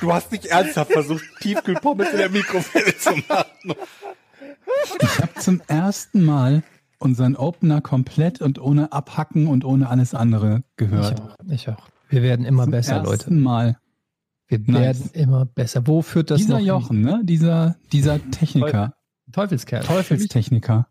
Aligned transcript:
Du 0.00 0.12
hast 0.12 0.32
nicht 0.32 0.46
ernsthaft 0.46 0.92
versucht, 0.92 1.24
Tiefkühlpommes 1.40 2.10
in 2.10 2.18
der 2.18 2.30
Mikrowelle 2.30 2.96
zu 2.98 3.10
machen. 3.28 3.74
Ich 5.00 5.18
habe 5.20 5.34
zum 5.40 5.60
ersten 5.68 6.24
Mal 6.24 6.62
unseren 6.98 7.36
Opener 7.36 7.80
komplett 7.80 8.40
und 8.40 8.58
ohne 8.58 8.92
Abhacken 8.92 9.46
und 9.46 9.64
ohne 9.64 9.88
alles 9.88 10.14
andere 10.14 10.62
gehört. 10.76 11.18
Ich 11.18 11.22
auch. 11.22 11.36
Ich 11.52 11.68
auch. 11.68 11.88
Wir 12.08 12.22
werden 12.22 12.44
immer 12.46 12.64
zum 12.64 12.72
besser, 12.72 12.96
ersten 12.96 13.06
Leute. 13.10 13.32
Mal. 13.32 13.78
Wir 14.48 14.58
Nice. 14.60 14.80
werden 14.80 15.10
immer 15.12 15.44
besser. 15.44 15.86
Wo 15.86 16.02
führt 16.02 16.30
das 16.30 16.38
dieser 16.38 16.54
noch 16.54 16.58
hin? 16.58 16.66
Jochen, 16.66 17.00
ne? 17.00 17.20
Dieser, 17.24 17.76
dieser 17.92 18.20
Techniker, 18.30 18.94
Teufelskerl. 19.32 19.82
Teufels-Techniker. 19.82 20.86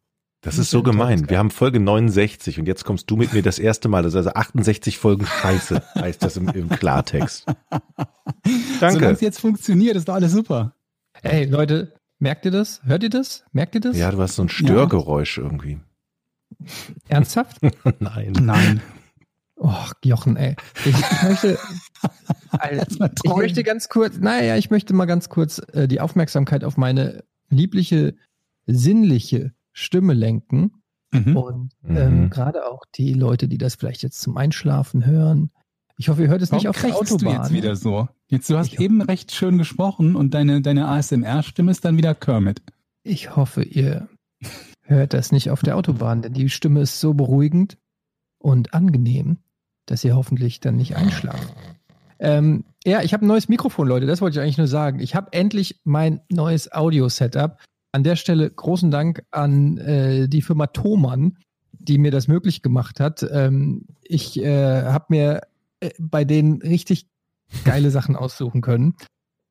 Das 0.45 0.59
ist 0.59 0.69
so 0.69 0.83
gemein. 0.83 1.27
Wir 1.27 1.39
haben 1.39 1.49
Folge 1.49 1.79
69 1.79 2.59
und 2.59 2.67
jetzt 2.67 2.85
kommst 2.85 3.09
du 3.09 3.17
mit 3.17 3.33
mir 3.33 3.41
das 3.41 3.57
erste 3.57 3.89
Mal. 3.89 4.03
Das 4.03 4.13
ist 4.13 4.17
also 4.17 4.29
68 4.29 4.99
Folgen 4.99 5.25
Scheiße, 5.25 5.81
heißt 5.95 6.21
das 6.21 6.37
im, 6.37 6.47
im 6.49 6.69
Klartext. 6.69 7.47
Solange 8.79 8.99
Danke. 8.99 9.09
es 9.09 9.21
jetzt 9.21 9.39
funktioniert, 9.39 9.95
ist 9.95 10.07
doch 10.07 10.13
alles 10.13 10.33
super. 10.33 10.75
Ey, 11.23 11.45
Leute, 11.45 11.93
merkt 12.19 12.45
ihr 12.45 12.51
das? 12.51 12.79
Hört 12.83 13.01
ihr 13.01 13.09
das? 13.09 13.43
Merkt 13.53 13.73
ihr 13.73 13.81
das? 13.81 13.97
Ja, 13.97 14.11
du 14.11 14.21
hast 14.21 14.35
so 14.35 14.43
ein 14.43 14.49
Störgeräusch 14.49 15.39
irgendwie. 15.39 15.79
Ernsthaft? 17.07 17.57
Nein. 17.99 18.33
Nein. 18.39 18.81
Och, 19.59 19.93
Jochen, 20.03 20.37
ey. 20.37 20.55
Ich, 20.85 20.93
ich 20.93 21.23
möchte, 21.23 21.57
mal 22.51 23.11
ich 23.23 23.35
möchte 23.35 23.63
ganz 23.63 23.89
kurz, 23.89 24.17
naja, 24.19 24.57
ich 24.57 24.69
möchte 24.69 24.93
mal 24.93 25.05
ganz 25.05 25.27
kurz 25.27 25.59
äh, 25.73 25.87
die 25.87 26.01
Aufmerksamkeit 26.01 26.63
auf 26.63 26.77
meine 26.77 27.23
liebliche, 27.49 28.13
sinnliche 28.67 29.55
Stimme 29.75 30.13
lenken. 30.13 30.71
Mhm. 31.11 31.37
Und 31.37 31.71
Mhm. 31.83 31.97
ähm, 31.97 32.29
gerade 32.29 32.65
auch 32.65 32.83
die 32.95 33.13
Leute, 33.13 33.47
die 33.47 33.57
das 33.57 33.75
vielleicht 33.75 34.01
jetzt 34.03 34.19
zum 34.21 34.37
Einschlafen 34.37 35.05
hören. 35.05 35.51
Ich 35.97 36.09
hoffe, 36.09 36.23
ihr 36.23 36.27
hört 36.29 36.41
es 36.41 36.51
nicht 36.51 36.65
Warum 36.65 36.75
auf 36.75 36.81
der 36.81 36.91
krächzt 36.91 37.11
du 37.11 37.15
Autobahn. 37.15 37.41
jetzt 37.43 37.53
wieder 37.53 37.75
so? 37.75 38.07
Jetzt, 38.27 38.49
du 38.49 38.57
hast 38.57 38.73
Ich- 38.73 38.79
eben 38.79 39.01
recht 39.01 39.31
schön 39.31 39.57
gesprochen 39.57 40.15
und 40.15 40.33
deine, 40.33 40.61
deine 40.61 40.87
ASMR-Stimme 40.87 41.71
ist 41.71 41.85
dann 41.85 41.95
wieder 41.97 42.15
Kermit. 42.15 42.61
Ich 43.03 43.35
hoffe, 43.35 43.63
ihr 43.63 44.09
hört 44.83 45.13
das 45.13 45.31
nicht 45.31 45.51
auf 45.51 45.61
der 45.61 45.77
Autobahn, 45.77 46.21
denn 46.21 46.33
die 46.33 46.49
Stimme 46.49 46.81
ist 46.81 46.99
so 46.99 47.13
beruhigend 47.13 47.77
und 48.39 48.73
angenehm, 48.73 49.37
dass 49.85 50.03
ihr 50.03 50.15
hoffentlich 50.15 50.59
dann 50.59 50.75
nicht 50.75 50.95
einschlaft. 50.97 51.53
Ähm, 52.19 52.65
ja, 52.85 53.01
ich 53.01 53.13
habe 53.13 53.25
ein 53.25 53.27
neues 53.27 53.47
Mikrofon, 53.49 53.87
Leute, 53.87 54.05
das 54.05 54.21
wollte 54.21 54.37
ich 54.39 54.43
eigentlich 54.43 54.57
nur 54.57 54.67
sagen. 54.67 54.99
Ich 54.99 55.15
habe 55.15 55.31
endlich 55.33 55.79
mein 55.85 56.21
neues 56.29 56.71
Audio-Setup. 56.71 57.57
An 57.95 58.03
der 58.03 58.17
Stelle 58.17 58.49
großen 58.49 58.91
Dank 58.91 59.23
an 59.31 59.77
äh, 59.77 60.27
die 60.27 60.41
Firma 60.41 60.67
Thomann, 60.67 61.37
die 61.71 61.97
mir 61.97 62.11
das 62.11 62.27
möglich 62.27 62.61
gemacht 62.61 62.99
hat. 62.99 63.25
Ähm, 63.31 63.85
ich 64.03 64.37
äh, 64.37 64.83
habe 64.83 65.05
mir 65.07 65.41
äh, 65.79 65.91
bei 65.97 66.25
denen 66.25 66.61
richtig 66.61 67.07
geile 67.63 67.91
Sachen 67.91 68.17
aussuchen 68.17 68.59
können 68.59 68.95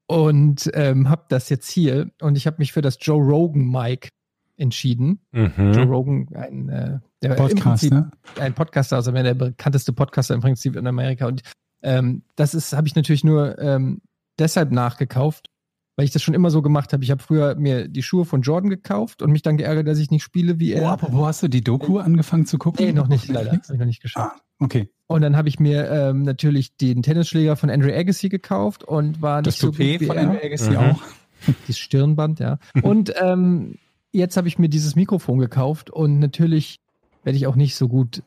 und 0.06 0.70
ähm, 0.74 1.08
habe 1.08 1.24
das 1.30 1.48
jetzt 1.48 1.70
hier 1.70 2.10
und 2.20 2.36
ich 2.36 2.46
habe 2.46 2.56
mich 2.58 2.74
für 2.74 2.82
das 2.82 2.98
Joe 3.00 3.24
Rogan 3.24 3.66
Mic 3.66 4.10
entschieden. 4.58 5.20
Joe 5.32 5.50
Mhm. 5.56 5.90
Rogan, 5.90 6.28
ein, 6.34 6.68
äh, 6.68 6.98
der 7.22 7.36
Podcast, 7.36 7.62
Prinzip 7.62 7.92
ne? 7.94 8.10
ein 8.38 8.52
Podcaster, 8.52 8.96
also 8.96 9.10
der 9.10 9.32
bekannteste 9.32 9.94
Podcaster 9.94 10.34
im 10.34 10.42
Prinzip 10.42 10.76
in 10.76 10.86
Amerika. 10.86 11.28
Und 11.28 11.40
ähm, 11.80 12.24
das 12.36 12.54
ist, 12.54 12.74
habe 12.74 12.88
ich 12.88 12.94
natürlich 12.94 13.24
nur 13.24 13.58
ähm, 13.58 14.02
deshalb 14.38 14.70
nachgekauft, 14.70 15.48
weil 15.96 16.04
ich 16.04 16.10
das 16.12 16.22
schon 16.22 16.34
immer 16.34 16.50
so 16.50 16.60
gemacht 16.62 16.92
habe. 16.92 17.04
Ich 17.04 17.10
habe 17.10 17.22
früher 17.22 17.54
mir 17.54 17.88
die 17.88 18.02
Schuhe 18.02 18.24
von 18.24 18.42
Jordan 18.42 18.70
gekauft 18.70 19.22
und 19.22 19.30
mich 19.32 19.42
dann 19.42 19.56
geärgert, 19.56 19.86
dass 19.86 19.98
ich 19.98 20.10
nicht 20.10 20.22
spiele 20.22 20.58
wie 20.58 20.74
Oh, 20.74 20.78
er. 20.78 20.90
apropos, 20.92 21.26
hast 21.26 21.42
du 21.42 21.48
die 21.48 21.62
Doku 21.62 21.98
angefangen 21.98 22.46
zu 22.46 22.58
gucken? 22.58 22.84
nee, 22.84 22.92
noch 22.92 23.08
nicht, 23.08 23.28
leider. 23.28 23.52
Habe 23.52 23.60
ich 23.72 23.78
noch 23.78 23.86
nicht 23.86 24.02
geschafft. 24.02 24.36
Ah, 24.36 24.40
okay. 24.64 24.88
Und 25.06 25.20
dann 25.22 25.36
habe 25.36 25.48
ich 25.48 25.60
mir 25.60 25.90
ähm, 25.90 26.22
natürlich 26.22 26.76
den 26.76 27.02
Tennisschläger 27.02 27.56
von 27.56 27.70
Andrew 27.70 27.92
Agassi 27.92 28.28
gekauft 28.28 28.82
und 28.84 29.20
war 29.22 29.42
Das 29.42 29.54
nicht 29.54 29.60
so 29.60 29.66
gut 29.68 29.76
Toupet 29.76 30.00
wie 30.00 30.06
von 30.06 30.16
er. 30.16 30.22
Andrew 30.30 30.38
Agassi 30.44 30.70
Mhm. 30.70 30.76
auch. 30.76 31.00
Das 31.66 31.76
Stirnband, 31.78 32.40
ja. 32.40 32.58
Und 32.82 33.12
ähm, 33.20 33.74
jetzt 34.12 34.38
habe 34.38 34.48
ich 34.48 34.58
mir 34.58 34.70
dieses 34.70 34.96
Mikrofon 34.96 35.38
gekauft 35.38 35.90
und 35.90 36.18
natürlich 36.18 36.80
werde 37.22 37.36
ich 37.36 37.46
auch 37.46 37.54
nicht 37.56 37.76
so 37.76 37.86
gut 37.86 38.22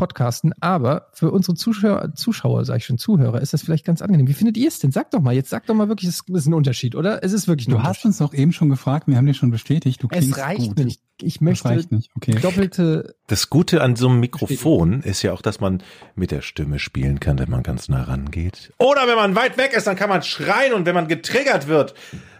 podcasten, 0.00 0.54
aber 0.60 1.08
für 1.12 1.30
unsere 1.30 1.54
Zuschauer, 1.54 2.14
Zuschauer, 2.14 2.64
sage 2.64 2.78
ich 2.78 2.86
schon, 2.86 2.96
Zuhörer, 2.96 3.42
ist 3.42 3.52
das 3.52 3.60
vielleicht 3.60 3.84
ganz 3.84 4.00
angenehm. 4.00 4.26
Wie 4.28 4.32
findet 4.32 4.56
ihr 4.56 4.68
es 4.68 4.78
denn? 4.78 4.92
Sagt 4.92 5.12
doch 5.12 5.20
mal, 5.20 5.34
jetzt 5.34 5.50
sagt 5.50 5.68
doch 5.68 5.74
mal 5.74 5.88
wirklich, 5.88 6.08
es 6.08 6.22
ist 6.26 6.46
ein 6.46 6.54
Unterschied, 6.54 6.94
oder? 6.94 7.22
Es 7.22 7.34
ist 7.34 7.48
wirklich 7.48 7.68
ein 7.68 7.72
Du 7.72 7.82
hast 7.82 8.06
uns 8.06 8.16
doch 8.16 8.32
eben 8.32 8.54
schon 8.54 8.70
gefragt, 8.70 9.08
wir 9.08 9.18
haben 9.18 9.26
dir 9.26 9.34
schon 9.34 9.50
bestätigt, 9.50 10.02
du 10.02 10.08
klingst 10.08 10.30
es 10.30 10.38
reicht 10.38 10.68
gut. 10.68 10.78
nicht. 10.78 11.02
Ich 11.20 11.34
Das 11.34 11.40
möchte 11.42 11.68
reicht 11.68 11.92
nicht, 11.92 12.10
okay. 12.16 12.34
doppelte. 12.40 13.14
Das 13.26 13.50
Gute 13.50 13.82
an 13.82 13.94
so 13.94 14.08
einem 14.08 14.20
Mikrofon 14.20 15.02
ist 15.02 15.20
ja 15.20 15.34
auch, 15.34 15.42
dass 15.42 15.60
man 15.60 15.82
mit 16.14 16.30
der 16.30 16.40
Stimme 16.40 16.78
spielen 16.78 17.20
kann, 17.20 17.38
wenn 17.38 17.50
man 17.50 17.62
ganz 17.62 17.90
nah 17.90 18.04
rangeht. 18.04 18.72
Oder 18.78 19.06
wenn 19.06 19.16
man 19.16 19.36
weit 19.36 19.58
weg 19.58 19.74
ist, 19.74 19.86
dann 19.86 19.96
kann 19.96 20.08
man 20.08 20.22
schreien 20.22 20.72
und 20.72 20.86
wenn 20.86 20.94
man 20.94 21.08
getriggert 21.08 21.68
wird. 21.68 21.92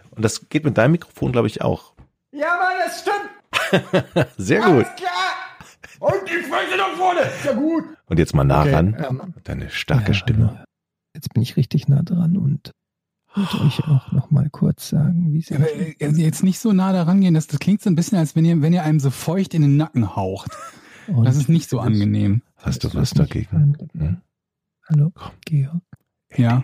Und 0.09 0.25
das 0.25 0.49
geht 0.49 0.65
mit 0.65 0.79
deinem 0.79 0.93
Mikrofon, 0.93 1.31
glaube 1.31 1.47
ich, 1.47 1.61
auch. 1.61 1.93
Ja, 2.31 2.57
Mann, 2.57 2.73
das 2.83 3.01
stimmt. 3.01 4.27
Sehr 4.37 4.61
gut. 4.61 4.85
Alles 4.87 4.95
klar. 4.95 5.50
Und 6.01 6.13
die 6.27 6.43
Fresse 6.49 6.77
nach 6.77 6.97
vorne. 6.97 7.19
Ist 7.21 7.45
ja 7.45 7.53
gut. 7.53 7.83
Und 8.07 8.17
jetzt 8.17 8.33
mal 8.33 8.43
nah 8.43 8.61
Okay, 8.61 8.73
ran. 8.73 8.95
ähm, 9.07 9.33
Deine 9.43 9.69
starke 9.69 10.07
ja, 10.09 10.13
Stimme. 10.15 10.63
Jetzt 11.13 11.31
bin 11.33 11.43
ich 11.43 11.57
richtig 11.57 11.87
nah 11.87 12.01
dran 12.01 12.37
und 12.37 12.71
wollte 13.35 13.61
euch 13.61 13.79
auch 13.87 14.11
noch 14.11 14.31
mal 14.31 14.49
kurz 14.49 14.89
sagen, 14.89 15.31
wie 15.31 15.39
es 15.39 15.51
Aber 15.51 15.71
äh, 15.71 15.93
jetzt 15.99 16.43
nicht 16.43 16.59
so 16.59 16.73
nah 16.73 16.91
daran 16.91 17.21
gehen, 17.21 17.35
das, 17.35 17.45
das 17.47 17.59
klingt 17.59 17.81
so 17.81 17.89
ein 17.89 17.95
bisschen, 17.95 18.17
als 18.17 18.35
wenn 18.35 18.45
ihr, 18.45 18.61
wenn 18.61 18.73
ihr 18.73 18.83
einem 18.83 18.99
so 18.99 19.11
feucht 19.11 19.53
in 19.53 19.61
den 19.61 19.77
Nacken 19.77 20.15
haucht. 20.15 20.51
Und 21.07 21.23
Das 21.25 21.35
ist 21.35 21.49
nicht 21.49 21.69
so 21.69 21.79
angenehm. 21.79 22.41
Hast 22.57 22.83
du 22.83 22.93
was 22.93 23.11
ist 23.11 23.19
dagegen? 23.19 23.77
Hm? 23.93 24.21
Hallo, 24.89 25.11
Georg. 25.45 25.81
Ja. 26.35 26.63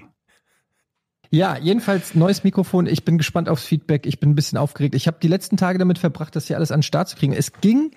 Ja, 1.30 1.58
jedenfalls 1.58 2.16
neues 2.16 2.44
Mikrofon. 2.44 2.88
Ich 2.88 3.06
bin 3.06 3.18
gespannt 3.18 3.50
aufs 3.50 3.66
Feedback. 3.66 4.06
Ich 4.06 4.20
bin 4.20 4.32
ein 4.32 4.36
bisschen 4.36 4.58
aufgeregt. 4.58 4.96
Ich 4.96 5.08
habe 5.08 5.18
die 5.22 5.28
letzten 5.28 5.58
Tage 5.58 5.78
damit 5.78 6.00
verbracht, 6.00 6.36
das 6.36 6.48
hier 6.48 6.56
alles 6.56 6.72
an 6.72 6.80
den 6.80 6.84
Start 6.84 7.10
zu 7.10 7.18
kriegen. 7.18 7.34
Es 7.34 7.52
ging 7.54 7.92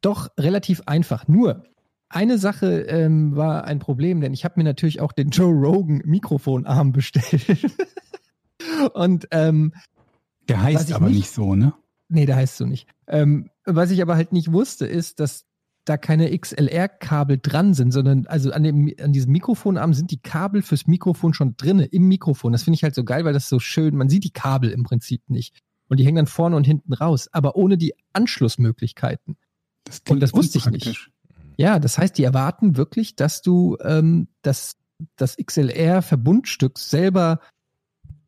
doch 0.00 0.28
relativ 0.38 0.82
einfach. 0.86 1.28
Nur 1.28 1.64
eine 2.08 2.38
Sache 2.38 2.82
ähm, 2.82 3.36
war 3.36 3.64
ein 3.64 3.78
Problem, 3.80 4.20
denn 4.20 4.32
ich 4.32 4.44
habe 4.44 4.54
mir 4.56 4.64
natürlich 4.64 5.00
auch 5.00 5.12
den 5.12 5.30
Joe 5.30 5.52
Rogan 5.52 6.00
Mikrofonarm 6.04 6.92
bestellt. 6.92 7.46
Und 8.94 9.28
ähm, 9.30 9.72
Der 10.48 10.62
heißt 10.62 10.92
aber 10.92 11.06
nicht- 11.08 11.16
nicht 11.16 11.30
so, 11.30 11.54
ne? 11.54 11.74
nee, 12.08 12.26
der 12.26 12.36
heißt 12.36 12.56
so 12.56 12.64
nicht. 12.66 12.88
Ähm, 13.06 13.50
was 13.64 13.90
ich 13.90 14.00
aber 14.02 14.16
halt 14.16 14.32
nicht 14.32 14.52
wusste, 14.52 14.86
ist, 14.86 15.20
dass 15.20 15.44
da 15.84 15.96
keine 15.96 16.36
XLR-Kabel 16.36 17.38
dran 17.42 17.72
sind, 17.74 17.92
sondern 17.92 18.26
also 18.26 18.52
an, 18.52 18.62
dem, 18.62 18.92
an 19.02 19.12
diesem 19.12 19.32
Mikrofonarm 19.32 19.94
sind 19.94 20.10
die 20.10 20.20
Kabel 20.20 20.60
fürs 20.62 20.86
Mikrofon 20.86 21.32
schon 21.34 21.56
drinne 21.56 21.86
im 21.86 22.08
Mikrofon. 22.08 22.52
Das 22.52 22.62
finde 22.62 22.76
ich 22.76 22.82
halt 22.84 22.94
so 22.94 23.04
geil, 23.04 23.24
weil 23.24 23.32
das 23.32 23.48
so 23.48 23.58
schön, 23.58 23.96
man 23.96 24.08
sieht 24.10 24.24
die 24.24 24.32
Kabel 24.32 24.70
im 24.70 24.82
Prinzip 24.84 25.22
nicht. 25.28 25.58
Und 25.88 25.98
die 25.98 26.04
hängen 26.04 26.16
dann 26.16 26.26
vorne 26.26 26.56
und 26.56 26.66
hinten 26.66 26.92
raus, 26.92 27.28
aber 27.32 27.56
ohne 27.56 27.78
die 27.78 27.94
Anschlussmöglichkeiten. 28.12 29.36
Das 29.84 30.02
Und 30.08 30.20
das 30.20 30.32
wusste 30.34 30.58
ich 30.58 30.66
nicht. 30.66 31.10
Ja, 31.56 31.78
das 31.78 31.98
heißt, 31.98 32.16
die 32.16 32.24
erwarten 32.24 32.76
wirklich, 32.76 33.16
dass 33.16 33.42
du 33.42 33.76
ähm, 33.82 34.28
das, 34.42 34.76
das 35.16 35.36
XLR-Verbundstück 35.36 36.78
selber 36.78 37.40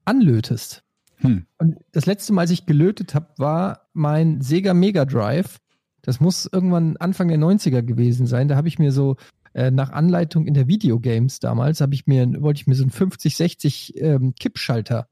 anlötest. 0.05 0.83
Hm. 1.17 1.47
Und 1.59 1.79
das 1.93 2.07
letzte 2.07 2.33
Mal, 2.33 2.43
als 2.43 2.51
ich 2.51 2.67
gelötet 2.67 3.15
habe, 3.15 3.29
war 3.37 3.89
mein 3.93 4.41
Sega 4.41 4.75
Mega 4.75 5.05
Drive. 5.05 5.59
Das 6.03 6.19
muss 6.19 6.49
irgendwann 6.51 6.97
Anfang 6.97 7.29
der 7.29 7.39
90er 7.39 7.83
gewesen 7.83 8.27
sein. 8.27 8.49
Da 8.49 8.57
habe 8.57 8.69
ich 8.69 8.79
mir 8.79 8.91
so 8.91 9.17
äh, 9.53 9.71
nach 9.71 9.91
Anleitung 9.91 10.47
in 10.47 10.55
der 10.55 10.69
Videogames 10.69 11.41
damals, 11.41 11.81
habe 11.81 11.95
ich 11.95 12.07
mir, 12.07 12.27
wollte 12.41 12.61
ich 12.61 12.67
mir 12.67 12.75
so 12.75 12.85
einen 12.85 12.93
50-60 12.93 13.97
ähm, 13.97 14.35
Kippschalter 14.35 15.09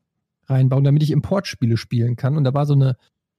reinbauen, 0.46 0.84
damit 0.84 1.02
ich 1.02 1.10
Importspiele 1.10 1.76
spielen 1.76 2.16
kann. 2.16 2.36
Und 2.36 2.44
da 2.44 2.54
war 2.54 2.64
so 2.66 2.74
eine 2.74 2.96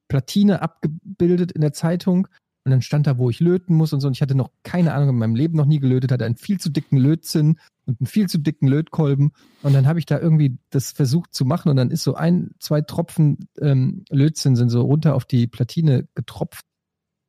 Platine 0.08 0.62
abgebildet 0.62 1.52
in 1.52 1.62
der 1.62 1.74
Zeitung. 1.74 2.28
Und 2.66 2.72
dann 2.72 2.82
stand 2.82 3.08
da, 3.08 3.18
wo 3.18 3.30
ich 3.30 3.40
löten 3.40 3.76
muss 3.76 3.94
und 3.94 4.02
so. 4.02 4.08
Und 4.08 4.14
ich 4.14 4.22
hatte 4.22 4.36
noch 4.36 4.52
keine 4.64 4.94
Ahnung, 4.94 5.10
in 5.10 5.16
meinem 5.16 5.36
Leben 5.36 5.56
noch 5.56 5.66
nie 5.66 5.80
gelötet, 5.80 6.12
hatte 6.12 6.26
einen 6.26 6.36
viel 6.36 6.60
zu 6.60 6.70
dicken 6.70 6.98
Lötzinn 6.98 7.60
und 7.86 8.00
einen 8.00 8.08
viel 8.08 8.28
zu 8.28 8.38
dicken 8.38 8.68
Lötkolben. 8.68 9.32
Und 9.64 9.74
dann 9.74 9.88
habe 9.88 10.00
ich 10.00 10.06
da 10.06 10.20
irgendwie 10.20 10.58
das 10.70 10.92
versucht 10.92 11.34
zu 11.34 11.46
machen 11.46 11.70
und 11.70 11.78
dann 11.78 11.90
ist 11.90 12.04
so 12.04 12.16
ein, 12.16 12.52
zwei 12.60 12.82
Tropfen 12.82 13.48
ähm, 13.60 14.04
Lötzinn 14.10 14.56
sind 14.56 14.70
so 14.70 14.82
runter 14.82 15.16
auf 15.16 15.26
die 15.26 15.48
Platine 15.48 16.08
getropft. 16.16 16.66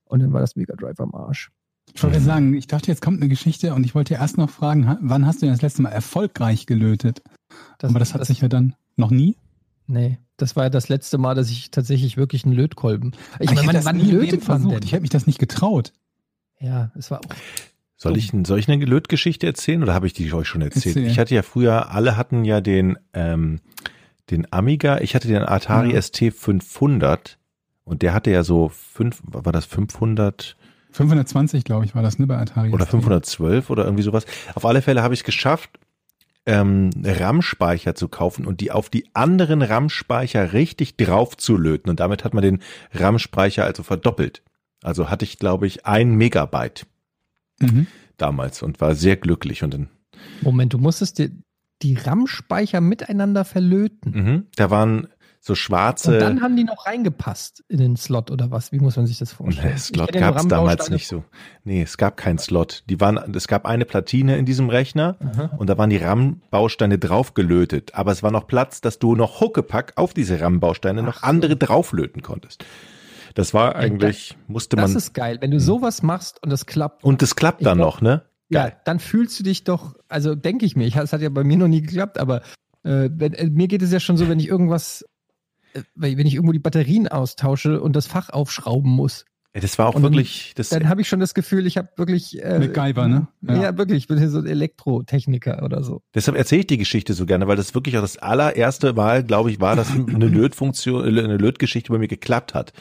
Und 0.05 0.21
dann 0.21 0.33
war 0.33 0.41
das 0.41 0.57
Mega 0.57 0.75
Drive 0.75 1.01
am 1.01 1.15
Arsch. 1.15 1.51
Ich 1.95 2.03
wollte 2.03 2.21
sagen, 2.21 2.55
ich 2.55 2.67
dachte, 2.67 2.89
jetzt 2.89 3.03
kommt 3.03 3.21
eine 3.21 3.29
Geschichte 3.29 3.75
und 3.75 3.85
ich 3.85 3.95
wollte 3.95 4.15
erst 4.15 4.39
noch 4.39 4.51
fragen, 4.51 4.97
wann 5.01 5.27
hast 5.27 5.43
du 5.43 5.47
denn 5.47 5.55
das 5.55 5.63
letzte 5.63 5.83
Mal 5.83 5.91
erfolgreich 5.91 6.67
gelötet? 6.67 7.23
Aber 7.83 7.99
das 7.99 8.15
hat 8.15 8.25
sich 8.27 8.41
ja 8.41 8.49
dann 8.49 8.75
noch 8.97 9.11
nie. 9.11 9.37
Nee, 9.91 10.19
das 10.37 10.55
war 10.57 10.65
ja 10.65 10.71
das 10.71 10.89
letzte 10.89 11.19
Mal, 11.19 11.35
dass 11.35 11.51
ich 11.51 11.71
tatsächlich 11.71 12.17
wirklich 12.17 12.45
einen 12.45 12.55
Lötkolben. 12.55 13.13
Ich 13.41 13.51
meine, 13.51 13.67
wann, 13.67 13.75
das 13.75 13.85
wann 13.85 14.01
lötet 14.01 14.47
man 14.47 14.69
denn? 14.69 14.83
Ich 14.85 14.93
hätte 14.93 15.03
mich 15.03 15.11
das 15.11 15.27
nicht 15.27 15.39
getraut. 15.39 15.93
Ja, 16.61 16.93
es 16.95 17.11
war 17.11 17.19
auch. 17.19 17.35
Soll 17.97 18.17
ich, 18.17 18.33
soll 18.47 18.59
ich 18.59 18.71
eine 18.71 18.83
Lötgeschichte 18.85 19.47
erzählen 19.47 19.83
oder 19.83 19.93
habe 19.93 20.07
ich 20.07 20.15
die 20.15 20.33
euch 20.33 20.49
schon 20.49 20.63
erzählt? 20.63 20.97
Erzähl. 20.97 21.11
Ich 21.11 21.19
hatte 21.19 21.35
ja 21.35 21.43
früher, 21.43 21.91
alle 21.91 22.17
hatten 22.17 22.45
ja 22.45 22.61
den, 22.61 22.99
ähm, 23.13 23.61
den 24.31 24.51
Amiga, 24.53 25.01
ich 25.01 25.15
hatte 25.15 25.29
den 25.29 25.43
Atari 25.43 25.93
Ja. 25.93 26.01
ST 26.01 26.33
500 26.33 27.37
und 27.85 28.03
der 28.03 28.15
hatte 28.15 28.31
ja 28.31 28.43
so 28.43 28.71
fünf, 28.71 29.21
war 29.25 29.53
das 29.53 29.67
500 29.67 30.57
520, 30.93 31.65
glaube 31.65 31.85
ich, 31.85 31.95
war 31.95 32.03
das, 32.03 32.19
ne, 32.19 32.27
bei 32.27 32.39
Atari. 32.39 32.71
oder 32.71 32.85
ST. 32.85 32.93
512 32.93 33.71
oder 33.71 33.85
irgendwie 33.85 34.03
sowas. 34.03 34.25
Auf 34.55 34.65
alle 34.65 34.83
Fälle 34.83 35.03
habe 35.03 35.15
ich 35.15 35.21
es 35.21 35.25
geschafft, 35.25 35.71
ähm, 36.47 36.91
RAM-Speicher 37.05 37.95
zu 37.95 38.09
kaufen 38.09 38.47
und 38.47 38.61
die 38.61 38.71
auf 38.71 38.89
die 38.91 39.05
anderen 39.15 39.63
RAM-Speicher 39.63 40.53
richtig 40.53 40.97
drauf 40.97 41.37
zu 41.37 41.57
löten 41.57 41.91
und 41.91 42.01
damit 42.01 42.25
hat 42.25 42.35
man 42.35 42.43
den 42.43 42.63
RAM-Speicher 42.93 43.65
also 43.65 43.83
verdoppelt. 43.83 44.43
Also 44.83 45.11
hatte 45.11 45.25
ich, 45.25 45.39
glaube 45.39 45.67
ich, 45.67 45.87
ein 45.87 46.15
Megabyte 46.15 46.87
Mhm. 47.63 47.87
damals 48.17 48.63
und 48.63 48.81
war 48.81 48.95
sehr 48.95 49.17
glücklich 49.17 49.63
und 49.63 49.75
dann 49.75 49.91
Moment, 50.41 50.73
du 50.73 50.79
musstest 50.79 51.19
dir 51.19 51.31
die 51.83 51.95
RAM-Speicher 51.95 52.81
miteinander 52.81 53.45
verlöten. 53.45 54.13
Mhm. 54.13 54.47
Da 54.57 54.71
waren 54.71 55.09
so 55.43 55.55
schwarze. 55.55 56.13
Und 56.13 56.19
dann 56.21 56.43
haben 56.43 56.55
die 56.55 56.65
noch 56.65 56.85
reingepasst 56.87 57.65
in 57.69 57.79
den 57.79 57.97
Slot 57.97 58.31
oder 58.31 58.51
was? 58.51 58.73
Wie 58.73 58.79
muss 58.79 58.97
man 58.97 59.07
sich 59.07 59.19
das 59.19 59.33
vorstellen? 59.33 59.71
Nee, 59.73 59.79
Slot 59.79 60.13
gab 60.13 60.37
es 60.37 60.47
damals 60.49 60.91
nicht 60.91 61.09
so. 61.09 61.25
Nee, 61.65 61.83
es 61.83 61.97
gab 61.97 62.19
keinen 62.19 62.39
Slot. 62.39 62.85
Die 62.91 63.01
waren, 63.01 63.35
es 63.35 63.49
gab 63.49 63.65
eine 63.65 63.87
Platine 63.87 64.37
in 64.37 64.45
diesem 64.45 64.69
Rechner 64.69 65.17
Aha. 65.21 65.51
und 65.57 65.69
da 65.71 65.79
waren 65.79 65.89
die 65.91 65.97
RAM-Bausteine 65.97 66.99
drauf 66.99 67.33
gelötet. 67.33 67.95
Aber 67.95 68.13
es 68.13 68.23
war 68.23 68.31
noch 68.31 68.47
Platz, 68.47 68.83
dass 68.83 68.99
du 68.99 69.15
noch 69.17 69.41
Huckepack 69.41 69.95
auf 69.97 70.13
diese 70.13 70.39
RAM-Bausteine 70.41 71.03
noch 71.03 71.21
so. 71.21 71.27
andere 71.27 71.57
drauflöten 71.57 72.21
konntest. 72.23 72.65
Das 73.35 73.55
war 73.55 73.77
eigentlich, 73.77 74.37
musste 74.47 74.77
Das 74.77 74.91
man. 74.91 74.99
ist 74.99 75.15
geil. 75.15 75.39
Wenn 75.41 75.53
du 75.53 75.61
sowas 75.61 76.03
machst 76.03 76.43
und 76.43 76.51
das 76.51 76.67
klappt, 76.67 77.03
Und 77.05 77.23
das 77.23 77.35
klappt 77.37 77.65
dann 77.65 77.79
glaub- 77.79 77.95
noch, 77.95 78.01
ne? 78.03 78.23
ja, 78.51 78.65
Geil. 78.65 78.77
dann 78.85 78.99
fühlst 78.99 79.39
du 79.39 79.45
dich 79.45 79.65
doch, 79.65 79.95
also 80.09 80.35
denke 80.35 80.67
ich 80.67 80.77
mir, 80.77 80.87
es 80.95 81.13
hat 81.13 81.21
ja 81.23 81.29
bei 81.31 81.45
mir 81.45 81.57
noch 81.57 81.69
nie 81.69 81.81
geklappt, 81.81 82.19
aber 82.19 82.43
äh, 82.83 83.09
wenn, 83.13 83.33
äh, 83.35 83.49
mir 83.49 83.69
geht 83.69 83.83
es 83.83 83.93
ja 83.93 84.01
schon 84.01 84.17
so, 84.17 84.29
wenn 84.29 84.41
ich 84.41 84.49
irgendwas, 84.49 85.05
wenn 85.95 86.27
ich 86.27 86.35
irgendwo 86.35 86.53
die 86.53 86.59
Batterien 86.59 87.09
austausche 87.09 87.81
und 87.81 87.95
das 87.97 88.07
Fach 88.07 88.31
aufschrauben 88.31 88.91
muss, 88.91 89.25
Ja, 89.55 89.61
Das 89.61 89.79
war 89.79 89.89
auch 89.89 89.97
Und 89.97 90.05
dann- 90.05 90.13
wirklich, 90.13 90.53
das, 90.55 90.69
dann 90.69 90.89
habe 90.89 91.01
ich 91.01 91.09
schon 91.09 91.19
das 91.19 91.35
Gefühl, 91.35 91.67
ich 91.67 91.77
habe 91.77 91.89
wirklich 91.97 92.41
äh, 92.41 92.61
MacGyver, 92.61 93.09
ne? 93.09 93.27
Ja. 93.43 93.77
wirklich, 93.77 93.99
ich 93.99 94.07
bin 94.07 94.17
hier 94.19 94.31
so 94.31 94.39
ein 94.39 94.47
Elektrotechniker 94.47 95.65
oder 95.65 95.83
so. 95.83 96.03
Deshalb 96.15 96.37
erzähle 96.37 96.61
ich 96.61 96.67
die 96.69 96.79
Geschichte 96.79 97.15
so 97.15 97.27
gerne, 97.27 97.49
weil 97.49 97.57
das 97.57 97.75
wirklich 97.75 97.97
auch 97.99 98.03
das 98.03 98.17
allererste 98.17 98.93
Mal, 98.93 99.25
glaube 99.25 99.51
ich, 99.51 99.61
war, 99.61 99.75
dass 99.75 99.91
eine 100.15 100.29
Lötfunktion, 100.29 101.05
äh, 101.17 101.21
eine 101.25 101.37
Lötgeschichte 101.37 101.91
bei 101.93 101.99
mir 101.99 102.07
geklappt 102.09 102.55
hat. 102.55 102.73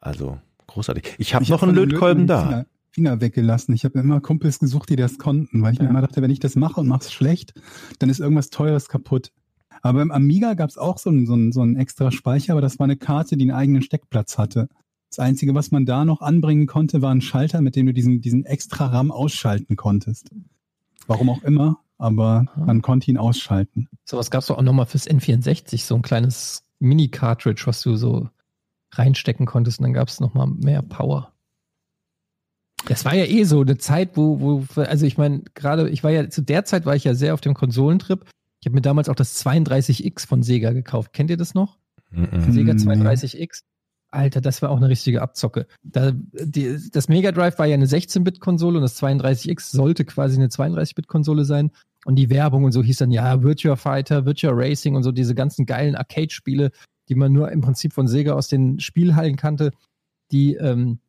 Also 0.00 0.38
großartig. 0.66 1.14
Ich 1.18 1.34
habe 1.34 1.44
noch 1.48 1.62
hab 1.62 1.68
einen 1.68 1.76
Lötkolben 1.76 2.22
Löten 2.22 2.26
da. 2.26 2.42
Finger, 2.48 2.66
Finger 2.90 3.20
weggelassen. 3.20 3.72
Ich 3.74 3.84
habe 3.84 3.98
immer 4.00 4.20
Kumpels 4.20 4.58
gesucht, 4.58 4.90
die 4.90 4.96
das 4.96 5.18
konnten, 5.18 5.62
weil 5.62 5.72
ich 5.74 5.78
mir 5.78 5.84
Ja. 5.84 5.90
immer 5.90 6.00
dachte, 6.02 6.20
wenn 6.20 6.30
ich 6.30 6.40
das 6.40 6.56
mache 6.56 6.80
und 6.80 6.88
mache 6.88 7.02
es 7.02 7.12
schlecht, 7.12 7.54
dann 8.00 8.10
ist 8.10 8.18
irgendwas 8.20 8.50
Teures 8.50 8.88
kaputt. 8.88 9.30
Aber 9.82 10.00
im 10.00 10.12
Amiga 10.12 10.54
gab 10.54 10.70
es 10.70 10.78
auch 10.78 10.96
so 10.96 11.10
einen, 11.10 11.26
so, 11.26 11.34
einen, 11.34 11.52
so 11.52 11.60
einen 11.60 11.76
extra 11.76 12.12
Speicher, 12.12 12.52
aber 12.52 12.60
das 12.60 12.78
war 12.78 12.84
eine 12.84 12.96
Karte, 12.96 13.36
die 13.36 13.44
einen 13.44 13.50
eigenen 13.50 13.82
Steckplatz 13.82 14.38
hatte. 14.38 14.68
Das 15.10 15.18
Einzige, 15.18 15.54
was 15.54 15.72
man 15.72 15.84
da 15.84 16.04
noch 16.04 16.22
anbringen 16.22 16.66
konnte, 16.66 17.02
war 17.02 17.12
ein 17.12 17.20
Schalter, 17.20 17.60
mit 17.60 17.76
dem 17.76 17.86
du 17.86 17.92
diesen, 17.92 18.20
diesen 18.20 18.46
extra 18.46 18.86
RAM 18.86 19.10
ausschalten 19.10 19.76
konntest. 19.76 20.30
Warum 21.06 21.28
auch 21.28 21.42
immer, 21.42 21.80
aber 21.98 22.46
Aha. 22.54 22.64
man 22.64 22.80
konnte 22.80 23.10
ihn 23.10 23.18
ausschalten. 23.18 23.88
Sowas 24.04 24.30
gab 24.30 24.40
es 24.40 24.46
doch 24.46 24.56
auch 24.56 24.62
nochmal 24.62 24.86
fürs 24.86 25.08
N64, 25.08 25.84
so 25.84 25.96
ein 25.96 26.02
kleines 26.02 26.64
Mini-Cartridge, 26.78 27.64
was 27.66 27.82
du 27.82 27.96
so 27.96 28.28
reinstecken 28.92 29.46
konntest 29.46 29.80
und 29.80 29.84
dann 29.84 29.92
gab 29.92 30.08
es 30.08 30.20
nochmal 30.20 30.46
mehr 30.46 30.82
Power. 30.82 31.32
Das 32.86 33.04
war 33.04 33.14
ja 33.14 33.24
eh 33.24 33.44
so 33.44 33.60
eine 33.60 33.78
Zeit, 33.78 34.16
wo, 34.16 34.40
wo, 34.40 34.80
also 34.80 35.06
ich 35.06 35.16
meine, 35.16 35.42
gerade, 35.54 35.88
ich 35.90 36.02
war 36.02 36.10
ja, 36.10 36.28
zu 36.28 36.42
der 36.42 36.64
Zeit 36.64 36.84
war 36.84 36.96
ich 36.96 37.04
ja 37.04 37.14
sehr 37.14 37.34
auf 37.34 37.40
dem 37.40 37.54
Konsolentrip. 37.54 38.24
Ich 38.62 38.66
habe 38.66 38.76
mir 38.76 38.80
damals 38.80 39.08
auch 39.08 39.16
das 39.16 39.44
32X 39.44 40.24
von 40.24 40.44
Sega 40.44 40.70
gekauft. 40.70 41.12
Kennt 41.12 41.30
ihr 41.30 41.36
das 41.36 41.52
noch? 41.52 41.78
Mhm. 42.10 42.52
Sega 42.52 42.72
Hm, 42.72 42.78
32X. 42.78 43.64
Alter, 44.12 44.40
das 44.40 44.62
war 44.62 44.70
auch 44.70 44.76
eine 44.76 44.88
richtige 44.88 45.20
Abzocke. 45.20 45.66
Da, 45.82 46.12
die, 46.12 46.78
das 46.92 47.08
Mega 47.08 47.32
Drive 47.32 47.58
war 47.58 47.66
ja 47.66 47.74
eine 47.74 47.86
16-Bit-Konsole 47.86 48.76
und 48.76 48.82
das 48.82 49.02
32X 49.02 49.72
sollte 49.72 50.04
quasi 50.04 50.36
eine 50.36 50.46
32-Bit-Konsole 50.46 51.44
sein. 51.44 51.72
Und 52.04 52.16
die 52.16 52.30
Werbung 52.30 52.62
und 52.62 52.70
so 52.70 52.84
hieß 52.84 52.98
dann, 52.98 53.10
ja, 53.10 53.42
Virtua 53.42 53.74
Fighter, 53.74 54.26
Virtua 54.26 54.52
Racing 54.54 54.94
und 54.94 55.02
so 55.02 55.10
diese 55.10 55.34
ganzen 55.34 55.66
geilen 55.66 55.96
Arcade-Spiele, 55.96 56.70
die 57.08 57.14
man 57.16 57.32
nur 57.32 57.50
im 57.50 57.62
Prinzip 57.62 57.92
von 57.92 58.06
Sega 58.06 58.34
aus 58.34 58.46
den 58.46 58.78
Spielhallen 58.78 59.36
kannte, 59.36 59.72
die 60.30 60.54
ähm, 60.54 61.00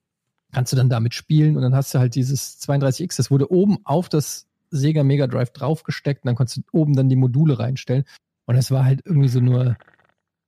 kannst 0.51 0.71
du 0.71 0.77
dann 0.77 0.89
damit 0.89 1.13
spielen 1.13 1.55
und 1.55 1.61
dann 1.61 1.75
hast 1.75 1.93
du 1.93 1.99
halt 1.99 2.15
dieses 2.15 2.59
32X, 2.61 3.17
das 3.17 3.29
wurde 3.29 3.51
oben 3.51 3.77
auf 3.83 4.09
das 4.09 4.47
Sega 4.75 5.03
Mega 5.03 5.27
Drive 5.27 5.51
draufgesteckt 5.51 6.23
und 6.23 6.27
dann 6.27 6.35
konntest 6.35 6.57
du 6.57 6.61
oben 6.71 6.95
dann 6.95 7.09
die 7.09 7.15
Module 7.15 7.59
reinstellen. 7.59 8.03
Und 8.45 8.55
es 8.55 8.71
war 8.71 8.83
halt 8.85 9.01
irgendwie 9.05 9.29
so 9.29 9.39
nur, 9.39 9.77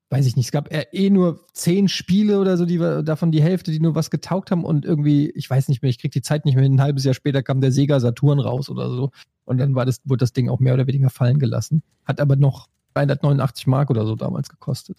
weiß 0.10 0.25
ich 0.25 0.36
nicht, 0.36 0.48
es 0.48 0.51
gab 0.51 0.72
eher 0.74 0.94
eh 0.94 1.10
nur 1.10 1.45
zehn 1.54 1.88
Spiele 1.88 2.39
oder 2.39 2.57
so, 2.57 2.66
die 2.66 2.77
davon 2.77 3.31
die 3.31 3.42
Hälfte, 3.42 3.72
die 3.72 3.80
nur 3.80 3.95
was 3.95 4.10
getaugt 4.12 4.51
haben 4.51 4.63
und 4.66 4.83
irgendwie, 4.86 5.30
ich 5.31 5.50
weiß 5.50 5.69
nicht 5.69 5.81
mehr, 5.81 5.89
ich 5.89 6.00
krieg 6.00 6.12
die 6.12 6.22
Zeit 6.22 6.45
nicht 6.45 6.56
mehr 6.56 6.63
hin, 6.63 6.75
ein 6.75 6.81
halbes 6.81 7.04
Jahr 7.06 7.13
später 7.13 7.42
kam 7.44 7.62
der 7.62 7.72
Sega 7.72 8.00
Saturn 8.00 8.39
raus 8.39 8.69
oder 8.69 8.89
so. 8.89 9.12
Und 9.45 9.57
dann 9.60 9.75
war 9.75 9.86
das, 9.86 10.01
wurde 10.04 10.19
das 10.24 10.33
Ding 10.33 10.50
auch 10.50 10.60
mehr 10.60 10.74
oder 10.74 10.88
weniger 10.88 11.10
fallen 11.10 11.39
gelassen. 11.39 11.83
Hat 12.04 12.19
aber 12.19 12.36
noch 12.36 12.68
389 12.95 13.68
Mark 13.68 13.89
oder 13.89 14.06
so 14.06 14.16
damals 14.16 14.50
gekostet. 14.50 14.98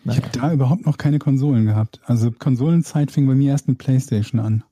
Ich 0.00 0.06
Naja. 0.06 0.22
habe 0.22 0.38
da 0.38 0.52
überhaupt 0.52 0.84
noch 0.84 0.98
keine 0.98 1.18
Konsolen 1.18 1.64
gehabt. 1.66 2.00
Also 2.04 2.30
Konsolenzeit 2.30 3.10
fing 3.10 3.26
bei 3.26 3.34
mir 3.34 3.52
erst 3.52 3.68
mit 3.68 3.78
Playstation 3.78 4.40
an. 4.40 4.64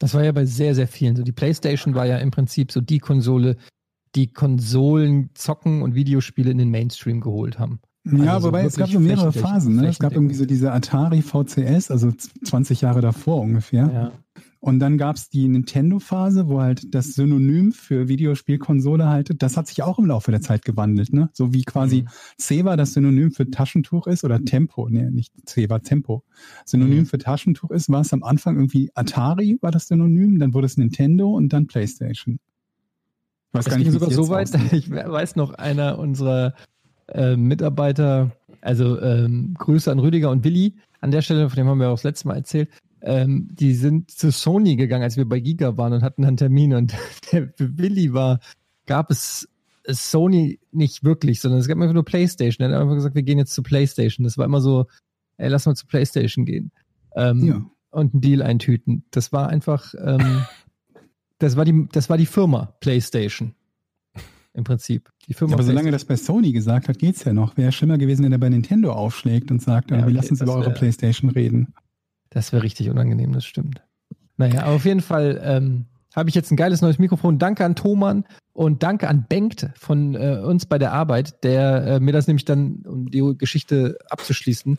Das 0.00 0.14
war 0.14 0.24
ja 0.24 0.32
bei 0.32 0.44
sehr, 0.46 0.74
sehr 0.74 0.88
vielen 0.88 1.14
so. 1.14 1.22
Die 1.22 1.30
PlayStation 1.32 1.94
war 1.94 2.06
ja 2.06 2.16
im 2.18 2.32
Prinzip 2.32 2.72
so 2.72 2.80
die 2.80 2.98
Konsole, 2.98 3.56
die 4.16 4.32
Konsolen 4.32 5.30
zocken 5.34 5.82
und 5.82 5.94
Videospiele 5.94 6.50
in 6.50 6.58
den 6.58 6.70
Mainstream 6.70 7.20
geholt 7.20 7.58
haben. 7.60 7.78
Ja, 8.04 8.34
Also 8.34 8.40
so 8.40 8.48
wobei 8.48 8.64
es 8.64 8.76
gab 8.76 8.88
so 8.88 8.98
mehrere 8.98 9.30
Phasen. 9.32 9.76
Ne? 9.76 9.88
Es 9.88 9.98
gab 9.98 10.12
irgendwie 10.12 10.34
so 10.34 10.46
diese 10.46 10.72
Atari 10.72 11.20
VCS, 11.22 11.90
also 11.90 12.10
z- 12.10 12.30
20 12.44 12.80
Jahre 12.80 13.02
davor 13.02 13.42
ungefähr. 13.42 13.90
Ja. 13.92 14.12
Und 14.62 14.78
dann 14.78 14.98
gab 14.98 15.16
es 15.16 15.30
die 15.30 15.48
Nintendo-Phase, 15.48 16.48
wo 16.48 16.60
halt 16.60 16.94
das 16.94 17.14
Synonym 17.14 17.72
für 17.72 18.08
Videospielkonsole 18.08 19.08
halt, 19.08 19.42
das 19.42 19.56
hat 19.56 19.66
sich 19.68 19.82
auch 19.82 19.98
im 19.98 20.04
Laufe 20.04 20.30
der 20.32 20.42
Zeit 20.42 20.66
gewandelt. 20.66 21.14
Ne? 21.14 21.30
So 21.32 21.54
wie 21.54 21.62
quasi 21.62 22.02
Mhm. 22.02 22.08
Ceva 22.38 22.76
das 22.76 22.92
Synonym 22.92 23.32
für 23.32 23.50
Taschentuch 23.50 24.06
ist 24.06 24.22
oder 24.22 24.44
Tempo, 24.44 24.88
nee, 24.90 25.10
nicht 25.10 25.32
Ceva, 25.46 25.78
Tempo. 25.78 26.24
Synonym 26.66 27.00
Mhm. 27.00 27.06
für 27.06 27.16
Taschentuch 27.16 27.70
ist, 27.70 27.88
war 27.88 28.02
es 28.02 28.12
am 28.12 28.22
Anfang 28.22 28.56
irgendwie 28.56 28.90
Atari 28.94 29.58
war 29.62 29.70
das 29.70 29.88
Synonym, 29.88 30.38
dann 30.38 30.52
wurde 30.52 30.66
es 30.66 30.76
Nintendo 30.76 31.30
und 31.30 31.54
dann 31.54 31.66
Playstation. 31.66 32.38
Ich 33.48 33.54
weiß 33.54 33.66
Es 33.66 33.70
gar 33.70 33.78
ging 33.78 33.86
nicht, 33.86 33.94
wie 33.94 33.98
sogar 33.98 34.10
so 34.12 34.28
weit, 34.28 34.50
ich 34.72 34.90
weiß 34.90 35.36
noch, 35.36 35.54
einer 35.54 35.98
unserer 35.98 36.54
äh, 37.08 37.34
Mitarbeiter, 37.34 38.32
also 38.60 39.00
ähm, 39.00 39.54
Grüße 39.58 39.90
an 39.90 39.98
Rüdiger 40.00 40.30
und 40.30 40.44
Willi, 40.44 40.74
an 41.00 41.10
der 41.12 41.22
Stelle, 41.22 41.48
von 41.48 41.56
dem 41.56 41.66
haben 41.66 41.80
wir 41.80 41.88
auch 41.88 41.94
das 41.94 42.04
letzte 42.04 42.28
Mal 42.28 42.36
erzählt, 42.36 42.68
ähm, 43.02 43.48
die 43.52 43.74
sind 43.74 44.10
zu 44.10 44.30
Sony 44.30 44.76
gegangen, 44.76 45.02
als 45.04 45.16
wir 45.16 45.28
bei 45.28 45.40
Giga 45.40 45.76
waren 45.76 45.92
und 45.92 46.02
hatten 46.02 46.22
dann 46.22 46.36
Termine 46.36 46.76
und 46.78 46.94
der 47.32 47.52
für 47.56 47.78
Willi 47.78 48.12
war, 48.12 48.40
gab 48.86 49.10
es 49.10 49.48
Sony 49.88 50.60
nicht 50.72 51.04
wirklich, 51.04 51.40
sondern 51.40 51.60
es 51.60 51.68
gab 51.68 51.78
einfach 51.78 51.94
nur 51.94 52.04
Playstation. 52.04 52.66
Er 52.68 52.74
hat 52.74 52.82
einfach 52.82 52.94
gesagt, 52.94 53.14
wir 53.14 53.22
gehen 53.22 53.38
jetzt 53.38 53.54
zu 53.54 53.62
Playstation. 53.62 54.24
Das 54.24 54.36
war 54.38 54.44
immer 54.44 54.60
so, 54.60 54.86
ey, 55.38 55.48
lass 55.48 55.66
mal 55.66 55.74
zu 55.74 55.86
Playstation 55.86 56.44
gehen. 56.44 56.70
Ähm, 57.16 57.44
Ja. 57.44 57.64
und 57.90 58.12
einen 58.14 58.20
Deal 58.20 58.42
eintüten. 58.42 59.04
Das 59.10 59.32
war 59.32 59.48
einfach, 59.48 59.94
ähm, 59.98 60.42
das 61.38 61.56
war 61.56 61.64
die, 61.64 61.88
das 61.92 62.08
war 62.10 62.18
die 62.18 62.26
Firma 62.26 62.74
PlayStation. 62.80 63.54
Im 64.52 64.64
Prinzip. 64.64 65.10
Die 65.28 65.34
Firma 65.34 65.52
Ja, 65.52 65.56
aber 65.56 65.62
solange 65.64 65.92
das 65.92 66.04
bei 66.04 66.16
Sony 66.16 66.50
gesagt 66.52 66.88
hat, 66.88 66.98
geht's 66.98 67.22
ja 67.24 67.32
noch. 67.32 67.56
Wäre 67.56 67.70
schlimmer 67.70 67.98
gewesen, 67.98 68.24
wenn 68.24 68.32
er 68.32 68.38
bei 68.38 68.48
Nintendo 68.48 68.92
aufschlägt 68.92 69.50
und 69.52 69.62
sagt, 69.62 69.90
Ja, 69.90 69.98
okay, 69.98 70.06
wir 70.08 70.14
lassen 70.14 70.30
uns 70.30 70.40
über 70.40 70.56
eure 70.56 70.72
Playstation 70.72 71.30
reden. 71.30 71.72
Das 72.30 72.52
wäre 72.52 72.62
richtig 72.62 72.88
unangenehm, 72.90 73.32
das 73.32 73.44
stimmt. 73.44 73.82
Naja, 74.36 74.66
auf 74.66 74.84
jeden 74.84 75.02
Fall 75.02 75.40
ähm, 75.44 75.86
habe 76.14 76.28
ich 76.28 76.34
jetzt 76.34 76.50
ein 76.50 76.56
geiles 76.56 76.80
neues 76.80 76.98
Mikrofon. 76.98 77.38
Danke 77.38 77.64
an 77.64 77.74
Thomann 77.74 78.24
und 78.52 78.82
danke 78.82 79.08
an 79.08 79.26
Bengt 79.28 79.68
von 79.74 80.14
äh, 80.14 80.40
uns 80.44 80.66
bei 80.66 80.78
der 80.78 80.92
Arbeit, 80.92 81.44
der 81.44 81.86
äh, 81.86 82.00
mir 82.00 82.12
das 82.12 82.26
nämlich 82.26 82.44
dann, 82.44 82.82
um 82.86 83.10
die 83.10 83.34
Geschichte 83.36 83.98
abzuschließen, 84.08 84.78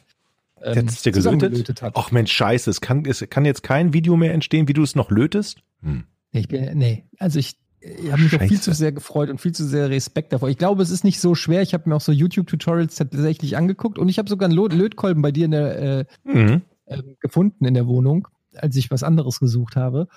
ähm, 0.63 0.73
Hättest 0.73 1.05
du 1.05 1.11
gelötet? 1.11 1.81
hat. 1.81 1.93
Ach 1.95 2.11
Mensch, 2.11 2.31
scheiße, 2.31 2.69
es 2.69 2.81
kann, 2.81 3.05
es 3.05 3.27
kann 3.29 3.45
jetzt 3.45 3.63
kein 3.63 3.93
Video 3.93 4.15
mehr 4.15 4.33
entstehen, 4.33 4.67
wie 4.67 4.73
du 4.73 4.83
es 4.83 4.95
noch 4.95 5.09
lötest? 5.09 5.61
Hm. 5.81 6.03
Nee, 6.31 6.41
ich 6.41 6.47
bin, 6.47 6.77
nee, 6.77 7.05
also 7.17 7.39
ich, 7.39 7.57
ich 7.79 8.11
habe 8.11 8.21
mich 8.21 8.35
auch 8.35 8.41
viel 8.41 8.61
zu 8.61 8.73
sehr 8.73 8.91
gefreut 8.91 9.29
und 9.29 9.41
viel 9.41 9.53
zu 9.53 9.65
sehr 9.65 9.89
Respekt 9.89 10.33
davor. 10.33 10.49
Ich 10.49 10.57
glaube, 10.57 10.83
es 10.83 10.91
ist 10.91 11.03
nicht 11.03 11.19
so 11.19 11.33
schwer. 11.33 11.61
Ich 11.61 11.73
habe 11.73 11.89
mir 11.89 11.95
auch 11.95 12.01
so 12.01 12.11
YouTube-Tutorials 12.11 12.95
tatsächlich 12.95 13.57
angeguckt 13.57 13.97
und 13.97 14.07
ich 14.07 14.19
habe 14.19 14.29
sogar 14.29 14.47
einen 14.49 14.55
Lötkolben 14.55 15.21
bei 15.21 15.31
dir 15.31 15.45
in 15.45 15.51
der, 15.51 15.79
äh, 15.79 16.05
Mhm. 16.23 16.61
Ähm, 16.91 17.15
gefunden 17.19 17.65
in 17.65 17.73
der 17.73 17.87
Wohnung, 17.87 18.27
als 18.55 18.75
ich 18.75 18.91
was 18.91 19.03
anderes 19.03 19.39
gesucht 19.39 19.75
habe. 19.75 20.07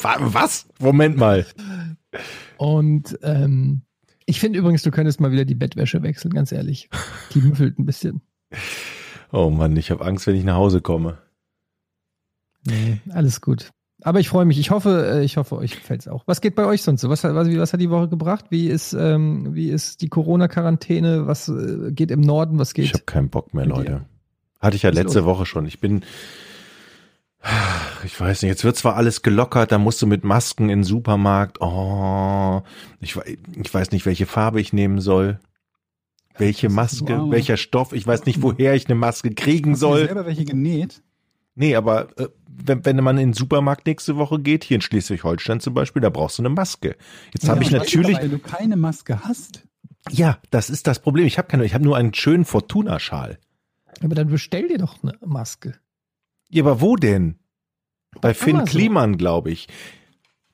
Wa- 0.00 0.16
Was? 0.20 0.68
Moment 0.80 1.16
mal. 1.16 1.46
Und 2.56 3.18
ähm, 3.22 3.82
Ich 4.26 4.40
finde 4.40 4.58
übrigens, 4.58 4.82
du 4.82 4.90
könntest 4.90 5.20
mal 5.20 5.30
wieder 5.32 5.44
die 5.44 5.54
Bettwäsche 5.54 6.02
wechseln, 6.02 6.32
ganz 6.34 6.52
ehrlich. 6.52 6.88
Die 7.34 7.40
müffelt 7.40 7.78
ein 7.78 7.86
bisschen. 7.86 8.22
Oh 9.32 9.50
Mann, 9.50 9.76
ich 9.76 9.90
habe 9.90 10.04
Angst, 10.04 10.26
wenn 10.26 10.36
ich 10.36 10.44
nach 10.44 10.56
Hause 10.56 10.80
komme. 10.80 11.18
Nee, 12.66 13.00
alles 13.10 13.40
gut. 13.40 13.70
Aber 14.02 14.20
ich 14.20 14.28
freue 14.28 14.44
mich. 14.44 14.58
Ich 14.58 14.70
hoffe, 14.70 15.06
äh, 15.20 15.24
ich 15.24 15.36
hoffe, 15.36 15.56
euch 15.56 15.72
gefällt's 15.72 16.06
auch. 16.08 16.24
Was 16.26 16.40
geht 16.40 16.54
bei 16.54 16.66
euch 16.66 16.82
sonst 16.82 17.00
so? 17.00 17.08
Was, 17.08 17.24
hat- 17.24 17.34
was, 17.34 17.48
was 17.56 17.72
hat 17.72 17.80
die 17.80 17.90
Woche 17.90 18.08
gebracht? 18.08 18.46
Wie 18.50 18.66
ist, 18.68 18.92
ähm, 18.92 19.54
wie 19.54 19.70
ist 19.70 20.02
die 20.02 20.08
Corona-Quarantäne? 20.08 21.26
Was 21.26 21.48
äh, 21.48 21.92
geht 21.92 22.10
im 22.10 22.20
Norden? 22.20 22.58
Was 22.58 22.68
Ich 22.70 22.74
geht? 22.74 22.92
habe 22.94 23.04
keinen 23.04 23.30
Bock 23.30 23.54
mehr? 23.54 23.64
Leute. 23.66 24.04
Hatte 24.60 24.76
ich 24.76 24.82
ja 24.82 24.90
letzte 24.90 25.18
los? 25.20 25.26
Woche 25.26 25.46
schon. 25.46 25.66
Ich 25.66 25.80
bin, 25.80 26.02
ich 28.04 28.18
weiß 28.20 28.42
nicht, 28.42 28.48
jetzt 28.50 28.64
wird 28.64 28.76
zwar 28.76 28.96
alles 28.96 29.22
gelockert, 29.22 29.70
da 29.70 29.78
musst 29.78 30.02
du 30.02 30.06
mit 30.06 30.24
Masken 30.24 30.64
in 30.64 30.80
den 30.80 30.84
Supermarkt. 30.84 31.60
Oh, 31.60 32.62
ich, 33.00 33.16
ich 33.62 33.72
weiß 33.74 33.92
nicht, 33.92 34.06
welche 34.06 34.26
Farbe 34.26 34.60
ich 34.60 34.72
nehmen 34.72 35.00
soll. 35.00 35.38
Welche 36.38 36.68
Maske, 36.68 37.18
Wow. 37.18 37.30
welcher 37.30 37.56
Stoff. 37.56 37.92
Ich 37.94 38.06
weiß 38.06 38.26
nicht, 38.26 38.42
woher 38.42 38.74
ich 38.74 38.86
eine 38.86 38.94
Maske 38.94 39.30
kriegen 39.30 39.72
Hast 39.72 39.82
du 39.82 39.86
dir 39.86 39.92
soll. 39.92 40.06
selber 40.06 40.26
welche 40.26 40.44
genäht? 40.44 41.02
Nee, 41.54 41.74
aber 41.76 42.08
äh, 42.18 42.28
wenn, 42.46 42.84
wenn 42.84 42.96
man 43.02 43.16
in 43.16 43.28
den 43.28 43.32
Supermarkt 43.32 43.86
nächste 43.86 44.16
Woche 44.16 44.38
geht, 44.40 44.62
hier 44.64 44.74
in 44.74 44.82
Schleswig-Holstein 44.82 45.60
zum 45.60 45.72
Beispiel, 45.72 46.02
da 46.02 46.10
brauchst 46.10 46.38
du 46.38 46.42
eine 46.42 46.50
Maske. 46.50 46.96
Jetzt 47.32 47.48
habe 47.48 47.62
ich 47.62 47.70
natürlich, 47.70 48.18
Weil 48.18 48.28
du 48.28 48.38
keine 48.38 48.76
Maske 48.76 49.20
hast. 49.24 49.62
ja, 50.10 50.38
das 50.50 50.68
ist 50.68 50.86
das 50.86 50.98
Problem. 50.98 51.24
Ich 51.26 51.38
habe 51.38 51.48
keine, 51.48 51.64
ich 51.64 51.72
habe 51.72 51.84
nur 51.84 51.96
einen 51.96 52.12
schönen 52.12 52.44
Fortuna-Schal. 52.44 53.38
Aber 54.02 54.14
dann 54.14 54.28
bestell 54.28 54.68
dir 54.68 54.78
doch 54.78 55.02
eine 55.02 55.18
Maske. 55.24 55.74
Ja, 56.48 56.62
aber 56.62 56.80
wo 56.80 56.96
denn? 56.96 57.38
Bei 58.20 58.34
Finn 58.34 58.56
Amazon. 58.56 58.78
Kliman, 58.78 59.18
glaube 59.18 59.50
ich. 59.50 59.68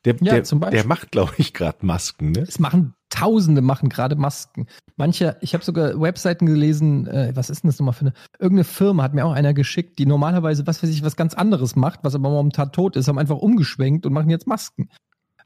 Der, 0.04 0.16
Ja, 0.20 0.40
der, 0.40 0.70
der 0.70 0.86
macht, 0.86 1.12
glaube 1.12 1.34
ich, 1.38 1.54
gerade 1.54 1.86
Masken, 1.86 2.32
ne? 2.32 2.40
Es 2.40 2.58
machen 2.58 2.94
Tausende 3.12 3.60
machen 3.60 3.90
gerade 3.90 4.16
Masken. 4.16 4.66
Manche, 4.96 5.36
ich 5.42 5.52
habe 5.52 5.62
sogar 5.62 6.00
Webseiten 6.00 6.46
gelesen, 6.46 7.06
äh, 7.06 7.32
was 7.34 7.50
ist 7.50 7.62
denn 7.62 7.68
das 7.68 7.78
nochmal 7.78 7.92
für 7.92 8.06
eine? 8.06 8.14
Irgendeine 8.38 8.64
Firma 8.64 9.02
hat 9.02 9.12
mir 9.12 9.26
auch 9.26 9.32
einer 9.32 9.52
geschickt, 9.52 9.98
die 9.98 10.06
normalerweise, 10.06 10.66
was 10.66 10.82
weiß 10.82 10.88
ich, 10.88 11.04
was 11.04 11.14
ganz 11.14 11.34
anderes 11.34 11.76
macht, 11.76 12.00
was 12.04 12.14
aber 12.14 12.30
momentan 12.30 12.72
tot 12.72 12.96
ist, 12.96 13.08
haben 13.08 13.18
einfach 13.18 13.36
umgeschwenkt 13.36 14.06
und 14.06 14.14
machen 14.14 14.30
jetzt 14.30 14.46
Masken. 14.46 14.88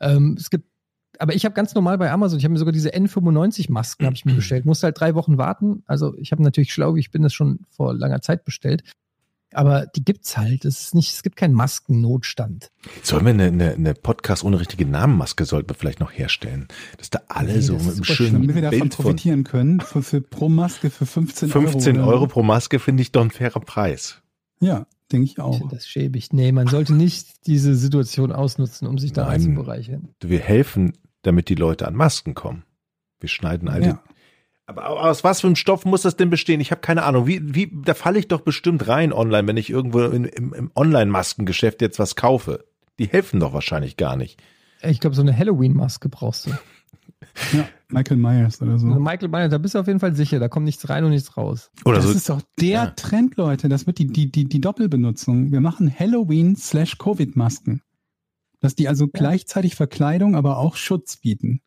Ähm, 0.01 0.37
es 0.39 0.49
gibt, 0.49 0.71
aber 1.19 1.35
ich 1.35 1.45
habe 1.45 1.55
ganz 1.55 1.75
normal 1.75 1.99
bei 1.99 2.11
Amazon, 2.11 2.39
ich 2.39 2.45
habe 2.45 2.53
mir 2.53 2.59
sogar 2.59 2.73
diese 2.73 2.91
N95-Masken 2.95 4.07
habe 4.07 4.15
ich 4.17 4.25
mir 4.25 4.35
bestellt, 4.37 4.65
musste 4.65 4.87
halt 4.87 5.01
drei 5.01 5.15
Wochen 5.15 5.39
warten. 5.39 5.83
Also 5.87 6.17
ich 6.19 6.33
habe 6.33 6.43
natürlich 6.43 6.73
schlau, 6.73 6.97
ich 6.97 7.11
bin 7.11 7.23
das 7.23 7.33
schon 7.35 7.61
vor 7.71 7.95
langer 7.95 8.21
Zeit 8.23 8.45
bestellt. 8.45 8.83
Aber 9.53 9.87
die 9.87 10.05
gibt's 10.05 10.37
halt. 10.37 10.65
Es 10.65 10.81
ist 10.81 10.95
nicht, 10.95 11.15
es 11.15 11.23
gibt 11.23 11.37
keinen 11.37 11.55
Maskennotstand. 11.55 12.71
Sollen 13.03 13.25
wir 13.25 13.31
eine, 13.31 13.45
eine, 13.45 13.73
eine 13.73 13.95
Podcast 13.95 14.45
ohne 14.45 14.59
richtige 14.61 14.85
Namenmaske 14.85 15.45
sollten 15.45 15.71
wir 15.71 15.75
vielleicht 15.75 16.01
noch 16.01 16.13
herstellen? 16.13 16.67
Dass 16.99 17.11
da 17.11 17.21
alle 17.29 17.55
Nee, 17.55 17.61
so 17.61 17.75
mit 17.75 17.83
einem 17.83 18.05
schönen 18.05 18.33
Damit 18.33 18.55
wir 18.55 18.63
davon 18.63 18.81
Bild 18.81 18.95
von 18.95 19.05
profitieren 19.05 19.45
können. 19.45 19.81
Für, 19.81 20.03
für 20.03 20.21
pro 20.21 20.49
Maske 20.49 20.91
für 20.91 21.07
15, 21.07 21.49
15 21.49 21.97
Euro. 21.99 22.09
Euro, 22.11 22.23
oder- 22.25 22.33
pro 22.33 22.43
Maske 22.43 22.79
finde 22.81 23.03
ich 23.03 23.13
doch 23.13 23.23
ein 23.23 23.31
fairer 23.31 23.61
Preis. 23.61 24.21
Ja, 24.61 24.87
denke 25.13 25.27
ich 25.31 25.39
auch. 25.39 25.69
das 25.71 25.87
schäbig. 25.87 26.33
Nee, 26.33 26.51
man 26.53 26.67
sollte 26.67 26.93
nicht 26.93 27.47
diese 27.47 27.75
Situation 27.77 28.33
ausnutzen, 28.33 28.89
um 28.89 28.99
sich 28.99 29.13
da 29.13 29.27
Nein. 29.27 29.41
zu 29.41 29.55
bereichern. 29.55 30.09
Wir 30.23 30.41
helfen, 30.41 30.93
damit 31.27 31.49
die 31.49 31.55
Leute 31.55 31.87
an 31.87 31.95
Masken 31.95 32.35
kommen. 32.35 32.65
Wir 33.21 33.29
schneiden 33.29 33.69
all 33.69 33.81
die 33.81 33.89
Ja. 33.89 34.03
Aber 34.69 34.89
aus 35.01 35.23
was 35.23 35.43
für 35.43 35.47
einem 35.47 35.55
Stoff 35.55 35.85
muss 35.85 36.03
das 36.03 36.17
denn 36.17 36.29
bestehen? 36.29 36.61
Ich 36.61 36.73
habe 36.73 36.81
keine 36.81 37.05
Ahnung. 37.05 37.27
Wie, 37.29 37.55
wie, 37.55 37.71
da 37.85 37.95
falle 37.95 38.19
ich 38.19 38.27
doch 38.27 38.41
bestimmt 38.41 38.89
rein 38.89 39.13
online, 39.13 39.47
wenn 39.47 39.57
ich 39.57 39.71
irgendwo 39.71 40.01
in, 40.01 40.25
im, 40.25 40.53
im 40.55 40.73
Online-Maskengeschäft 40.75 41.81
jetzt 41.83 42.01
was 42.01 42.17
kaufe. 42.17 42.65
Die 42.99 43.07
helfen 43.07 43.39
doch 43.39 43.53
wahrscheinlich 43.53 43.97
gar 43.97 44.17
nicht. 44.17 44.43
Ich 44.83 44.99
glaube, 44.99 45.15
so 45.15 45.23
eine 45.23 45.37
Halloween-Maske 45.37 46.09
brauchst 46.09 46.47
du. 46.47 46.51
ja, 47.53 47.69
Michael 47.91 48.17
Myers 48.17 48.61
oder 48.61 48.79
so. 48.79 48.89
Also 48.89 48.99
Michael 48.99 49.29
Myers, 49.29 49.51
da 49.51 49.59
bist 49.59 49.75
du 49.75 49.79
auf 49.79 49.87
jeden 49.87 50.01
Fall 50.01 50.17
sicher, 50.17 50.41
da 50.41 50.49
kommt 50.49 50.65
nichts 50.67 50.89
rein 50.89 51.05
und 51.05 51.11
nichts 51.11 51.37
raus. 51.37 51.71
Oder 51.85 51.99
das 51.99 52.07
so. 52.07 52.13
ist 52.13 52.29
doch 52.29 52.43
der 52.59 52.69
Ja. 52.69 52.87
Trend, 52.87 53.37
Leute. 53.37 53.69
Das 53.69 53.87
wird 53.87 53.99
die, 53.99 54.09
die, 54.09 54.33
die, 54.33 54.47
die 54.47 54.61
Doppelbenutzung. 54.61 55.53
Wir 55.53 55.61
machen 55.61 55.93
Halloween 55.97 56.57
slash 56.57 56.99
Covid-Masken. 56.99 57.83
Dass 58.67 58.75
die 58.75 58.89
also 58.89 59.07
gleichzeitig 59.09 59.75
Verkleidung, 59.75 60.35
aber 60.37 60.59
auch 60.59 60.77
Schutz 60.77 61.17
bieten. 61.17 61.61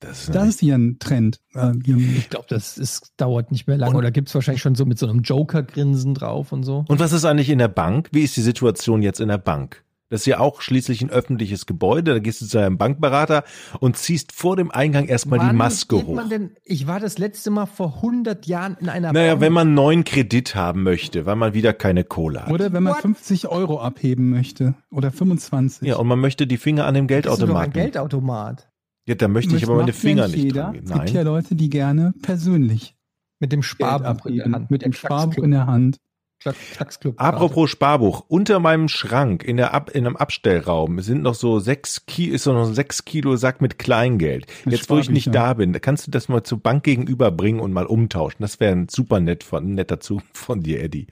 Das 0.00 0.22
ist 0.22 0.34
Das 0.34 0.48
ist 0.48 0.60
hier 0.60 0.76
ein 0.76 0.98
Trend. 0.98 1.40
Äh, 1.54 1.72
Ich 1.86 2.30
glaube, 2.30 2.46
das 2.48 2.78
ist, 2.78 3.12
dauert 3.18 3.50
nicht 3.52 3.66
mehr 3.66 3.76
lange. 3.76 3.90
Und- 3.92 3.96
Oder 3.98 4.10
gibt's 4.10 4.34
wahrscheinlich 4.34 4.62
schon 4.62 4.74
so 4.74 4.86
mit 4.86 4.98
so 4.98 5.06
einem 5.06 5.20
Joker-Grinsen 5.20 6.14
drauf 6.14 6.52
und 6.52 6.62
so. 6.62 6.84
Und 6.88 6.98
was 7.00 7.12
ist 7.12 7.26
eigentlich 7.26 7.50
in 7.50 7.58
der 7.58 7.68
Bank? 7.68 8.08
Wie 8.12 8.22
ist 8.22 8.34
die 8.36 8.40
Situation 8.40 9.02
jetzt 9.02 9.20
in 9.20 9.28
der 9.28 9.36
Bank? 9.38 9.84
Das 10.10 10.22
ist 10.22 10.26
ja 10.26 10.40
auch 10.40 10.60
schließlich 10.60 11.02
ein 11.02 11.10
öffentliches 11.10 11.66
Gebäude. 11.66 12.12
Da 12.14 12.18
gehst 12.18 12.40
du 12.42 12.46
zu 12.46 12.58
einem 12.58 12.76
Bankberater 12.78 13.44
und 13.78 13.96
ziehst 13.96 14.32
vor 14.32 14.56
dem 14.56 14.70
Eingang 14.72 15.06
erstmal 15.06 15.38
die 15.38 15.46
Wann 15.46 15.56
Maske 15.56 15.96
geht 15.96 16.06
hoch. 16.06 16.16
Man 16.16 16.28
denn, 16.28 16.50
ich 16.64 16.88
war 16.88 16.98
das 16.98 17.16
letzte 17.18 17.50
Mal 17.50 17.66
vor 17.66 17.94
100 17.96 18.44
Jahren 18.46 18.76
in 18.80 18.88
einer 18.88 19.12
Naja, 19.12 19.34
Bank. 19.34 19.40
wenn 19.42 19.52
man 19.52 19.72
neuen 19.74 20.02
Kredit 20.02 20.56
haben 20.56 20.82
möchte, 20.82 21.26
weil 21.26 21.36
man 21.36 21.54
wieder 21.54 21.72
keine 21.72 22.02
Kohle 22.02 22.42
hat. 22.44 22.50
Oder 22.52 22.72
wenn 22.72 22.82
man 22.82 22.94
What? 22.94 23.02
50 23.02 23.46
Euro 23.48 23.80
abheben 23.80 24.30
möchte. 24.30 24.74
Oder 24.90 25.12
25. 25.12 25.86
Ja, 25.86 25.96
und 25.96 26.08
man 26.08 26.18
möchte 26.18 26.46
die 26.48 26.56
Finger 26.58 26.86
an 26.86 26.94
dem 26.94 27.06
Das 27.06 27.18
ist 27.18 27.22
Geldautomaten. 27.22 27.72
Geldautomat. 27.72 28.68
Ja, 29.06 29.14
da 29.14 29.28
möchte 29.28 29.54
ich 29.54 29.60
Das 29.62 29.70
aber 29.70 29.78
meine 29.78 29.92
Finger 29.92 30.26
nicht 30.26 30.36
jeder. 30.42 30.62
dran 30.64 30.72
gehen. 30.72 30.84
Es 30.86 30.92
gibt 30.92 31.10
ja 31.10 31.14
Nein. 31.22 31.24
Leute, 31.24 31.54
die 31.54 31.70
gerne 31.70 32.14
persönlich 32.20 32.96
Mit 33.38 33.52
dem 33.52 33.62
Sparbuch 33.62 34.26
in 34.26 34.36
der. 34.36 34.50
Hand. 34.50 34.70
Mit 34.72 34.82
dem 34.82 34.92
Sparbuch 34.92 35.42
in 35.44 35.52
der 35.52 35.66
Hand. 35.68 35.98
Klacksclub. 36.40 37.14
Apropos 37.20 37.68
Sparbuch, 37.70 38.24
unter 38.28 38.60
meinem 38.60 38.88
Schrank 38.88 39.44
in 39.44 39.58
der 39.58 39.74
Ab 39.74 39.90
in 39.90 40.06
einem 40.06 40.16
Abstellraum 40.16 41.00
sind 41.00 41.22
noch 41.22 41.34
so 41.34 41.58
sechs 41.60 42.06
Kilo, 42.06 42.34
ist 42.34 42.46
noch 42.46 42.66
ein 42.66 42.74
sechs 42.74 43.04
Kilo 43.04 43.36
Sack 43.36 43.60
mit 43.60 43.78
Kleingeld. 43.78 44.46
Mit 44.64 44.74
Jetzt, 44.74 44.88
wo 44.90 44.98
ich 44.98 45.10
nicht 45.10 45.34
da 45.34 45.52
bin, 45.54 45.78
kannst 45.80 46.06
du 46.06 46.10
das 46.10 46.28
mal 46.30 46.42
zur 46.42 46.58
Bank 46.58 46.82
gegenüber 46.84 47.30
bringen 47.30 47.60
und 47.60 47.72
mal 47.72 47.84
umtauschen. 47.86 48.38
Das 48.40 48.58
wäre 48.58 48.72
ein 48.72 48.88
super 48.88 49.20
nett 49.20 49.44
von, 49.44 49.64
ein 49.64 49.74
netter 49.74 50.00
Zug 50.00 50.22
von 50.32 50.62
dir, 50.62 50.82
Eddie. 50.82 51.08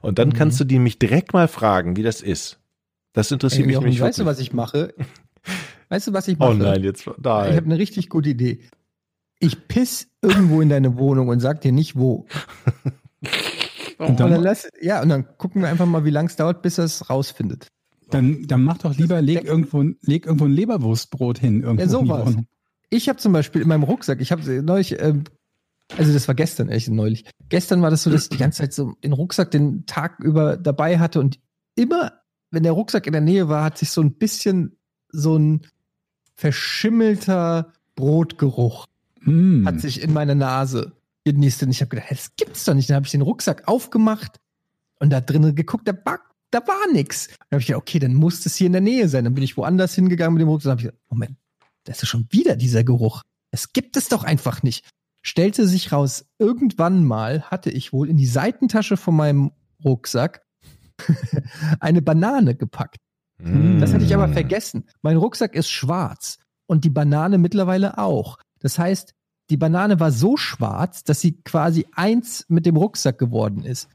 Und 0.00 0.18
dann 0.18 0.30
Mhm. 0.30 0.32
kannst 0.34 0.58
du 0.58 0.64
die 0.64 0.78
mich 0.78 0.98
direkt 0.98 1.32
mal 1.34 1.48
fragen, 1.48 1.96
wie 1.96 2.02
das 2.02 2.22
ist. 2.22 2.58
Das 3.12 3.30
interessiert 3.30 3.62
Ey, 3.62 3.66
mich 3.66 3.74
Jochen, 3.74 4.00
weißt 4.00 4.20
du, 4.20 4.24
was 4.24 4.38
ich 4.38 4.52
mache? 4.52 4.94
Weißt 5.90 6.06
du, 6.06 6.14
was 6.14 6.26
ich 6.28 6.38
mache? 6.38 6.52
Oh 6.52 6.54
nein, 6.54 6.82
jetzt 6.82 7.06
Ich 7.06 7.12
nein. 7.22 7.54
habe 7.54 7.66
eine 7.66 7.76
richtig 7.76 8.08
gute 8.08 8.30
Idee. 8.30 8.60
Ich 9.40 9.68
piss 9.68 10.08
irgendwo 10.22 10.62
in 10.62 10.70
deine 10.70 10.96
Wohnung 10.96 11.28
und 11.28 11.40
sag 11.40 11.60
dir 11.60 11.72
nicht 11.72 11.96
wo. 11.98 12.26
Und 14.02 14.10
Und 14.10 14.20
dann 14.20 14.30
dann, 14.32 14.42
lass, 14.42 14.68
ja, 14.80 15.02
und 15.02 15.08
dann 15.08 15.26
gucken 15.38 15.62
wir 15.62 15.68
einfach 15.68 15.86
mal, 15.86 16.04
wie 16.04 16.10
lang 16.10 16.26
es 16.26 16.36
dauert, 16.36 16.62
bis 16.62 16.78
er 16.78 16.84
es 16.84 17.08
rausfindet. 17.10 17.68
dann, 18.10 18.46
dann 18.46 18.62
mach 18.64 18.78
doch 18.78 18.96
lieber, 18.96 19.22
leg 19.22 19.44
irgendwo, 19.44 19.82
leg 20.02 20.26
irgendwo 20.26 20.44
ein 20.44 20.52
Leberwurstbrot 20.52 21.38
hin. 21.38 21.62
Irgendwo 21.62 21.82
Ja, 21.82 21.88
sowas. 21.88 22.34
Ich 22.90 23.08
habe 23.08 23.18
zum 23.18 23.32
Beispiel 23.32 23.62
in 23.62 23.68
meinem 23.68 23.84
Rucksack, 23.84 24.20
ich 24.20 24.32
habe 24.32 24.62
neulich, 24.62 25.00
ähm, 25.00 25.24
also 25.96 26.12
das 26.12 26.28
war 26.28 26.34
gestern, 26.34 26.68
echt 26.68 26.88
neulich. 26.88 27.24
Gestern 27.48 27.80
war 27.82 27.90
das 27.90 28.02
so, 28.02 28.10
dass 28.10 28.24
ich 28.24 28.28
die 28.28 28.36
ganze 28.38 28.58
Zeit 28.58 28.72
so 28.74 28.92
den 29.02 29.12
Rucksack 29.12 29.50
den 29.50 29.86
Tag 29.86 30.20
über 30.20 30.56
dabei 30.58 30.98
hatte 30.98 31.20
und 31.20 31.38
immer, 31.74 32.12
wenn 32.50 32.62
der 32.64 32.72
Rucksack 32.72 33.06
in 33.06 33.12
der 33.12 33.22
Nähe 33.22 33.48
war, 33.48 33.64
hat 33.64 33.78
sich 33.78 33.90
so 33.90 34.02
ein 34.02 34.12
bisschen 34.14 34.76
so 35.10 35.36
ein 35.38 35.62
verschimmelter 36.34 37.72
Brotgeruch 37.94 38.86
Mm. 39.24 39.64
hat 39.66 39.80
sich 39.80 40.02
in 40.02 40.12
meine 40.12 40.34
Nase 40.34 40.92
genießt 41.24 41.62
und 41.64 41.70
ich 41.70 41.80
habe 41.80 41.88
gedacht, 41.88 42.10
hä, 42.10 42.14
das 42.14 42.32
gibt's 42.36 42.64
doch 42.64 42.74
nicht. 42.74 42.88
Dann 42.90 42.96
habe 42.96 43.06
ich 43.06 43.12
den 43.12 43.22
Rucksack 43.22 43.68
aufgemacht 43.68 44.40
und 45.00 45.10
da 45.10 45.20
drinnen 45.20 45.54
geguckt, 45.54 45.86
da, 45.88 45.92
war- 46.04 46.20
da 46.50 46.60
war 46.66 46.92
nix. 46.92 47.28
Dann 47.28 47.36
habe 47.52 47.60
ich 47.60 47.66
gedacht, 47.68 47.82
okay, 47.82 47.98
dann 47.98 48.14
muss 48.14 48.40
das 48.42 48.56
hier 48.56 48.66
in 48.66 48.72
der 48.72 48.80
Nähe 48.82 49.08
sein. 49.08 49.24
Dann 49.24 49.34
bin 49.34 49.44
ich 49.44 49.56
woanders 49.56 49.94
hingegangen 49.94 50.34
mit 50.34 50.40
dem 50.42 50.48
Rucksack 50.48 50.66
und 50.66 50.70
habe 50.72 50.80
ich 50.80 50.86
gedacht, 50.88 51.02
Moment, 51.10 51.36
da 51.84 51.92
ist 51.92 52.02
ja 52.02 52.06
schon 52.06 52.26
wieder 52.30 52.56
dieser 52.56 52.84
Geruch. 52.84 53.22
Es 53.50 53.72
gibt 53.72 53.96
es 53.96 54.08
doch 54.08 54.24
einfach 54.24 54.62
nicht. 54.62 54.84
Stellte 55.24 55.68
sich 55.68 55.92
raus, 55.92 56.24
irgendwann 56.38 57.04
mal 57.04 57.42
hatte 57.42 57.70
ich 57.70 57.92
wohl 57.92 58.08
in 58.08 58.16
die 58.16 58.26
Seitentasche 58.26 58.96
von 58.96 59.14
meinem 59.14 59.52
Rucksack 59.84 60.42
eine 61.80 62.02
Banane 62.02 62.54
gepackt. 62.54 62.96
Mm. 63.38 63.78
Das 63.80 63.92
hatte 63.92 64.04
ich 64.04 64.14
aber 64.14 64.28
vergessen. 64.28 64.84
Mein 65.02 65.16
Rucksack 65.16 65.54
ist 65.54 65.68
schwarz 65.70 66.38
und 66.66 66.84
die 66.84 66.90
Banane 66.90 67.38
mittlerweile 67.38 67.98
auch. 67.98 68.38
Das 68.60 68.78
heißt, 68.78 69.14
die 69.52 69.58
Banane 69.58 70.00
war 70.00 70.12
so 70.12 70.38
schwarz, 70.38 71.04
dass 71.04 71.20
sie 71.20 71.32
quasi 71.44 71.84
eins 71.92 72.46
mit 72.48 72.64
dem 72.64 72.74
Rucksack 72.74 73.18
geworden 73.18 73.66
ist. 73.66 73.90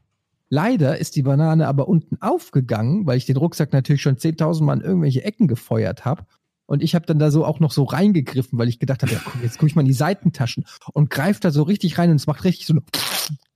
Leider 0.50 0.98
ist 0.98 1.16
die 1.16 1.22
Banane 1.22 1.66
aber 1.66 1.88
unten 1.88 2.16
aufgegangen, 2.22 3.08
weil 3.08 3.18
ich 3.18 3.26
den 3.26 3.36
Rucksack 3.36 3.72
natürlich 3.72 4.00
schon 4.00 4.14
10.000 4.14 4.62
Mal 4.62 4.74
in 4.74 4.84
irgendwelche 4.84 5.24
Ecken 5.24 5.48
gefeuert 5.48 6.04
habe. 6.04 6.26
Und 6.66 6.80
ich 6.80 6.94
habe 6.94 7.06
dann 7.06 7.18
da 7.18 7.32
so 7.32 7.44
auch 7.44 7.58
noch 7.58 7.72
so 7.72 7.82
reingegriffen, 7.82 8.56
weil 8.56 8.68
ich 8.68 8.78
gedacht 8.78 9.02
habe, 9.02 9.12
ja, 9.12 9.20
guck, 9.24 9.42
jetzt 9.42 9.58
gucke 9.58 9.66
ich 9.66 9.74
mal 9.74 9.80
in 9.80 9.88
die 9.88 9.94
Seitentaschen 9.94 10.64
und 10.92 11.10
greife 11.10 11.40
da 11.40 11.50
so 11.50 11.64
richtig 11.64 11.98
rein 11.98 12.10
und 12.10 12.16
es 12.16 12.28
macht 12.28 12.44
richtig 12.44 12.64
so 12.64 12.74
ein 12.74 12.84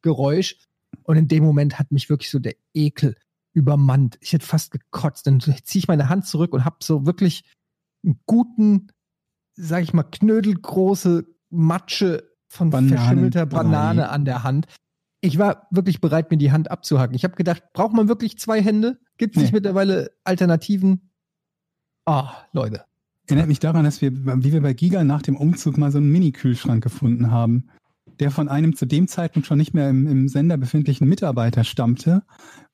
Geräusch. 0.03 0.57
Und 1.05 1.17
in 1.17 1.29
dem 1.29 1.45
Moment 1.45 1.79
hat 1.79 1.93
mich 1.93 2.11
wirklich 2.11 2.33
so 2.33 2.41
der 2.41 2.57
Ekel 2.75 3.15
übermannt. 3.53 4.19
Ich 4.21 4.33
hätte 4.33 4.45
fast 4.45 4.73
gekotzt. 4.73 5.29
Dann 5.29 5.41
ziehe 5.41 5.79
ich 5.79 5.87
meine 5.87 6.09
Hand 6.09 6.27
zurück 6.27 6.53
und 6.53 6.65
habe 6.65 6.79
so 6.83 7.07
wirklich 7.07 7.45
einen 8.03 8.19
guten, 8.27 8.89
sag 9.55 9.85
ich 9.85 9.93
mal, 9.93 10.03
knödelgroße 10.03 11.27
Matsche 11.53 12.29
von 12.49 12.71
Bananen- 12.71 12.97
verschimmelter 12.99 13.47
Brei. 13.47 13.63
Banane 13.63 14.09
an 14.09 14.25
der 14.25 14.43
Hand. 14.43 14.67
Ich 15.21 15.39
war 15.39 15.69
wirklich 15.71 16.01
bereit, 16.01 16.31
mir 16.31 16.37
die 16.37 16.51
Hand 16.51 16.71
abzuhacken. 16.71 17.15
Ich 17.15 17.23
habe 17.25 17.37
gedacht, 17.37 17.63
braucht 17.75 17.93
man 17.95 18.09
wirklich 18.09 18.39
zwei 18.39 18.61
Hände? 18.61 18.99
Gibt 19.19 19.37
es 19.37 19.43
nicht 19.43 19.53
Nee. 19.53 19.59
mittlerweile 19.59 20.11
Alternativen? 20.25 21.13
Ah, 22.07 22.33
Leute. 22.53 22.85
Erinnert 23.29 23.47
mich 23.47 23.61
daran, 23.61 23.85
dass 23.85 24.01
wir, 24.01 24.13
wie 24.13 24.53
wir 24.53 24.61
bei 24.63 24.73
Giga 24.75 25.05
nach 25.05 25.23
dem 25.23 25.37
Umzug 25.37 25.79
mal 25.79 25.93
so 25.93 25.99
einen 25.99 26.11
Mini-Kühlschrank 26.11 26.83
gefunden 26.83 27.31
haben, 27.31 27.69
der 28.19 28.33
von 28.33 28.49
einem 28.49 28.75
zu 28.75 28.85
dem 28.85 29.07
Zeitpunkt 29.07 29.47
schon 29.47 29.59
nicht 29.59 29.75
mehr 29.75 29.89
im, 29.89 30.09
im 30.09 30.29
Sender 30.29 30.57
befindlichen 30.57 31.09
Mitarbeiter 31.09 31.63
stammte 31.63 32.25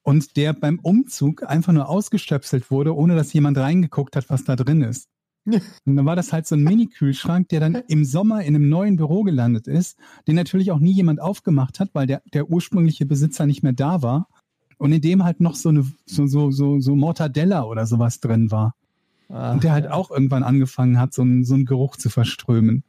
und 0.02 0.36
der 0.38 0.54
beim 0.54 0.78
Umzug 0.78 1.42
einfach 1.42 1.74
nur 1.74 1.88
ausgestöpselt 1.90 2.70
wurde, 2.70 2.96
ohne 2.96 3.14
dass 3.14 3.32
jemand 3.34 3.58
reingeguckt 3.58 4.16
hat, 4.16 4.30
was 4.30 4.44
da 4.44 4.56
drin 4.56 4.80
ist. 4.80 5.08
Und 5.86 5.96
dann 5.96 6.04
war 6.04 6.16
das 6.16 6.32
halt 6.32 6.46
so 6.46 6.54
ein 6.56 6.62
Mini-Kühlschrank, 6.62 7.48
der 7.48 7.60
dann 7.60 7.82
im 7.88 8.04
Sommer 8.04 8.42
in 8.44 8.54
einem 8.54 8.68
neuen 8.68 8.96
Büro 8.96 9.22
gelandet 9.22 9.66
ist, 9.66 9.98
den 10.26 10.36
natürlich 10.36 10.70
auch 10.70 10.78
nie 10.78 10.92
jemand 10.92 11.20
aufgemacht 11.20 11.80
hat, 11.80 11.90
weil 11.94 12.06
der, 12.06 12.22
der 12.34 12.50
ursprüngliche 12.50 13.06
Besitzer 13.06 13.46
nicht 13.46 13.62
mehr 13.62 13.72
da 13.72 14.02
war. 14.02 14.28
Und 14.76 14.92
in 14.92 15.00
dem 15.00 15.24
halt 15.24 15.40
noch 15.40 15.56
so 15.56 15.70
eine, 15.70 15.84
so, 16.06 16.26
so, 16.26 16.50
so, 16.50 16.80
so 16.80 16.94
Mortadella 16.94 17.64
oder 17.64 17.86
sowas 17.86 18.20
drin 18.20 18.50
war. 18.50 18.74
Ah, 19.28 19.52
und 19.52 19.64
der 19.64 19.72
halt 19.72 19.90
auch 19.90 20.10
irgendwann 20.10 20.42
angefangen 20.42 20.98
hat, 20.98 21.12
so 21.12 21.22
einen, 21.22 21.44
so 21.44 21.54
einen 21.54 21.66
Geruch 21.66 21.96
zu 21.96 22.10
verströmen. 22.10 22.84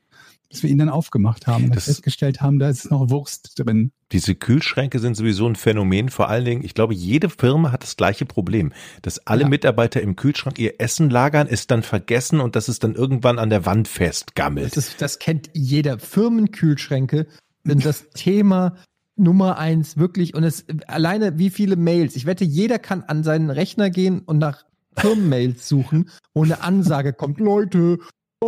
Bis 0.50 0.64
wir 0.64 0.70
ihn 0.72 0.80
dann 0.80 0.90
aufgemacht 0.90 1.46
haben 1.46 1.66
und 1.66 1.76
Das- 1.76 1.86
festgestellt 1.86 2.42
haben, 2.42 2.58
da 2.58 2.70
ist 2.70 2.90
noch 2.90 3.10
Wurst 3.12 3.54
drin. 3.60 3.92
Diese 4.12 4.34
Kühlschränke 4.34 4.98
sind 4.98 5.16
sowieso 5.16 5.48
ein 5.48 5.56
Phänomen. 5.56 6.10
Vor 6.10 6.28
allen 6.28 6.44
Dingen, 6.44 6.64
ich 6.66 6.74
glaube, 6.74 6.96
jede 6.96 7.30
Firma 7.30 7.72
hat 7.72 7.84
das 7.84 7.96
gleiche 7.98 8.26
Problem, 8.26 8.74
dass 9.04 9.28
alle 9.28 9.44
Ja. 9.44 9.48
Mitarbeiter 9.50 10.02
im 10.02 10.16
Kühlschrank 10.16 10.58
ihr 10.58 10.82
Essen 10.82 11.12
lagern, 11.12 11.46
es 11.48 11.68
dann 11.68 11.84
vergessen 11.84 12.40
und 12.40 12.56
dass 12.56 12.68
es 12.68 12.80
dann 12.80 12.96
irgendwann 12.96 13.38
an 13.38 13.52
der 13.52 13.68
Wand 13.68 13.88
festgammelt. 13.88 14.76
Das, 14.76 14.98
das 14.98 15.20
kennt 15.20 15.52
jeder. 15.54 16.00
Firmenkühlschränke 16.00 17.28
sind 17.64 17.86
das 17.86 18.10
Thema 18.16 18.76
Nummer 19.16 19.60
eins, 19.60 19.98
wirklich. 19.98 20.34
Und 20.34 20.44
es 20.44 20.66
alleine 20.88 21.38
wie 21.38 21.52
viele 21.52 21.76
Mails. 21.76 22.16
Ich 22.16 22.26
wette, 22.26 22.46
jeder 22.46 22.80
kann 22.80 23.04
an 23.04 23.24
seinen 23.24 23.52
Rechner 23.52 23.90
gehen 23.92 24.22
und 24.22 24.40
nach 24.40 24.64
Firmenmails 24.98 25.68
suchen, 25.68 26.10
wo 26.34 26.44
eine 26.44 26.64
Ansage 26.64 27.14
kommt. 27.14 27.40
Leute, 27.40 28.00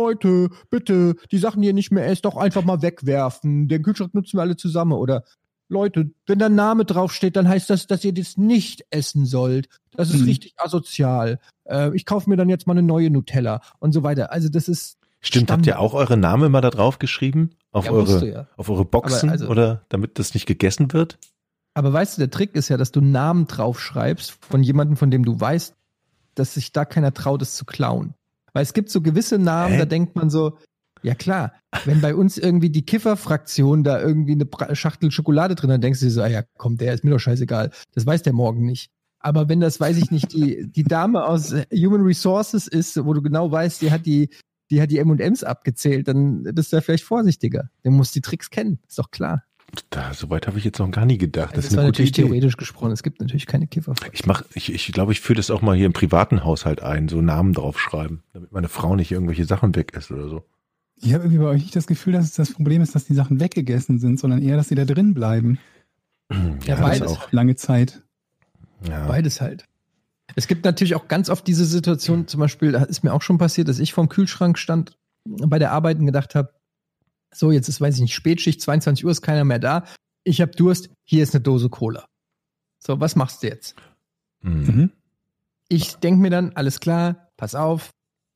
Leute, 0.02 0.48
bitte, 0.70 1.16
die 1.30 1.38
Sachen, 1.38 1.60
die 1.62 1.68
ihr 1.68 1.74
nicht 1.74 1.90
mehr 1.90 2.06
esst, 2.06 2.24
doch 2.24 2.36
einfach 2.36 2.64
mal 2.64 2.80
wegwerfen. 2.82 3.68
Den 3.68 3.82
Kühlschrank 3.82 4.14
nutzen 4.14 4.38
wir 4.38 4.42
alle 4.42 4.56
zusammen. 4.56 4.92
Oder 4.92 5.24
Leute, 5.68 6.10
wenn 6.26 6.38
da 6.38 6.48
Name 6.48 6.84
draufsteht, 6.84 7.36
dann 7.36 7.48
heißt 7.48 7.68
das, 7.70 7.86
dass 7.86 8.04
ihr 8.04 8.14
das 8.14 8.36
nicht 8.38 8.84
essen 8.90 9.26
sollt. 9.26 9.68
Das 9.90 10.10
ist 10.10 10.20
Mhm. 10.22 10.28
richtig 10.28 10.54
asozial. 10.56 11.40
Äh, 11.64 11.94
ich 11.94 12.06
kaufe 12.06 12.28
mir 12.30 12.36
dann 12.36 12.48
jetzt 12.48 12.66
mal 12.66 12.72
eine 12.72 12.82
neue 12.82 13.10
Nutella 13.10 13.60
und 13.80 13.92
so 13.92 14.02
weiter. 14.02 14.32
Also 14.32 14.48
das 14.48 14.68
ist 14.68 14.98
Stimmt, 15.24 15.52
habt 15.52 15.66
ihr 15.66 15.78
auch 15.78 15.94
eure 15.94 16.16
Namen 16.16 16.50
mal 16.50 16.60
da 16.62 16.70
drauf 16.70 16.98
geschrieben? 16.98 17.50
Auf 17.70 17.84
Ja, 17.86 17.92
eure, 17.92 18.28
ja. 18.28 18.46
auf 18.56 18.68
eure 18.70 18.84
Boxen 18.84 19.30
also- 19.30 19.46
oder 19.46 19.84
damit 19.88 20.18
das 20.18 20.34
nicht 20.34 20.46
gegessen 20.46 20.92
wird? 20.92 21.18
Aber 21.74 21.92
weißt 21.92 22.16
du, 22.16 22.20
der 22.22 22.30
Trick 22.30 22.54
ist 22.56 22.68
ja, 22.70 22.76
dass 22.76 22.90
du 22.92 23.00
Namen 23.00 23.46
draufschreibst 23.46 24.32
von 24.44 24.62
jemandem, 24.62 24.96
von 24.96 25.10
dem 25.10 25.24
du 25.24 25.38
weißt, 25.38 25.74
dass 26.34 26.54
sich 26.54 26.72
da 26.72 26.84
keiner 26.84 27.14
traut, 27.14 27.40
es 27.40 27.54
zu 27.54 27.64
klauen. 27.64 28.14
Weil 28.52 28.62
es 28.62 28.72
gibt 28.72 28.90
so 28.90 29.00
gewisse 29.00 29.38
Namen, 29.38 29.74
Hä? 29.74 29.78
da 29.78 29.84
denkt 29.84 30.16
man 30.16 30.30
so, 30.30 30.58
ja 31.02 31.14
klar, 31.14 31.52
wenn 31.84 32.00
bei 32.00 32.14
uns 32.14 32.38
irgendwie 32.38 32.70
die 32.70 32.84
Kifferfraktion 32.84 33.82
da 33.82 34.00
irgendwie 34.00 34.32
eine 34.32 34.76
Schachtel 34.76 35.10
Schokolade 35.10 35.54
drin, 35.54 35.70
dann 35.70 35.80
denkst 35.80 36.00
du 36.00 36.06
dir 36.06 36.12
so, 36.12 36.22
ah 36.22 36.28
ja, 36.28 36.42
komm, 36.56 36.76
der 36.76 36.94
ist 36.94 37.02
mir 37.04 37.10
doch 37.10 37.18
scheißegal. 37.18 37.70
Das 37.92 38.06
weiß 38.06 38.22
der 38.22 38.32
morgen 38.32 38.64
nicht. 38.64 38.90
Aber 39.18 39.48
wenn 39.48 39.60
das, 39.60 39.80
weiß 39.80 39.98
ich 39.98 40.10
nicht, 40.10 40.32
die, 40.32 40.68
die 40.70 40.84
Dame 40.84 41.24
aus 41.24 41.54
Human 41.72 42.02
Resources 42.02 42.66
ist, 42.66 43.04
wo 43.04 43.14
du 43.14 43.22
genau 43.22 43.50
weißt, 43.50 43.80
die 43.82 43.90
hat 43.90 44.04
die, 44.06 44.30
die 44.70 44.80
hat 44.80 44.90
die 44.90 44.98
M&Ms 44.98 45.44
abgezählt, 45.44 46.08
dann 46.08 46.42
bist 46.42 46.72
du 46.72 46.76
ja 46.76 46.80
vielleicht 46.80 47.04
vorsichtiger. 47.04 47.70
Der 47.84 47.92
muss 47.92 48.12
die 48.12 48.20
Tricks 48.20 48.50
kennen, 48.50 48.80
ist 48.88 48.98
doch 48.98 49.10
klar. 49.10 49.44
Da, 49.88 50.12
soweit 50.12 50.46
habe 50.46 50.58
ich 50.58 50.64
jetzt 50.64 50.78
noch 50.78 50.90
gar 50.90 51.06
nie 51.06 51.16
gedacht. 51.18 51.56
Das, 51.56 51.64
Das, 51.64 51.72
ist 51.72 51.76
war 51.76 51.82
eine 51.84 51.88
gute 51.92 52.02
natürlich 52.02 52.18
Idee. 52.18 52.22
theoretisch 52.28 52.56
gesprochen. 52.58 52.92
Es 52.92 53.02
gibt 53.02 53.20
natürlich 53.20 53.46
keine 53.46 53.66
Kifferfraktion. 53.66 54.12
Ich 54.14 54.26
mach, 54.26 54.42
ich, 54.54 54.72
ich 54.72 54.92
glaube, 54.92 55.12
ich 55.12 55.20
führe 55.20 55.38
das 55.38 55.50
auch 55.50 55.62
mal 55.62 55.74
hier 55.76 55.86
im 55.86 55.92
privaten 55.94 56.44
Haushalt 56.44 56.82
ein, 56.82 57.08
so 57.08 57.22
Namen 57.22 57.54
draufschreiben, 57.54 58.22
damit 58.34 58.52
meine 58.52 58.68
Frau 58.68 58.96
nicht 58.96 59.10
irgendwelche 59.10 59.44
Sachen 59.46 59.74
weg 59.74 59.92
ist 59.96 60.10
oder 60.10 60.28
so. 60.28 60.44
Ich 60.96 61.14
habe 61.14 61.24
irgendwie 61.24 61.42
bei 61.42 61.48
euch 61.48 61.62
nicht 61.62 61.74
das 61.74 61.86
Gefühl, 61.86 62.12
dass 62.12 62.26
es 62.26 62.34
das 62.34 62.52
Problem 62.52 62.82
ist, 62.82 62.94
dass 62.94 63.06
die 63.06 63.14
Sachen 63.14 63.40
weggegessen 63.40 63.98
sind, 63.98 64.20
sondern 64.20 64.42
eher, 64.42 64.56
dass 64.56 64.68
sie 64.68 64.74
da 64.74 64.84
drin 64.84 65.14
bleiben. 65.14 65.58
Ja, 66.30 66.76
das 66.76 66.80
beides. 66.80 67.08
auch. 67.08 67.32
Lange 67.32 67.56
Zeit. 67.56 68.02
Ja. 68.88 69.06
Beides 69.06 69.40
halt. 69.40 69.66
Es 70.34 70.46
gibt 70.46 70.64
natürlich 70.64 70.94
auch 70.94 71.08
ganz 71.08 71.28
oft 71.28 71.46
diese 71.46 71.64
Situation, 71.64 72.26
zum 72.26 72.40
Beispiel, 72.40 72.72
da 72.72 72.84
ist 72.84 73.04
mir 73.04 73.12
auch 73.12 73.22
schon 73.22 73.38
passiert, 73.38 73.68
dass 73.68 73.78
ich 73.78 73.92
vorm 73.92 74.08
Kühlschrank 74.08 74.58
stand 74.58 74.96
bei 75.24 75.58
der 75.58 75.72
Arbeit 75.72 75.98
und 75.98 76.06
gedacht 76.06 76.34
habe, 76.34 76.52
so, 77.32 77.50
jetzt 77.50 77.68
ist, 77.68 77.80
weiß 77.80 77.96
ich 77.96 78.00
nicht, 78.02 78.14
Spätschicht, 78.14 78.60
22 78.60 79.04
Uhr 79.04 79.10
ist 79.10 79.22
keiner 79.22 79.44
mehr 79.44 79.58
da. 79.58 79.84
Ich 80.24 80.40
habe 80.40 80.52
Durst, 80.52 80.90
hier 81.04 81.22
ist 81.22 81.34
eine 81.34 81.42
Dose 81.42 81.68
Cola. 81.68 82.04
So, 82.78 83.00
was 83.00 83.16
machst 83.16 83.42
du 83.42 83.48
jetzt? 83.48 83.74
Mhm. 84.40 84.66
Mhm. 84.66 84.90
Ich 85.68 85.96
denke 85.96 86.20
mir 86.20 86.30
dann, 86.30 86.52
alles 86.54 86.80
klar, 86.80 87.28
pass 87.36 87.54
auf, 87.54 87.90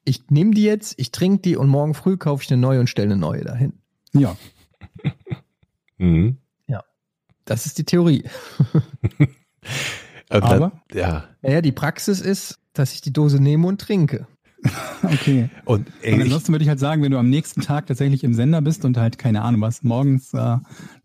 ich 0.05 0.31
nehme 0.31 0.53
die 0.53 0.63
jetzt, 0.63 0.95
ich 0.99 1.13
trinke 1.13 1.43
die 1.43 1.57
und 1.57 1.69
morgen 1.69 1.95
früh 1.95 2.17
kaufe 2.17 2.43
ich 2.43 2.51
eine 2.51 2.61
neue 2.61 2.81
und 2.81 2.89
stelle 2.89 3.13
eine 3.13 3.17
neue 3.17 3.45
dahin. 3.45 3.75
Ja. 4.13 4.37
Mhm. 5.99 6.37
Das 7.47 7.65
ist 7.65 7.79
die 7.79 7.85
Theorie. 7.85 8.25
Aber? 10.29 10.59
Dann, 10.59 10.73
ja. 10.93 11.25
Naja, 11.41 11.63
die 11.63 11.73
Praxis 11.73 12.21
ist, 12.21 12.59
dass 12.75 12.93
ich 12.93 13.01
die 13.01 13.13
Dose 13.13 13.41
nehme 13.41 13.67
und 13.67 13.81
trinke. 13.81 14.27
Okay. 15.03 15.51
Und 15.65 15.87
Und 15.87 15.93
ey, 16.03 16.17
ich, 16.17 16.23
ansonsten 16.23 16.53
würde 16.53 16.65
ich 16.65 16.69
halt 16.69 16.81
sagen, 16.81 17.03
wenn 17.03 17.13
du 17.13 17.19
am 17.19 17.31
nächsten 17.31 17.61
Tag 17.61 17.87
tatsächlich 17.87 18.25
im 18.25 18.35
Sender 18.35 18.61
bist 18.61 18.85
und 18.85 18.97
halt, 18.97 19.19
keine 19.19 19.43
Ahnung 19.43 19.61
was, 19.61 19.83
morgens 19.83 20.35
äh, 20.35 20.57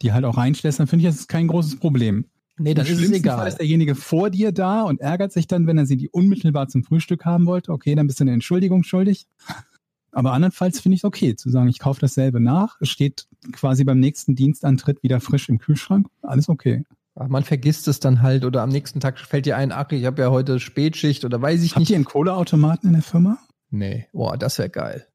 die 0.01 0.11
halt 0.13 0.25
auch 0.25 0.37
reinstellst, 0.37 0.79
dann 0.79 0.87
finde 0.87 1.05
ich, 1.05 1.11
das 1.11 1.19
ist 1.19 1.27
kein 1.27 1.47
großes 1.47 1.77
Problem. 1.77 2.25
Nee, 2.57 2.73
dann 2.73 2.85
Im 2.85 2.93
ist 2.93 2.99
schlimmsten 2.99 3.23
Fall 3.23 3.35
egal. 3.35 3.47
ist 3.47 3.57
derjenige 3.57 3.95
vor 3.95 4.29
dir 4.29 4.51
da 4.51 4.83
und 4.83 5.01
ärgert 5.01 5.31
sich 5.31 5.47
dann, 5.47 5.67
wenn 5.67 5.77
er 5.77 5.85
sie 5.85 5.97
die 5.97 6.09
unmittelbar 6.09 6.67
zum 6.67 6.83
Frühstück 6.83 7.25
haben 7.25 7.45
wollte. 7.45 7.71
Okay, 7.71 7.95
dann 7.95 8.07
bist 8.07 8.19
du 8.19 8.23
eine 8.23 8.33
Entschuldigung 8.33 8.83
schuldig. 8.83 9.27
Aber 10.11 10.33
andernfalls 10.33 10.81
finde 10.81 10.95
ich 10.95 11.01
es 11.01 11.05
okay, 11.05 11.35
zu 11.35 11.49
sagen, 11.49 11.69
ich 11.69 11.79
kaufe 11.79 12.01
dasselbe 12.01 12.41
nach. 12.41 12.77
Es 12.81 12.89
steht 12.89 13.27
quasi 13.53 13.83
beim 13.85 13.99
nächsten 13.99 14.35
Dienstantritt 14.35 15.03
wieder 15.03 15.21
frisch 15.21 15.47
im 15.47 15.57
Kühlschrank. 15.57 16.07
Alles 16.21 16.49
okay. 16.49 16.83
Aber 17.15 17.27
man 17.27 17.43
vergisst 17.43 17.87
es 17.87 17.99
dann 17.99 18.21
halt 18.21 18.45
oder 18.45 18.61
am 18.61 18.69
nächsten 18.69 18.99
Tag 18.99 19.19
fällt 19.19 19.45
dir 19.45 19.57
ein, 19.57 19.71
ach, 19.71 19.91
ich 19.91 20.05
habe 20.05 20.21
ja 20.21 20.29
heute 20.31 20.59
Spätschicht 20.59 21.25
oder 21.25 21.41
weiß 21.41 21.61
ich 21.63 21.71
Habt 21.71 21.79
nicht. 21.81 21.89
ihr 21.89 21.95
einen 21.97 22.05
Kohleautomaten 22.05 22.87
in 22.87 22.93
der 22.93 23.03
Firma? 23.03 23.37
Nee, 23.69 24.07
boah, 24.13 24.37
das 24.37 24.57
wäre 24.57 24.69
geil. 24.69 25.07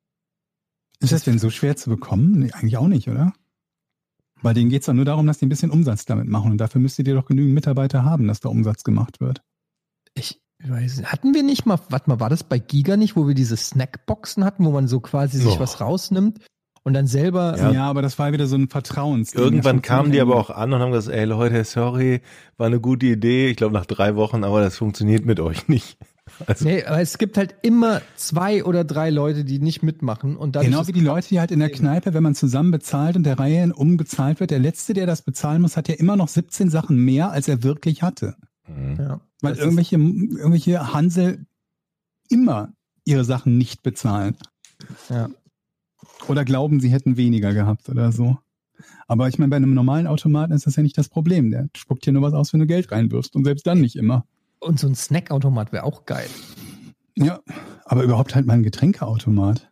Ist 1.00 1.12
das 1.12 1.24
denn 1.24 1.38
so 1.38 1.50
schwer 1.50 1.76
zu 1.76 1.90
bekommen? 1.90 2.32
Nee, 2.38 2.52
eigentlich 2.52 2.76
auch 2.76 2.88
nicht, 2.88 3.08
oder? 3.08 3.32
Weil 4.42 4.54
denen 4.54 4.68
geht 4.70 4.80
es 4.82 4.86
doch 4.86 4.92
nur 4.94 5.04
darum, 5.06 5.26
dass 5.26 5.38
die 5.38 5.46
ein 5.46 5.50
bisschen 5.50 5.70
Umsatz 5.70 6.04
damit 6.04 6.28
machen. 6.28 6.52
Und 6.52 6.58
dafür 6.58 6.80
müsstet 6.80 7.08
ihr 7.08 7.14
doch 7.14 7.24
genügend 7.26 7.54
Mitarbeiter 7.54 8.04
haben, 8.04 8.28
dass 8.28 8.40
da 8.40 8.48
Umsatz 8.50 8.84
gemacht 8.84 9.20
wird. 9.20 9.42
Ich 10.14 10.40
weiß 10.62 10.98
nicht. 10.98 11.12
Hatten 11.12 11.34
wir 11.34 11.42
nicht 11.42 11.64
mal, 11.66 11.78
warte 11.88 12.10
mal, 12.10 12.20
war 12.20 12.30
das 12.30 12.44
bei 12.44 12.58
Giga 12.58 12.96
nicht, 12.96 13.16
wo 13.16 13.26
wir 13.26 13.34
diese 13.34 13.56
Snackboxen 13.56 14.44
hatten, 14.44 14.64
wo 14.64 14.70
man 14.70 14.88
so 14.88 15.00
quasi 15.00 15.38
sich 15.38 15.56
Oh. 15.56 15.60
was 15.60 15.80
rausnimmt 15.80 16.40
und 16.86 16.92
dann 16.92 17.08
selber. 17.08 17.56
Ja. 17.58 17.72
Ja, 17.72 17.90
aber 17.90 18.00
das 18.00 18.16
war 18.16 18.32
wieder 18.32 18.46
so 18.46 18.54
ein 18.54 18.68
Vertrauens. 18.68 19.34
irgendwann 19.34 19.82
kamen 19.82 20.12
die 20.12 20.20
aber 20.20 20.36
auch 20.36 20.50
an 20.50 20.72
und 20.72 20.80
haben 20.80 20.92
gesagt, 20.92 21.16
ey 21.16 21.24
Leute, 21.24 21.64
sorry, 21.64 22.20
war 22.58 22.68
eine 22.68 22.78
gute 22.78 23.06
Idee. 23.06 23.48
Ich 23.48 23.56
glaube 23.56 23.74
nach 23.74 23.86
drei 23.86 24.14
Wochen, 24.14 24.44
aber 24.44 24.60
das 24.60 24.76
funktioniert 24.76 25.26
mit 25.26 25.40
euch 25.40 25.68
nicht. 25.68 25.98
Also, 26.44 26.64
Nee, 26.64 26.82
aber 26.82 27.00
es 27.00 27.18
gibt 27.18 27.38
halt 27.38 27.54
immer 27.62 28.02
zwei 28.16 28.64
oder 28.64 28.82
drei 28.82 29.10
Leute, 29.10 29.44
die 29.44 29.60
nicht 29.60 29.84
mitmachen 29.84 30.36
und 30.36 30.56
dann 30.56 30.64
Genau 30.64 30.86
wie 30.88 30.92
die 30.92 31.00
Leute, 31.00 31.28
die 31.28 31.38
halt 31.38 31.52
in 31.52 31.60
der 31.60 31.70
Kneipe, 31.70 32.14
wenn 32.14 32.22
man 32.24 32.34
zusammen 32.34 32.72
bezahlt 32.72 33.14
und 33.14 33.22
der 33.22 33.38
Reihe 33.38 33.72
umbezahlt 33.72 34.40
wird, 34.40 34.50
der 34.50 34.58
Letzte, 34.58 34.92
der 34.92 35.06
das 35.06 35.22
bezahlen 35.22 35.62
muss, 35.62 35.76
hat 35.76 35.88
ja 35.88 35.94
immer 35.94 36.16
noch 36.16 36.26
17 36.26 36.68
Sachen 36.68 36.96
mehr, 36.96 37.30
als 37.30 37.46
er 37.46 37.62
wirklich 37.62 38.02
hatte. 38.02 38.34
mhm. 38.66 38.96
Ja, 38.98 39.20
Weil 39.40 39.54
irgendwelche, 39.54 39.94
irgendwelche 39.94 40.92
Hansel 40.92 41.46
immer 42.28 42.72
ihre 43.04 43.24
Sachen 43.24 43.56
nicht 43.56 43.84
bezahlen. 43.84 44.36
ja. 45.08 45.30
Oder 46.28 46.44
glauben, 46.44 46.80
sie 46.80 46.88
hätten 46.90 47.16
weniger 47.16 47.54
gehabt 47.54 47.88
oder 47.88 48.12
so. 48.12 48.38
Aber 49.06 49.28
ich 49.28 49.38
meine, 49.38 49.50
bei 49.50 49.56
einem 49.56 49.74
normalen 49.74 50.06
Automaten 50.06 50.52
ist 50.52 50.66
das 50.66 50.76
ja 50.76 50.82
nicht 50.82 50.98
das 50.98 51.08
Problem. 51.08 51.50
Der 51.50 51.68
spuckt 51.76 52.04
hier 52.04 52.12
nur 52.12 52.22
was 52.22 52.34
aus, 52.34 52.52
wenn 52.52 52.60
du 52.60 52.66
Geld 52.66 52.90
reinwirfst. 52.90 53.34
Und 53.36 53.44
selbst 53.44 53.66
dann 53.66 53.80
nicht 53.80 53.96
immer. 53.96 54.26
Und 54.58 54.78
so 54.80 54.88
ein 54.88 54.94
Snackautomat 54.94 55.72
wäre 55.72 55.84
auch 55.84 56.04
geil. 56.06 56.26
Ja, 57.16 57.40
aber 57.84 58.02
überhaupt 58.02 58.34
halt 58.34 58.46
mal 58.46 58.54
ein 58.54 58.62
Getränkeautomat. 58.62 59.70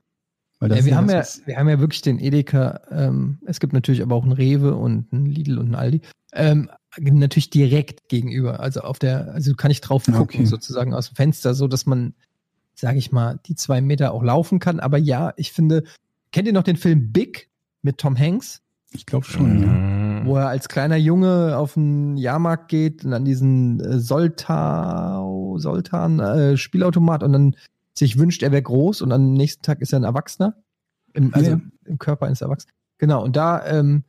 Weil 0.60 0.68
das 0.68 0.78
Ja, 0.78 0.84
wir, 0.86 0.96
haben 0.96 1.10
ja, 1.10 1.16
das, 1.18 1.40
was- 1.40 1.46
wir 1.46 1.56
haben 1.58 1.68
ja 1.68 1.80
wirklich 1.80 2.02
den 2.02 2.18
Edeka, 2.20 2.80
ähm, 2.90 3.38
es 3.44 3.60
gibt 3.60 3.72
natürlich 3.72 4.02
aber 4.02 4.14
auch 4.14 4.22
einen 4.22 4.32
Rewe 4.32 4.74
und 4.76 5.12
einen 5.12 5.26
Lidl 5.26 5.58
und 5.58 5.66
einen 5.66 5.74
Aldi. 5.74 6.00
Ähm, 6.32 6.70
natürlich 6.98 7.50
direkt 7.50 8.08
gegenüber. 8.08 8.60
Also 8.60 8.80
auf 8.80 8.98
der, 8.98 9.32
also 9.34 9.54
kann 9.54 9.70
ich 9.72 9.80
drauf 9.80 10.04
gucken, 10.04 10.20
Okay. 10.22 10.44
sozusagen 10.46 10.94
aus 10.94 11.08
dem 11.10 11.16
Fenster, 11.16 11.54
so 11.54 11.66
dass 11.66 11.86
man, 11.86 12.14
sage 12.74 12.98
ich 12.98 13.10
mal, 13.12 13.40
die 13.46 13.56
zwei 13.56 13.80
Meter 13.80 14.12
auch 14.12 14.22
laufen 14.22 14.60
kann. 14.60 14.80
Aber 14.80 14.96
ja, 14.96 15.32
ich 15.36 15.52
finde, 15.52 15.82
kennt 16.34 16.48
ihr 16.48 16.52
noch 16.52 16.64
den 16.64 16.76
Film 16.76 17.12
Big 17.12 17.48
mit 17.82 17.98
Tom 17.98 18.18
Hanks? 18.18 18.60
ich 18.94 19.06
glaube 19.06 19.24
schon, 19.24 19.62
ja. 19.62 19.68
Mhm. 19.68 20.26
wo 20.26 20.36
er 20.36 20.48
als 20.48 20.68
kleiner 20.68 20.96
Junge 20.96 21.56
auf 21.56 21.74
den 21.74 22.16
Jahrmarkt 22.16 22.68
geht 22.68 23.04
und 23.04 23.12
an 23.12 23.24
diesen 23.24 23.80
äh, 23.80 23.98
Soltau, 23.98 25.58
Soltan 25.58 26.20
äh, 26.20 26.56
Spielautomat 26.56 27.22
und 27.22 27.32
dann 27.32 27.56
sich 27.92 28.18
wünscht, 28.18 28.42
er 28.42 28.52
wäre 28.52 28.62
groß 28.62 29.02
und 29.02 29.12
am 29.12 29.32
nächsten 29.32 29.62
Tag 29.62 29.80
ist 29.80 29.92
er 29.92 30.00
ein 30.00 30.04
Erwachsener. 30.04 30.56
Im, 31.12 31.34
also 31.34 31.52
Ja. 31.52 31.60
im 31.86 31.98
Körper 31.98 32.26
eines 32.26 32.40
Erwachsenen. 32.40 32.72
Genau, 32.98 33.22
und 33.24 33.36
da 33.36 33.64
ähm, 33.66 34.04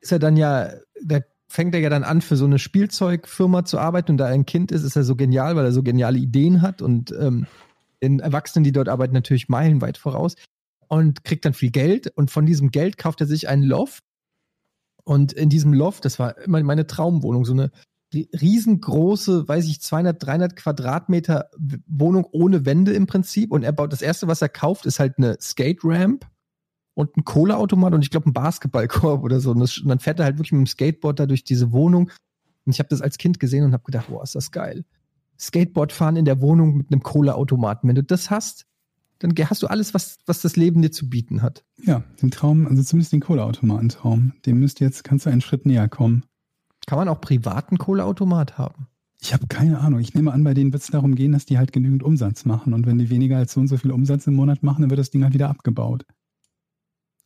ist 0.00 0.12
er 0.12 0.18
dann 0.18 0.36
ja, 0.36 0.70
da 1.02 1.20
fängt 1.48 1.74
er 1.74 1.80
ja 1.80 1.90
dann 1.90 2.04
an, 2.04 2.20
für 2.20 2.36
so 2.36 2.44
eine 2.44 2.58
Spielzeugfirma 2.58 3.64
zu 3.64 3.78
arbeiten 3.78 4.12
und 4.12 4.18
da 4.18 4.28
er 4.28 4.34
ein 4.34 4.46
Kind 4.46 4.72
ist, 4.72 4.84
ist 4.84 4.96
er 4.96 5.04
so 5.04 5.16
genial, 5.16 5.56
weil 5.56 5.64
er 5.64 5.72
so 5.72 5.82
geniale 5.82 6.18
Ideen 6.18 6.62
hat 6.62 6.80
und 6.80 7.12
ähm, 7.18 7.46
den 8.02 8.20
Erwachsenen, 8.20 8.64
die 8.64 8.72
dort 8.72 8.88
arbeiten, 8.88 9.14
natürlich 9.14 9.48
meilenweit 9.48 9.98
voraus 9.98 10.36
und 10.92 11.24
kriegt 11.24 11.46
dann 11.46 11.54
viel 11.54 11.70
Geld. 11.70 12.12
Und 12.16 12.30
von 12.30 12.44
diesem 12.44 12.70
Geld 12.70 12.98
kauft 12.98 13.22
er 13.22 13.26
sich 13.26 13.48
einen 13.48 13.62
Loft. 13.62 14.04
Und 15.04 15.32
in 15.32 15.48
diesem 15.48 15.72
Loft, 15.72 16.04
das 16.04 16.18
war 16.18 16.36
immer 16.36 16.62
meine 16.62 16.86
Traumwohnung, 16.86 17.46
so 17.46 17.54
eine 17.54 17.70
riesengroße, 18.14 19.48
weiß 19.48 19.68
ich, 19.68 19.80
200, 19.80 20.22
300 20.22 20.54
Quadratmeter 20.54 21.48
Wohnung 21.86 22.26
ohne 22.30 22.66
Wände 22.66 22.92
im 22.92 23.06
Prinzip. 23.06 23.52
Und 23.52 23.62
er 23.62 23.72
baut, 23.72 23.90
das 23.90 24.02
erste, 24.02 24.28
was 24.28 24.42
er 24.42 24.50
kauft, 24.50 24.84
ist 24.84 25.00
halt 25.00 25.16
eine 25.16 25.38
Skate 25.40 25.82
Ramp 25.82 26.26
und 26.92 27.16
ein 27.16 27.24
Cola-Automat 27.24 27.94
und 27.94 28.02
ich 28.02 28.10
glaube 28.10 28.28
ein 28.28 28.34
Basketballkorb 28.34 29.24
oder 29.24 29.40
so. 29.40 29.52
Und, 29.52 29.60
das, 29.60 29.78
und 29.78 29.88
dann 29.88 29.98
fährt 29.98 30.18
er 30.18 30.26
halt 30.26 30.36
wirklich 30.36 30.52
mit 30.52 30.60
dem 30.60 30.66
Skateboard 30.66 31.18
da 31.18 31.24
durch 31.24 31.42
diese 31.42 31.72
Wohnung. 31.72 32.10
Und 32.66 32.72
ich 32.72 32.80
habe 32.80 32.90
das 32.90 33.00
als 33.00 33.16
Kind 33.16 33.40
gesehen 33.40 33.64
und 33.64 33.72
habe 33.72 33.84
gedacht, 33.84 34.08
boah, 34.08 34.22
ist 34.22 34.34
das 34.34 34.50
geil. 34.50 34.84
Skateboard 35.40 35.90
fahren 35.90 36.16
in 36.16 36.26
der 36.26 36.42
Wohnung 36.42 36.76
mit 36.76 36.92
einem 36.92 37.02
Cola-Automaten. 37.02 37.88
Wenn 37.88 37.94
du 37.94 38.04
das 38.04 38.28
hast, 38.28 38.66
dann 39.22 39.34
hast 39.48 39.62
du 39.62 39.68
alles, 39.68 39.94
was, 39.94 40.18
was 40.26 40.42
das 40.42 40.56
Leben 40.56 40.82
dir 40.82 40.90
zu 40.90 41.08
bieten 41.08 41.42
hat. 41.42 41.64
Ja, 41.84 42.02
den 42.20 42.30
Traum, 42.30 42.66
also 42.66 42.82
zumindest 42.82 43.12
den 43.12 43.20
Cola-Automaten-Traum, 43.20 44.32
dem 44.44 44.58
müsst 44.58 44.80
jetzt, 44.80 45.04
kannst 45.04 45.26
du 45.26 45.30
einen 45.30 45.40
Schritt 45.40 45.64
näher 45.64 45.88
kommen. 45.88 46.24
Kann 46.86 46.98
man 46.98 47.08
auch 47.08 47.20
privaten 47.20 47.78
Cola-Automat 47.78 48.58
haben? 48.58 48.88
Ich 49.20 49.32
habe 49.32 49.46
keine 49.46 49.78
Ahnung. 49.78 50.00
Ich 50.00 50.14
nehme 50.14 50.32
an, 50.32 50.42
bei 50.42 50.52
denen 50.52 50.72
wird 50.72 50.82
es 50.82 50.88
darum 50.88 51.14
gehen, 51.14 51.30
dass 51.30 51.46
die 51.46 51.56
halt 51.56 51.72
genügend 51.72 52.02
Umsatz 52.02 52.44
machen. 52.44 52.74
Und 52.74 52.86
wenn 52.86 52.98
die 52.98 53.08
weniger 53.08 53.36
als 53.36 53.52
so 53.52 53.60
und 53.60 53.68
so 53.68 53.76
viel 53.76 53.92
Umsatz 53.92 54.26
im 54.26 54.34
Monat 54.34 54.64
machen, 54.64 54.82
dann 54.82 54.90
wird 54.90 54.98
das 54.98 55.10
Ding 55.10 55.22
halt 55.22 55.34
wieder 55.34 55.48
abgebaut. 55.48 56.04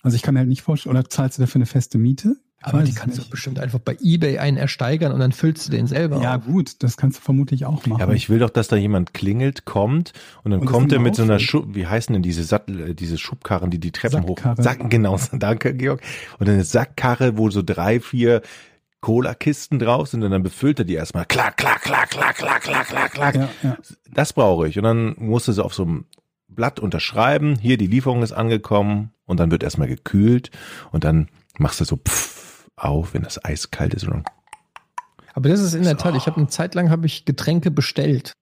Also 0.03 0.15
ich 0.15 0.23
kann 0.23 0.35
mir 0.35 0.41
halt 0.41 0.51
nicht 0.51 0.61
vorstellen, 0.61 0.95
oder 0.95 1.09
zahlst 1.09 1.39
du 1.39 1.43
dafür 1.43 1.61
eine 1.61 1.67
feste 1.67 1.97
Miete? 1.97 2.37
Aber 2.63 2.83
die 2.83 2.95
kannst 2.95 3.19
du 3.19 3.29
bestimmt 3.29 3.61
einfach 3.61 3.79
bei 3.79 3.97
eBay 4.03 4.39
einen 4.39 4.57
ersteigern 4.57 5.13
und 5.13 5.21
dann 5.21 5.33
füllst 5.33 5.69
du 5.69 5.71
den 5.71 5.87
selber. 5.87 6.21
Ja, 6.21 6.37
auf. 6.37 6.47
gut, 6.47 6.83
das 6.83 6.97
kannst 6.97 7.19
du 7.19 7.23
vermutlich 7.23 7.65
auch 7.65 7.87
machen. 7.87 8.01
Ja, 8.01 8.05
aber 8.05 8.15
ich 8.15 8.29
will 8.29 8.39
doch, 8.39 8.51
dass 8.51 8.67
da 8.67 8.77
jemand 8.77 9.15
klingelt, 9.15 9.67
kommt 9.67 10.13
und 10.43 10.51
dann 10.51 10.61
und 10.61 10.67
kommt 10.67 10.93
er 10.93 10.99
mit 10.99 11.15
so 11.15 11.23
einer 11.23 11.39
Schub, 11.39 11.75
wie 11.75 11.87
heißen 11.87 12.13
denn 12.13 12.23
diese 12.23 12.43
Sattel, 12.43 12.91
äh, 12.91 12.95
diese 12.95 13.19
Schubkarren, 13.19 13.71
die 13.71 13.79
die 13.79 13.93
Treppen 13.93 14.27
Sackkarre. 14.27 14.57
hoch, 14.57 14.63
Sacken, 14.63 14.89
genau, 14.89 15.19
danke, 15.33 15.75
Georg. 15.75 16.01
Und 16.39 16.49
eine 16.49 16.65
Sackkarre, 16.65 17.39
wo 17.39 17.51
so 17.51 17.63
drei, 17.63 18.01
vier 18.01 18.43
Cola-Kisten 19.01 19.79
drauf 19.79 20.09
sind 20.09 20.25
und 20.25 20.33
dann 20.33 20.43
befüllt 20.43 20.81
er 20.81 20.85
die 20.85 20.95
erstmal. 20.95 21.27
Klack, 21.27 21.59
klack, 21.59 21.83
klack, 21.83 22.11
klack, 22.11 22.37
klack, 22.37 22.63
klack, 22.63 22.89
klack, 22.89 23.13
klack. 23.13 23.35
Ja, 23.37 23.49
ja. 23.63 23.77
Das 24.11 24.33
brauche 24.33 24.67
ich. 24.67 24.77
Und 24.79 24.85
dann 24.85 25.15
musst 25.19 25.47
du 25.47 25.53
sie 25.53 25.65
auf 25.65 25.75
so 25.75 25.85
einem 25.85 26.07
Blatt 26.49 26.81
unterschreiben. 26.81 27.57
Hier, 27.57 27.77
die 27.77 27.87
Lieferung 27.87 28.23
ist 28.25 28.33
angekommen. 28.33 29.13
Und 29.25 29.39
dann 29.39 29.51
wird 29.51 29.63
erstmal 29.63 29.89
gekühlt. 29.89 30.51
Und 30.91 31.05
dann 31.05 31.29
machst 31.59 31.81
du 31.81 31.85
so 31.85 31.97
pff 31.97 32.36
auf, 32.77 33.15
wenn 33.15 33.23
das 33.23 33.43
eiskalt 33.45 33.95
ist. 33.95 34.07
Und 34.07 34.27
Aber 35.35 35.49
das 35.49 35.61
ist 35.61 35.75
in 35.75 35.85
der 35.85 35.97
Tat, 35.97 36.15
ich 36.17 36.27
habe 36.27 36.37
eine 36.37 36.49
Zeit 36.49 36.75
lang 36.75 36.91
habe 36.91 37.07
ich 37.07 37.25
Getränke 37.25 37.71
bestellt. 37.71 38.33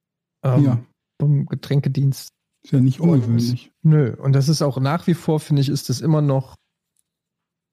Ähm, 0.43 0.65
ja. 0.65 0.81
Vom 1.21 1.47
Getränkedienst. 1.47 2.29
Ist 2.65 2.73
ja 2.73 2.81
nicht 2.81 3.01
ungewöhnlich. 3.01 3.73
Und, 3.83 3.91
nö. 3.91 4.17
Und 4.17 4.33
das 4.33 4.49
ist 4.49 4.63
auch 4.63 4.79
nach 4.79 5.07
wie 5.07 5.15
vor, 5.15 5.39
finde 5.41 5.63
ich, 5.63 5.69
ist 5.69 5.89
das 5.89 6.01
immer 6.01 6.23
noch 6.23 6.55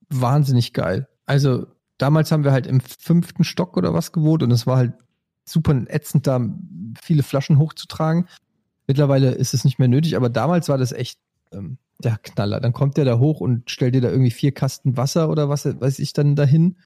wahnsinnig 0.09 0.73
geil. 0.73 1.07
Also 1.25 1.67
damals 1.97 2.31
haben 2.31 2.43
wir 2.43 2.51
halt 2.51 2.67
im 2.67 2.81
fünften 2.81 3.43
Stock 3.43 3.77
oder 3.77 3.93
was 3.93 4.11
gewohnt 4.11 4.43
und 4.43 4.51
es 4.51 4.67
war 4.67 4.77
halt 4.77 4.93
super 5.47 5.73
ätzend, 5.87 6.27
da 6.27 6.41
viele 7.01 7.23
Flaschen 7.23 7.57
hochzutragen. 7.57 8.27
Mittlerweile 8.87 9.31
ist 9.31 9.53
es 9.53 9.63
nicht 9.63 9.79
mehr 9.79 9.87
nötig, 9.87 10.15
aber 10.15 10.29
damals 10.29 10.67
war 10.69 10.77
das 10.77 10.91
echt 10.91 11.19
ähm, 11.51 11.77
der 11.99 12.17
Knaller. 12.17 12.59
Dann 12.59 12.73
kommt 12.73 12.97
der 12.97 13.05
da 13.05 13.19
hoch 13.19 13.41
und 13.41 13.69
stellt 13.69 13.95
dir 13.95 14.01
da 14.01 14.09
irgendwie 14.09 14.31
vier 14.31 14.51
Kasten 14.51 14.97
Wasser 14.97 15.29
oder 15.29 15.49
was 15.49 15.65
weiß 15.65 15.99
ich 15.99 16.13
dann 16.13 16.35
dahin. 16.35 16.77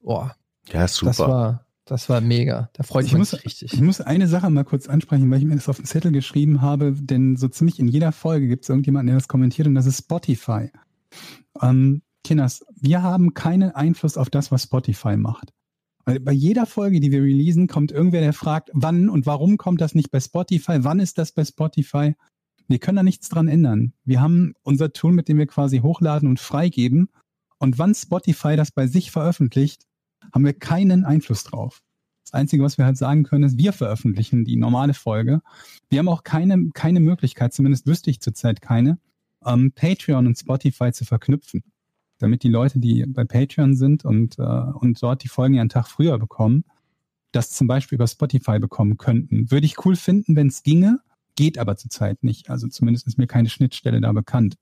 Boah. 0.00 0.36
Ja, 0.72 0.86
super. 0.88 1.10
Das 1.10 1.18
war, 1.18 1.66
das 1.84 2.08
war 2.08 2.20
mega. 2.20 2.70
Da 2.72 2.82
freut 2.82 3.06
ich 3.06 3.12
mich 3.12 3.18
muss, 3.18 3.44
richtig. 3.44 3.72
Ich 3.72 3.80
muss 3.80 4.00
eine 4.00 4.26
Sache 4.26 4.50
mal 4.50 4.64
kurz 4.64 4.88
ansprechen, 4.88 5.30
weil 5.30 5.38
ich 5.38 5.44
mir 5.44 5.54
das 5.54 5.68
auf 5.68 5.76
den 5.76 5.86
Zettel 5.86 6.12
geschrieben 6.12 6.60
habe, 6.60 6.92
denn 6.92 7.36
so 7.36 7.48
ziemlich 7.48 7.78
in 7.78 7.88
jeder 7.88 8.12
Folge 8.12 8.48
gibt 8.48 8.64
es 8.64 8.68
irgendjemanden, 8.68 9.08
der 9.08 9.16
das 9.16 9.28
kommentiert 9.28 9.68
und 9.68 9.74
das 9.74 9.86
ist 9.86 9.98
Spotify. 9.98 10.70
Ähm, 11.62 12.02
Kinders, 12.24 12.66
wir 12.74 13.02
haben 13.02 13.34
keinen 13.34 13.70
Einfluss 13.70 14.16
auf 14.16 14.30
das, 14.30 14.50
was 14.50 14.64
Spotify 14.64 15.16
macht. 15.16 15.52
Weil 16.04 16.20
bei 16.20 16.32
jeder 16.32 16.66
Folge, 16.66 17.00
die 17.00 17.10
wir 17.10 17.22
releasen, 17.22 17.68
kommt 17.68 17.92
irgendwer, 17.92 18.20
der 18.20 18.32
fragt, 18.32 18.70
wann 18.72 19.08
und 19.08 19.26
warum 19.26 19.56
kommt 19.56 19.80
das 19.80 19.94
nicht 19.94 20.10
bei 20.10 20.20
Spotify? 20.20 20.78
Wann 20.80 21.00
ist 21.00 21.18
das 21.18 21.32
bei 21.32 21.44
Spotify? 21.44 22.14
Wir 22.68 22.78
können 22.78 22.96
da 22.96 23.02
nichts 23.02 23.28
dran 23.28 23.48
ändern. 23.48 23.92
Wir 24.04 24.20
haben 24.20 24.54
unser 24.62 24.92
Tool, 24.92 25.12
mit 25.12 25.28
dem 25.28 25.38
wir 25.38 25.46
quasi 25.46 25.78
hochladen 25.78 26.28
und 26.28 26.40
freigeben. 26.40 27.08
Und 27.58 27.78
wann 27.78 27.94
Spotify 27.94 28.56
das 28.56 28.70
bei 28.70 28.86
sich 28.86 29.10
veröffentlicht, 29.10 29.84
haben 30.32 30.44
wir 30.44 30.52
keinen 30.52 31.04
Einfluss 31.04 31.44
drauf. 31.44 31.82
Das 32.24 32.32
Einzige, 32.32 32.62
was 32.64 32.76
wir 32.76 32.84
halt 32.84 32.98
sagen 32.98 33.22
können, 33.22 33.44
ist, 33.44 33.56
wir 33.56 33.72
veröffentlichen 33.72 34.44
die 34.44 34.56
normale 34.56 34.94
Folge. 34.94 35.42
Wir 35.88 36.00
haben 36.00 36.08
auch 36.08 36.24
keine, 36.24 36.70
keine 36.74 37.00
Möglichkeit, 37.00 37.52
zumindest 37.52 37.86
wüsste 37.86 38.10
ich 38.10 38.20
zurzeit 38.20 38.60
keine, 38.60 38.98
ähm, 39.44 39.72
Patreon 39.72 40.26
und 40.26 40.36
Spotify 40.36 40.90
zu 40.92 41.04
verknüpfen 41.04 41.62
damit 42.18 42.42
die 42.42 42.48
Leute, 42.48 42.78
die 42.78 43.04
bei 43.06 43.24
Patreon 43.24 43.74
sind 43.74 44.04
und, 44.04 44.38
äh, 44.38 44.42
und 44.42 45.02
dort 45.02 45.22
die 45.22 45.28
Folgen 45.28 45.54
ja 45.54 45.60
einen 45.60 45.70
Tag 45.70 45.88
früher 45.88 46.18
bekommen, 46.18 46.64
das 47.32 47.50
zum 47.50 47.66
Beispiel 47.66 47.96
über 47.96 48.06
Spotify 48.06 48.58
bekommen 48.58 48.96
könnten. 48.96 49.50
Würde 49.50 49.66
ich 49.66 49.84
cool 49.84 49.96
finden, 49.96 50.36
wenn 50.36 50.48
es 50.48 50.62
ginge, 50.62 51.00
geht 51.36 51.58
aber 51.58 51.76
zurzeit 51.76 52.22
nicht. 52.24 52.50
Also 52.50 52.68
zumindest 52.68 53.06
ist 53.06 53.18
mir 53.18 53.26
keine 53.26 53.48
Schnittstelle 53.48 54.00
da 54.00 54.12
bekannt. 54.12 54.56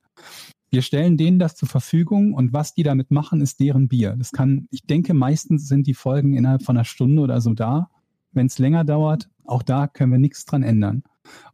Wir 0.70 0.82
stellen 0.82 1.16
denen 1.16 1.38
das 1.38 1.54
zur 1.54 1.68
Verfügung 1.68 2.34
und 2.34 2.52
was 2.52 2.74
die 2.74 2.82
damit 2.82 3.10
machen, 3.10 3.40
ist 3.40 3.60
deren 3.60 3.88
Bier. 3.88 4.16
Das 4.18 4.32
kann, 4.32 4.66
ich 4.70 4.82
denke, 4.86 5.14
meistens 5.14 5.68
sind 5.68 5.86
die 5.86 5.94
Folgen 5.94 6.34
innerhalb 6.34 6.62
von 6.62 6.76
einer 6.76 6.84
Stunde 6.84 7.22
oder 7.22 7.40
so 7.40 7.54
da. 7.54 7.90
Wenn 8.32 8.46
es 8.46 8.58
länger 8.58 8.84
dauert, 8.84 9.30
auch 9.44 9.62
da 9.62 9.86
können 9.86 10.10
wir 10.10 10.18
nichts 10.18 10.44
dran 10.44 10.64
ändern. 10.64 11.04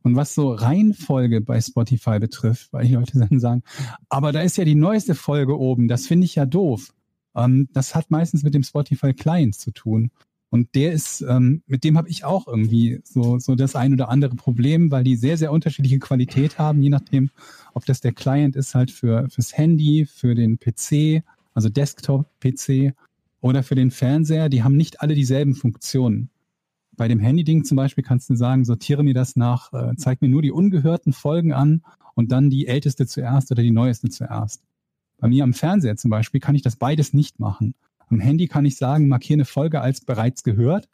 Und 0.02 0.16
was 0.16 0.34
so 0.34 0.52
Reihenfolge 0.52 1.40
bei 1.40 1.60
Spotify 1.60 2.18
betrifft, 2.18 2.72
weil 2.72 2.86
die 2.86 2.94
Leute 2.94 3.18
dann 3.18 3.38
sagen, 3.40 3.62
aber 4.08 4.32
da 4.32 4.40
ist 4.40 4.56
ja 4.56 4.64
die 4.64 4.74
neueste 4.74 5.14
Folge 5.14 5.58
oben, 5.58 5.86
das 5.86 6.06
finde 6.06 6.24
ich 6.24 6.34
ja 6.34 6.46
doof. 6.46 6.92
Ähm, 7.36 7.68
das 7.72 7.94
hat 7.94 8.10
meistens 8.10 8.42
mit 8.42 8.54
dem 8.54 8.62
Spotify 8.62 9.12
Client 9.12 9.54
zu 9.54 9.70
tun. 9.70 10.10
Und 10.50 10.74
der 10.74 10.92
ist, 10.92 11.22
ähm, 11.22 11.62
mit 11.66 11.84
dem 11.84 11.96
habe 11.96 12.08
ich 12.08 12.24
auch 12.24 12.48
irgendwie 12.48 13.00
so, 13.04 13.38
so 13.38 13.54
das 13.54 13.76
ein 13.76 13.92
oder 13.92 14.08
andere 14.08 14.34
Problem, 14.34 14.90
weil 14.90 15.04
die 15.04 15.16
sehr, 15.16 15.36
sehr 15.36 15.52
unterschiedliche 15.52 16.00
Qualität 16.00 16.58
haben, 16.58 16.82
je 16.82 16.90
nachdem, 16.90 17.30
ob 17.72 17.86
das 17.86 18.00
der 18.00 18.12
Client 18.12 18.56
ist 18.56 18.74
halt 18.74 18.90
für 18.90 19.28
fürs 19.30 19.56
Handy, 19.56 20.06
für 20.06 20.34
den 20.34 20.58
PC, 20.58 21.22
also 21.54 21.68
Desktop-PC 21.68 22.94
oder 23.40 23.62
für 23.62 23.76
den 23.76 23.92
Fernseher. 23.92 24.48
Die 24.48 24.64
haben 24.64 24.76
nicht 24.76 25.00
alle 25.00 25.14
dieselben 25.14 25.54
Funktionen 25.54 26.30
bei 27.00 27.08
dem 27.08 27.18
Handy-Ding 27.18 27.64
zum 27.64 27.76
Beispiel 27.76 28.04
kannst 28.04 28.28
du 28.28 28.34
sagen, 28.34 28.66
sortiere 28.66 29.02
mir 29.02 29.14
das 29.14 29.34
nach, 29.34 29.72
äh, 29.72 29.96
zeig 29.96 30.20
mir 30.20 30.28
nur 30.28 30.42
die 30.42 30.50
ungehörten 30.50 31.14
Folgen 31.14 31.54
an 31.54 31.82
und 32.14 32.30
dann 32.30 32.50
die 32.50 32.66
älteste 32.66 33.06
zuerst 33.06 33.50
oder 33.50 33.62
die 33.62 33.70
neueste 33.70 34.10
zuerst. 34.10 34.62
Bei 35.16 35.26
mir 35.26 35.44
am 35.44 35.54
Fernseher 35.54 35.96
zum 35.96 36.10
Beispiel 36.10 36.40
kann 36.40 36.54
ich 36.54 36.60
das 36.60 36.76
beides 36.76 37.14
nicht 37.14 37.40
machen. 37.40 37.74
Am 38.10 38.20
Handy 38.20 38.48
kann 38.48 38.64
ich 38.64 38.76
sagen, 38.76 39.08
markiere 39.08 39.38
eine 39.38 39.44
Folge 39.44 39.80
als 39.80 40.00
bereits 40.00 40.42
gehört. 40.42 40.88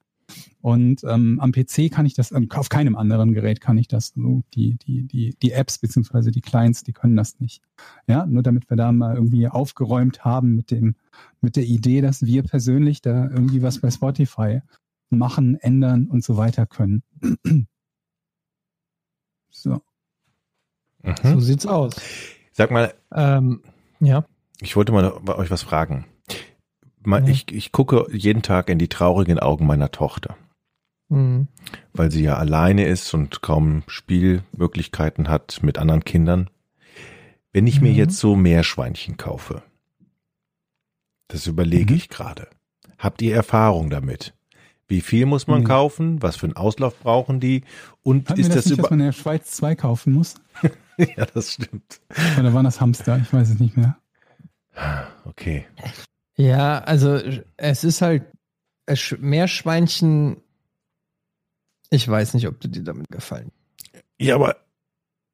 Und 0.61 1.05
ähm, 1.05 1.39
am 1.41 1.53
PC 1.53 1.91
kann 1.91 2.07
ich 2.07 2.15
das, 2.15 2.33
ähm, 2.33 2.49
auf 2.51 2.69
keinem 2.69 2.97
anderen 2.97 3.33
Gerät 3.33 3.61
kann 3.61 3.79
ich 3.79 3.87
das. 3.87 4.13
So, 4.17 4.43
die, 4.55 4.77
die, 4.77 5.07
die, 5.07 5.37
die 5.41 5.53
Apps 5.53 5.79
beziehungsweise 5.79 6.33
die 6.33 6.41
Clients, 6.41 6.83
die 6.83 6.93
können 6.93 7.17
das 7.17 7.39
nicht. 7.39 7.63
Ja, 8.09 8.27
nur 8.27 8.43
damit 8.43 8.69
wir 8.69 8.77
da 8.77 8.91
mal 8.91 9.15
irgendwie 9.15 9.47
aufgeräumt 9.47 10.25
haben 10.25 10.57
mit 10.57 10.73
dem, 10.73 10.97
mit 11.41 11.55
der 11.57 11.65
Idee, 11.65 12.01
dass 12.01 12.27
wir 12.27 12.43
persönlich 12.43 13.03
da 13.03 13.31
irgendwie 13.31 13.63
was 13.63 13.81
bei 13.81 13.91
Spotify 13.91 14.61
machen, 15.09 15.55
ändern 15.61 16.09
und 16.09 16.25
so 16.25 16.37
weiter 16.37 16.67
können. 16.67 17.05
so. 19.51 19.81
Mhm. 21.05 21.15
So 21.23 21.41
sieht's 21.41 21.67
aus. 21.67 21.95
Sag 22.51 22.73
mal, 22.73 22.93
ähm, 23.15 23.63
ja. 24.01 24.25
Ich 24.61 24.75
wollte 24.75 24.91
mal 24.91 25.13
euch 25.29 25.51
was 25.51 25.63
fragen. 25.63 26.07
Ja. 27.07 27.27
ich, 27.27 27.53
ich 27.53 27.73
gucke 27.73 28.07
jeden 28.13 28.43
Tag 28.43 28.69
in 28.69 28.79
die 28.79 28.89
traurigen 28.89 29.39
Augen 29.39 29.67
meiner 29.67 29.91
Tochter. 29.91 30.37
Mhm. 31.09 31.49
Weil 31.93 32.11
sie 32.11 32.23
ja 32.23 32.37
alleine 32.37 32.87
ist 32.87 33.15
und 33.15 33.43
kaum 33.43 33.85
Spielmöglichkeiten 33.87 35.29
hat 35.29 35.63
mit 35.63 35.79
anderen 35.79 36.05
Kindern. 36.05 36.51
Wenn 37.53 37.67
ich 37.67 37.81
mhm. 37.81 37.89
mir 37.89 37.93
jetzt 37.93 38.19
so 38.19 38.37
Meerschweinchen 38.37 39.17
kaufe, 39.17 39.63
das 41.29 41.47
überlege 41.47 41.93
mhm. 41.93 41.97
ich 41.97 42.09
gerade. 42.09 42.49
Habt 42.99 43.23
ihr 43.23 43.35
Erfahrung 43.35 43.91
damit? 43.91 44.35
Wie 44.89 45.01
viel 45.01 45.27
muss 45.27 45.47
man 45.47 45.61
mhm. 45.61 45.67
kaufen? 45.67 46.23
Was 46.23 46.37
für 46.37 46.47
einen 46.47 46.57
Auslauf 46.57 46.99
brauchen 47.01 47.41
die? 47.41 47.65
Und 48.03 48.31
Hatten 48.31 48.41
ist 48.41 48.49
das, 48.51 48.57
das 48.57 48.67
nicht, 48.67 48.79
dass 48.79 48.91
man 48.91 49.01
in 49.01 49.07
der 49.07 49.13
Schweiz 49.13 49.51
zwei 49.51 49.75
kaufen 49.75 50.13
muss? 50.13 50.37
ja, 50.99 51.27
das 51.27 51.55
stimmt. 51.55 52.01
Oder 52.39 52.55
waren 52.55 52.65
das 52.65 52.81
Hamster? 52.81 53.19
Ich 53.19 53.33
weiß 53.33 53.51
es 53.51 53.59
nicht 53.59 53.77
mehr. 53.77 53.97
Okay. 55.25 55.67
Ja, 56.37 56.79
also 56.81 57.19
es 57.57 57.85
ist 57.85 58.03
halt 58.03 58.25
Meerschweinchen. 59.19 60.39
Ich 61.91 62.07
weiß 62.07 62.35
nicht, 62.35 62.47
ob 62.49 62.61
du 62.61 62.69
dir 62.69 62.83
damit 62.83 63.09
gefallen. 63.11 63.53
Ja, 64.19 64.35
aber 64.35 64.57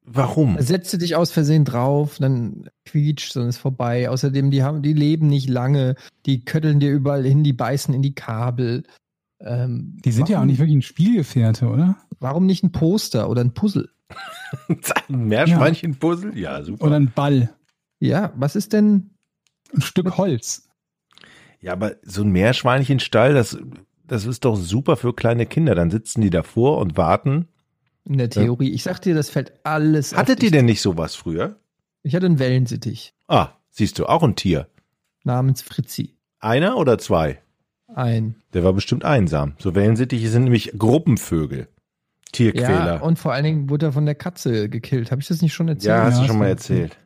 warum? 0.05 0.59
Setze 0.61 0.97
dich 0.97 1.15
aus 1.15 1.31
Versehen 1.31 1.65
drauf, 1.65 2.17
dann 2.19 2.69
quietscht, 2.85 3.35
dann 3.35 3.47
ist 3.49 3.57
vorbei. 3.57 4.09
Außerdem, 4.09 4.51
die 4.51 4.63
haben, 4.63 4.81
die 4.81 4.93
leben 4.93 5.27
nicht 5.27 5.49
lange, 5.49 5.95
die 6.25 6.45
kötteln 6.45 6.79
dir 6.79 6.91
überall 6.91 7.23
hin, 7.23 7.43
die 7.43 7.53
beißen 7.53 7.93
in 7.93 8.01
die 8.01 8.15
Kabel. 8.15 8.83
Ähm, 9.39 9.97
die 10.05 10.11
sind 10.11 10.23
warum, 10.23 10.31
ja 10.31 10.41
auch 10.41 10.45
nicht 10.45 10.59
wirklich 10.59 10.77
ein 10.77 10.81
Spielgefährte, 10.83 11.67
oder? 11.67 11.97
Warum 12.19 12.45
nicht 12.45 12.63
ein 12.63 12.71
Poster 12.71 13.29
oder 13.29 13.41
ein 13.41 13.53
Puzzle? 13.53 13.89
Ein 15.09 15.25
Meerschweinchenpuzzle? 15.27 16.37
Ja, 16.37 16.61
super. 16.63 16.85
Oder 16.85 16.97
ein 16.97 17.11
Ball, 17.11 17.55
Ja, 17.99 18.31
was 18.35 18.55
ist 18.55 18.71
denn? 18.73 19.09
ein 19.73 19.81
Stück 19.81 20.17
Holz. 20.17 20.69
Ja, 21.63 21.71
aber 21.73 21.95
so 22.03 22.23
ein 22.23 22.29
Meerschweinchenstall, 22.31 23.33
das, 23.33 23.57
das 24.05 24.25
ist 24.25 24.43
doch 24.43 24.55
super 24.57 24.97
für 24.97 25.13
kleine 25.13 25.45
Kinder. 25.45 25.75
Dann 25.75 25.89
sitzen 25.89 26.19
die 26.21 26.29
davor 26.29 26.77
und 26.79 26.97
warten. 26.97 27.47
In 28.03 28.17
der 28.17 28.29
Theorie. 28.29 28.71
Ich 28.71 28.83
sag 28.83 28.99
dir, 29.01 29.15
das 29.15 29.29
fällt 29.29 29.53
alles. 29.65 30.13
Hattet 30.13 30.43
ihr 30.43 30.51
denn 30.51 30.65
nicht 30.65 30.81
sowas 30.81 31.15
früher? 31.15 31.55
Ich 32.03 32.15
hatte 32.15 32.25
einen 32.25 32.37
Wellensittich 32.37 33.13
Ah, 33.29 33.51
siehst 33.69 33.97
du, 33.97 34.05
auch 34.07 34.23
ein 34.23 34.35
Tier. 34.35 34.67
namens 35.23 35.61
Fritzi. 35.61 36.17
Einer 36.39 36.75
oder 36.75 36.97
zwei? 36.97 37.41
Ein. 37.95 38.35
Der 38.53 38.65
war 38.65 38.73
bestimmt 38.73 39.05
einsam. 39.05 39.53
So 39.59 39.73
Wellensittiche 39.73 40.27
sind 40.27 40.43
nämlich 40.43 40.73
Gruppenvögel. 40.77 41.69
Tierquäler. 42.33 42.95
Ja, 42.95 43.01
und 43.01 43.19
vor 43.19 43.31
allen 43.31 43.45
Dingen 43.45 43.69
wurde 43.69 43.85
er 43.85 43.91
von 43.93 44.05
der 44.05 44.15
Katze 44.15 44.67
gekillt. 44.67 45.11
Habe 45.11 45.21
ich 45.21 45.29
das 45.29 45.41
nicht 45.41 45.53
schon 45.53 45.69
erzählt? 45.69 45.87
Ja, 45.87 46.03
hast 46.03 46.15
Ja, 46.15 46.21
du 46.23 46.27
schon 46.27 46.39
mal 46.39 46.47
erzählt. 46.49 46.97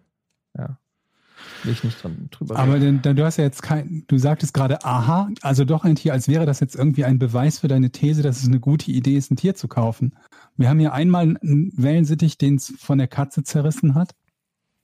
Will 1.64 1.74
ich 1.74 1.84
nicht 1.84 2.02
dran 2.04 2.28
drüber 2.32 2.58
Aber 2.58 2.76
reden. 2.76 3.02
denn, 3.02 3.16
du 3.16 3.26
hast 3.26 3.38
ja 3.38 3.44
jetzt 3.44 3.62
kein, 3.64 4.04
du 4.08 4.18
sagtest 4.18 4.54
gerade, 4.54 4.84
aha, 4.86 5.30
also 5.42 5.66
doch 5.66 5.84
ein 5.84 5.96
Tier, 5.96 6.14
als 6.14 6.28
wäre 6.28 6.46
das 6.46 6.60
jetzt 6.60 6.76
irgendwie 6.76 7.04
ein 7.06 7.20
Beweis 7.20 7.60
für 7.60 7.68
deine 7.68 7.92
These, 7.92 8.22
dass 8.22 8.42
es 8.42 8.48
eine 8.48 8.60
gute 8.60 8.92
Idee 8.92 9.18
ist, 9.18 9.32
ein 9.32 9.36
Tier 9.38 9.56
zu 9.56 9.68
kaufen. 9.68 10.16
Wir 10.56 10.70
haben 10.70 10.80
hier 10.80 10.94
einmal 10.94 11.24
einen 11.24 11.72
Wellensittich, 11.76 12.38
den 12.38 12.56
es 12.56 12.74
von 12.78 12.98
der 12.98 13.08
Katze 13.08 13.44
zerrissen 13.44 13.96
hat. 13.96 14.16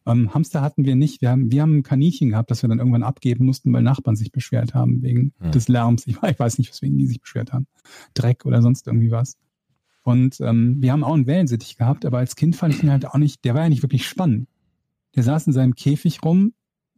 Ähm, 0.05 0.33
Hamster 0.33 0.61
hatten 0.61 0.83
wir 0.85 0.95
nicht. 0.95 1.21
Wir 1.21 1.29
haben, 1.29 1.51
wir 1.51 1.61
haben 1.61 1.77
ein 1.77 1.83
Kaninchen 1.83 2.29
gehabt, 2.29 2.51
das 2.51 2.61
wir 2.61 2.67
dann 2.67 2.79
irgendwann 2.79 3.03
abgeben 3.03 3.45
mussten, 3.45 3.71
weil 3.71 3.81
Nachbarn 3.83 4.15
sich 4.17 4.31
beschwert 4.31 4.73
haben 4.73 5.01
wegen 5.01 5.33
Hm. 5.39 5.51
des 5.51 5.67
Lärms. 5.69 6.05
Ich, 6.07 6.17
ich 6.21 6.39
weiß 6.39 6.57
nicht, 6.57 6.69
weswegen 6.69 6.97
die 6.97 7.07
sich 7.07 7.21
beschwert 7.21 7.53
haben. 7.53 7.67
Dreck 8.13 8.45
oder 8.45 8.61
sonst 8.61 8.85
irgendwie 8.87 9.11
was. 9.11 9.37
Und 10.01 10.41
ähm, 10.41 10.81
wir 10.81 10.91
haben 10.91 11.05
auch 11.05 11.13
einen 11.13 11.27
Wellensittich 11.27 11.77
gehabt, 11.77 12.05
aber 12.05 12.17
als 12.17 12.35
Kind 12.35 12.57
fand 12.57 12.75
ich 12.75 12.83
ihn 12.83 12.91
halt 12.91 13.05
auch 13.05 13.15
nicht, 13.17 13.45
der 13.45 13.53
war 13.53 13.63
ja 13.63 13.69
nicht 13.69 13.83
wirklich 13.83 14.05
spannend. 14.05 14.49
Der 15.15 15.23
saß 15.23 15.47
in 15.47 15.53
seinem 15.53 15.75
Käfig 15.75 16.21
rum, 16.23 16.53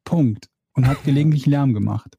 Punkt. 0.06 0.50
Und 0.74 0.88
hat 0.88 1.04
gelegentlich 1.04 1.46
Lärm 1.46 1.74
gemacht. 1.74 2.18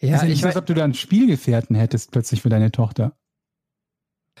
ja, 0.00 0.22
nicht 0.22 0.32
ich 0.32 0.42
weiß, 0.42 0.56
ob 0.56 0.66
du 0.66 0.74
da 0.74 0.84
einen 0.84 0.94
Spielgefährten 0.94 1.74
hättest 1.76 2.10
plötzlich 2.10 2.42
für 2.42 2.50
deine 2.50 2.70
Tochter. 2.70 3.16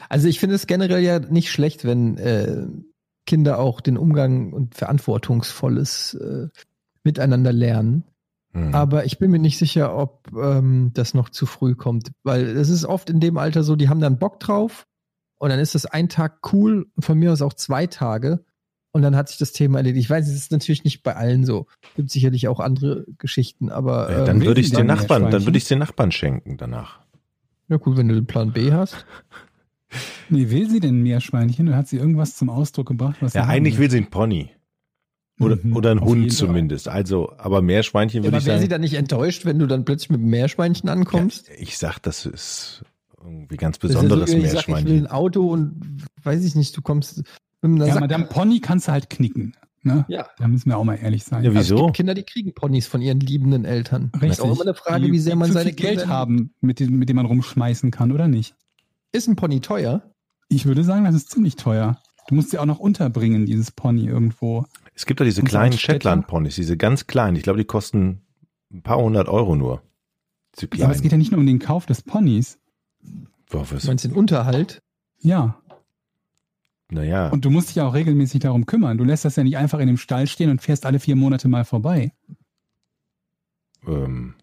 also 0.08 0.28
ich 0.28 0.40
finde 0.40 0.56
es 0.56 0.66
generell 0.66 1.02
ja 1.02 1.18
nicht 1.18 1.50
schlecht, 1.50 1.84
wenn 1.84 2.18
äh, 2.18 2.66
Kinder 3.26 3.58
auch 3.58 3.80
den 3.80 3.96
Umgang 3.96 4.52
und 4.52 4.74
verantwortungsvolles 4.74 6.14
äh, 6.14 6.48
Miteinander 7.02 7.52
lernen. 7.52 8.04
Hm. 8.52 8.74
Aber 8.74 9.04
ich 9.04 9.18
bin 9.18 9.30
mir 9.30 9.38
nicht 9.38 9.58
sicher, 9.58 9.96
ob 9.96 10.30
ähm, 10.34 10.92
das 10.94 11.14
noch 11.14 11.28
zu 11.28 11.44
früh 11.46 11.74
kommt, 11.74 12.12
weil 12.22 12.44
es 12.56 12.68
ist 12.68 12.84
oft 12.84 13.10
in 13.10 13.20
dem 13.20 13.36
Alter 13.36 13.62
so, 13.62 13.76
die 13.76 13.88
haben 13.88 14.00
dann 14.00 14.18
Bock 14.18 14.40
drauf 14.40 14.86
und 15.38 15.50
dann 15.50 15.58
ist 15.58 15.74
das 15.74 15.86
ein 15.86 16.08
Tag 16.08 16.52
cool 16.52 16.86
und 16.94 17.04
von 17.04 17.18
mir 17.18 17.32
aus 17.32 17.42
auch 17.42 17.54
zwei 17.54 17.86
Tage 17.86 18.44
und 18.94 19.02
dann 19.02 19.14
hat 19.16 19.28
sich 19.28 19.38
das 19.38 19.52
Thema 19.52 19.78
erledigt. 19.78 20.04
Ich 20.04 20.10
weiß, 20.10 20.26
es 20.28 20.34
ist 20.34 20.52
natürlich 20.52 20.84
nicht 20.84 21.02
bei 21.02 21.14
allen 21.16 21.44
so. 21.44 21.66
Gibt 21.96 22.10
sicherlich 22.10 22.48
auch 22.48 22.60
andere 22.60 23.04
Geschichten, 23.18 23.68
aber 23.70 24.10
Ja, 24.10 24.18
ähm, 24.20 24.24
dann 24.24 24.44
würde 24.44 24.60
ich 24.60 24.70
den 24.72 24.86
Nachbarn, 24.86 25.22
dann 25.24 25.30
Meerschweinchen? 25.30 25.46
würde 25.46 25.58
ich 25.58 25.64
den 25.66 25.78
Nachbarn 25.80 26.12
schenken 26.12 26.56
danach. 26.56 27.00
ja 27.68 27.76
gut, 27.76 27.96
wenn 27.96 28.08
du 28.08 28.14
den 28.14 28.26
Plan 28.26 28.52
B 28.52 28.72
hast. 28.72 29.04
Nee, 30.28 30.48
will 30.50 30.70
sie 30.70 30.80
denn 30.80 30.98
ein 31.00 31.02
Meerschweinchen 31.02 31.68
oder 31.68 31.76
hat 31.76 31.88
sie 31.88 31.98
irgendwas 31.98 32.36
zum 32.36 32.48
Ausdruck 32.50 32.86
gebracht, 32.88 33.16
was 33.20 33.32
sie 33.32 33.38
Ja, 33.38 33.46
eigentlich 33.46 33.78
will 33.78 33.90
sie 33.90 33.98
einen 33.98 34.10
Pony. 34.10 34.50
Oder, 35.40 35.56
Mhm, 35.62 35.76
oder 35.76 35.90
jeden 35.94 36.04
Hund 36.04 36.20
Fall. 36.30 36.46
zumindest. 36.46 36.88
Also, 36.88 37.32
aber 37.36 37.60
Meerschweinchen 37.62 38.22
würde 38.22 38.36
aber 38.36 38.38
ich 38.38 38.46
wäre 38.46 38.58
sie 38.58 38.62
sagen. 38.64 38.70
dann 38.70 38.80
nicht 38.82 38.94
enttäuscht, 38.94 39.44
wenn 39.44 39.58
du 39.58 39.66
dann 39.66 39.84
plötzlich 39.84 40.10
mit 40.10 40.20
einem 40.20 40.30
Meerschweinchen 40.30 40.88
ankommst? 40.88 41.48
Ja, 41.48 41.54
ich 41.58 41.76
sag, 41.76 41.98
das 41.98 42.24
ist 42.26 42.84
irgendwie 43.20 43.56
ganz 43.56 43.78
Das 43.78 43.90
ist 43.90 43.96
ja 43.96 44.02
besonderes 44.02 44.30
so, 44.30 44.36
ich 44.36 44.50
sag, 44.50 44.60
ich 44.60 44.68
will 44.68 44.76
ein 44.76 44.84
Meerschweinchen. 44.84 45.06
Auto 45.08 45.48
und 45.50 46.04
weiß 46.22 46.44
ich 46.44 46.54
nicht, 46.54 46.76
du 46.76 46.82
kommst 46.82 47.22
Ja, 47.64 47.86
Sack- 47.94 48.00
Madame 48.00 48.24
Pony 48.26 48.60
kannst 48.60 48.88
du 48.88 48.92
halt 48.92 49.10
knicken. 49.10 49.54
Ne? 49.82 50.04
Ja. 50.08 50.28
Da 50.38 50.48
müssen 50.48 50.70
wir 50.70 50.78
auch 50.78 50.84
mal 50.84 50.94
ehrlich 50.94 51.24
sein. 51.24 51.44
Ja, 51.44 51.50
Also 51.50 51.60
es 51.60 51.66
wieso? 51.70 51.84
gibt 51.86 51.96
Kinder, 51.96 52.14
die 52.14 52.22
kriegen 52.22 52.54
Ponys 52.54 52.86
von 52.86 53.02
ihren 53.02 53.20
liebenden 53.20 53.64
Eltern. 53.66 54.10
Richtig. 54.14 54.30
Ist 54.30 54.40
auch 54.40 54.52
immer 54.52 54.62
eine 54.62 54.74
Frage, 54.74 55.04
die, 55.06 55.12
wie 55.12 55.18
sehr 55.18 55.36
man 55.36 55.52
seine 55.52 55.72
Geld 55.72 55.98
Kinder- 56.00 56.08
haben, 56.14 56.54
mit 56.62 56.80
dem, 56.80 56.98
mit 56.98 57.08
dem 57.10 57.16
man 57.16 57.26
rumschmeißen 57.26 57.90
kann 57.90 58.10
oder 58.10 58.26
nicht. 58.26 58.54
Ist 59.12 59.28
ein 59.28 59.36
Pony 59.36 59.60
teuer? 59.60 60.02
Ich 60.48 60.64
würde 60.64 60.84
sagen, 60.84 61.04
das 61.04 61.14
ist 61.14 61.30
ziemlich 61.30 61.56
teuer. 61.56 61.98
Du 62.28 62.34
musst 62.34 62.50
sie 62.50 62.58
auch 62.58 62.64
noch 62.64 62.78
unterbringen, 62.78 63.44
dieses 63.44 63.70
Pony 63.72 64.06
irgendwo. 64.06 64.64
Es 64.94 65.04
gibt 65.04 65.20
doch 65.20 65.24
diese 65.26 65.42
kleinen? 65.42 65.74
Shetland-Ponys, 65.76 66.54
diese 66.54 66.78
ganz 66.78 67.06
kleinen. 67.06 67.36
Ich 67.36 67.42
glaube, 67.42 67.58
die 67.58 67.66
kosten 67.66 68.22
ein 68.72 68.82
paar 68.82 68.96
hundert 68.96 69.28
Euro 69.28 69.54
nur. 69.54 69.82
Ja, 70.74 70.86
aber 70.86 70.94
es 70.94 71.02
geht 71.02 71.12
ja 71.12 71.18
nicht 71.18 71.30
nur 71.32 71.40
um 71.40 71.46
den 71.46 71.58
Kauf 71.58 71.84
des 71.84 72.00
Ponys. 72.00 72.58
Boah, 73.50 73.70
was- 73.70 73.82
Du 73.82 73.88
meinst 73.88 74.04
den 74.04 74.12
Unterhalt? 74.12 74.80
Ja. 75.20 75.60
Naja, 76.94 77.28
Und 77.30 77.44
du 77.44 77.50
musst 77.50 77.70
dich 77.70 77.76
ja 77.76 77.88
auch 77.88 77.94
regelmäßig 77.94 78.40
darum 78.40 78.66
kümmern. 78.66 78.96
Du 78.98 79.02
lässt 79.02 79.24
das 79.24 79.34
ja 79.34 79.42
nicht 79.42 79.56
einfach 79.56 79.80
in 79.80 79.88
dem 79.88 79.96
Stall 79.96 80.28
stehen 80.28 80.48
und 80.48 80.62
fährst 80.62 80.86
alle 80.86 81.00
vier 81.00 81.16
Monate 81.16 81.48
mal 81.48 81.64
vorbei. 81.64 82.12
ähm, 83.84 84.34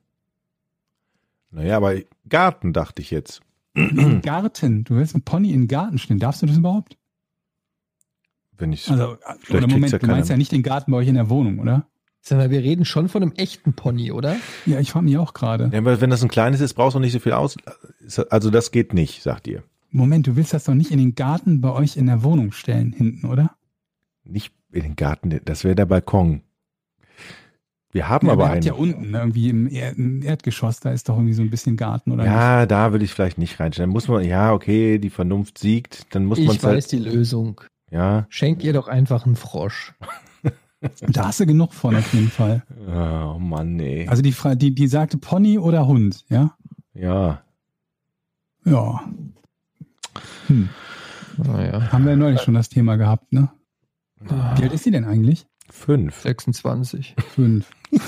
naja, 1.49 1.77
aber 1.77 1.95
Garten 2.27 2.73
dachte 2.73 3.01
ich 3.01 3.09
jetzt. 3.09 3.41
Im 3.73 4.21
Garten. 4.21 4.83
Du 4.83 4.95
willst 4.95 5.15
einen 5.15 5.23
Pony 5.23 5.53
in 5.53 5.61
den 5.61 5.67
Garten 5.69 5.97
stellen. 5.97 6.19
Darfst 6.19 6.41
du 6.41 6.45
das 6.45 6.57
überhaupt? 6.57 6.97
Wenn 8.57 8.73
ich 8.73 8.89
Also, 8.89 9.15
oder 9.49 9.67
Moment, 9.67 9.93
ja 9.93 9.97
du 9.99 10.07
meinst 10.07 10.29
ja 10.29 10.35
nicht 10.35 10.51
den 10.51 10.61
Garten 10.61 10.91
bei 10.91 10.97
euch 10.97 11.07
in 11.07 11.15
der 11.15 11.29
Wohnung, 11.29 11.59
oder? 11.59 11.87
Sag 12.19 12.37
mal, 12.37 12.51
wir 12.51 12.61
reden 12.61 12.83
schon 12.83 13.07
von 13.07 13.23
einem 13.23 13.31
echten 13.31 13.73
Pony, 13.73 14.11
oder? 14.11 14.35
Ja, 14.65 14.79
ich 14.81 14.91
frage 14.91 15.05
mich 15.05 15.17
auch 15.17 15.33
gerade. 15.33 15.69
ja, 15.71 15.79
aber 15.79 16.01
wenn 16.01 16.09
das 16.09 16.21
ein 16.21 16.29
kleines 16.29 16.59
ist, 16.59 16.73
brauchst 16.73 16.95
du 16.95 16.99
nicht 16.99 17.13
so 17.13 17.19
viel 17.19 17.31
aus. 17.31 17.55
Also 18.29 18.49
das 18.49 18.71
geht 18.71 18.93
nicht, 18.93 19.23
sagt 19.23 19.47
ihr. 19.47 19.63
Moment, 19.91 20.27
du 20.27 20.35
willst 20.35 20.53
das 20.53 20.63
doch 20.63 20.73
nicht 20.73 20.91
in 20.91 20.97
den 20.99 21.15
Garten 21.15 21.61
bei 21.61 21.71
euch 21.71 21.97
in 21.97 22.07
der 22.07 22.23
Wohnung 22.23 22.51
stellen, 22.51 22.93
hinten, 22.93 23.27
oder? 23.27 23.55
Nicht 24.23 24.53
in 24.71 24.83
den 24.83 24.95
Garten, 24.95 25.39
das 25.43 25.63
wäre 25.63 25.75
der 25.75 25.85
Balkon. 25.85 26.41
Wir 27.91 28.07
haben 28.07 28.27
ja, 28.27 28.33
aber 28.33 28.49
einen. 28.49 28.63
ja 28.63 28.73
unten, 28.73 29.11
ne, 29.11 29.17
irgendwie 29.17 29.49
im, 29.49 29.67
er 29.67 29.91
im 29.97 30.23
Erdgeschoss, 30.23 30.79
da 30.79 30.91
ist 30.91 31.09
doch 31.09 31.17
irgendwie 31.17 31.33
so 31.33 31.41
ein 31.41 31.49
bisschen 31.49 31.75
Garten, 31.75 32.11
oder? 32.11 32.23
nicht? 32.23 32.31
Ja, 32.31 32.65
da 32.65 32.93
würde 32.93 33.03
ich 33.03 33.13
vielleicht 33.13 33.37
nicht 33.37 33.59
reinstellen. 33.59 33.89
Muss 33.89 34.07
man, 34.07 34.23
ja, 34.23 34.53
okay, 34.53 34.97
die 34.97 35.09
Vernunft 35.09 35.57
siegt, 35.57 36.15
dann 36.15 36.23
muss 36.25 36.37
man 36.37 36.47
Ich 36.47 36.57
es 36.57 36.63
weiß 36.63 36.71
halt, 36.71 36.91
die 36.93 36.99
Lösung. 36.99 37.59
ja. 37.89 38.25
Schenk 38.29 38.63
ihr 38.63 38.71
doch 38.71 38.87
einfach 38.87 39.25
einen 39.25 39.35
Frosch. 39.35 39.93
Da 41.09 41.27
hast 41.27 41.39
du 41.39 41.45
genug 41.45 41.75
von 41.75 41.95
auf 41.95 42.11
jeden 42.11 42.31
Fall. 42.31 42.63
Oh 42.87 43.37
Mann, 43.37 43.75
nee. 43.75 44.07
Also 44.07 44.23
die, 44.23 44.31
Fra 44.31 44.55
die, 44.55 44.73
die 44.73 44.87
sagte 44.87 45.19
Pony 45.19 45.59
oder 45.59 45.85
Hund, 45.85 46.25
ja? 46.27 46.55
ja. 46.95 47.43
Ja. 48.65 49.01
Hm. 50.47 50.69
Naja. 51.37 51.91
Haben 51.91 52.03
wir 52.05 52.11
ja 52.11 52.17
neulich 52.17 52.41
schon 52.41 52.53
das 52.53 52.69
Thema 52.69 52.97
gehabt, 52.97 53.31
ne? 53.31 53.49
Wie 54.19 54.63
alt 54.63 54.73
ist 54.73 54.83
sie 54.83 54.91
denn 54.91 55.05
eigentlich? 55.05 55.47
Fünf. 55.69 56.21
26. 56.21 57.15
Fünf. 57.35 57.69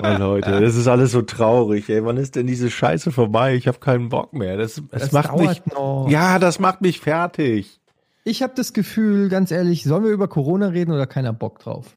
Oh, 0.00 0.16
Leute, 0.16 0.60
das 0.60 0.76
ist 0.76 0.86
alles 0.86 1.10
so 1.10 1.22
traurig, 1.22 1.88
ey. 1.88 2.04
Wann 2.04 2.18
ist 2.18 2.36
denn 2.36 2.46
diese 2.46 2.70
Scheiße 2.70 3.10
vorbei? 3.10 3.56
Ich 3.56 3.66
habe 3.66 3.78
keinen 3.78 4.10
Bock 4.10 4.32
mehr. 4.32 4.56
Das, 4.56 4.80
das, 4.90 5.10
macht 5.10 5.36
mich. 5.36 5.66
noch. 5.66 6.06
Ja, 6.08 6.38
das 6.38 6.60
macht 6.60 6.82
mich 6.82 7.00
fertig. 7.00 7.80
Ich 8.22 8.42
habe 8.42 8.52
das 8.54 8.72
Gefühl, 8.72 9.28
ganz 9.28 9.50
ehrlich, 9.50 9.82
sollen 9.82 10.04
wir 10.04 10.12
über 10.12 10.28
Corona 10.28 10.68
reden 10.68 10.92
oder 10.92 11.06
keiner 11.06 11.32
Bock 11.32 11.58
drauf? 11.58 11.96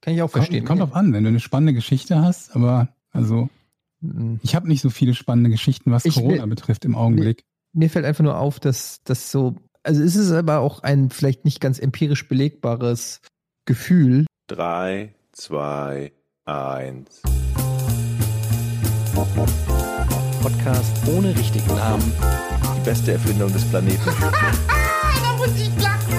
Kann 0.00 0.14
ich 0.14 0.22
auch 0.22 0.30
verstehen. 0.30 0.64
Kommt, 0.64 0.80
kommt 0.80 0.90
drauf 0.90 0.96
an, 0.96 1.12
wenn 1.12 1.22
du 1.22 1.28
eine 1.28 1.40
spannende 1.40 1.72
Geschichte 1.72 2.20
hast, 2.20 2.56
aber 2.56 2.88
also. 3.12 3.48
Ich 4.42 4.54
habe 4.54 4.68
nicht 4.68 4.80
so 4.82 4.90
viele 4.90 5.14
spannende 5.14 5.50
Geschichten, 5.50 5.90
was 5.90 6.04
Ich 6.04 6.14
Corona 6.14 6.42
will- 6.42 6.46
betrifft 6.50 6.84
im 6.84 6.94
Augenblick. 6.96 7.44
Mir 7.72 7.90
fällt 7.90 8.04
einfach 8.06 8.24
nur 8.24 8.38
auf, 8.38 8.58
dass 8.60 9.02
das 9.04 9.30
so, 9.30 9.56
also 9.82 10.02
es 10.02 10.16
ist 10.16 10.32
aber 10.32 10.60
auch 10.60 10.82
ein 10.82 11.10
vielleicht 11.10 11.44
nicht 11.44 11.60
ganz 11.60 11.78
empirisch 11.78 12.26
belegbares 12.28 13.20
Gefühl. 13.66 14.26
Drei, 14.48 15.14
zwei, 15.32 16.12
eins. 16.44 17.20
Podcast 20.42 20.96
ohne 21.08 21.36
richtigen 21.36 21.74
Namen. 21.74 22.12
Die 22.76 22.84
beste 22.84 23.12
Erfindung 23.12 23.52
des 23.52 23.64
Planeten. 23.64 23.98
Da 25.22 25.36
muss 25.38 25.60
ich 25.60 25.70
lachen. 25.82 26.14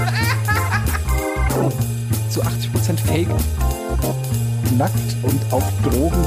Zu 2.30 2.42
80% 2.44 2.98
Fake. 3.00 3.28
Nackt 4.76 5.16
und 5.24 5.40
auf 5.54 5.64
Drogen. 5.84 6.24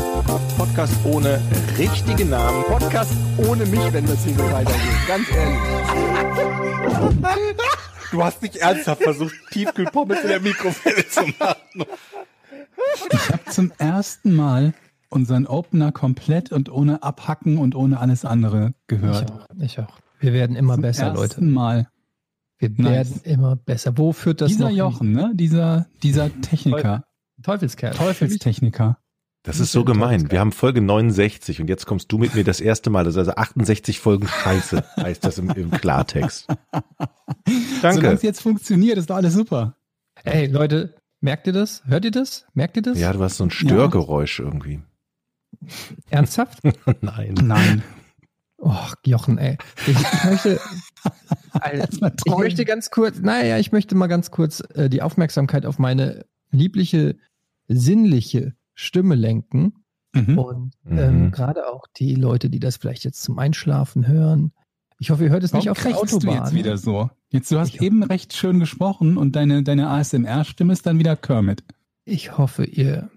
Podcast 0.56 0.94
ohne 1.04 1.40
richtigen 1.78 2.30
Namen. 2.30 2.62
Podcast 2.64 3.12
ohne 3.48 3.66
mich, 3.66 3.92
wenn 3.92 4.06
das 4.06 4.24
hier 4.24 4.34
so 4.34 4.42
weitergeht. 4.50 4.80
Ganz 5.06 5.26
ehrlich. 5.30 5.58
Du 8.10 8.24
hast 8.24 8.42
nicht 8.42 8.56
ernsthaft 8.56 9.02
versucht, 9.02 9.34
Tiefkühlpommes 9.52 10.22
in 10.22 10.28
der 10.28 10.40
Mikrowelle 10.40 11.06
zu 11.08 11.22
machen. 11.38 11.84
Ich 13.12 13.28
habe 13.30 13.44
zum 13.50 13.72
ersten 13.78 14.34
Mal 14.34 14.72
unseren 15.10 15.46
Opener 15.46 15.92
komplett 15.92 16.50
und 16.52 16.70
ohne 16.72 17.02
Abhacken 17.02 17.58
und 17.58 17.74
ohne 17.74 18.00
alles 18.00 18.24
andere 18.24 18.74
gehört. 18.86 19.30
Ich 19.30 19.30
auch. 19.32 19.46
Ich 19.60 19.78
auch. 19.80 19.98
Wir 20.18 20.32
werden 20.32 20.56
immer 20.56 20.74
Zum 20.74 20.82
besser, 20.82 21.08
Leute. 21.12 21.22
ersten 21.34 21.50
Mal. 21.50 21.88
Wir 22.58 22.70
Nice. 22.70 22.82
werden 22.84 23.20
immer 23.24 23.56
besser. 23.56 23.96
Wo 23.96 24.12
führt 24.12 24.40
das 24.40 24.48
dieser 24.52 24.68
hin? 24.68 24.76
Jochen, 24.76 25.12
ne? 25.12 25.30
Dieser, 25.34 25.86
dieser 26.02 26.30
Techniker, 26.42 27.04
Teufelskerl. 27.42 27.94
Teufelstechniker. 27.94 28.98
Das 29.42 29.58
ist 29.58 29.72
so 29.72 29.84
gemein. 29.84 30.30
Wir 30.30 30.38
haben 30.38 30.52
Folge 30.52 30.82
69 30.82 31.62
und 31.62 31.68
jetzt 31.68 31.86
kommst 31.86 32.12
du 32.12 32.18
mit 32.18 32.34
mir 32.34 32.44
das 32.44 32.60
erste 32.60 32.90
Mal. 32.90 33.04
Das 33.04 33.14
ist 33.14 33.18
also 33.18 33.32
68 33.32 33.98
Folgen 33.98 34.28
Scheiße, 34.28 34.84
heißt 34.96 35.24
das 35.24 35.38
im, 35.38 35.48
im 35.50 35.70
Klartext. 35.70 36.46
Solange 37.80 38.00
Danke. 38.02 38.12
es 38.12 38.22
jetzt 38.22 38.42
funktioniert, 38.42 38.98
ist 38.98 39.08
doch 39.08 39.16
alles 39.16 39.32
super. 39.32 39.76
Ey, 40.24 40.46
Leute, 40.46 40.94
merkt 41.20 41.46
ihr 41.46 41.54
das? 41.54 41.82
Hört 41.86 42.04
ihr 42.04 42.10
das? 42.10 42.44
Merkt 42.52 42.76
ihr 42.76 42.82
das? 42.82 42.98
Ja, 42.98 43.14
du 43.14 43.22
hast 43.22 43.38
so 43.38 43.44
ein 43.44 43.50
Störgeräusch 43.50 44.40
irgendwie. 44.40 44.82
Ernsthaft? 46.10 46.58
Nein. 47.00 47.34
Nein. 47.42 47.82
Oh, 48.58 48.76
Jochen, 49.06 49.38
ey. 49.38 49.56
Ich, 49.86 49.96
möchte, 50.24 50.60
ich 52.26 52.36
möchte 52.36 52.64
ganz 52.66 52.90
kurz, 52.90 53.18
naja, 53.20 53.56
ich 53.56 53.72
möchte 53.72 53.94
mal 53.94 54.06
ganz 54.06 54.30
kurz 54.30 54.62
äh, 54.74 54.90
die 54.90 55.00
Aufmerksamkeit 55.00 55.64
auf 55.64 55.78
meine 55.78 56.26
liebliche, 56.50 57.16
sinnliche 57.74 58.54
Stimme 58.74 59.14
lenken. 59.14 59.74
Mhm. 60.14 60.38
Und 60.38 60.72
Mhm. 60.84 60.98
ähm, 60.98 61.30
gerade 61.30 61.68
auch 61.68 61.86
die 61.96 62.14
Leute, 62.16 62.50
die 62.50 62.58
das 62.58 62.76
vielleicht 62.76 63.04
jetzt 63.04 63.22
zum 63.22 63.38
Einschlafen 63.38 64.06
hören. 64.08 64.52
Ich 64.98 65.10
hoffe, 65.10 65.24
ihr 65.24 65.30
hört 65.30 65.44
es 65.44 65.52
nicht 65.54 65.66
Warum 65.66 65.78
auf 65.78 65.82
der 65.82 65.96
Autobahn. 65.96 66.20
du 66.36 66.44
jetzt 66.44 66.54
wieder 66.54 66.76
so? 66.76 67.10
Jetzt, 67.30 67.50
du 67.52 67.58
hast 67.58 67.74
Ich- 67.76 67.80
eben 67.80 68.02
recht 68.02 68.34
schön 68.34 68.58
gesprochen 68.58 69.16
und 69.16 69.36
deine, 69.36 69.62
deine 69.62 69.88
ASMR-Stimme 69.88 70.72
ist 70.72 70.84
dann 70.84 70.98
wieder 70.98 71.16
Kermit. 71.16 71.62
Ich 72.04 72.36
hoffe, 72.36 72.64
ihr 72.64 73.08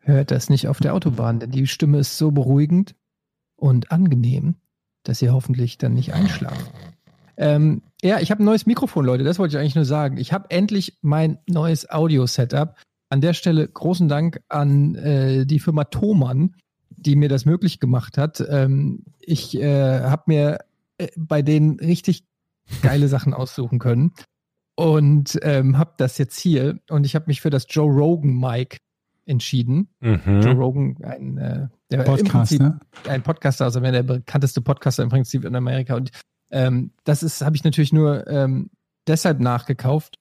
hört 0.00 0.30
das 0.32 0.50
nicht 0.50 0.66
auf 0.68 0.78
der 0.80 0.94
Autobahn, 0.94 1.38
denn 1.40 1.50
die 1.52 1.66
Stimme 1.68 1.98
ist 2.00 2.18
so 2.18 2.32
beruhigend 2.32 2.94
und 3.56 3.92
angenehm, 3.92 4.56
dass 5.04 5.22
ihr 5.22 5.32
hoffentlich 5.32 5.78
dann 5.78 5.94
nicht 5.94 6.12
einschlaft. 6.12 6.70
Ähm, 7.38 7.82
ja, 8.02 8.18
ich 8.20 8.30
habe 8.30 8.42
ein 8.42 8.46
neues 8.46 8.66
Mikrofon, 8.66 9.04
Leute, 9.06 9.22
das 9.24 9.38
wollte 9.38 9.56
ich 9.56 9.60
eigentlich 9.60 9.74
nur 9.74 9.84
sagen. 9.84 10.16
Ich 10.18 10.32
habe 10.32 10.50
endlich 10.50 10.98
mein 11.02 11.38
neues 11.48 11.88
Audio-Setup. 11.88 12.74
An 13.08 13.20
der 13.20 13.34
Stelle 13.34 13.66
großen 13.68 14.08
Dank 14.08 14.40
an 14.48 14.94
äh, 14.96 15.46
die 15.46 15.60
Firma 15.60 15.84
Thomann, 15.84 16.56
die 16.90 17.16
mir 17.16 17.28
das 17.28 17.44
möglich 17.44 17.78
gemacht 17.78 18.18
hat. 18.18 18.42
Ähm, 18.48 19.04
ich 19.20 19.56
äh, 19.58 20.00
habe 20.00 20.24
mir 20.26 20.58
äh, 20.98 21.08
bei 21.16 21.42
denen 21.42 21.78
richtig 21.78 22.24
geile 22.82 23.08
Sachen 23.08 23.34
aussuchen 23.34 23.78
können 23.78 24.12
und 24.74 25.38
ähm, 25.42 25.78
habe 25.78 25.94
das 25.98 26.18
jetzt 26.18 26.38
hier 26.38 26.78
und 26.90 27.06
ich 27.06 27.14
habe 27.14 27.26
mich 27.28 27.40
für 27.40 27.50
das 27.50 27.66
Joe 27.68 27.90
Rogan 27.92 28.38
Mic 28.38 28.78
entschieden. 29.24 29.88
Joe 30.00 30.18
Mhm. 30.18 30.60
Rogan, 30.60 30.96
ein, 31.02 31.38
äh, 31.38 31.68
der 31.90 32.00
im 32.00 32.04
Podcast, 32.04 32.32
Prinzip 32.32 32.60
ne? 32.60 32.80
ein 33.08 33.22
Podcaster, 33.22 33.64
also 33.64 33.80
der 33.80 34.02
bekannteste 34.02 34.60
Podcaster 34.60 35.02
im 35.02 35.08
Prinzip 35.08 35.44
in 35.44 35.54
Amerika. 35.54 35.96
Und 35.96 36.10
ähm, 36.50 36.92
das 37.04 37.22
ist, 37.22 37.42
habe 37.42 37.56
ich 37.56 37.64
natürlich 37.64 37.92
nur 37.92 38.26
ähm, 38.28 38.70
deshalb 39.06 39.40
nachgekauft, 39.40 40.16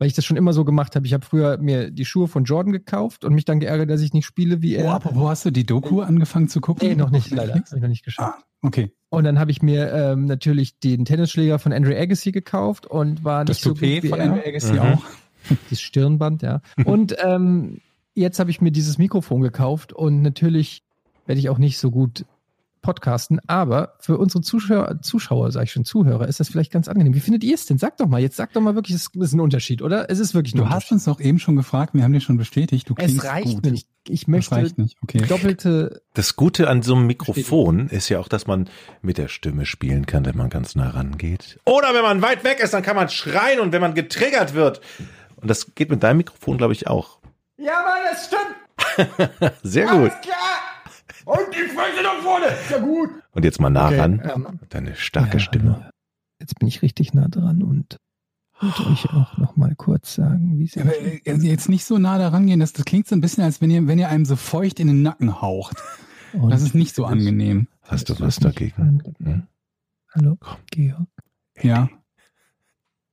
weil 0.00 0.08
ich 0.08 0.14
das 0.14 0.24
schon 0.24 0.36
immer 0.36 0.52
so 0.52 0.64
gemacht 0.64 0.96
habe. 0.96 1.06
Ich 1.06 1.12
habe 1.12 1.24
früher 1.24 1.58
mir 1.58 1.92
die 1.92 2.04
Schuhe 2.04 2.26
von 2.26 2.42
Jordan 2.42 2.72
gekauft 2.72 3.24
und 3.24 3.34
mich 3.34 3.44
dann 3.44 3.60
geärgert, 3.60 3.88
dass 3.90 4.00
ich 4.00 4.12
nicht 4.12 4.26
spiele 4.26 4.62
wie 4.62 4.76
Oh, 4.78 4.80
er. 4.80 4.94
apropos, 4.94 5.28
hast 5.28 5.44
du 5.44 5.52
die 5.52 5.64
Doku 5.64 6.00
angefangen 6.00 6.48
zu 6.48 6.60
gucken? 6.60 6.88
nee, 6.88 6.96
noch 6.96 7.10
nicht, 7.10 7.30
leider. 7.30 7.54
Habe 7.54 7.64
ich 7.76 7.80
noch 7.82 7.88
nicht 7.88 8.04
geschafft. 8.04 8.38
Ah, 8.40 8.66
okay. 8.66 8.90
Und 9.10 9.22
dann 9.24 9.38
habe 9.38 9.52
ich 9.52 9.62
mir 9.62 9.92
ähm, 9.92 10.24
natürlich 10.24 10.78
den 10.80 11.04
Tennisschläger 11.04 11.60
von 11.60 11.72
Andrew 11.72 11.94
Agassi 11.94 12.32
gekauft 12.32 12.86
und 12.86 13.22
war 13.24 13.44
Das 13.44 13.58
nicht 13.58 13.62
so 13.62 13.70
gut 13.70 13.78
Toupet 13.80 14.02
wie 14.02 14.08
von 14.08 14.18
er. 14.18 14.24
Andrew 14.32 14.40
Agassi 14.48 14.72
Mhm. 14.72 14.78
auch. 14.80 15.02
Das 15.70 15.80
Stirnband, 15.80 16.42
ja. 16.42 16.60
Und 16.84 17.16
ähm, 17.24 17.80
jetzt 18.14 18.38
habe 18.40 18.50
ich 18.50 18.60
mir 18.60 18.72
dieses 18.72 18.98
Mikrofon 18.98 19.40
gekauft 19.40 19.92
und 19.92 20.20
natürlich 20.22 20.82
werde 21.26 21.38
ich 21.38 21.48
auch 21.48 21.56
nicht 21.58 21.78
so 21.78 21.90
gut 21.90 22.24
podcasten, 22.82 23.40
aber 23.46 23.94
für 24.00 24.18
unsere 24.18 24.42
Zuschauer, 24.42 25.00
Zuschauer, 25.02 25.52
sage 25.52 25.64
ich 25.64 25.72
schon, 25.72 25.84
Zuhörer, 25.84 26.26
ist 26.28 26.40
das 26.40 26.48
vielleicht 26.48 26.72
ganz 26.72 26.88
angenehm. 26.88 27.14
Wie 27.14 27.20
findet 27.20 27.44
ihr 27.44 27.54
es 27.54 27.66
denn? 27.66 27.78
Sagt 27.78 28.00
doch 28.00 28.08
mal, 28.08 28.20
jetzt 28.20 28.36
sagt 28.36 28.56
doch 28.56 28.60
mal 28.60 28.74
wirklich, 28.74 28.96
es 28.96 29.08
ist 29.14 29.32
ein 29.32 29.40
Unterschied, 29.40 29.82
oder? 29.82 30.10
Es 30.10 30.18
ist 30.18 30.34
wirklich 30.34 30.54
ein 30.54 30.58
Du 30.58 30.68
hast 30.68 30.90
uns 30.92 31.04
doch 31.04 31.20
eben 31.20 31.38
schon 31.38 31.56
gefragt, 31.56 31.94
wir 31.94 32.02
haben 32.02 32.12
dir 32.12 32.20
schon 32.20 32.36
bestätigt, 32.36 32.88
du 32.88 32.94
klingst 32.94 33.18
es 33.18 33.24
reicht 33.24 33.62
gut. 33.62 33.66
nicht. 33.66 33.88
Ich 34.08 34.26
möchte 34.28 34.54
reicht 34.54 34.78
nicht, 34.78 34.96
okay. 35.02 35.22
doppelte, 35.28 36.02
Das 36.14 36.34
Gute 36.36 36.68
an 36.68 36.82
so 36.82 36.94
einem 36.94 37.06
Mikrofon 37.06 37.88
ist 37.88 38.08
ja 38.08 38.18
auch, 38.18 38.28
dass 38.28 38.46
man 38.46 38.68
mit 39.02 39.18
der 39.18 39.28
Stimme 39.28 39.66
spielen 39.66 40.06
kann, 40.06 40.24
wenn 40.24 40.36
man 40.36 40.48
ganz 40.48 40.74
nah 40.74 40.88
rangeht. 40.88 41.58
Oder 41.66 41.94
wenn 41.94 42.02
man 42.02 42.22
weit 42.22 42.42
weg 42.44 42.60
ist, 42.60 42.72
dann 42.72 42.82
kann 42.82 42.96
man 42.96 43.10
schreien 43.10 43.60
und 43.60 43.72
wenn 43.72 43.80
man 43.80 43.94
getriggert 43.94 44.54
wird. 44.54 44.80
Und 45.36 45.48
das 45.48 45.74
geht 45.74 45.90
mit 45.90 46.02
deinem 46.02 46.18
Mikrofon, 46.18 46.58
glaube 46.58 46.72
ich, 46.72 46.86
auch. 46.86 47.18
Ja, 47.58 47.84
Mann, 47.84 47.98
das 48.10 48.26
stimmt. 48.26 49.52
Sehr 49.62 49.86
gut. 49.86 50.10
Alles 50.10 50.20
klar. 50.22 50.79
Und 51.24 51.54
die 51.54 51.68
Fresse 51.68 52.02
nach 52.02 52.22
vorne. 52.22 52.46
Ist 52.46 52.70
ja 52.70 52.78
gut. 52.78 53.10
Und 53.32 53.44
jetzt 53.44 53.60
mal 53.60 53.70
nah 53.70 53.86
Okay, 53.88 53.98
ran. 54.00 54.22
ähm, 54.34 54.60
Deine 54.68 54.94
starke 54.96 55.34
ja, 55.34 55.38
Stimme. 55.40 55.74
hallo. 55.76 55.90
Jetzt 56.40 56.58
bin 56.58 56.68
ich 56.68 56.82
richtig 56.82 57.12
nah 57.14 57.28
dran 57.28 57.62
und 57.62 57.96
wollte 58.60 58.86
euch 58.88 59.06
auch 59.10 59.36
noch 59.38 59.56
mal 59.56 59.74
kurz 59.74 60.14
sagen, 60.14 60.58
wie 60.58 60.66
sie 60.66 60.80
Aber 60.80 60.96
äh, 60.96 61.20
jetzt 61.24 61.68
nicht 61.68 61.84
so 61.84 61.98
nah 61.98 62.18
daran 62.18 62.46
gehen, 62.46 62.60
das, 62.60 62.72
das 62.72 62.84
klingt 62.84 63.06
so 63.06 63.14
ein 63.14 63.20
bisschen, 63.20 63.44
als 63.44 63.60
wenn 63.60 63.70
ihr, 63.70 63.86
wenn 63.86 63.98
ihr 63.98 64.08
einem 64.08 64.24
so 64.24 64.36
feucht 64.36 64.80
in 64.80 64.86
den 64.86 65.02
Nacken 65.02 65.40
haucht. 65.40 65.76
Das 66.48 66.62
ist 66.62 66.74
nicht 66.74 66.94
so 66.94 67.04
angenehm. 67.06 67.66
Hast 67.82 68.08
du 68.08 68.18
was 68.20 68.36
dagegen? 68.36 69.02
Hm? 69.18 69.46
Hallo, 70.14 70.36
Komm. 70.40 70.56
Georg. 70.70 71.06
Ja. 71.60 71.88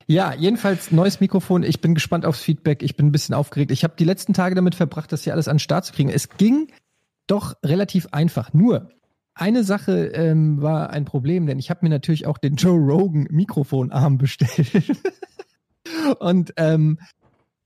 Ja, 0.05 0.33
jedenfalls 0.33 0.91
neues 0.91 1.19
Mikrofon. 1.19 1.63
Ich 1.63 1.81
bin 1.81 1.93
gespannt 1.93 2.25
aufs 2.25 2.41
Feedback. 2.41 2.81
Ich 2.81 2.95
bin 2.95 3.07
ein 3.07 3.11
bisschen 3.11 3.35
aufgeregt. 3.35 3.71
Ich 3.71 3.83
habe 3.83 3.95
die 3.97 4.05
letzten 4.05 4.33
Tage 4.33 4.55
damit 4.55 4.75
verbracht, 4.75 5.11
das 5.11 5.23
hier 5.23 5.33
alles 5.33 5.47
an 5.47 5.55
den 5.55 5.59
Start 5.59 5.85
zu 5.85 5.93
kriegen. 5.93 6.09
Es 6.09 6.29
ging 6.29 6.67
doch 7.27 7.55
relativ 7.63 8.07
einfach. 8.11 8.53
Nur 8.53 8.89
eine 9.33 9.63
Sache 9.63 10.07
ähm, 10.07 10.61
war 10.61 10.89
ein 10.89 11.05
Problem, 11.05 11.45
denn 11.45 11.59
ich 11.59 11.69
habe 11.69 11.81
mir 11.83 11.89
natürlich 11.89 12.25
auch 12.25 12.37
den 12.39 12.55
Joe 12.55 12.79
Rogan 12.79 13.27
Mikrofonarm 13.29 14.17
bestellt. 14.17 14.71
Und 16.19 16.53
ähm, 16.57 16.99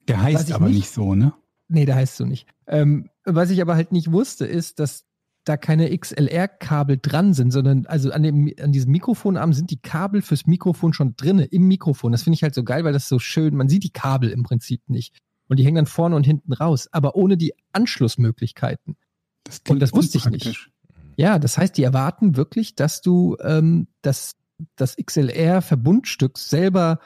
Der 0.07 0.21
heißt 0.21 0.51
aber 0.51 0.65
nicht- 0.67 0.75
nicht 0.75 0.89
so, 0.89 1.15
ne? 1.15 1.33
nee, 1.67 1.85
der 1.85 1.95
heißt 1.95 2.17
so 2.17 2.25
nicht. 2.25 2.47
Ähm, 2.67 3.09
was 3.23 3.49
ich 3.49 3.61
aber 3.61 3.75
halt 3.75 3.91
nicht 3.91 4.11
wusste, 4.11 4.45
ist, 4.45 4.79
dass 4.79 5.05
da 5.43 5.57
keine 5.57 5.95
XLR-Kabel 5.97 6.99
dran 7.01 7.33
sind, 7.33 7.51
sondern 7.51 7.85
also 7.87 8.11
an, 8.11 8.21
dem, 8.23 8.51
an 8.61 8.71
diesem 8.71 8.91
Mikrofonarm 8.91 9.53
sind 9.53 9.71
die 9.71 9.81
Kabel 9.81 10.21
fürs 10.21 10.45
Mikrofon 10.45 10.93
schon 10.93 11.15
drinne 11.15 11.45
im 11.45 11.67
Mikrofon. 11.67 12.11
Das 12.11 12.23
finde 12.23 12.35
ich 12.35 12.43
halt 12.43 12.53
so 12.53 12.63
geil, 12.63 12.83
weil 12.83 12.93
das 12.93 13.07
so 13.07 13.17
schön, 13.17 13.55
man 13.55 13.67
sieht 13.69 13.83
die 13.83 13.89
Kabel 13.91 14.29
im 14.29 14.43
Prinzip 14.43 14.81
nicht. 14.87 15.17
Und 15.47 15.57
die 15.57 15.65
hängen 15.65 15.75
dann 15.77 15.85
vorne 15.87 16.15
und 16.15 16.25
hinten 16.25 16.53
raus, 16.53 16.87
aber 16.91 17.15
ohne 17.15 17.37
die 17.37 17.53
Anschlussmöglichkeiten. 17.73 18.95
Das 19.43 19.61
Und 19.69 19.79
das 19.79 19.93
wusste 19.93 20.17
ich 20.17 20.25
unpraktisch. 20.25 20.71
Ja, 21.17 21.39
das 21.39 21.57
heißt, 21.57 21.77
die 21.77 21.83
erwarten 21.83 22.35
wirklich, 22.35 22.75
dass 22.75 23.01
du 23.01 23.37
ähm, 23.43 23.87
das, 24.01 24.35
das 24.75 24.95
XLR-Verbundstück 24.95 26.37
selber 26.37 26.99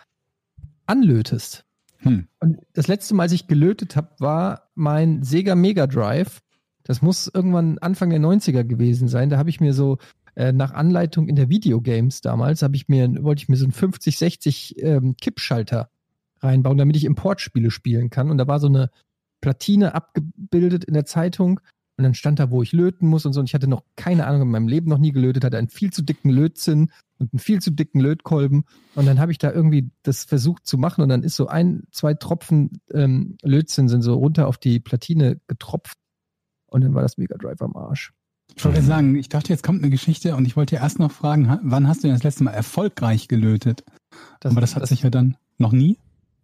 anlötest. 0.86 1.66
Hm. 2.00 2.28
Und 2.40 2.60
das 2.74 2.88
letzte 2.88 3.16
Mal, 3.16 3.24
als 3.24 3.32
ich 3.32 3.48
gelötet 3.48 3.96
habe, 3.96 4.10
war 4.20 4.70
mein 4.76 5.24
Sega 5.24 5.56
Mega 5.56 5.88
Drive. 5.88 6.42
Das 6.84 7.02
muss 7.02 7.30
irgendwann 7.34 7.80
Anfang 7.80 8.12
der 8.12 8.20
90er 8.20 8.64
gewesen 8.64 9.08
sein. 9.08 9.30
Da 9.30 9.38
habe 9.38 9.50
ich 9.50 9.60
mir 9.60 9.74
so 9.74 9.98
äh, 10.36 10.52
nach 10.52 10.72
Anleitung 10.72 11.28
in 11.28 11.36
der 11.36 11.50
Videogames 11.50 12.22
damals, 12.22 12.62
habe 12.62 12.76
ich 12.76 12.88
mir, 12.88 13.24
wollte 13.24 13.42
ich 13.42 13.50
mir 13.50 13.56
so 13.56 13.66
einen 13.66 13.74
50-60 13.74 14.78
ähm, 14.80 15.16
Kippschalter 15.18 15.90
reinbauen, 16.42 16.78
damit 16.78 16.96
ich 16.96 17.06
Importspiele 17.06 17.72
spielen 17.72 18.10
kann. 18.10 18.30
Und 18.30 18.38
da 18.38 18.48
war 18.48 18.60
so 18.60 18.68
eine 18.68 18.92
Platine 19.42 19.96
abgebildet 19.96 20.84
in 20.84 20.94
der 20.94 21.06
Zeitung. 21.06 21.60
Und 21.98 22.04
dann 22.04 22.14
stand 22.14 22.40
da, 22.40 22.52
wo 22.52 22.62
ich 22.62 22.74
löten 22.74 23.08
muss 23.08 23.26
und 23.26 23.34
so. 23.34 23.40
Und 23.40 23.48
ich 23.48 23.54
hatte 23.54 23.68
noch 23.68 23.84
keine 23.96 24.28
Ahnung, 24.28 24.44
in 24.44 24.48
meinem 24.50 24.68
Leben 24.68 24.90
noch 24.90 24.98
nie 24.98 25.12
gelötet, 25.12 25.46
hatte 25.46 25.58
einen 25.58 25.70
viel 25.70 25.94
zu 25.94 26.02
dicken 26.02 26.30
Lötzinn 26.30 26.92
und 27.20 27.32
einen 27.32 27.40
viel 27.40 27.62
zu 27.62 27.72
dicken 27.72 28.02
Lötkolben. 28.02 28.66
Und 28.96 29.06
dann 29.06 29.20
habe 29.20 29.32
ich 29.32 29.38
da 29.38 29.52
irgendwie 29.52 29.92
das 30.04 30.26
versucht 30.26 30.68
zu 30.68 30.78
machen 30.78 31.02
und 31.02 31.10
dann 31.10 31.24
ist 31.24 31.36
so 31.38 31.48
ein, 31.48 31.84
zwei 31.92 32.14
Tropfen 32.14 32.82
ähm, 32.94 33.38
Lötzinn 33.42 33.88
sind 33.88 34.02
so 34.02 34.16
runter 34.16 34.48
auf 34.48 34.58
die 34.58 34.80
Platine 34.80 35.40
getropft. 35.48 35.98
Und 36.68 36.82
dann 36.82 36.94
war 36.94 37.02
das 37.02 37.18
Mega 37.18 37.38
Drive 37.38 37.62
am 37.62 37.76
Arsch. 37.76 38.12
Ich 38.54 38.64
wollte 38.64 38.82
sagen, 38.82 39.16
ich 39.16 39.30
dachte, 39.30 39.50
jetzt 39.50 39.64
kommt 39.64 39.82
eine 39.82 39.90
Geschichte 39.90 40.36
und 40.36 40.46
ich 40.46 40.56
wollte 40.56 40.76
erst 40.76 41.00
noch 41.00 41.12
fragen, 41.12 41.60
wann 41.64 41.88
hast 41.88 42.04
du 42.04 42.08
denn 42.08 42.16
das 42.16 42.24
letzte 42.24 42.44
Mal 42.44 42.52
erfolgreich 42.52 43.28
gelötet? 43.28 43.84
Aber 44.44 44.62
das 44.62 44.76
hat 44.76 44.88
sich 44.88 45.02
ja 45.02 45.10
dann 45.10 45.36
noch 45.58 45.72
nie. 45.72 45.98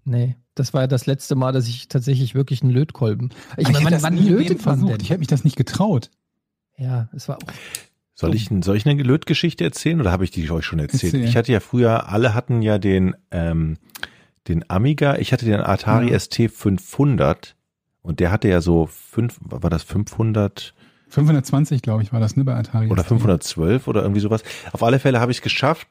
Nee, 0.04 0.36
das 0.56 0.74
war 0.74 0.82
ja 0.82 0.88
das 0.88 1.06
letzte 1.06 1.36
Mal, 1.36 1.52
dass 1.52 1.68
ich 1.68 1.88
tatsächlich 1.88 2.36
wirklich 2.36 2.62
einen 2.64 2.72
Lötkolben. 2.72 3.30
Ich 3.58 3.70
meine, 3.70 3.86
wann, 3.86 3.94
das 3.94 4.04
wann 4.04 4.18
lötet 4.18 4.66
man 4.66 4.86
denn? 4.86 5.00
Ich 5.02 5.10
hätte 5.10 5.20
mich 5.20 5.28
das 5.28 5.44
nicht 5.44 5.56
getraut. 5.56 6.10
Ja, 6.78 7.10
es 7.14 7.28
war 7.28 7.38
auch. 7.38 7.54
Soll 8.14 8.36
ich, 8.36 8.50
soll 8.62 8.76
ich 8.76 8.88
eine 8.88 9.02
Lötgeschichte 9.02 9.64
erzählen 9.64 10.00
oder 10.00 10.12
habe 10.12 10.24
ich 10.24 10.32
die 10.32 10.50
euch 10.52 10.66
schon 10.66 10.80
erzählt? 10.80 11.14
Erzähl. 11.14 11.24
Ich 11.24 11.36
hatte 11.36 11.52
ja 11.52 11.60
früher, 11.60 12.10
alle 12.10 12.34
hatten 12.34 12.62
ja 12.62 12.78
den, 12.78 13.16
ähm, 13.32 13.78
den 14.48 14.70
Amiga, 14.70 15.16
ich 15.16 15.34
hatte 15.34 15.46
den 15.46 15.60
Atari 15.60 16.12
Ja. 16.12 16.20
ST 16.20 16.52
500 16.52 17.56
und 18.02 18.20
der 18.20 18.32
hatte 18.32 18.48
ja 18.48 18.62
so 18.62 18.88
fünf, 18.88 19.40
war 19.42 19.70
das 19.70 19.84
500 19.84 20.74
520, 21.10 21.82
glaube 21.82 22.04
ich, 22.04 22.14
war 22.14 22.20
das, 22.20 22.38
ne, 22.38 22.46
bei 22.46 22.56
Atari. 22.56 22.90
oder 22.90 23.04
512 23.04 23.88
oder 23.88 24.02
irgendwie 24.02 24.22
sowas. 24.22 24.44
Auf 24.72 24.82
alle 24.82 24.98
Fälle 24.98 25.20
habe 25.20 25.32
ich 25.32 25.40
es 25.40 25.42
geschafft, 25.42 25.88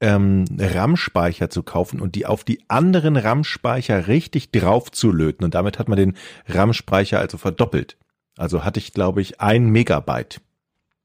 ähm, 0.00 0.44
RAM-Speicher 0.58 1.50
zu 1.50 1.62
kaufen 1.62 2.00
und 2.00 2.14
die 2.14 2.26
auf 2.26 2.44
die 2.44 2.60
anderen 2.68 3.16
RAM-Speicher 3.16 4.06
richtig 4.06 4.50
drauf 4.52 4.92
zu 4.92 5.10
löten 5.10 5.44
und 5.44 5.54
damit 5.54 5.78
hat 5.78 5.88
man 5.88 5.98
den 5.98 6.16
RAM-Speicher 6.46 7.18
also 7.18 7.38
verdoppelt. 7.38 7.96
Also 8.36 8.64
hatte 8.64 8.78
ich, 8.78 8.92
glaube 8.92 9.20
ich, 9.20 9.40
ein 9.40 9.68
Megabyte 9.70 10.40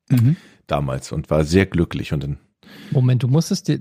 Mhm. 0.10 0.36
damals 0.68 1.12
und 1.12 1.30
war 1.30 1.46
sehr 1.46 1.66
glücklich 1.66 2.14
und 2.14 2.24
dann 2.24 2.38
Moment, 2.92 3.24
du 3.24 3.28
musstest 3.28 3.68
dir 3.68 3.80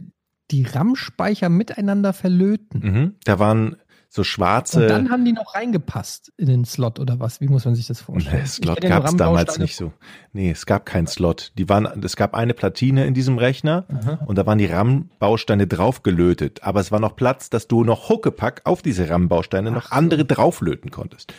die 0.50 0.64
RAM-Speicher 0.64 1.48
miteinander 1.48 2.12
verlöten. 2.12 2.80
Mhm. 2.80 3.14
Da 3.24 3.38
waren 3.38 3.76
so 4.14 4.24
schwarze. 4.24 4.82
Und 4.82 4.88
dann 4.88 5.10
haben 5.10 5.24
die 5.24 5.32
noch 5.32 5.54
reingepasst 5.54 6.32
in 6.36 6.46
den 6.46 6.64
Slot 6.66 7.00
oder 7.00 7.18
was? 7.18 7.40
Wie 7.40 7.48
muss 7.48 7.64
man 7.64 7.74
sich 7.74 7.86
das 7.86 8.02
vorstellen? 8.02 8.40
Nee, 8.42 8.46
Slot 8.46 8.84
ja 8.84 8.90
gab 8.90 9.06
es 9.06 9.16
damals 9.16 9.58
nicht 9.58 9.74
so. 9.74 9.92
Nee, 10.34 10.50
es 10.50 10.66
gab 10.66 10.84
keinen 10.84 11.06
Slot. 11.06 11.52
Die 11.56 11.66
waren, 11.70 11.86
es 12.04 12.16
gab 12.16 12.34
eine 12.34 12.52
Platine 12.52 13.06
in 13.06 13.14
diesem 13.14 13.38
Rechner 13.38 13.86
und 14.26 14.36
da 14.36 14.44
waren 14.44 14.58
die 14.58 14.66
RAM-Bausteine 14.66 15.66
draufgelötet. 15.66 16.62
Aber 16.62 16.80
es 16.80 16.92
war 16.92 17.00
noch 17.00 17.16
Platz, 17.16 17.48
dass 17.48 17.68
du 17.68 17.84
noch 17.84 18.10
Huckepack 18.10 18.60
auf 18.64 18.82
diese 18.82 19.08
RAM-Bausteine 19.08 19.70
noch 19.70 19.90
andere 19.92 20.26
drauflöten 20.26 20.90
konntest. 20.90 21.32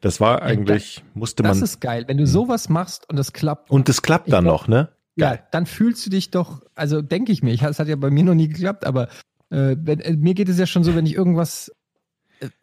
Das 0.00 0.18
war 0.20 0.42
eigentlich, 0.42 1.04
musste 1.14 1.42
Das 1.44 1.58
man. 1.58 1.64
ist 1.64 1.80
geil. 1.80 2.04
Wenn 2.08 2.16
du 2.16 2.26
sowas 2.26 2.68
machst 2.68 3.08
und 3.08 3.16
das 3.16 3.32
klappt, 3.32 3.70
Und 3.70 3.88
es 3.88 4.02
klappt 4.02 4.32
dann 4.32 4.44
glaub- 4.44 4.62
noch, 4.62 4.68
ne? 4.68 4.88
ja, 5.14 5.30
Geil. 5.30 5.42
dann 5.52 5.66
fühlst 5.66 6.04
du 6.06 6.10
dich 6.10 6.30
doch, 6.32 6.62
also 6.74 7.02
denke 7.02 7.30
ich 7.30 7.42
mir, 7.42 7.52
ich, 7.52 7.62
es 7.62 7.78
hat 7.78 7.86
ja 7.86 7.96
bei 7.96 8.10
mir 8.10 8.24
noch 8.24 8.34
nie 8.34 8.48
geklappt, 8.48 8.84
aber 8.86 9.08
äh, 9.50 9.76
wenn, 9.78 10.00
äh, 10.00 10.16
mir 10.16 10.34
geht 10.34 10.48
es 10.48 10.58
ja 10.58 10.66
schon 10.66 10.84
so, 10.84 10.94
wenn 10.96 11.04
ich 11.06 11.14
irgendwas, 11.14 11.70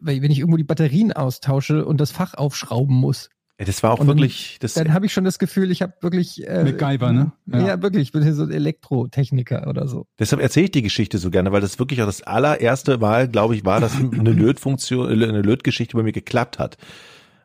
wenn 0.00 0.22
wenn 0.22 0.30
ich 0.30 0.38
irgendwo 0.40 0.56
die 0.56 0.64
Batterien 0.64 1.12
austausche 1.12 1.84
und 1.84 2.00
das 2.00 2.10
Fach 2.10 2.34
aufschrauben 2.34 2.94
muss, 2.96 3.28
Ja, 3.58 3.64
Das 3.66 3.82
war 3.82 3.92
auch 3.92 3.98
Und 4.00 4.06
wirklich, 4.06 4.58
das, 4.60 4.74
dann 4.74 4.92
habe 4.92 5.06
ich 5.06 5.12
schon 5.12 5.24
das 5.24 5.38
Gefühl, 5.38 5.70
ich 5.70 5.82
habe 5.82 5.92
wirklich 6.00 6.46
äh, 6.46 6.64
MacGyver, 6.64 7.12
ne? 7.12 7.32
Ja. 7.46 7.82
wirklich, 7.82 8.02
ich 8.02 8.12
bin 8.12 8.22
hier 8.22 8.34
so 8.34 8.44
ein 8.44 8.50
Elektrotechniker 8.52 9.66
oder 9.68 9.88
so. 9.88 10.06
deshalb 10.18 10.40
erzähle 10.42 10.64
ich 10.66 10.70
die 10.72 10.82
Geschichte 10.82 11.18
so 11.18 11.30
gerne, 11.30 11.50
weil 11.52 11.60
das 11.60 11.78
wirklich 11.78 12.00
auch 12.02 12.06
das 12.06 12.22
allererste 12.22 12.98
Mal, 12.98 13.28
glaube 13.28 13.54
ich, 13.56 13.64
war, 13.64 13.80
dass 13.80 13.92
eine 14.12 14.32
Lötfunktion, 14.32 15.08
äh, 15.10 15.24
eine 15.26 15.42
Lötgeschichte 15.42 15.96
bei 15.96 16.02
mir 16.02 16.12
geklappt 16.12 16.58
hat. 16.58 16.76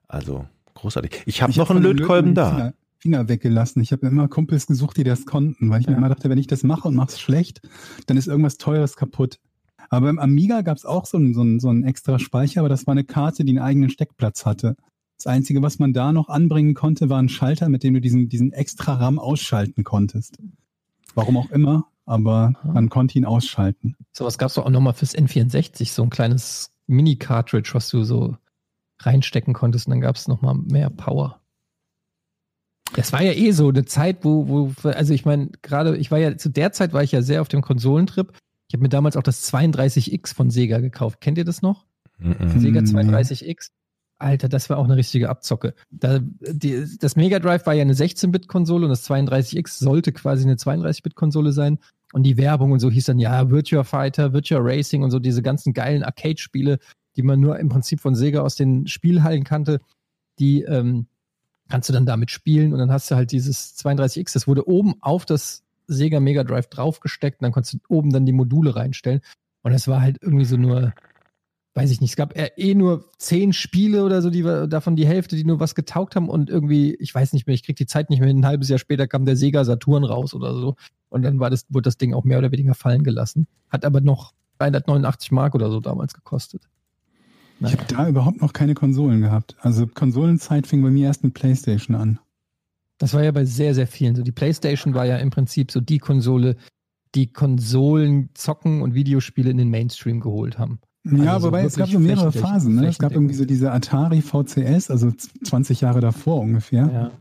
Also, 0.08 0.46
großartig. 0.76 1.24
Ich 1.26 1.42
habe 1.42 1.52
noch 1.58 1.70
hab 1.70 1.76
einen 1.76 1.84
Lötkolben 1.84 2.36
da. 2.36 2.50
Finger, 2.52 2.74
Finger 3.00 3.30
weggelassen. 3.30 3.82
Ich 3.82 3.92
habe 3.92 4.06
immer 4.08 4.28
Kumpels 4.28 4.68
gesucht, 4.68 4.98
die 4.98 5.04
das 5.04 5.26
konnten, 5.26 5.70
weil 5.70 5.82
ich 5.82 5.88
mir 5.88 5.94
Ja. 5.94 5.98
immer 5.98 6.10
dachte, 6.10 6.30
wenn 6.30 6.38
ich 6.38 6.48
das 6.48 6.64
mache 6.64 6.88
und 6.88 6.96
mache 6.96 7.10
es 7.10 7.20
schlecht, 7.20 7.62
dann 8.08 8.18
ist 8.18 8.28
irgendwas 8.28 8.58
Teures 8.58 8.96
kaputt. 8.96 9.40
Aber 9.90 10.08
beim 10.08 10.20
Amiga 10.20 10.62
gab 10.62 10.78
es 10.78 10.86
auch 10.86 11.06
so 11.06 11.18
einen, 11.18 11.34
so, 11.34 11.42
einen, 11.42 11.60
so 11.60 11.70
einen 11.70 11.84
extra 11.84 12.20
Speicher, 12.20 12.62
aber 12.62 12.70
das 12.70 12.88
war 12.88 12.94
eine 12.94 13.04
Karte, 13.04 13.44
die 13.44 13.52
einen 13.52 13.60
eigenen 13.60 13.90
Steckplatz 13.90 14.46
hatte. 14.46 14.76
Das 15.18 15.28
Einzige, 15.28 15.62
was 15.62 15.80
man 15.80 15.94
da 15.94 16.12
noch 16.12 16.30
anbringen 16.30 16.74
konnte, 16.74 17.10
war 17.10 17.22
ein 17.22 17.30
Schalter, 17.30 17.70
mit 17.70 17.84
dem 17.84 17.94
du 17.94 18.02
diesen, 18.02 18.30
diesen 18.30 18.52
extra 18.52 18.96
RAM 18.96 19.20
ausschalten 19.20 19.84
konntest. 19.84 20.38
Warum 21.16 21.38
auch 21.38 21.52
immer, 21.52 21.86
aber 22.06 22.54
Aha. 22.62 22.74
man 22.74 22.90
konnte 22.90 23.18
ihn 23.18 23.26
ausschalten. 23.26 23.96
Sowas 24.12 24.38
gab 24.38 24.50
es 24.50 24.56
doch 24.56 24.66
auch 24.66 24.70
nochmal 24.70 24.94
fürs 24.94 25.16
N64, 25.16 25.92
so 25.94 26.04
ein 26.04 26.10
kleines 26.10 26.74
Mini-Cartridge, 26.88 27.72
was 27.74 27.90
du 27.90 28.04
so 28.04 28.36
reinstecken 29.00 29.54
konntest 29.54 29.88
und 29.88 29.92
dann 29.92 30.02
gab 30.02 30.16
es 30.16 30.28
nochmal 30.28 30.56
mehr 30.56 30.90
Power. 30.90 31.40
Das 32.96 33.12
war 33.12 33.24
ja 33.24 33.34
eh 33.34 33.52
so 33.52 33.70
eine 33.70 33.86
Zeit, 33.86 34.24
wo, 34.24 34.48
wo, 34.48 34.90
also 34.90 35.14
ich 35.14 35.26
meine, 35.26 35.50
gerade, 35.62 35.98
ich 35.98 36.12
war 36.12 36.20
ja, 36.20 36.38
zu 36.38 36.50
der 36.50 36.72
Zeit 36.72 36.94
war 36.94 37.04
ich 37.04 37.12
ja 37.12 37.22
sehr 37.22 37.42
auf 37.42 37.48
dem 37.48 37.62
Konsolentrip. 37.62 38.34
Ich 38.74 38.76
habe 38.76 38.86
mir 38.86 38.90
damals 38.90 39.16
auch 39.18 39.22
das 39.22 39.54
32X 39.54 40.34
von 40.34 40.50
Sega 40.50 40.80
gekauft. 40.80 41.22
Kennt 41.22 41.38
ihr 41.38 41.46
das 41.46 41.62
noch? 41.62 41.86
Mhm. 42.18 42.60
Sega 42.60 42.80
Hm, 42.80 42.88
32X. 42.88 43.70
Alter, 44.18 44.50
das 44.50 44.68
war 44.68 44.80
auch 44.80 44.86
eine 44.86 44.98
richtige 44.98 45.30
Abzocke. 45.30 45.76
Da, 45.92 46.18
die, 46.20 46.84
das 47.00 47.16
Mega 47.16 47.38
Drive 47.38 47.68
war 47.68 47.76
ja 47.76 47.84
eine 47.84 47.94
16-Bit-Konsole 47.94 48.86
und 48.86 48.90
das 48.90 49.08
32X 49.08 49.78
sollte 49.78 50.12
quasi 50.12 50.46
eine 50.46 50.56
32-Bit-Konsole 50.56 51.52
sein. 51.52 51.78
Und 52.14 52.24
die 52.24 52.36
Werbung 52.38 52.72
und 52.72 52.80
so 52.80 52.90
hieß 52.90 53.06
dann, 53.06 53.20
ja, 53.20 53.52
Virtua 53.52 53.84
Fighter, 53.84 54.34
Virtua 54.34 54.58
Racing 54.60 55.04
und 55.04 55.12
so 55.12 55.20
diese 55.20 55.44
ganzen 55.44 55.74
geilen 55.74 56.02
Arcade-Spiele, 56.02 56.80
die 57.16 57.22
man 57.22 57.40
nur 57.40 57.60
im 57.60 57.70
Prinzip 57.70 58.00
von 58.00 58.16
Sega 58.16 58.42
aus 58.42 58.56
den 58.56 58.88
Spielhallen 58.88 59.44
kannte, 59.44 59.82
die 60.40 60.64
ähm, 60.64 61.06
kannst 61.70 61.90
du 61.90 61.94
dann 61.94 62.08
damit 62.08 62.32
spielen 62.32 62.74
und 62.74 62.80
dann 62.80 62.92
hast 62.92 63.12
du 63.12 63.16
halt 63.16 63.32
dieses 63.32 63.78
32X, 63.78 64.34
das 64.34 64.48
wurde 64.48 64.68
oben 64.68 64.96
auf 65.00 65.28
das 65.28 65.64
Sega 65.88 66.20
Mega 66.20 66.44
Drive 66.44 66.68
draufgesteckt 66.68 67.42
und 67.42 67.46
dann 67.46 67.52
konntest 67.52 67.76
du 67.76 67.80
oben 67.88 68.12
dann 68.12 68.26
die 68.26 68.34
Module 68.34 68.76
reinstellen. 68.76 69.22
Und 69.62 69.72
das 69.72 69.88
war 69.88 70.02
halt 70.02 70.18
irgendwie 70.22 70.46
so 70.46 70.58
nur, 70.58 70.94
weiß 71.74 71.92
ich 71.92 72.02
nicht, 72.02 72.12
es 72.12 72.16
gab 72.16 72.38
eher 72.38 72.58
eh 72.58 72.76
nur 72.76 73.06
zehn 73.18 73.54
Spiele 73.54 74.04
oder 74.04 74.22
so, 74.22 74.30
die 74.30 74.44
davon 74.44 74.96
die 74.96 75.08
Hälfte, 75.08 75.36
die 75.36 75.46
nur 75.46 75.60
was 75.60 75.76
getaugt 75.76 76.16
haben 76.16 76.30
und 76.30 76.50
irgendwie, 76.50 76.96
ich 76.96 77.14
weiß 77.14 77.34
nicht 77.34 77.48
mehr, 77.48 77.54
ich 77.54 77.64
krieg 77.64 77.76
die 77.76 77.86
Zeit 77.86 78.10
nicht 78.10 78.20
mehr, 78.20 78.28
hin, 78.28 78.40
ein 78.40 78.46
halbes 78.46 78.70
Jahr 78.70 78.80
später 78.80 79.08
kam 79.08 79.26
der 79.26 79.38
Sega 79.38 79.64
Saturn 79.64 80.04
raus 80.04 80.34
oder 80.34 80.54
so 80.54 80.76
und 81.10 81.24
dann 81.24 81.40
war 81.40 81.50
das, 81.50 81.66
wurde 81.70 81.84
das 81.84 81.98
Ding 81.98 82.14
auch 82.14 82.24
mehr 82.24 82.40
oder 82.40 82.52
weniger 82.52 82.76
fallen 82.76 83.04
gelassen. 83.04 83.48
Hat 83.70 83.86
aber 83.86 84.02
noch 84.02 84.34
389 84.60 85.32
Mark 85.32 85.56
oder 85.56 85.70
so 85.70 85.80
damals 85.80 86.14
gekostet. 86.14 86.68
Ich 87.60 87.72
habe 87.72 87.86
da 87.88 88.10
überhaupt 88.10 88.42
noch 88.42 88.54
keine 88.54 88.74
Konsolen 88.74 89.22
gehabt. 89.22 89.56
Also 89.62 89.88
Konsolenzeit 89.88 90.68
fing 90.68 90.82
bei 90.82 90.90
mir 90.90 91.08
erst 91.08 91.24
mit 91.24 91.34
PlayStation 91.34 91.96
an. 91.96 92.20
Das 93.04 93.14
war 93.14 93.22
ja 93.22 93.34
bei 93.34 93.44
sehr, 93.44 93.76
sehr 93.76 93.86
vielen 93.86 94.16
so. 94.16 94.24
Die 94.24 94.32
PlayStation 94.32 94.94
war 94.94 95.06
ja 95.06 95.18
im 95.18 95.30
Prinzip 95.30 95.72
so 95.72 95.82
die 95.82 96.00
Konsole, 96.00 96.56
die 97.16 97.34
Konsolen 97.34 98.30
zocken 98.34 98.82
und 98.82 98.94
Videospiele 98.94 99.50
in 99.50 99.58
den 99.58 99.70
Mainstream 99.70 100.22
geholt 100.22 100.58
haben. 100.58 100.80
Ja, 101.04 101.34
Also 101.34 101.40
so 101.40 101.48
wobei 101.48 101.66
es 101.66 101.76
gab 101.76 101.90
so 101.90 102.00
mehrere 102.00 102.32
Phasen. 102.32 102.76
Ne? 102.76 102.88
Es 102.88 103.00
gab 103.00 103.12
irgendwie 103.12 103.34
so 103.34 103.44
diese 103.44 103.74
Atari 103.74 104.22
VCS, 104.22 104.90
also 104.90 105.12
20 105.12 105.82
Jahre 105.82 106.00
davor 106.00 106.40
ungefähr. 106.40 106.90
Ja. 106.94 107.12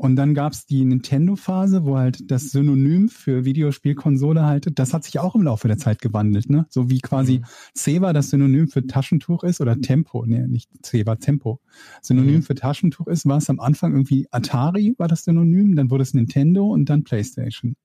Und 0.00 0.16
dann 0.16 0.32
gab 0.32 0.54
es 0.54 0.64
die 0.64 0.82
Nintendo-Phase, 0.86 1.84
wo 1.84 1.98
halt 1.98 2.30
das 2.30 2.52
Synonym 2.52 3.10
für 3.10 3.44
Videospielkonsole 3.44 4.46
halt, 4.46 4.78
das 4.78 4.94
hat 4.94 5.04
sich 5.04 5.18
auch 5.18 5.34
im 5.34 5.42
Laufe 5.42 5.68
der 5.68 5.76
Zeit 5.76 6.00
gewandelt. 6.00 6.48
Ne? 6.48 6.64
So 6.70 6.88
wie 6.88 7.00
quasi 7.00 7.40
Mhm. 7.40 7.44
Ceva 7.76 8.14
das 8.14 8.30
Synonym 8.30 8.68
für 8.68 8.86
Taschentuch 8.86 9.44
ist 9.44 9.60
oder 9.60 9.78
Tempo, 9.78 10.24
nee, 10.24 10.46
nicht 10.46 10.70
Ceva, 10.82 11.16
Tempo. 11.16 11.60
Synonym 12.00 12.36
Mhm. 12.36 12.42
für 12.44 12.54
Taschentuch 12.54 13.08
ist, 13.08 13.26
war 13.26 13.36
es 13.36 13.50
am 13.50 13.60
Anfang 13.60 13.92
irgendwie 13.92 14.26
Atari 14.30 14.94
war 14.96 15.06
das 15.06 15.24
Synonym, 15.24 15.76
dann 15.76 15.90
wurde 15.90 16.04
es 16.04 16.14
Nintendo 16.14 16.64
und 16.64 16.86
dann 16.88 17.04
PlayStation. 17.04 17.76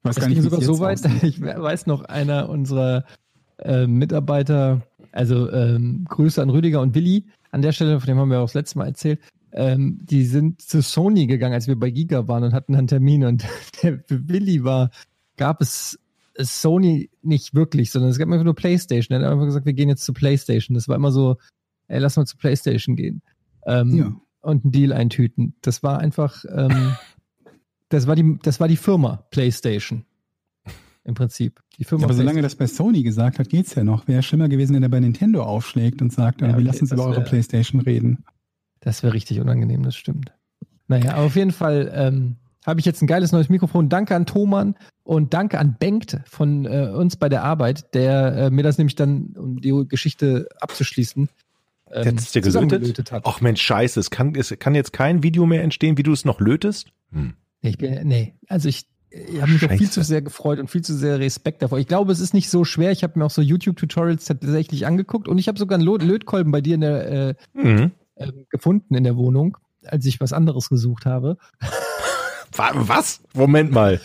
Ich 0.00 0.04
weiß 0.06 0.16
Es 0.16 0.20
gar 0.20 0.28
nicht, 0.28 0.42
sogar 0.42 0.60
so 0.62 0.80
weit, 0.80 1.00
ich 1.22 1.40
weiß 1.40 1.86
noch, 1.86 2.02
einer 2.02 2.48
unserer 2.48 3.04
äh, 3.58 3.86
Mitarbeiter, 3.86 4.82
also 5.12 5.48
ähm, 5.52 6.06
Grüße 6.08 6.42
an 6.42 6.50
Rüdiger 6.50 6.80
und 6.80 6.96
Willi, 6.96 7.26
an 7.52 7.62
der 7.62 7.70
Stelle, 7.70 8.00
von 8.00 8.08
dem 8.08 8.18
haben 8.18 8.32
wir 8.32 8.40
auch 8.40 8.46
das 8.46 8.54
letzte 8.54 8.78
Mal 8.78 8.86
erzählt, 8.88 9.20
ähm, 9.54 10.00
die 10.02 10.24
sind 10.24 10.60
zu 10.60 10.82
Sony 10.82 11.26
gegangen, 11.26 11.54
als 11.54 11.68
wir 11.68 11.78
bei 11.78 11.90
Giga 11.90 12.26
waren 12.26 12.42
und 12.42 12.52
hatten 12.52 12.72
dann 12.72 12.88
Termine 12.88 13.28
und 13.28 13.44
der, 13.82 14.00
für 14.06 14.28
Willi 14.28 14.64
war, 14.64 14.90
gab 15.36 15.60
es 15.60 15.98
Sony 16.36 17.10
nicht 17.22 17.54
wirklich, 17.54 17.92
sondern 17.92 18.10
es 18.10 18.18
gab 18.18 18.28
einfach 18.28 18.44
nur 18.44 18.56
Playstation. 18.56 19.16
Er 19.16 19.24
hat 19.24 19.32
einfach 19.32 19.46
gesagt, 19.46 19.66
wir 19.66 19.72
gehen 19.72 19.88
jetzt 19.88 20.04
zu 20.04 20.12
Playstation. 20.12 20.74
Das 20.74 20.88
war 20.88 20.96
immer 20.96 21.12
so, 21.12 21.36
ey, 21.86 22.00
lass 22.00 22.16
mal 22.16 22.26
zu 22.26 22.36
Playstation 22.36 22.96
gehen. 22.96 23.22
Ähm, 23.66 23.94
Ja. 23.94 24.16
und 24.40 24.64
einen 24.64 24.72
Deal 24.72 24.92
eintüten. 24.92 25.54
Das 25.62 25.84
war 25.84 26.00
einfach, 26.00 26.44
ähm, 26.52 26.92
das 27.88 28.08
war 28.08 28.16
die, 28.16 28.38
das 28.42 28.58
war 28.58 28.66
die 28.66 28.76
Firma 28.76 29.24
PlayStation. 29.30 30.04
Im 31.04 31.14
Prinzip. 31.14 31.60
Die 31.78 31.84
Firma 31.84 32.02
Ja, 32.02 32.06
aber 32.06 32.14
solange 32.14 32.42
das 32.42 32.56
bei 32.56 32.66
Sony 32.66 33.02
gesagt 33.02 33.38
hat, 33.38 33.50
geht's 33.50 33.74
ja 33.74 33.84
noch. 33.84 34.08
Wäre 34.08 34.22
schlimmer 34.22 34.48
gewesen, 34.48 34.74
wenn 34.74 34.82
er 34.82 34.88
bei 34.88 35.00
Nintendo 35.00 35.44
aufschlägt 35.44 36.00
und 36.02 36.12
sagt, 36.12 36.40
Ja, 36.40 36.48
okay, 36.48 36.56
wir 36.56 36.64
lassen 36.64 36.80
uns 36.80 36.92
über 36.92 37.04
eure 37.04 37.22
Playstation 37.22 37.80
reden. 37.82 38.24
Das 38.84 39.02
wäre 39.02 39.14
richtig 39.14 39.40
unangenehm, 39.40 39.82
das 39.82 39.96
stimmt. 39.96 40.32
Naja, 40.88 41.14
aber 41.14 41.24
auf 41.24 41.36
jeden 41.36 41.52
Fall 41.52 41.90
ähm, 41.94 42.36
habe 42.66 42.80
ich 42.80 42.86
jetzt 42.86 43.00
ein 43.02 43.06
geiles 43.06 43.32
neues 43.32 43.48
Mikrofon. 43.48 43.88
Danke 43.88 44.14
an 44.14 44.26
Thomann 44.26 44.74
und 45.02 45.32
danke 45.32 45.58
an 45.58 45.76
Bengt 45.78 46.20
von 46.26 46.66
äh, 46.66 46.90
uns 46.94 47.16
bei 47.16 47.30
der 47.30 47.42
Arbeit, 47.42 47.94
der 47.94 48.36
äh, 48.36 48.50
mir 48.50 48.62
das 48.62 48.76
nämlich 48.76 48.94
dann, 48.94 49.34
um 49.36 49.60
die 49.60 49.72
Geschichte 49.88 50.48
abzuschließen, 50.60 51.30
ähm, 51.90 52.02
Der 52.02 52.42
dir 52.42 52.66
gelötet? 52.66 53.10
hat. 53.10 53.22
Ach 53.26 53.40
Mensch, 53.40 53.62
scheiße, 53.62 53.98
es 53.98 54.10
kann, 54.10 54.34
es 54.34 54.54
kann 54.58 54.74
jetzt 54.74 54.92
kein 54.92 55.22
Video 55.22 55.46
mehr 55.46 55.62
entstehen, 55.62 55.96
wie 55.96 56.02
du 56.02 56.12
es 56.12 56.26
noch 56.26 56.40
lötest? 56.40 56.88
Hm. 57.12 57.32
Nee, 57.62 57.70
ich 57.70 57.78
bin, 57.78 58.06
nee, 58.06 58.34
also 58.48 58.68
ich, 58.68 58.86
ich 59.08 59.40
habe 59.40 59.52
mich 59.52 59.64
auch 59.64 59.72
viel 59.72 59.90
zu 59.90 60.02
sehr 60.02 60.20
gefreut 60.20 60.58
und 60.58 60.68
viel 60.68 60.82
zu 60.82 60.94
sehr 60.94 61.18
Respekt 61.18 61.62
davor. 61.62 61.78
Ich 61.78 61.86
glaube, 61.86 62.12
es 62.12 62.20
ist 62.20 62.34
nicht 62.34 62.50
so 62.50 62.64
schwer. 62.64 62.90
Ich 62.90 63.02
habe 63.02 63.18
mir 63.18 63.24
auch 63.24 63.30
so 63.30 63.40
YouTube-Tutorials 63.40 64.26
tatsächlich 64.26 64.86
angeguckt 64.86 65.28
und 65.28 65.38
ich 65.38 65.48
habe 65.48 65.58
sogar 65.58 65.78
einen 65.78 65.86
Lötkolben 65.86 66.52
bei 66.52 66.60
dir 66.60 66.74
in 66.74 66.80
der, 66.82 67.10
äh, 67.10 67.34
Mhm. 67.54 67.92
Äh, 68.28 68.44
gefunden 68.50 68.94
in 68.94 69.04
der 69.04 69.16
Wohnung, 69.16 69.56
als 69.84 70.04
ich 70.06 70.20
was 70.20 70.32
anderes 70.32 70.68
gesucht 70.68 71.06
habe. 71.06 71.36
Wa- 72.56 72.72
Was? 72.74 73.22
Moment 73.34 73.72
mal. 73.72 74.00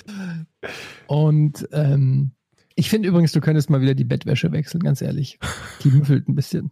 Und 1.08 1.68
ähm, 1.72 2.32
ich 2.76 2.90
finde 2.90 3.08
übrigens, 3.10 3.32
du 3.32 3.42
könntest 3.42 3.70
mal 3.70 3.82
wieder 3.82 3.94
die 3.96 4.06
Bettwäsche 4.06 4.52
wechseln, 4.52 4.82
ganz 4.84 5.02
ehrlich. 5.02 5.40
Die 5.84 5.90
müffelt 5.90 6.28
ein 6.28 6.36
bisschen. 6.36 6.72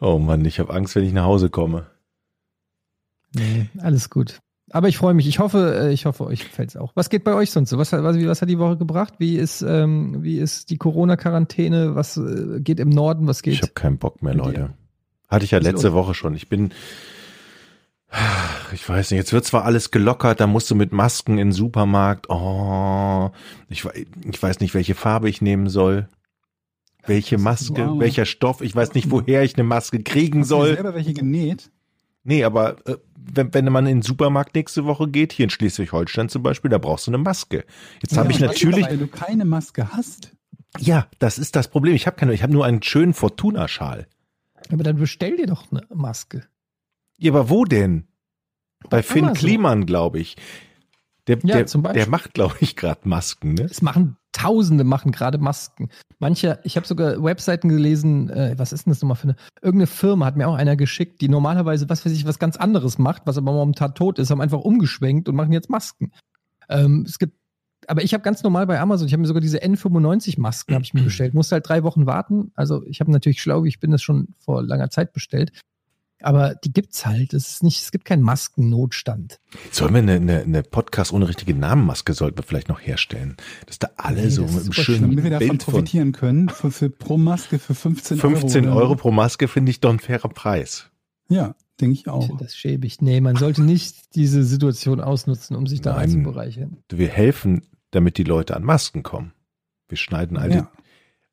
Oh 0.00 0.18
Mann, 0.18 0.44
ich 0.44 0.58
habe 0.60 0.72
Angst, 0.74 0.94
wenn 0.94 1.04
ich 1.04 1.12
nach 1.12 1.24
Hause 1.24 1.50
komme. 1.50 1.86
Nee, 3.34 3.68
alles 3.78 4.10
gut. 4.10 4.40
Aber 4.70 4.88
ich 4.88 4.98
freue 4.98 5.14
mich. 5.14 5.26
Ich 5.26 5.38
hoffe, 5.38 5.78
äh, 5.88 5.92
ich 5.92 6.04
hoffe, 6.04 6.26
euch 6.26 6.40
gefällt's 6.40 6.76
auch. 6.76 6.92
Was 6.94 7.08
geht 7.08 7.24
bei 7.24 7.32
euch 7.34 7.50
sonst 7.50 7.70
so? 7.70 7.78
Was, 7.78 7.92
hat- 7.92 8.02
was, 8.02 8.16
was 8.18 8.42
hat 8.42 8.48
die 8.50 8.58
Woche 8.58 8.76
gebracht? 8.76 9.14
Wie 9.18 9.36
ist, 9.36 9.62
ähm, 9.62 10.22
wie 10.22 10.38
ist 10.38 10.70
die 10.70 10.76
Corona-Quarantäne? 10.76 11.94
Was 11.94 12.16
äh, 12.18 12.60
geht 12.60 12.78
im 12.78 12.90
Norden? 12.90 13.26
Was 13.26 13.42
geht? 13.42 13.54
Ich 13.54 13.62
habe 13.62 13.72
keinen 13.72 13.98
Bock 13.98 14.22
mehr. 14.22 14.34
Leute. 14.34 14.74
Hatte 15.28 15.44
ich 15.44 15.50
ja 15.50 15.58
letzte? 15.58 15.92
Woche 15.92 16.14
schon. 16.14 16.34
Ich 16.34 16.48
bin, 16.48 16.72
ich 18.72 18.88
weiß 18.88 19.10
nicht, 19.10 19.18
jetzt 19.18 19.32
wird 19.32 19.44
zwar 19.44 19.64
alles 19.64 19.90
gelockert, 19.90 20.40
da 20.40 20.46
musst 20.46 20.70
du 20.70 20.74
mit 20.74 20.92
Masken 20.92 21.32
in 21.32 21.48
den 21.48 21.52
Supermarkt. 21.52 22.30
Oh, 22.30 23.30
ich, 23.68 23.84
ich 23.84 24.42
weiß 24.42 24.60
nicht, 24.60 24.74
welche 24.74 24.94
Farbe 24.94 25.28
ich 25.28 25.42
nehmen 25.42 25.68
soll. 25.68 26.08
Welche 27.06 27.38
Maske, 27.38 27.98
welcher 27.98 28.26
Stoff. 28.26 28.60
Ich 28.60 28.74
weiß 28.74 28.94
nicht, 28.94 29.10
woher 29.10 29.42
ich 29.42 29.54
eine 29.54 29.64
Maske 29.64 30.02
kriegen 30.02 30.40
Hast 30.40 30.50
du 30.50 30.56
soll. 30.56 30.74
selber 30.74 30.94
welche 30.94 31.14
genäht? 31.14 31.70
Nee, 32.24 32.44
aber 32.44 32.76
äh, 32.86 32.96
wenn, 33.16 33.54
wenn 33.54 33.72
man 33.72 33.86
in 33.86 33.98
den 33.98 34.02
Supermarkt 34.02 34.54
nächste 34.54 34.84
Woche 34.84 35.08
geht, 35.08 35.32
hier 35.32 35.44
in 35.44 35.50
Schleswig-Holstein 35.50 36.28
zum 36.28 36.42
Beispiel, 36.42 36.70
da 36.70 36.76
brauchst 36.78 37.06
du 37.06 37.10
eine 37.10 37.18
Maske. 37.18 37.64
Jetzt 38.02 38.16
habe 38.18 38.28
Ja, 38.30 38.36
ich 38.36 38.42
aber 38.44 38.52
natürlich, 38.52 38.86
Wenn 38.90 38.98
du 38.98 39.06
keine 39.06 39.44
Maske 39.46 39.90
hast, 39.92 40.32
Ja, 40.78 41.06
das 41.18 41.38
ist 41.38 41.56
das 41.56 41.68
Problem. 41.68 41.94
Ich 41.94 42.06
habe 42.06 42.16
keine, 42.16 42.34
ich 42.34 42.42
habe 42.42 42.52
nur 42.52 42.66
einen 42.66 42.82
schönen 42.82 43.14
Fortuna-Schal. 43.14 44.06
Aber 44.70 44.82
dann 44.82 44.96
bestell 44.96 45.36
dir 45.36 45.46
doch 45.46 45.70
eine 45.70 45.86
Maske. 45.94 46.44
Ja, 47.18 47.32
aber 47.32 47.50
wo 47.50 47.64
denn? 47.64 48.08
Bei 48.90 49.02
Finn 49.02 49.24
Amazon. 49.24 49.38
Kliman, 49.38 49.86
glaube 49.86 50.20
ich. 50.20 50.36
Der, 51.26 51.38
Ja, 51.42 51.56
der, 51.56 51.66
zum 51.66 51.82
Beispiel. 51.82 52.02
der 52.02 52.10
macht, 52.10 52.34
glaube 52.34 52.56
ich, 52.60 52.76
gerade 52.76 53.08
Masken, 53.08 53.54
ne? 53.54 53.64
Es 53.64 53.82
machen 53.82 54.16
Tausende 54.32 54.84
machen 54.84 55.10
gerade 55.10 55.38
Masken. 55.38 55.88
Manche, 56.18 56.60
ich 56.62 56.76
habe 56.76 56.86
sogar 56.86 57.22
Webseiten 57.22 57.68
gelesen, 57.68 58.30
äh, 58.30 58.54
was 58.56 58.72
ist 58.72 58.86
denn 58.86 58.92
das 58.92 59.02
nochmal 59.02 59.16
für 59.16 59.24
eine? 59.24 59.36
Irgendeine 59.62 59.86
Firma 59.86 60.26
hat 60.26 60.36
mir 60.36 60.46
auch 60.46 60.54
einer 60.54 60.76
geschickt, 60.76 61.20
die 61.22 61.28
normalerweise, 61.28 61.88
was 61.88 62.04
weiß 62.04 62.12
ich, 62.12 62.26
was 62.26 62.38
ganz 62.38 62.56
anderes 62.56 62.98
macht, 62.98 63.22
was 63.24 63.38
aber 63.38 63.52
momentan 63.52 63.94
tot 63.94 64.18
ist, 64.18 64.30
haben 64.30 64.40
einfach 64.40 64.60
umgeschwenkt 64.60 65.28
und 65.28 65.34
machen 65.34 65.52
jetzt 65.52 65.70
Masken. 65.70 66.12
Ähm, 66.68 67.04
es 67.06 67.18
gibt, 67.18 67.37
aber 67.88 68.02
ich 68.04 68.12
habe 68.14 68.22
ganz 68.22 68.42
normal 68.42 68.66
bei 68.66 68.78
Amazon, 68.80 69.06
ich 69.06 69.12
habe 69.12 69.20
mir 69.22 69.26
sogar 69.26 69.40
diese 69.40 69.58
N95-Masken 69.62 70.74
habe 70.74 70.84
ich 70.84 70.94
mir 70.94 71.02
bestellt, 71.04 71.34
musste 71.34 71.54
halt 71.56 71.68
drei 71.68 71.82
Wochen 71.82 72.06
warten. 72.06 72.52
Also 72.54 72.84
ich 72.86 73.00
habe 73.00 73.10
natürlich 73.10 73.40
schlau, 73.42 73.64
ich 73.64 73.80
bin 73.80 73.90
das 73.90 74.02
schon 74.02 74.28
vor 74.38 74.62
langer 74.62 74.90
Zeit 74.90 75.12
bestellt. 75.12 75.52
Aber 76.20 76.56
die 76.56 76.72
gibt's 76.72 77.06
halt. 77.06 77.32
Es 77.32 77.48
ist 77.48 77.62
nicht, 77.62 77.80
es 77.80 77.92
gibt 77.92 78.04
keinen 78.04 78.22
Maskennotstand. 78.22 79.38
Sollen 79.70 79.94
wir 79.94 79.98
eine, 80.00 80.14
eine, 80.14 80.40
eine 80.40 80.62
Podcast 80.64 81.12
ohne 81.12 81.28
richtige 81.28 81.54
Namenmaske 81.54 82.12
sollten 82.12 82.38
wir 82.38 82.42
vielleicht 82.42 82.68
noch 82.68 82.80
herstellen? 82.80 83.36
Dass 83.66 83.78
da 83.78 83.90
alle 83.96 84.22
Nee, 84.22 84.28
so 84.30 84.42
mit 84.42 84.50
einem 84.62 84.72
schönen 84.72 85.00
Damit 85.02 85.22
wir 85.24 85.30
davon 85.30 85.48
Bild 85.48 85.62
von 85.62 85.72
profitieren 85.74 86.10
können, 86.12 86.48
für, 86.48 86.72
für 86.72 86.90
pro 86.90 87.18
Maske 87.18 87.60
für 87.60 87.74
15 87.74 88.20
Euro. 88.20 88.30
15 88.36 88.64
oder- 88.66 88.74
Euro 88.76 88.96
pro 88.96 89.10
Maske 89.12 89.46
finde 89.46 89.70
ich 89.70 89.80
doch 89.80 89.90
ein 89.90 90.00
fairer 90.00 90.28
Preis. 90.28 90.90
Ja, 91.28 91.54
denke 91.80 91.94
ich 91.94 92.08
auch. 92.08 92.36
das 92.38 92.56
schäbig. 92.56 93.00
Nee, 93.00 93.20
man 93.20 93.36
sollte 93.36 93.62
nicht 93.62 94.16
diese 94.16 94.42
Situation 94.42 95.00
ausnutzen, 95.00 95.54
um 95.56 95.68
sich 95.68 95.82
da 95.82 95.92
Nein. 95.92 96.02
einzubereichern. 96.10 96.78
Wir 96.90 97.08
helfen, 97.08 97.62
damit 97.90 98.18
die 98.18 98.24
Leute 98.24 98.56
an 98.56 98.64
Masken 98.64 99.02
kommen. 99.02 99.32
Wir 99.88 99.96
schneiden 99.98 100.36
all 100.36 100.48
die 100.50 100.56
Ja. 100.56 100.70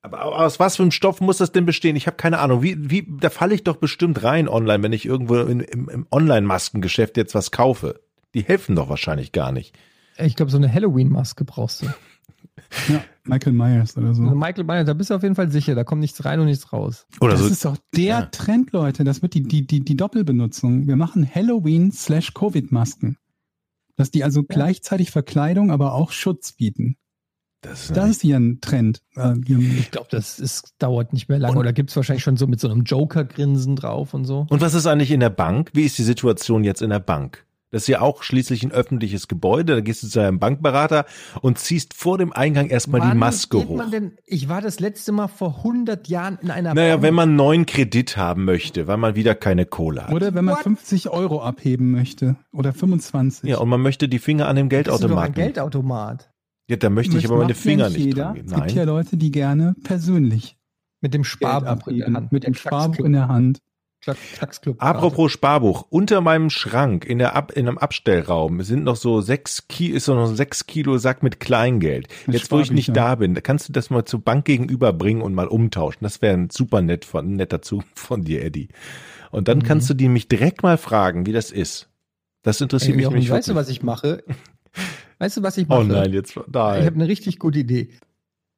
Aber 0.01 0.23
aus 0.37 0.59
was 0.59 0.75
für 0.75 0.83
einem 0.83 0.91
Stoff 0.91 1.19
muss 1.19 1.37
das 1.37 1.51
denn 1.51 1.65
bestehen? 1.65 1.95
Ich 1.95 2.05
habe 2.05 2.15
keine 2.15 2.37
Ahnung. 2.37 2.61
Wie, 2.61 2.91
wie, 2.91 3.07
da 3.19 3.31
falle 3.31 3.55
ich 3.55 3.63
doch 3.63 3.77
bestimmt 3.77 4.23
rein 4.23 4.47
online, 4.47 4.83
wenn 4.83 4.93
ich 4.93 5.05
irgendwo 5.05 5.37
in, 5.37 5.61
im, 5.61 5.89
im 5.89 6.05
Online-Maskengeschäft 6.11 7.17
jetzt 7.17 7.33
was 7.33 7.49
kaufe. 7.49 8.01
Die 8.35 8.43
helfen 8.43 8.75
doch 8.75 8.87
wahrscheinlich 8.87 9.31
gar 9.31 9.51
nicht. 9.51 9.75
Ich 10.19 10.35
glaube, 10.35 10.51
so 10.51 10.57
eine 10.57 10.71
Halloween-Maske 10.71 11.43
brauchst 11.45 11.81
du. 11.81 11.87
Ja, 12.87 13.03
Michael 13.23 13.53
Myers 13.53 13.95
oder 13.97 14.13
so. 14.13 14.23
Also 14.23 14.35
Michael 14.35 14.63
Myers, 14.63 14.85
da 14.85 14.93
bist 14.93 15.09
du 15.09 15.15
auf 15.15 15.23
jeden 15.23 15.35
Fall 15.35 15.49
sicher, 15.51 15.75
da 15.75 15.83
kommt 15.83 16.01
nichts 16.01 16.23
rein 16.25 16.39
und 16.39 16.45
nichts 16.47 16.71
raus. 16.73 17.05
Oder 17.19 17.33
das 17.33 17.41
so. 17.41 17.47
ist 17.47 17.65
doch 17.65 17.77
der 17.95 18.03
Ja. 18.05 18.21
Trend, 18.27 18.71
Leute. 18.71 19.03
Das 19.03 19.21
wird 19.21 19.33
die, 19.33 19.43
die, 19.43 19.65
die, 19.67 19.81
die 19.83 19.95
Doppelbenutzung. 19.97 20.87
Wir 20.87 20.95
machen 20.95 21.29
Halloween 21.33 21.91
slash 21.91 22.33
Covid-Masken. 22.33 23.17
Dass 23.95 24.11
die 24.11 24.23
also 24.23 24.43
gleichzeitig 24.43 25.11
Verkleidung, 25.11 25.71
aber 25.71 25.93
auch 25.93 26.11
Schutz 26.11 26.51
bieten. 26.51 26.97
Das 27.61 27.85
ist 27.85 27.97
Das 27.97 28.09
ist 28.09 28.21
hier 28.21 28.37
ein 28.37 28.59
Trend. 28.61 29.01
Ich 29.47 29.89
glaube, 29.91 30.07
das 30.11 30.37
ist, 30.39 30.75
dauert 30.77 31.13
nicht 31.13 31.29
mehr 31.29 31.39
lange. 31.39 31.53
Und- 31.53 31.59
Oder 31.59 31.73
gibt 31.73 31.89
es 31.89 31.95
wahrscheinlich 31.95 32.23
schon 32.23 32.37
so 32.37 32.45
mit 32.45 32.59
so 32.59 32.69
einem 32.69 32.83
Joker-Grinsen 32.83 33.75
drauf 33.75 34.13
und 34.13 34.25
so? 34.25 34.45
Und 34.49 34.61
was 34.61 34.73
ist 34.75 34.85
eigentlich 34.85 35.11
in 35.11 35.19
der 35.21 35.31
Bank? 35.31 35.71
Wie 35.73 35.83
ist 35.83 35.97
die 35.97 36.03
Situation 36.03 36.63
jetzt 36.63 36.81
in 36.83 36.91
der 36.91 36.99
Bank? 36.99 37.45
Das 37.75 37.81
ist 37.83 37.87
ja 37.89 37.99
auch 37.99 38.23
schließlich 38.23 38.63
ein 38.63 38.71
öffentliches 38.71 39.27
Gebäude. 39.27 39.75
Da 39.75 39.81
gehst 39.81 40.01
du 40.01 40.07
zu 40.07 40.21
einem 40.21 40.39
Bankberater 40.39 41.03
und 41.41 41.59
ziehst 41.59 41.93
vor 41.93 42.17
dem 42.17 42.31
Eingang 42.31 42.69
erstmal 42.69 43.01
die 43.01 43.07
Wann 43.09 43.17
Maske 43.17 43.57
geht 43.57 43.67
hoch. 43.67 43.75
Man 43.75 43.91
denn, 43.91 44.13
ich 44.25 44.47
war 44.47 44.61
das 44.61 44.79
letzte 44.79 45.11
Mal 45.11 45.27
vor 45.27 45.57
100 45.57 46.07
Jahren 46.07 46.37
in 46.41 46.51
einer 46.51 46.73
Naja, 46.73 46.93
Bank. 46.93 47.03
wenn 47.03 47.13
man 47.13 47.27
einen 47.29 47.35
neuen 47.35 47.65
Kredit 47.65 48.15
haben 48.15 48.45
möchte, 48.45 48.87
weil 48.87 48.95
man 48.95 49.15
wieder 49.15 49.35
keine 49.35 49.65
Kohle 49.65 50.05
hat. 50.07 50.13
Oder 50.13 50.33
wenn 50.33 50.45
man 50.45 50.55
What? 50.55 50.63
50 50.63 51.09
Euro 51.09 51.41
abheben 51.41 51.91
möchte. 51.91 52.37
Oder 52.53 52.71
25. 52.71 53.49
Ja, 53.49 53.57
und 53.57 53.67
man 53.67 53.81
möchte 53.81 54.07
die 54.07 54.19
Finger 54.19 54.47
an 54.47 54.55
dem 54.55 54.69
Geldautomaten. 54.69 55.33
Geldautomat. 55.33 56.31
Ja, 56.69 56.77
da 56.77 56.89
möchte 56.89 57.17
ich 57.17 57.23
Das 57.23 57.31
aber 57.31 57.41
meine 57.41 57.55
Finger 57.55 57.89
nicht 57.89 57.97
jeder. 58.05 58.23
dran 58.23 58.33
geben. 58.35 58.47
Es 58.47 58.55
gibt 58.55 58.71
ja 58.71 58.85
Nein. 58.85 58.87
Leute, 58.95 59.17
die 59.17 59.31
gerne 59.31 59.75
persönlich 59.83 60.55
Mit 61.01 61.13
dem 61.13 61.25
Sparbuch 61.25 61.87
in 61.89 61.97
der. 61.97 62.07
Hand. 62.13 62.31
Mit 62.31 62.45
dem 62.45 62.53
Sparbuch 62.53 63.03
in 63.03 63.11
der 63.11 63.27
Hand. 63.27 63.59
Klack- 64.05 64.17
Klacksclub. 64.37 64.81
Apropos 64.81 65.31
Sparbuch, 65.31 65.85
unter 65.89 66.21
meinem 66.21 66.49
Schrank 66.49 67.05
in, 67.05 67.17
der 67.17 67.35
Ab 67.35 67.51
in 67.51 67.67
einem 67.67 67.77
Abstellraum 67.77 68.61
sind 68.61 68.83
noch 68.83 68.95
so 68.95 69.19
sechs 69.21 69.67
Kilo, 69.67 69.95
ist 69.97 70.07
noch 70.07 70.29
ein 70.29 70.35
sechs 70.35 70.67
Kilo 70.67 70.97
Sack 70.97 71.23
mit 71.23 71.39
Kleingeld. 71.39 72.07
Mit 72.27 72.37
Jetzt, 72.37 72.51
wo 72.51 72.59
ich 72.59 72.71
nicht 72.71 72.95
da 72.95 73.15
bin, 73.15 73.33
kannst 73.43 73.67
du 73.67 73.73
das 73.73 73.89
mal 73.89 74.05
zur 74.05 74.21
Bank 74.21 74.45
gegenüber 74.45 74.93
bringen 74.93 75.21
und 75.21 75.33
mal 75.33 75.47
umtauschen. 75.47 75.99
Das 76.01 76.21
wäre 76.21 76.35
ein 76.37 76.49
super 76.51 76.81
nett 76.81 77.03
von, 77.03 77.33
netter 77.33 77.61
Zug 77.61 77.83
von 77.95 78.23
dir, 78.23 78.43
Eddie. 78.45 78.69
Und 79.31 79.47
dann 79.47 79.57
Mhm. 79.57 79.63
kannst 79.63 79.89
du 79.89 79.93
die 79.95 80.07
mich 80.07 80.27
direkt 80.27 80.63
mal 80.63 80.77
fragen, 80.77 81.25
wie 81.25 81.33
das 81.33 81.51
ist. 81.51 81.89
Das 82.43 82.61
interessiert 82.61 82.91
Ey, 82.91 82.97
mich 82.97 83.09
nämlich 83.09 83.29
weißt 83.29 83.49
du, 83.49 83.55
was 83.55 83.69
ich 83.69 83.81
mache? 83.83 84.23
Weißt 85.17 85.37
du, 85.37 85.43
was 85.43 85.57
ich 85.57 85.67
mache? 85.69 85.79
Oh 85.79 85.83
nein, 85.83 86.11
jetzt 86.11 86.35
Ich 86.35 86.43
habe 86.45 86.75
eine 86.93 87.07
richtig 87.07 87.39
gute 87.39 87.59
Idee. 87.59 87.89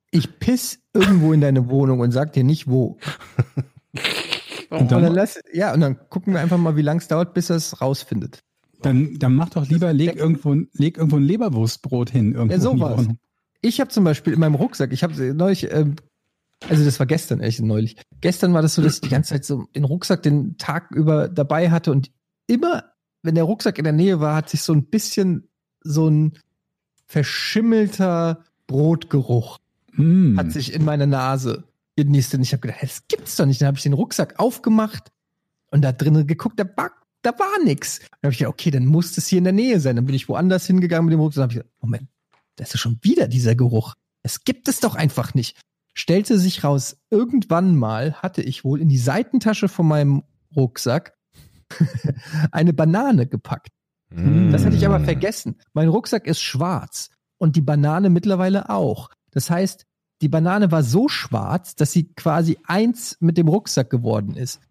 Ich 0.09 0.39
piss 0.39 0.79
irgendwo 0.93 1.31
in 1.31 1.41
deine 1.41 1.69
Wohnung 1.69 1.99
und 1.99 2.11
sag 2.11 2.33
dir 2.33 2.43
nicht 2.43 2.67
wo. 2.67 2.97
Und 4.70 4.80
Und 4.82 4.91
dann 4.91 5.03
dann, 5.03 5.13
lass, 5.13 5.39
ja, 5.53 5.74
und 5.74 5.80
dann 5.82 5.97
gucken 6.09 6.34
wir 6.34 6.39
einfach 6.41 6.57
mal, 6.57 6.76
wie 6.76 6.82
lang 6.82 6.97
es 6.97 7.07
dauert, 7.07 7.34
bis 7.34 7.49
er 7.49 7.55
es 7.57 7.82
rausfindet. 7.82 8.43
dann, 8.82 9.18
dann 9.20 9.36
mach 9.36 9.49
doch 9.49 9.68
lieber, 9.68 9.93
leg 9.93 10.15
irgendwo, 10.15 10.53
leg 10.74 10.97
irgendwo 10.97 11.18
ein 11.18 11.24
Leberwurstbrot 11.24 12.09
hin. 12.09 12.34
Irgendwo 12.34 12.53
Ja, 12.53 12.59
sowas. 12.59 13.07
Ich 13.61 13.80
habe 13.80 13.89
zum 13.89 14.03
Beispiel 14.03 14.34
in 14.34 14.39
meinem 14.39 14.55
Rucksack, 14.55 14.91
ich 14.93 15.03
habe 15.03 15.34
neulich, 15.34 15.72
ähm, 15.72 15.95
also 16.70 16.84
das 16.86 16.99
war 16.99 17.05
gestern, 17.07 17.39
echt 17.39 17.61
neulich. 17.61 17.97
Gestern 18.22 18.53
war 18.53 18.61
das 18.61 18.76
so, 18.76 18.82
dass 18.82 18.95
ich 18.95 19.01
die 19.01 19.09
ganze 19.09 19.34
Zeit 19.34 19.45
so 19.45 19.65
den 19.76 19.84
Rucksack 19.84 20.22
den 20.24 20.57
Tag 20.57 20.91
über 20.91 21.28
dabei 21.28 21.72
hatte 21.72 21.91
und 21.91 22.11
immer, 22.47 22.84
wenn 23.24 23.36
der 23.36 23.45
Rucksack 23.45 23.78
in 23.78 23.84
der 23.84 23.93
Nähe 23.93 24.20
war, 24.20 24.36
hat 24.36 24.49
sich 24.49 24.61
so 24.61 24.74
ein 24.74 24.86
bisschen 24.86 25.47
so 25.82 26.07
ein 26.09 26.34
verschimmelter 27.05 28.43
Brotgeruch 28.68 29.59
Mm. 29.99 30.38
hat 30.38 30.51
sich 30.51 30.74
in 30.74 30.86
meine 30.86 31.07
Nase 31.07 31.63
genießt. 31.97 32.35
Und 32.35 32.41
ich 32.41 32.53
habe 32.53 32.61
gedacht, 32.61 32.81
das 32.81 33.07
gibt's 33.07 33.35
doch 33.35 33.45
nicht. 33.45 33.61
Dann 33.61 33.67
habe 33.67 33.77
ich 33.77 33.83
den 33.83 33.93
Rucksack 33.93 34.39
aufgemacht 34.39 35.11
und 35.71 35.81
da 35.81 35.91
drinnen 35.91 36.27
geguckt, 36.27 36.59
da 36.59 36.65
war, 36.77 36.91
da 37.23 37.37
war 37.37 37.63
nix. 37.63 37.99
Dann 37.99 38.07
habe 38.23 38.31
ich 38.31 38.39
gedacht, 38.39 38.53
okay, 38.53 38.71
dann 38.71 38.85
muss 38.85 39.17
es 39.17 39.27
hier 39.27 39.39
in 39.39 39.43
der 39.43 39.53
Nähe 39.53 39.79
sein. 39.79 39.97
Dann 39.97 40.05
bin 40.05 40.15
ich 40.15 40.29
woanders 40.29 40.65
hingegangen 40.65 41.05
mit 41.05 41.13
dem 41.13 41.19
Rucksack. 41.19 41.41
Dann 41.41 41.43
habe 41.43 41.53
ich 41.53 41.57
gedacht, 41.57 41.81
Moment, 41.81 42.09
da 42.55 42.63
ist 42.63 42.79
schon 42.79 42.99
wieder 43.01 43.27
dieser 43.27 43.55
Geruch. 43.55 43.95
Es 44.23 44.43
gibt 44.43 44.67
es 44.67 44.79
doch 44.79 44.95
einfach 44.95 45.33
nicht. 45.33 45.59
Stellte 45.93 46.37
sich 46.37 46.63
raus, 46.63 46.97
irgendwann 47.09 47.75
mal 47.75 48.13
hatte 48.13 48.43
ich 48.43 48.63
wohl 48.63 48.79
in 48.79 48.87
die 48.87 48.99
Seitentasche 48.99 49.67
von 49.67 49.87
meinem 49.87 50.23
Rucksack 50.55 51.17
eine 52.51 52.71
Banane 52.73 53.25
gepackt. 53.27 53.69
Mm. 54.09 54.51
Das 54.51 54.63
hatte 54.63 54.75
ich 54.75 54.85
aber 54.85 54.99
vergessen. 54.99 55.55
Mein 55.73 55.87
Rucksack 55.87 56.27
ist 56.27 56.41
schwarz 56.41 57.09
und 57.39 57.55
die 57.55 57.61
Banane 57.61 58.09
mittlerweile 58.09 58.69
auch. 58.69 59.09
Das 59.31 59.49
heißt, 59.49 59.85
die 60.22 60.30
Banane 60.30 60.72
war 60.72 60.84
so 60.84 61.07
schwarz, 61.07 61.76
dass 61.76 61.91
sie 61.91 62.13
quasi 62.13 62.57
eins 62.65 63.18
mit 63.20 63.38
dem 63.38 63.47
Rucksack 63.47 63.89
geworden 63.89 64.36
ist. 64.36 64.61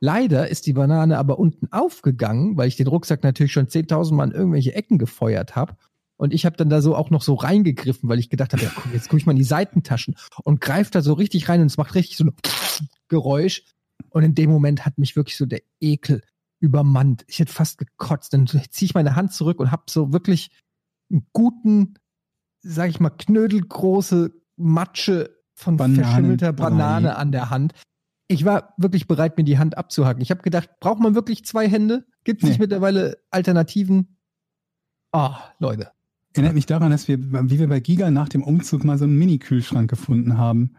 Leider 0.00 0.48
ist 0.48 0.66
die 0.66 0.72
Banane 0.72 1.18
aber 1.18 1.38
unten 1.38 1.70
aufgegangen, 1.72 2.56
weil 2.56 2.68
ich 2.68 2.76
den 2.76 2.88
Rucksack 2.88 3.22
natürlich 3.22 3.52
schon 3.52 3.68
10.000 3.68 4.14
Mal 4.14 4.24
in 4.24 4.32
irgendwelche 4.32 4.74
Ecken 4.74 4.98
gefeuert 4.98 5.54
habe. 5.54 5.76
Und 6.16 6.32
ich 6.32 6.44
habe 6.46 6.56
dann 6.56 6.70
da 6.70 6.82
so 6.82 6.94
auch 6.94 7.10
noch 7.10 7.22
so 7.22 7.34
reingegriffen, 7.34 8.08
weil 8.08 8.18
ich 8.18 8.30
gedacht 8.30 8.52
habe, 8.52 8.62
ja, 8.62 8.72
guck, 8.74 8.92
jetzt 8.92 9.08
gucke 9.08 9.18
ich 9.18 9.26
mal 9.26 9.32
in 9.32 9.38
die 9.38 9.44
Seitentaschen 9.44 10.16
und 10.44 10.60
greife 10.60 10.90
da 10.90 11.02
so 11.02 11.14
richtig 11.14 11.48
rein 11.48 11.60
und 11.60 11.66
es 11.66 11.78
macht 11.78 11.94
richtig 11.94 12.16
so 12.16 12.24
ein 12.24 12.34
Geräusch. 13.08 13.64
Und 14.10 14.22
in 14.22 14.34
dem 14.34 14.50
Moment 14.50 14.84
hat 14.84 14.98
mich 14.98 15.16
wirklich 15.16 15.36
so 15.36 15.46
der 15.46 15.62
Ekel 15.80 16.22
übermannt. 16.60 17.24
Ich 17.28 17.38
hätte 17.38 17.52
fast 17.52 17.78
gekotzt. 17.78 18.34
Dann 18.34 18.46
ziehe 18.46 18.86
ich 18.86 18.94
meine 18.94 19.16
Hand 19.16 19.32
zurück 19.32 19.58
und 19.58 19.70
habe 19.70 19.84
so 19.88 20.12
wirklich 20.12 20.50
einen 21.10 21.26
guten, 21.32 21.94
sag 22.60 22.90
ich 22.90 23.00
mal, 23.00 23.10
knödelgroße 23.10 24.41
Matsche 24.62 25.30
von 25.54 25.76
Bananen- 25.76 26.04
verschimmelter 26.04 26.52
Banane 26.52 27.16
an 27.16 27.32
der 27.32 27.50
Hand. 27.50 27.72
Ich 28.28 28.44
war 28.44 28.72
wirklich 28.78 29.06
bereit, 29.06 29.36
mir 29.36 29.44
die 29.44 29.58
Hand 29.58 29.76
abzuhacken. 29.76 30.22
Ich 30.22 30.30
habe 30.30 30.42
gedacht, 30.42 30.70
braucht 30.80 31.00
man 31.00 31.14
wirklich 31.14 31.44
zwei 31.44 31.68
Hände? 31.68 32.04
Gibt 32.24 32.42
es 32.42 32.48
nicht 32.48 32.58
Nee. 32.58 32.64
mittlerweile 32.64 33.18
Alternativen? 33.30 34.16
Ah, 35.12 35.38
Leute. 35.58 35.90
Erinnert 36.34 36.54
mich 36.54 36.66
daran, 36.66 36.90
dass 36.90 37.08
wir, 37.08 37.18
wie 37.20 37.58
wir 37.58 37.68
bei 37.68 37.80
Giga 37.80 38.10
nach 38.10 38.28
dem 38.30 38.42
Umzug 38.42 38.84
mal 38.84 38.96
so 38.96 39.04
einen 39.04 39.18
Mini-Kühlschrank 39.18 39.90
gefunden 39.90 40.38
haben, 40.38 40.76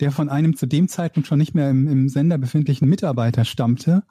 der 0.00 0.10
von 0.10 0.28
einem 0.28 0.56
zu 0.56 0.66
dem 0.66 0.88
Zeitpunkt 0.88 1.28
schon 1.28 1.38
nicht 1.38 1.54
mehr 1.54 1.70
im, 1.70 1.86
im 1.86 2.08
Sender 2.08 2.38
befindlichen 2.38 2.88
Mitarbeiter 2.88 3.44
stammte 3.44 4.02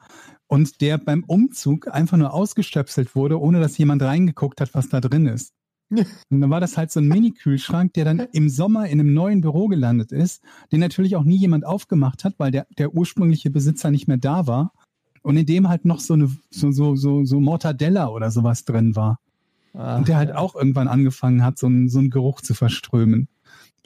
und 0.46 0.80
der 0.80 0.96
beim 0.96 1.22
Umzug 1.24 1.88
einfach 1.92 2.16
nur 2.16 2.32
ausgestöpselt 2.32 3.14
wurde, 3.14 3.38
ohne 3.38 3.60
dass 3.60 3.76
jemand 3.76 4.00
reingeguckt 4.02 4.60
hat, 4.62 4.72
was 4.74 4.88
da 4.88 5.00
drin 5.00 5.26
ist. 5.26 5.52
Und 5.90 6.40
dann 6.40 6.50
war 6.50 6.60
das 6.60 6.76
halt 6.76 6.90
so 6.90 7.00
ein 7.00 7.08
Mini-Kühlschrank, 7.08 7.92
der 7.94 8.04
dann 8.04 8.18
im 8.32 8.48
Sommer 8.48 8.88
in 8.88 9.00
einem 9.00 9.14
neuen 9.14 9.40
Büro 9.40 9.68
gelandet 9.68 10.12
ist, 10.12 10.42
den 10.72 10.80
natürlich 10.80 11.16
auch 11.16 11.24
nie 11.24 11.36
jemand 11.36 11.64
aufgemacht 11.64 12.24
hat, 12.24 12.34
weil 12.38 12.50
der, 12.50 12.66
der 12.78 12.94
ursprüngliche 12.94 13.50
Besitzer 13.50 13.90
nicht 13.90 14.08
mehr 14.08 14.16
da 14.16 14.46
war. 14.46 14.72
Und 15.22 15.36
in 15.36 15.46
dem 15.46 15.68
halt 15.68 15.84
noch 15.84 16.00
so 16.00 16.14
eine, 16.14 16.30
so, 16.50 16.70
so, 16.70 16.96
so, 16.96 17.24
so 17.24 17.40
Mortadella 17.40 18.08
oder 18.08 18.30
sowas 18.30 18.64
drin 18.64 18.94
war. 18.96 19.18
Ah, 19.74 19.96
Und 19.96 20.08
der 20.08 20.16
halt 20.16 20.32
auch 20.32 20.54
irgendwann 20.54 20.88
angefangen 20.88 21.42
hat, 21.42 21.58
so 21.58 21.66
einen, 21.66 21.88
so 21.88 21.98
einen 21.98 22.10
Geruch 22.10 22.40
zu 22.40 22.54
verströmen. 22.54 23.28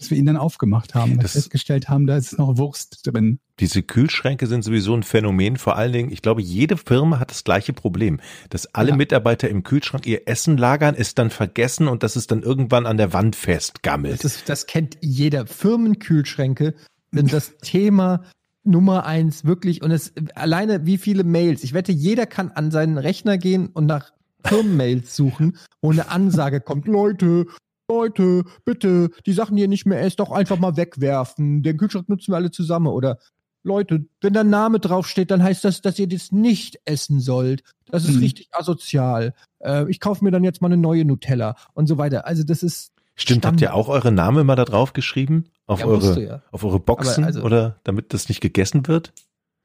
Bis 0.00 0.10
wir 0.10 0.18
ihn 0.18 0.24
dann 0.26 0.36
aufgemacht 0.38 0.94
haben 0.94 1.12
und 1.12 1.22
Das- 1.22 1.32
festgestellt 1.32 1.88
haben, 1.88 2.06
da 2.06 2.16
ist 2.16 2.38
noch 2.38 2.56
Wurst 2.56 3.06
drin. 3.06 3.38
Diese 3.60 3.82
Kühlschränke 3.82 4.46
sind 4.46 4.64
sowieso 4.64 4.94
ein 4.94 5.02
Phänomen. 5.02 5.56
Vor 5.58 5.76
allen 5.76 5.92
Dingen, 5.92 6.10
ich 6.10 6.22
glaube, 6.22 6.40
jede 6.40 6.78
Firma 6.78 7.20
hat 7.20 7.30
das 7.30 7.44
gleiche 7.44 7.74
Problem, 7.74 8.18
dass 8.48 8.74
alle 8.74 8.90
Ja. 8.90 8.96
Mitarbeiter 8.96 9.50
im 9.50 9.62
Kühlschrank 9.62 10.06
ihr 10.06 10.26
Essen 10.26 10.56
lagern, 10.56 10.94
es 10.96 11.14
dann 11.14 11.28
vergessen 11.28 11.86
und 11.86 12.02
dass 12.02 12.16
es 12.16 12.26
dann 12.26 12.42
irgendwann 12.42 12.86
an 12.86 12.96
der 12.96 13.12
Wand 13.12 13.36
festgammelt. 13.36 14.24
Das, 14.24 14.42
das 14.44 14.66
kennt 14.66 14.96
jeder. 15.02 15.46
Firmenkühlschränke 15.94 16.74
sind 17.12 17.32
das 17.32 17.52
Thema 17.62 18.24
Nummer 18.64 19.04
eins 19.06 19.44
wirklich. 19.44 19.82
Und 19.82 19.90
es 19.90 20.12
alleine 20.34 20.86
wie 20.86 20.96
viele 20.98 21.24
Mails. 21.24 21.62
Ich 21.64 21.74
wette, 21.74 21.92
jeder 21.92 22.26
kann 22.26 22.50
an 22.50 22.70
seinen 22.70 22.96
Rechner 22.98 23.36
gehen 23.38 23.66
und 23.68 23.86
nach 23.86 24.12
Firmenmails 24.44 25.14
suchen, 25.14 25.58
wo 25.82 25.90
eine 25.90 26.10
Ansage 26.10 26.60
kommt. 26.62 26.86
Leute, 26.86 27.44
Leute, 27.90 28.44
bitte, 28.64 29.10
die 29.26 29.32
Sachen, 29.32 29.56
die 29.56 29.62
ihr 29.62 29.68
nicht 29.68 29.84
mehr 29.86 30.00
esst, 30.02 30.20
doch 30.20 30.30
einfach 30.30 30.58
mal 30.58 30.76
wegwerfen. 30.76 31.62
Den 31.64 31.76
Kühlschrank 31.76 32.08
nutzen 32.08 32.32
wir 32.32 32.36
alle 32.36 32.50
zusammen. 32.52 32.86
Oder 32.86 33.18
Leute, 33.64 34.06
wenn 34.20 34.32
da 34.32 34.44
Name 34.44 34.78
draufsteht, 34.78 35.30
dann 35.30 35.42
heißt 35.42 35.64
das, 35.64 35.82
dass 35.82 35.98
ihr 35.98 36.06
das 36.08 36.30
nicht 36.32 36.78
essen 36.84 37.20
sollt. 37.20 37.62
Das 37.90 38.04
ist 38.04 38.14
Mhm. 38.16 38.20
richtig 38.22 38.48
asozial. 38.52 39.34
Äh, 39.58 39.90
ich 39.90 39.98
kaufe 40.00 40.24
mir 40.24 40.30
dann 40.30 40.44
jetzt 40.44 40.62
mal 40.62 40.68
eine 40.68 40.76
neue 40.76 41.04
Nutella 41.04 41.56
und 41.74 41.86
so 41.88 41.98
weiter. 41.98 42.26
Also 42.26 42.42
das 42.44 42.62
ist 42.62 42.92
Stimmt, 43.16 43.44
habt 43.44 43.60
ihr 43.60 43.74
auch 43.74 43.88
eure 43.88 44.12
Namen 44.12 44.46
mal 44.46 44.56
da 44.56 44.64
drauf 44.64 44.92
geschrieben? 44.94 45.44
Auf 45.66 45.80
Ja, 45.80 45.86
eure, 45.86 46.22
ja. 46.24 46.42
auf 46.52 46.64
eure 46.64 46.80
Boxen 46.80 47.24
also- 47.24 47.42
oder 47.42 47.80
damit 47.84 48.14
das 48.14 48.28
nicht 48.30 48.40
gegessen 48.40 48.86
wird? 48.86 49.12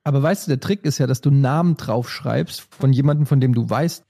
Aber 0.04 0.22
weißt 0.22 0.46
du, 0.48 0.50
der 0.52 0.60
Trick 0.60 0.84
ist 0.84 0.98
ja, 0.98 1.08
dass 1.08 1.22
du 1.22 1.32
Namen 1.32 1.78
draufschreibst 1.78 2.62
von 2.70 2.92
jemandem, 2.92 3.26
von 3.28 3.40
dem 3.40 3.54
du 3.54 3.70
weißt, 3.70 4.04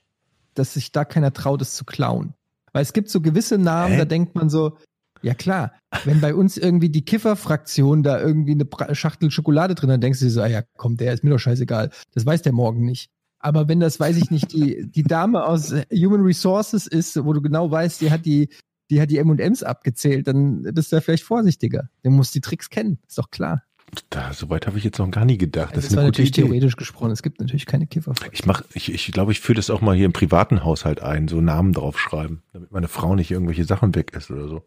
dass 0.55 0.73
sich 0.73 0.91
da 0.91 1.05
keiner 1.05 1.31
traut, 1.31 1.61
es 1.61 1.75
zu 1.75 1.85
klauen. 1.85 2.33
Weil 2.75 2.81
es 2.81 2.91
gibt 2.91 3.07
so 3.07 3.21
gewisse 3.21 3.57
Namen, 3.57 3.93
Hä? 3.93 3.99
da 3.99 4.03
denkt 4.03 4.35
man 4.35 4.49
so, 4.49 4.77
ja 5.21 5.33
klar, 5.33 5.71
wenn 6.03 6.19
bei 6.19 6.35
uns 6.35 6.57
irgendwie 6.57 6.89
die 6.89 7.05
Kifferfraktion 7.05 8.03
da 8.03 8.19
irgendwie 8.19 8.51
eine 8.51 8.95
Schachtel 8.95 9.31
Schokolade 9.31 9.75
drin 9.75 9.89
hat, 9.91 10.03
denkst 10.03 10.19
du 10.19 10.25
dir 10.25 10.31
so, 10.31 10.41
ah 10.41 10.47
ja, 10.47 10.61
komm, 10.75 10.97
der 10.97 11.13
ist 11.13 11.23
mir 11.23 11.29
doch 11.29 11.39
scheißegal. 11.39 11.89
Das 12.13 12.25
weiß 12.25 12.41
der 12.41 12.51
morgen 12.51 12.83
nicht. 12.83 13.11
Aber 13.39 13.69
wenn 13.69 13.79
das, 13.79 13.97
weiß 13.97 14.17
ich 14.17 14.29
nicht, 14.29 14.51
die, 14.51 14.91
die 14.91 15.03
Dame 15.03 15.45
aus 15.45 15.73
Human 15.89 16.19
Resources 16.19 16.85
ist, 16.85 17.15
wo 17.23 17.31
du 17.31 17.41
genau 17.41 17.71
weißt, 17.71 18.01
die 18.01 18.11
hat 18.11 18.25
die, 18.25 18.49
die 18.89 18.99
hat 18.99 19.09
die 19.09 19.19
M&Ms 19.19 19.63
abgezählt, 19.63 20.27
dann 20.27 20.63
bist 20.73 20.91
du 20.91 20.97
ja 20.97 21.01
vielleicht 21.01 21.23
vorsichtiger. 21.23 21.87
Der 22.03 22.11
muss 22.11 22.31
die 22.31 22.41
Tricks 22.41 22.69
kennen, 22.69 22.99
ist 23.07 23.17
doch 23.17 23.31
klar. 23.31 23.63
Da, 24.09 24.33
soweit 24.33 24.67
habe 24.67 24.77
ich 24.77 24.83
jetzt 24.83 24.99
noch 24.99 25.09
gar 25.11 25.25
nie 25.25 25.37
gedacht. 25.37 25.69
Das, 25.75 25.75
Das, 25.75 25.85
ist 25.85 25.91
eine 25.91 25.97
war 25.97 26.05
gute 26.05 26.21
natürlich 26.21 26.37
Idee. 26.37 26.41
theoretisch 26.43 26.75
gesprochen. 26.75 27.11
Es 27.11 27.23
gibt 27.23 27.39
natürlich 27.39 27.65
keine 27.65 27.87
Kifferfraktion. 27.87 28.31
Ich 28.33 28.45
mach, 28.45 28.63
ich, 28.73 28.93
ich 28.93 29.11
glaube, 29.11 29.31
ich 29.31 29.39
führe 29.39 29.55
das 29.57 29.69
auch 29.69 29.81
mal 29.81 29.95
hier 29.95 30.05
im 30.05 30.13
privaten 30.13 30.63
Haushalt 30.63 31.01
ein, 31.01 31.27
so 31.27 31.41
Namen 31.41 31.73
draufschreiben, 31.73 32.41
damit 32.53 32.71
meine 32.71 32.87
Frau 32.87 33.15
nicht 33.15 33.31
irgendwelche 33.31 33.65
Sachen 33.65 33.95
weg 33.95 34.13
ist 34.15 34.31
oder 34.31 34.47
so. 34.47 34.63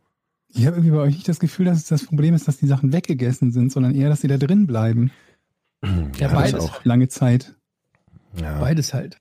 Ich 0.49 0.67
habe 0.67 0.77
irgendwie 0.77 0.95
bei 0.97 1.03
euch 1.03 1.15
nicht 1.15 1.29
das 1.29 1.41
Gefühl, 1.41 1.67
dass 1.67 1.85
das 1.85 2.07
Problem 2.07 2.35
ist, 2.35 2.49
dass 2.49 2.57
die 2.57 2.67
Sachen 2.67 2.93
weggegessen 2.93 3.53
sind, 3.53 3.71
sondern 3.71 3.95
eher, 3.95 4.09
dass 4.09 4.23
sie 4.23 4.29
da 4.29 4.39
drin 4.39 4.67
bleiben. 4.67 5.11
Ja, 5.85 5.91
das 6.19 6.33
beides. 6.33 6.65
auch. 6.65 6.85
Lange 6.85 7.09
Zeit. 7.09 7.55
Ja. 8.41 8.59
Beides 8.59 8.95
halt. 8.95 9.19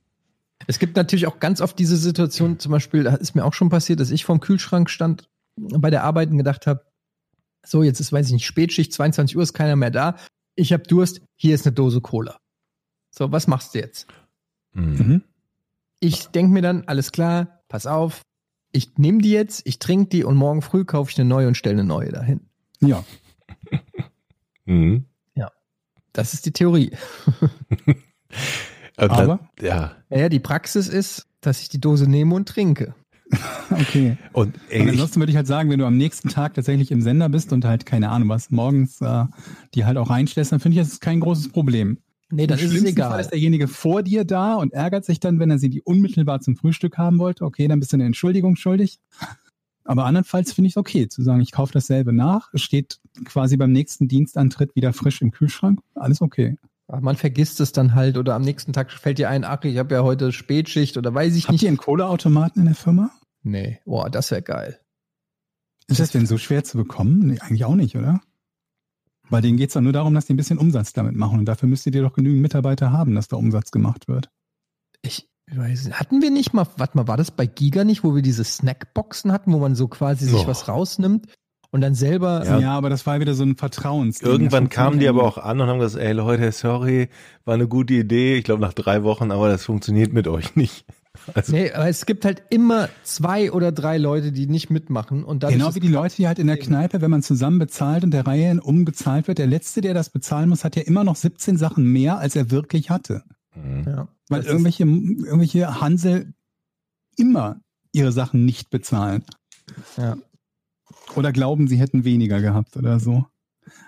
Es 0.65 0.79
gibt 0.79 0.95
natürlich 0.95 1.27
auch 1.27 1.39
ganz 1.39 1.61
oft 1.61 1.77
diese 1.77 1.97
Situation, 1.97 2.59
zum 2.59 2.71
Beispiel, 2.71 3.03
da 3.03 3.15
ist 3.15 3.35
mir 3.35 3.45
auch 3.45 3.53
schon 3.53 3.69
passiert, 3.69 3.99
dass 3.99 4.09
ich 4.09 4.25
vorm 4.25 4.39
Kühlschrank 4.39 4.89
stand, 4.89 5.29
bei 5.55 5.89
der 5.89 6.03
Arbeit 6.03 6.29
und 6.29 6.37
gedacht 6.37 6.65
habe, 6.67 6.83
so, 7.65 7.83
jetzt 7.83 7.99
ist, 7.99 8.11
weiß 8.11 8.27
ich 8.27 8.33
nicht, 8.33 8.45
Spätschicht, 8.45 8.93
22 8.93 9.35
Uhr 9.35 9.43
ist 9.43 9.53
keiner 9.53 9.75
mehr 9.75 9.91
da. 9.91 10.15
Ich 10.55 10.73
habe 10.73 10.83
Durst, 10.83 11.21
hier 11.35 11.55
ist 11.55 11.65
eine 11.65 11.73
Dose 11.73 12.01
Cola. 12.01 12.39
So, 13.11 13.31
was 13.31 13.47
machst 13.47 13.75
du 13.75 13.79
jetzt? 13.79 14.07
Mhm. 14.73 14.97
Mhm. 14.97 15.23
Ich 15.99 16.27
denk 16.27 16.51
mir 16.51 16.61
dann, 16.61 16.83
alles 16.87 17.11
klar, 17.11 17.61
pass 17.67 17.87
auf, 17.87 18.21
ich 18.71 18.97
nehme 18.97 19.19
die 19.19 19.31
jetzt, 19.31 19.65
ich 19.65 19.79
trinke 19.79 20.09
die 20.09 20.23
und 20.23 20.35
morgen 20.35 20.61
früh 20.61 20.85
kaufe 20.85 21.11
ich 21.11 21.19
eine 21.19 21.27
neue 21.27 21.47
und 21.47 21.55
stelle 21.55 21.75
eine 21.75 21.83
neue 21.83 22.11
dahin. 22.11 22.41
Ja. 22.79 23.03
Mhm. 24.69 25.05
Das 26.17 26.33
ist 26.33 26.47
die 26.47 26.51
Theorie. 26.51 26.97
Aber? 28.97 29.37
Dann, 29.37 29.49
ja. 29.61 29.95
Naja, 30.09 30.29
die 30.29 30.39
Praxis 30.39 30.87
ist, 30.87 31.27
dass 31.41 31.61
ich 31.61 31.69
die 31.69 31.79
Dose 31.79 32.09
nehme 32.09 32.33
und 32.33 32.49
trinke. 32.49 32.95
Okay. 33.69 34.17
Und 34.31 34.55
Und 34.55 34.59
ey, 34.69 34.83
ich, 34.83 34.89
ansonsten 34.89 35.19
würde 35.19 35.31
ich 35.31 35.35
halt 35.35 35.47
sagen, 35.47 35.69
wenn 35.69 35.79
du 35.79 35.85
am 35.85 35.97
nächsten 35.97 36.29
Tag 36.29 36.53
tatsächlich 36.53 36.91
im 36.91 37.01
Sender 37.01 37.27
bist 37.27 37.51
und 37.51 37.65
halt, 37.65 37.85
keine 37.85 38.09
Ahnung 38.09 38.29
was, 38.29 38.49
morgens 38.49 39.01
äh, 39.01 39.25
die 39.73 39.85
halt 39.85 39.97
auch 39.97 40.09
reinstellst, 40.09 40.53
dann 40.53 40.59
finde 40.59 40.77
ich, 40.77 40.81
das 40.81 40.93
ist 40.93 41.01
kein 41.01 41.19
großes 41.19 41.49
Problem. 41.49 41.97
Nee, 42.29 42.47
dann 42.47 42.59
Im 42.59 42.65
ist 42.65 42.71
schlimmsten 42.71 42.95
Fall 42.97 43.07
egal. 43.09 43.21
ist 43.21 43.31
derjenige 43.31 43.67
vor 43.67 44.03
dir 44.03 44.25
da 44.25 44.55
und 44.55 44.73
ärgert 44.73 45.05
sich 45.05 45.19
dann, 45.19 45.39
wenn 45.39 45.49
er 45.49 45.59
sie 45.59 45.69
die 45.69 45.81
unmittelbar 45.81 46.41
zum 46.41 46.55
Frühstück 46.57 46.97
haben 46.97 47.19
wollte. 47.19 47.45
Okay, 47.45 47.67
dann 47.67 47.79
bist 47.79 47.93
du 47.93 47.97
eine 47.97 48.05
Entschuldigung 48.05 48.55
schuldig. 48.55 48.99
Aber 49.85 50.05
andernfalls 50.05 50.51
finde 50.51 50.67
ich 50.67 50.73
es 50.73 50.77
okay, 50.77 51.07
zu 51.07 51.21
sagen, 51.21 51.39
ich 51.39 51.53
kaufe 51.53 51.71
dasselbe 51.71 52.11
nach. 52.11 52.49
Es 52.53 52.61
steht 52.61 52.99
quasi 53.23 53.55
beim 53.55 53.71
nächsten 53.71 54.09
Dienstantritt 54.09 54.75
wieder 54.75 54.91
frisch 54.91 55.21
im 55.21 55.31
Kühlschrank. 55.31 55.79
Alles 55.95 56.21
okay. 56.21 56.57
Aber 56.87 57.01
man 57.01 57.17
vergisst 57.17 57.59
es 57.59 57.71
dann 57.73 57.95
halt 57.95 58.17
oder 58.17 58.35
am 58.35 58.41
nächsten 58.43 58.71
Tag 58.73 58.91
fällt 58.91 59.17
dir 59.17 59.29
ein, 59.29 59.43
ach, 59.43 59.63
ich 59.63 59.77
habe 59.77 59.93
ja 59.95 60.03
heute 60.03 60.31
Spätschicht 60.31 60.95
oder 60.97 61.13
weiß 61.13 61.35
ich 61.35 61.43
Habt 61.45 61.51
nicht. 61.53 61.63
ihr 61.63 61.67
einen 61.67 61.77
Kohleautomaten 61.77 62.61
in 62.61 62.65
der 62.67 62.75
Firma? 62.75 63.11
Nee, 63.43 63.79
boah, 63.85 64.09
das 64.09 64.31
wäre 64.31 64.41
geil. 64.41 64.79
Ist 65.87 65.99
das 65.99 66.11
denn 66.11 66.25
so 66.25 66.37
schwer 66.37 66.63
zu 66.63 66.77
bekommen? 66.77 67.19
Nee, 67.27 67.39
eigentlich 67.39 67.65
auch 67.65 67.75
nicht, 67.75 67.95
oder? 67.97 68.21
Weil 69.29 69.41
denen 69.41 69.57
geht 69.57 69.69
es 69.69 69.73
doch 69.73 69.81
nur 69.81 69.91
darum, 69.93 70.13
dass 70.13 70.25
die 70.25 70.33
ein 70.33 70.37
bisschen 70.37 70.57
Umsatz 70.57 70.93
damit 70.93 71.15
machen. 71.15 71.39
Und 71.39 71.45
dafür 71.45 71.67
müsstet 71.67 71.95
ihr 71.95 72.01
doch 72.01 72.13
genügend 72.13 72.41
Mitarbeiter 72.41 72.91
haben, 72.93 73.15
dass 73.15 73.27
da 73.27 73.35
Umsatz 73.37 73.71
gemacht 73.71 74.07
wird. 74.07 74.29
Ich 75.01 75.29
weiß 75.51 75.85
nicht. 75.85 75.99
Hatten 75.99 76.21
wir 76.21 76.31
nicht 76.31 76.53
mal, 76.53 76.67
warte 76.77 76.95
mal, 76.97 77.07
war 77.09 77.17
das 77.17 77.31
bei 77.31 77.45
Giga 77.45 77.83
nicht, 77.83 78.03
wo 78.05 78.15
wir 78.15 78.21
diese 78.21 78.43
Snackboxen 78.45 79.31
hatten, 79.33 79.51
wo 79.53 79.59
man 79.59 79.75
so 79.75 79.87
quasi 79.89 80.25
sich 80.25 80.43
Oh. 80.43 80.47
was 80.47 80.67
rausnimmt 80.69 81.27
und 81.71 81.81
dann 81.81 81.95
selber. 81.95 82.43
Ja. 82.45 82.59
Ja, 82.59 82.71
aber 82.77 82.89
das 82.89 83.05
war 83.05 83.19
wieder 83.19 83.33
so 83.33 83.43
ein 83.43 83.55
Vertrauens. 83.55 84.21
irgendwann 84.21 84.69
kamen 84.69 84.99
die 84.99 85.07
aber 85.07 85.23
auch 85.23 85.37
an 85.37 85.59
und 85.59 85.67
haben 85.67 85.79
gesagt, 85.79 86.03
ey 86.03 86.13
Leute, 86.13 86.51
sorry, 86.51 87.09
war 87.45 87.55
eine 87.55 87.67
gute 87.67 87.93
Idee. 87.95 88.35
Ich 88.37 88.43
glaube 88.43 88.61
nach 88.61 88.73
drei 88.73 89.03
Wochen, 89.03 89.31
aber 89.31 89.49
das 89.49 89.65
funktioniert 89.65 90.13
mit 90.13 90.27
euch 90.27 90.55
nicht. 90.55 90.85
Also, 91.33 91.51
Nee, 91.51 91.71
aber 91.71 91.89
es 91.89 92.05
gibt 92.05 92.25
halt 92.25 92.43
immer 92.51 92.89
zwei 93.03 93.51
oder 93.51 93.71
drei 93.71 93.97
Leute, 93.97 94.31
die 94.31 94.45
nicht 94.45 94.69
mitmachen 94.69 95.23
und 95.23 95.41
dann 95.41 95.51
Genau 95.51 95.73
wie 95.73 95.79
die 95.79 95.87
Leute, 95.87 96.15
die 96.15 96.27
halt 96.27 96.37
in 96.37 96.45
der 96.45 96.57
Kneipe, 96.59 97.01
wenn 97.01 97.09
man 97.09 97.23
zusammen 97.23 97.57
bezahlt 97.57 98.03
und 98.03 98.11
der 98.11 98.27
Reihe 98.27 98.51
in 98.51 98.59
umbezahlt 98.59 99.27
wird, 99.27 99.39
der 99.39 99.47
Letzte, 99.47 99.81
der 99.81 99.95
das 99.95 100.11
bezahlen 100.11 100.47
muss, 100.47 100.63
hat 100.63 100.75
ja 100.75 100.83
immer 100.83 101.03
noch 101.03 101.15
17 101.15 101.57
Sachen 101.57 101.85
mehr, 101.85 102.19
als 102.19 102.35
er 102.35 102.51
wirklich 102.51 102.91
hatte. 102.91 103.23
mhm. 103.55 103.83
Ja, 103.87 104.07
Weil 104.29 104.43
irgendwelche, 104.43 104.83
irgendwelche 104.83 105.81
Hansel 105.81 106.33
immer 107.17 107.61
ihre 107.91 108.11
Sachen 108.11 108.45
nicht 108.45 108.69
bezahlen. 108.69 109.23
Ja. 109.97 110.17
Oder 111.15 111.31
glauben, 111.31 111.67
sie 111.67 111.77
hätten 111.77 112.03
weniger 112.03 112.41
gehabt 112.41 112.77
oder 112.77 112.99
so. 112.99 113.25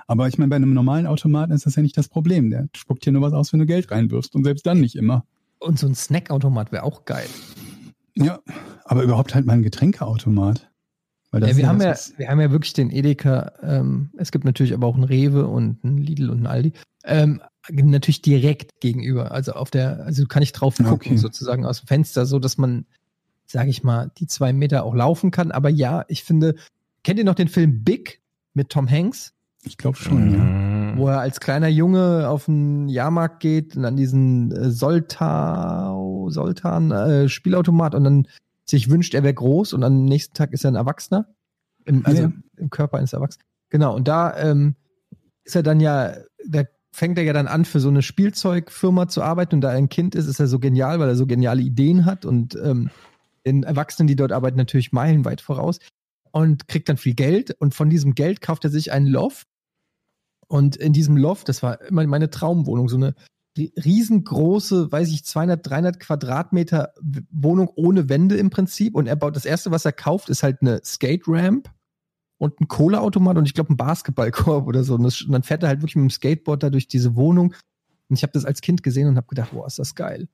Aber 0.08 0.28
ich 0.28 0.38
meine, 0.38 0.50
bei 0.50 0.56
einem 0.56 0.74
normalen 0.74 1.06
Automaten 1.08 1.52
ist 1.52 1.66
das 1.66 1.76
ja 1.76 1.82
nicht 1.82 1.98
das 1.98 2.10
Problem. 2.10 2.50
Der 2.50 2.68
spuckt 2.76 3.04
hier 3.04 3.14
nur 3.14 3.22
was 3.22 3.34
aus, 3.34 3.54
wenn 3.54 3.60
du 3.60 3.66
Geld 3.66 3.92
reinwirfst 3.92 4.36
und 4.36 4.44
selbst 4.44 4.66
dann 4.66 4.82
nicht 4.82 4.96
immer. 4.96 5.26
Und 5.60 5.78
so 5.78 5.88
ein 5.88 5.96
Snackautomat 5.96 6.72
wäre 6.72 6.84
auch 6.84 7.06
geil. 7.06 7.28
Ja, 8.16 8.40
aber 8.86 9.04
überhaupt 9.04 9.36
halt 9.36 9.46
mal 9.46 9.54
ein 9.54 9.64
Getränkeautomat. 9.64 10.70
Weil 11.32 11.42
das 11.42 11.52
Ja, 11.52 11.58
wir, 11.58 11.68
haben 11.68 11.80
das, 11.80 12.10
ja, 12.10 12.20
wir 12.20 12.30
haben 12.30 12.42
ja 12.42 12.52
wirklich 12.52 12.74
den 12.74 12.90
Edeka, 12.90 13.54
ähm, 13.62 14.10
es 14.18 14.32
gibt 14.32 14.46
natürlich 14.46 14.74
aber 14.74 14.88
auch 14.88 14.96
einen 14.96 15.04
Rewe 15.04 15.48
und 15.48 15.84
einen 15.84 15.98
Lidl 15.98 16.30
und 16.30 16.38
einen 16.38 16.48
Aldi. 16.48 16.74
Ähm, 17.06 17.42
natürlich 17.70 18.22
direkt 18.22 18.80
gegenüber. 18.82 19.32
Also 19.32 19.54
auf 19.54 19.70
der, 19.70 20.04
also 20.06 20.26
kann 20.26 20.42
ich 20.42 20.54
drauf 20.54 20.78
gucken, 20.78 20.94
Okay. 20.94 21.18
sozusagen 21.18 21.66
aus 21.66 21.82
dem 21.82 21.88
Fenster, 21.88 22.26
so 22.26 22.40
dass 22.40 22.58
man, 22.58 22.86
sage 23.46 23.70
ich 23.70 23.84
mal, 23.84 24.12
die 24.18 24.28
zwei 24.28 24.54
Meter 24.54 24.84
auch 24.84 24.96
laufen 24.96 25.30
kann. 25.30 25.52
Aber 25.52 25.70
ja, 25.70 26.04
ich 26.08 26.24
finde, 26.24 26.56
kennt 27.10 27.18
ihr 27.18 27.26
noch 27.26 27.34
den 27.34 27.48
Film 27.48 27.84
Big 27.84 28.22
mit 28.54 28.70
Tom 28.70 28.88
Hanks? 28.88 29.34
ich 29.64 29.78
glaube 29.78 29.98
schon, 29.98 30.32
ja. 30.32 30.44
Mhm. 30.44 31.00
wo 31.00 31.08
er 31.08 31.22
als 31.22 31.40
kleiner 31.40 31.68
Junge 31.68 32.30
auf 32.30 32.46
den 32.46 32.88
Jahrmarkt 32.88 33.40
geht 33.40 33.76
und 33.76 33.84
an 33.84 33.98
diesen 33.98 34.52
äh, 34.52 34.70
Soltau, 34.70 36.30
Soltan 36.30 36.92
äh, 36.92 37.28
Spielautomat 37.28 37.96
und 37.96 38.04
dann 38.04 38.28
sich 38.64 38.92
wünscht, 38.92 39.16
er 39.16 39.24
wäre 39.24 39.34
groß 39.34 39.74
und 39.74 39.84
am 39.84 40.06
nächsten 40.06 40.36
Tag 40.36 40.54
ist 40.54 40.64
er 40.66 40.72
ein 40.72 40.76
Erwachsener. 40.76 41.26
Im, 41.86 42.06
also 42.06 42.22
Ja. 42.22 42.32
im 42.58 42.70
Körper 42.70 43.00
eines 43.00 43.14
Erwachsenen. 43.14 43.44
Genau, 43.72 43.96
und 43.96 44.08
da 44.08 44.38
ähm, 44.38 44.76
ist 45.44 45.56
er 45.56 45.64
dann 45.64 45.80
ja, 45.80 46.14
da 46.48 46.66
fängt 46.92 47.18
er 47.18 47.24
ja 47.24 47.34
dann 47.34 47.48
an, 47.48 47.66
für 47.66 47.80
so 47.80 47.90
eine 47.90 48.04
Spielzeugfirma 48.04 49.08
zu 49.08 49.24
arbeiten 49.24 49.56
und 49.56 49.62
da 49.62 49.72
er 49.72 49.78
ein 49.78 49.90
Kind 49.90 50.14
ist, 50.14 50.28
ist 50.28 50.40
er 50.40 50.46
so 50.46 50.60
genial, 50.60 51.00
weil 51.00 51.10
er 51.10 51.16
so 51.16 51.26
geniale 51.26 51.64
Ideen 51.64 52.06
hat 52.06 52.24
und 52.24 52.56
ähm, 52.64 52.92
den 53.48 53.64
Erwachsenen, 53.64 54.06
die 54.06 54.16
dort 54.16 54.32
arbeiten, 54.32 54.58
natürlich 54.58 54.92
meilenweit 54.92 55.42
voraus 55.42 55.80
und 56.32 56.68
kriegt 56.68 56.90
dann 56.90 56.98
viel 56.98 57.14
Geld 57.16 57.52
und 57.60 57.74
von 57.74 57.90
diesem 57.90 58.16
Geld 58.16 58.42
kauft 58.42 58.64
er 58.64 58.70
sich 58.70 58.92
einen 58.92 59.08
Loft 59.08 59.48
und 60.50 60.76
in 60.76 60.94
diesem 60.94 61.16
Loft, 61.16 61.48
das 61.48 61.62
war 61.64 61.80
immer 61.82 62.06
meine 62.08 62.30
Traumwohnung, 62.32 62.90
so 62.90 62.98
eine 62.98 63.14
ri- 63.56 63.72
riesengroße, 63.84 64.92
weiß 64.92 65.10
ich, 65.10 65.24
200, 65.24 65.66
300 65.68 66.00
Quadratmeter 66.00 66.94
Wohnung 67.30 67.70
ohne 67.76 68.10
Wände 68.10 68.36
im 68.36 68.50
Prinzip. 68.50 68.96
Und 68.96 69.08
er 69.08 69.16
baut, 69.16 69.36
das 69.36 69.46
erste, 69.46 69.70
was 69.70 69.86
er 69.86 69.92
kauft, 69.92 70.30
ist 70.30 70.42
halt 70.42 70.62
eine 70.62 70.82
Skate 70.84 71.28
Ramp 71.28 71.72
und 72.40 72.60
ein 72.60 72.68
Kohleautomat 72.68 73.38
und 73.38 73.46
ich 73.46 73.54
glaube 73.54 73.72
ein 73.72 73.78
Basketballkorb 73.78 74.66
oder 74.66 74.84
so. 74.84 74.96
Und, 74.96 75.04
das, 75.04 75.22
und 75.22 75.32
dann 75.32 75.44
fährt 75.44 75.62
er 75.62 75.70
halt 75.70 75.82
wirklich 75.82 75.98
mit 75.98 76.06
dem 76.06 76.10
Skateboard 76.10 76.64
da 76.64 76.72
durch 76.72 76.88
diese 76.88 77.16
Wohnung. 77.16 77.54
Und 78.10 78.16
ich 78.16 78.24
habe 78.24 78.34
das 78.34 78.46
als 78.46 78.62
Kind 78.62 78.82
gesehen 78.82 79.08
und 79.08 79.18
habe 79.18 79.28
gedacht, 79.28 79.52
boah, 79.52 79.68
ist 79.68 79.78
das 79.78 79.94
geil. 79.94 80.28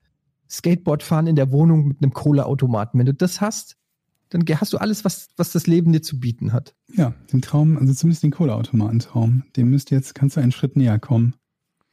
Skateboard 0.48 1.02
fahren 1.02 1.26
in 1.26 1.36
der 1.36 1.52
Wohnung 1.52 1.88
mit 1.88 2.02
einem 2.02 2.14
Kohleautomaten. 2.14 2.98
Wenn 2.98 3.06
du 3.06 3.12
das 3.12 3.42
hast, 3.42 3.76
dann 4.30 4.44
hast 4.60 4.72
du 4.72 4.78
alles, 4.78 5.04
was, 5.04 5.28
was 5.36 5.52
das 5.52 5.66
Leben 5.66 5.92
dir 5.92 6.02
zu 6.02 6.18
bieten 6.18 6.52
hat. 6.52 6.74
Ja, 6.92 7.14
den 7.32 7.42
Traum, 7.42 7.78
also 7.78 7.92
zumindest 7.94 8.22
den 8.22 8.32
Kohleautomatentraum, 8.32 9.44
dem 9.56 9.70
müsst 9.70 9.90
jetzt, 9.90 10.14
kannst 10.14 10.36
du 10.36 10.40
einen 10.40 10.52
Schritt 10.52 10.76
näher 10.76 10.98
kommen. 10.98 11.34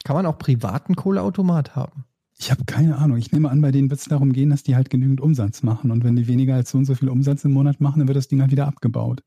Kann 0.03 0.15
man 0.15 0.25
auch 0.25 0.38
privaten 0.38 0.95
Kohleautomat 0.95 1.75
haben? 1.75 2.05
Ich 2.38 2.51
habe 2.51 2.65
keine 2.65 2.97
Ahnung. 2.97 3.17
Ich 3.17 3.31
nehme 3.31 3.49
an, 3.49 3.61
bei 3.61 3.71
denen 3.71 3.89
wird 3.89 3.99
es 3.99 4.07
darum 4.07 4.34
gehen, 4.34 4.49
dass 4.49 4.63
die 4.63 4.75
halt 4.75 4.89
genügend 4.89 5.21
Umsatz 5.21 5.63
machen. 5.63 5.91
Und 5.91 6.03
wenn 6.03 6.15
die 6.15 6.27
weniger 6.27 6.55
als 6.55 6.71
so 6.71 6.77
und 6.77 6.86
so 6.86 6.95
viel 6.95 7.09
Umsatz 7.09 7.45
im 7.45 7.53
Monat 7.53 7.79
machen, 7.79 7.99
dann 7.99 8.07
wird 8.07 8.17
das 8.17 8.27
Ding 8.27 8.41
halt 8.41 8.51
wieder 8.51 8.67
abgebaut. 8.67 9.23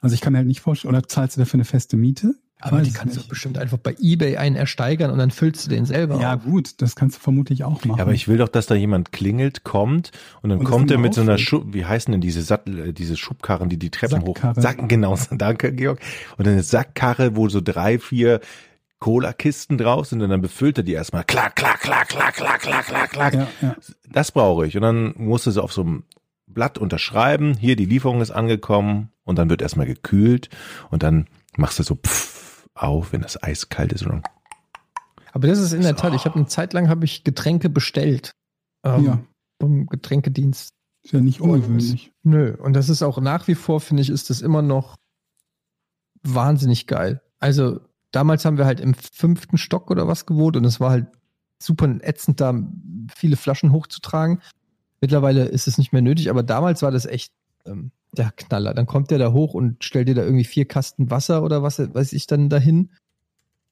Also 0.00 0.14
ich 0.14 0.20
kann 0.20 0.32
mir 0.32 0.38
halt 0.38 0.46
nicht 0.46 0.60
vorstellen, 0.60 0.94
oder 0.94 1.08
zahlst 1.08 1.36
du 1.36 1.40
dafür 1.40 1.54
eine 1.54 1.64
feste 1.64 1.96
Miete? 1.96 2.34
Aber 2.60 2.82
die 2.82 2.92
kannst 2.92 3.14
du 3.14 3.20
nicht. 3.20 3.28
bestimmt 3.28 3.56
einfach 3.56 3.78
bei 3.78 3.94
Ebay 4.00 4.36
einen 4.36 4.56
ersteigern 4.56 5.10
und 5.12 5.18
dann 5.18 5.30
füllst 5.30 5.64
du 5.64 5.70
den 5.70 5.84
selber. 5.86 6.20
Ja, 6.20 6.34
auf. 6.34 6.44
gut, 6.44 6.82
das 6.82 6.96
kannst 6.96 7.16
du 7.16 7.20
vermutlich 7.20 7.62
auch 7.62 7.84
machen. 7.84 7.98
Ja, 7.98 8.02
aber 8.02 8.12
ich 8.14 8.26
will 8.26 8.38
doch, 8.38 8.48
dass 8.48 8.66
da 8.66 8.74
jemand 8.74 9.12
klingelt, 9.12 9.62
kommt 9.62 10.10
und 10.42 10.50
dann 10.50 10.58
Und 10.58 10.64
kommt 10.64 10.90
er 10.90 10.98
mit 10.98 11.14
so 11.14 11.20
einer. 11.20 11.38
Schub, 11.38 11.66
wie 11.72 11.84
heißen 11.84 12.10
denn 12.10 12.20
diese 12.20 12.42
Sattel, 12.42 12.88
äh, 12.88 12.92
diese 12.92 13.16
Schubkarren, 13.16 13.68
die 13.68 13.78
die 13.78 13.90
Treppen 13.90 14.24
Sackkarre. 14.24 14.56
hoch, 14.56 14.60
Sacken, 14.62 14.88
genau, 14.88 15.16
danke, 15.30 15.72
Georg. 15.72 16.00
Und 16.36 16.46
dann 16.46 16.54
eine 16.54 16.62
Sackkarre, 16.64 17.36
wo 17.36 17.48
so 17.48 17.60
drei, 17.60 17.98
vier 18.00 18.40
Cola-Kisten 18.98 19.78
drauf 19.78 20.06
sind 20.06 20.22
und 20.22 20.30
dann 20.30 20.40
befüllt 20.40 20.78
er 20.78 20.84
die 20.84 20.92
erstmal. 20.92 21.22
Klack, 21.24 21.54
klack, 21.54 21.80
klack, 21.80 22.08
klack, 22.08 22.34
klack, 22.34 22.60
klack, 22.60 22.86
klack, 22.86 23.10
klack. 23.12 23.34
ja, 23.34 23.46
ja. 23.62 23.76
Das 24.10 24.32
brauche 24.32 24.66
ich. 24.66 24.74
Und 24.76 24.82
dann 24.82 25.14
musst 25.16 25.46
du 25.46 25.52
so 25.52 25.62
auf 25.62 25.72
so 25.72 25.82
einem 25.82 26.02
Blatt 26.48 26.78
unterschreiben, 26.78 27.56
hier 27.56 27.76
die 27.76 27.84
Lieferung 27.84 28.20
ist 28.20 28.32
angekommen 28.32 29.10
und 29.22 29.38
dann 29.38 29.48
wird 29.48 29.62
erstmal 29.62 29.86
gekühlt 29.86 30.48
und 30.90 31.04
dann 31.04 31.28
machst 31.56 31.78
du 31.78 31.84
so 31.84 31.94
pff 31.94 32.37
auf, 32.82 33.12
wenn 33.12 33.22
das 33.22 33.42
eiskalt 33.42 33.92
ist. 33.92 34.02
Und 34.02 34.12
dann, 34.12 34.22
Aber 35.32 35.46
das 35.48 35.58
ist 35.58 35.72
in 35.72 35.82
der 35.82 35.96
Tat, 35.96 36.14
ich 36.14 36.24
habe 36.24 36.36
eine 36.36 36.46
Zeit 36.46 36.72
lang 36.72 36.88
habe 36.88 37.04
ich 37.04 37.24
Getränke 37.24 37.68
bestellt. 37.70 38.32
Ähm, 38.84 39.04
Ja. 39.04 39.18
Vom 39.60 39.86
Getränkedienst. 39.86 40.70
Ist 41.04 41.12
ja 41.12 41.20
nicht 41.20 41.40
ungewöhnlich. 41.40 42.12
Nö, 42.22 42.54
und 42.56 42.74
das 42.74 42.88
ist 42.88 43.02
auch 43.02 43.20
nach 43.20 43.48
wie 43.48 43.54
vor, 43.54 43.80
finde 43.80 44.02
ich, 44.02 44.10
ist 44.10 44.30
das 44.30 44.40
immer 44.40 44.62
noch 44.62 44.96
wahnsinnig 46.22 46.86
geil. 46.86 47.22
Also 47.38 47.80
damals 48.10 48.44
haben 48.44 48.58
wir 48.58 48.66
halt 48.66 48.80
im 48.80 48.94
fünften 48.94 49.58
Stock 49.58 49.90
oder 49.90 50.06
was 50.08 50.26
gewohnt 50.26 50.56
und 50.56 50.64
es 50.64 50.80
war 50.80 50.90
halt 50.90 51.06
super 51.60 51.86
ätzend, 52.02 52.40
da 52.40 52.54
viele 53.14 53.36
Flaschen 53.36 53.72
hochzutragen. 53.72 54.40
Mittlerweile 55.00 55.44
ist 55.46 55.68
es 55.68 55.78
nicht 55.78 55.92
mehr 55.92 56.02
nötig, 56.02 56.30
aber 56.30 56.42
damals 56.42 56.82
war 56.82 56.90
das 56.90 57.06
echt 57.06 57.32
ähm, 57.64 57.90
der 58.18 58.32
Knaller. 58.32 58.74
Dann 58.74 58.86
kommt 58.86 59.10
der 59.10 59.18
da 59.18 59.32
hoch 59.32 59.54
und 59.54 59.82
stellt 59.84 60.08
dir 60.08 60.14
da 60.14 60.22
irgendwie 60.22 60.44
vier 60.44 60.66
Kasten 60.66 61.10
Wasser 61.10 61.42
oder 61.42 61.62
was 61.62 61.78
weiß 61.78 62.12
ich 62.12 62.26
dann 62.26 62.48
dahin. 62.48 62.90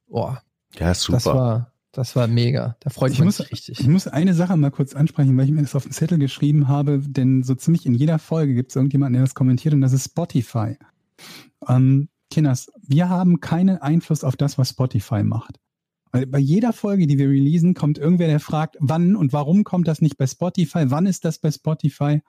Boah, 0.08 0.42
ja, 0.78 0.94
super. 0.94 1.16
das 1.16 1.26
war, 1.26 1.72
das 1.92 2.16
war 2.16 2.26
mega. 2.28 2.76
Da 2.80 2.90
freut 2.90 3.12
Ich 3.12 3.18
sich 3.18 3.50
richtig. 3.50 3.80
ich 3.80 3.88
muss 3.88 4.06
eine 4.06 4.34
Sache 4.34 4.56
mal 4.56 4.70
kurz 4.70 4.94
ansprechen, 4.94 5.36
weil 5.36 5.46
ich 5.46 5.50
mir 5.50 5.62
das 5.62 5.74
auf 5.74 5.84
den 5.84 5.92
Zettel 5.92 6.18
geschrieben 6.18 6.68
habe, 6.68 7.00
denn 7.00 7.42
so 7.42 7.54
ziemlich 7.54 7.86
in 7.86 7.94
jeder 7.94 8.18
Folge 8.18 8.54
gibt 8.54 8.70
es 8.70 8.76
irgendjemanden, 8.76 9.14
der 9.14 9.22
das 9.22 9.34
kommentiert 9.34 9.74
und 9.74 9.80
das 9.80 9.92
ist 9.92 10.04
Spotify. 10.04 10.76
Ähm, 11.68 12.08
Kinders, 12.30 12.70
wir 12.82 13.08
haben 13.08 13.40
keinen 13.40 13.78
Einfluss 13.78 14.24
auf 14.24 14.36
das, 14.36 14.58
was 14.58 14.70
Spotify 14.70 15.22
macht. 15.22 15.58
Weil 16.12 16.26
bei 16.26 16.38
jeder 16.38 16.72
Folge, 16.72 17.06
die 17.06 17.18
wir 17.18 17.28
releasen, 17.28 17.74
kommt 17.74 17.98
irgendwer, 17.98 18.28
der 18.28 18.40
fragt, 18.40 18.76
wann 18.80 19.16
und 19.16 19.32
warum 19.32 19.64
kommt 19.64 19.88
das 19.88 20.00
nicht 20.00 20.16
bei 20.16 20.26
Spotify? 20.26 20.90
Wann 20.90 21.06
ist 21.06 21.24
das 21.24 21.38
bei 21.38 21.50
Spotify? 21.50 22.22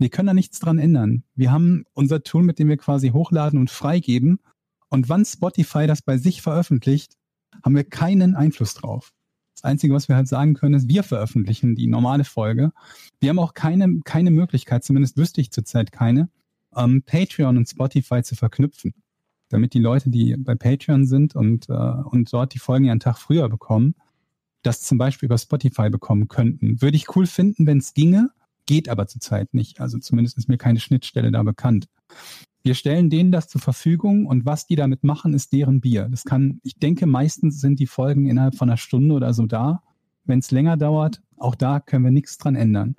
Wir 0.00 0.08
können 0.08 0.28
da 0.28 0.34
nichts 0.34 0.58
dran 0.58 0.78
ändern. 0.78 1.24
Wir 1.34 1.52
haben 1.52 1.84
unser 1.92 2.22
Tool, 2.22 2.42
mit 2.42 2.58
dem 2.58 2.68
wir 2.68 2.78
quasi 2.78 3.10
hochladen 3.10 3.58
und 3.58 3.70
freigeben. 3.70 4.40
Und 4.88 5.10
wann 5.10 5.26
Spotify 5.26 5.86
das 5.86 6.00
bei 6.00 6.16
sich 6.16 6.40
veröffentlicht, 6.40 7.18
haben 7.62 7.76
wir 7.76 7.84
keinen 7.84 8.34
Einfluss 8.34 8.72
drauf. 8.72 9.12
Das 9.54 9.64
Einzige, 9.64 9.92
was 9.92 10.08
wir 10.08 10.16
halt 10.16 10.26
sagen 10.26 10.54
können, 10.54 10.74
ist, 10.74 10.88
wir 10.88 11.02
veröffentlichen 11.02 11.74
die 11.74 11.86
normale 11.86 12.24
Folge. 12.24 12.72
Wir 13.20 13.28
haben 13.28 13.38
auch 13.38 13.52
keine, 13.52 14.00
keine 14.04 14.30
Möglichkeit, 14.30 14.84
zumindest 14.84 15.18
wüsste 15.18 15.42
ich 15.42 15.50
zurzeit 15.50 15.92
keine, 15.92 16.30
ähm, 16.74 17.02
Patreon 17.02 17.58
und 17.58 17.68
Spotify 17.68 18.22
zu 18.22 18.36
verknüpfen. 18.36 18.94
Damit 19.50 19.74
die 19.74 19.80
Leute, 19.80 20.08
die 20.08 20.34
bei 20.38 20.54
Patreon 20.54 21.04
sind 21.04 21.36
und, 21.36 21.68
äh, 21.68 21.72
und 21.72 22.32
dort 22.32 22.54
die 22.54 22.58
Folgen 22.58 22.86
ja 22.86 22.92
einen 22.92 23.00
Tag 23.00 23.18
früher 23.18 23.50
bekommen, 23.50 23.96
das 24.62 24.80
zum 24.80 24.96
Beispiel 24.96 25.26
über 25.26 25.36
Spotify 25.36 25.90
bekommen 25.90 26.28
könnten. 26.28 26.80
Würde 26.80 26.96
ich 26.96 27.14
cool 27.14 27.26
finden, 27.26 27.66
wenn 27.66 27.78
es 27.78 27.92
ginge, 27.92 28.30
geht 28.66 28.88
aber 28.88 29.06
zurzeit 29.06 29.52
nicht. 29.54 29.80
Also 29.80 29.98
zumindest 29.98 30.38
ist 30.38 30.48
mir 30.48 30.58
keine 30.58 30.80
Schnittstelle 30.80 31.30
da 31.30 31.42
bekannt. 31.42 31.88
Wir 32.62 32.74
stellen 32.74 33.08
denen 33.08 33.32
das 33.32 33.48
zur 33.48 33.60
Verfügung 33.60 34.26
und 34.26 34.44
was 34.44 34.66
die 34.66 34.76
damit 34.76 35.02
machen, 35.02 35.32
ist 35.32 35.52
deren 35.52 35.80
Bier. 35.80 36.08
Das 36.10 36.24
kann, 36.24 36.60
ich 36.62 36.76
denke, 36.76 37.06
meistens 37.06 37.60
sind 37.60 37.80
die 37.80 37.86
Folgen 37.86 38.26
innerhalb 38.26 38.54
von 38.54 38.68
einer 38.68 38.76
Stunde 38.76 39.14
oder 39.14 39.32
so 39.32 39.46
da. 39.46 39.82
Wenn 40.24 40.40
es 40.40 40.50
länger 40.50 40.76
dauert, 40.76 41.22
auch 41.38 41.54
da 41.54 41.80
können 41.80 42.04
wir 42.04 42.10
nichts 42.10 42.36
dran 42.36 42.56
ändern. 42.56 42.96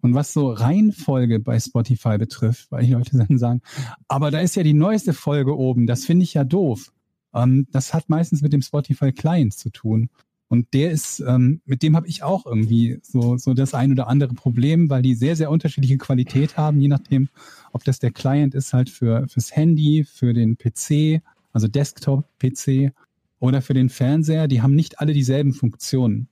Und 0.00 0.14
was 0.14 0.32
so 0.32 0.50
Reihenfolge 0.50 1.40
bei 1.40 1.58
Spotify 1.60 2.18
betrifft, 2.18 2.70
weil 2.70 2.84
die 2.84 2.92
Leute 2.92 3.18
dann 3.18 3.38
sagen, 3.38 3.60
aber 4.08 4.30
da 4.30 4.40
ist 4.40 4.56
ja 4.56 4.62
die 4.62 4.74
neueste 4.74 5.12
Folge 5.12 5.56
oben, 5.56 5.86
das 5.86 6.04
finde 6.04 6.24
ich 6.24 6.34
ja 6.34 6.44
doof. 6.44 6.92
Ähm, 7.34 7.66
das 7.70 7.94
hat 7.94 8.08
meistens 8.08 8.42
mit 8.42 8.52
dem 8.52 8.62
Spotify 8.62 9.12
Client 9.12 9.54
zu 9.54 9.70
tun. 9.70 10.08
Und 10.52 10.74
der 10.74 10.90
ist, 10.90 11.20
ähm, 11.26 11.62
mit 11.64 11.82
dem 11.82 11.96
habe 11.96 12.06
ich 12.08 12.22
auch 12.22 12.44
irgendwie 12.44 12.98
so, 13.00 13.38
so 13.38 13.54
das 13.54 13.72
ein 13.72 13.90
oder 13.90 14.06
andere 14.06 14.34
Problem, 14.34 14.90
weil 14.90 15.00
die 15.00 15.14
sehr, 15.14 15.34
sehr 15.34 15.50
unterschiedliche 15.50 15.96
Qualität 15.96 16.58
haben, 16.58 16.78
je 16.78 16.88
nachdem, 16.88 17.30
ob 17.72 17.84
das 17.84 18.00
der 18.00 18.10
Client 18.10 18.54
ist 18.54 18.74
halt 18.74 18.90
für 18.90 19.26
fürs 19.28 19.56
Handy, 19.56 20.04
für 20.04 20.34
den 20.34 20.58
PC, 20.58 21.22
also 21.54 21.68
Desktop-PC 21.68 22.92
oder 23.40 23.62
für 23.62 23.72
den 23.72 23.88
Fernseher. 23.88 24.46
Die 24.46 24.60
haben 24.60 24.74
nicht 24.74 25.00
alle 25.00 25.14
dieselben 25.14 25.54
Funktionen. 25.54 26.28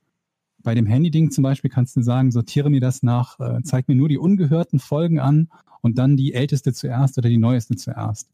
Bei 0.62 0.74
dem 0.74 0.84
Handy-Ding 0.84 1.30
zum 1.30 1.40
Beispiel 1.40 1.70
kannst 1.70 1.96
du 1.96 2.02
sagen, 2.02 2.30
sortiere 2.30 2.68
mir 2.68 2.82
das 2.82 3.02
nach, 3.02 3.40
äh, 3.40 3.62
zeig 3.62 3.88
mir 3.88 3.94
nur 3.94 4.10
die 4.10 4.18
ungehörten 4.18 4.80
Folgen 4.80 5.18
an 5.18 5.48
und 5.80 5.96
dann 5.96 6.18
die 6.18 6.34
älteste 6.34 6.74
zuerst 6.74 7.16
oder 7.16 7.30
die 7.30 7.38
neueste 7.38 7.74
zuerst. 7.74 8.28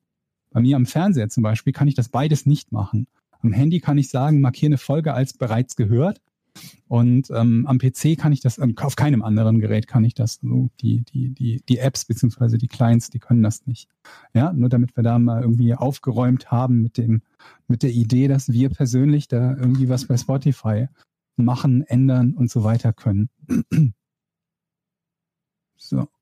Bei 0.51 0.61
mir 0.61 0.75
am 0.75 0.87
Fernseher 0.87 1.29
zum 1.29 1.45
Beispiel 1.45 1.73
kann 1.73 1.87
ich 1.87 1.95
das 1.95 2.09
beides 2.09 2.45
nicht 2.45 2.73
machen. 2.73 3.07
Am 3.43 3.53
Handy 3.53 3.81
kann 3.81 3.99
ich 3.99 4.09
sagen, 4.09 4.41
markiere 4.41 4.71
eine 4.71 4.79
Folge 4.79 5.15
als 5.15 5.35
bereits 5.35 5.77
gehört. 5.77 6.21
Und 6.89 7.31
ähm, 7.31 7.67
am 7.67 7.79
PC 7.79 8.17
kann 8.19 8.33
ich 8.33 8.41
das, 8.41 8.59
ähm, 8.59 8.75
auf 8.79 8.97
keinem 8.97 9.23
anderen 9.23 9.61
Gerät 9.61 9.87
kann 9.87 10.05
ich 10.05 10.15
das. 10.15 10.39
So, 10.43 10.71
die, 10.81 11.03
die, 11.03 11.31
die, 11.31 11.63
die 11.69 11.79
Apps 11.79 12.05
beziehungsweise 12.05 12.59
die 12.59 12.69
Clients, 12.69 13.11
die 13.11 13.19
können 13.19 13.43
das 13.43 13.67
nicht. 13.67 13.89
Ja, 14.35 14.53
nur 14.53 14.69
damit 14.69 14.97
wir 14.97 15.03
da 15.03 15.19
mal 15.19 15.43
irgendwie 15.43 15.75
aufgeräumt 15.75 16.51
haben 16.51 16.83
mit 16.83 16.97
dem, 16.97 17.23
mit 17.67 17.83
der 17.83 17.91
Idee, 17.91 18.29
dass 18.29 18.53
wir 18.53 18.71
persönlich 18.71 19.29
da 19.29 19.57
irgendwie 19.57 19.89
was 19.89 20.07
bei 20.07 20.17
Spotify 20.17 20.89
machen, 21.37 21.83
ändern 21.83 22.35
und 22.35 22.51
so 22.51 22.65
weiter 22.65 22.93
können. 22.93 23.29
so. 25.77 26.09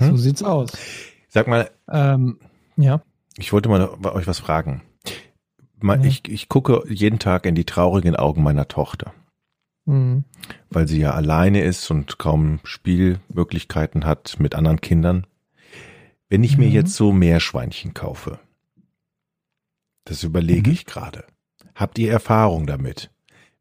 So 0.00 0.12
mhm. 0.12 0.16
sieht's 0.16 0.42
aus. 0.42 0.70
Sag 1.28 1.48
mal, 1.48 1.70
Ähm, 1.90 2.38
ja. 2.78 3.02
ich 3.36 3.52
wollte 3.52 3.68
mal 3.68 3.90
euch 4.04 4.26
was 4.26 4.38
fragen. 4.38 4.80
Ja. 5.82 6.02
ich, 6.02 6.28
ich 6.28 6.48
gucke 6.48 6.82
jeden 6.88 7.18
Tag 7.18 7.46
in 7.46 7.54
die 7.54 7.64
traurigen 7.66 8.16
Augen 8.16 8.42
meiner 8.42 8.68
Tochter, 8.68 9.12
Hm. 9.86 10.24
weil 10.70 10.88
sie 10.88 10.98
ja 11.00 11.12
alleine 11.12 11.62
ist 11.62 11.90
und 11.90 12.18
kaum 12.18 12.60
Spielmöglichkeiten 12.64 14.04
hat 14.04 14.36
mit 14.40 14.54
anderen 14.54 14.80
Kindern. 14.80 15.26
Wenn 16.28 16.42
ich 16.42 16.58
mir 16.58 16.66
Mhm. 16.68 16.72
jetzt 16.74 16.94
so 16.94 17.12
Meerschweinchen 17.12 17.94
kaufe, 17.94 18.38
das 20.04 20.22
überlege 20.24 20.70
Mhm. 20.70 20.74
ich 20.74 20.86
gerade. 20.86 21.24
Habt 21.74 21.98
ihr 21.98 22.10
Erfahrung 22.10 22.66
damit? 22.66 23.10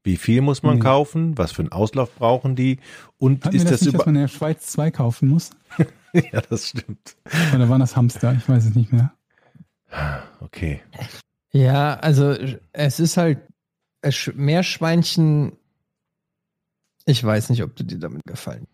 Wie 0.04 0.18
viel 0.18 0.42
muss 0.42 0.62
man 0.64 0.76
Nee. 0.76 0.82
kaufen? 0.82 1.38
Was 1.38 1.52
für 1.52 1.64
einen 1.64 1.72
Auslauf 1.72 2.14
brauchen 2.16 2.56
die? 2.56 2.80
Und 3.18 3.44
Hatten 3.46 3.56
ist 3.56 3.64
das 3.66 3.72
das, 3.72 3.82
nicht, 3.82 3.96
dass 4.00 4.06
man 4.06 4.16
in 4.16 4.22
der 4.22 4.28
Schweiz 4.30 4.68
zwei 4.68 4.90
kaufen 4.92 5.30
muss? 5.30 5.52
Ja, 6.32 6.40
das 6.40 6.70
stimmt. 6.70 7.18
Oder 7.54 7.68
waren 7.68 7.82
das 7.82 7.98
Hamster? 7.98 8.34
Ich 8.38 8.48
weiß 8.48 8.64
es 8.68 8.74
nicht 8.76 8.94
mehr. 8.94 9.14
Okay. 10.40 10.82
Ja, 11.56 11.94
also 11.96 12.36
es 12.74 13.00
ist 13.00 13.18
halt 13.18 13.40
Meerschweinchen. 14.36 15.54
Ich 17.06 17.24
weiß 17.24 17.50
nicht, 17.50 17.64
ob 17.64 17.76
du 17.76 17.84
dir 17.84 18.00
damit 18.00 18.24
gefallen. 18.26 18.68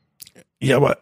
Ja, 0.62 0.78
aber 0.78 0.98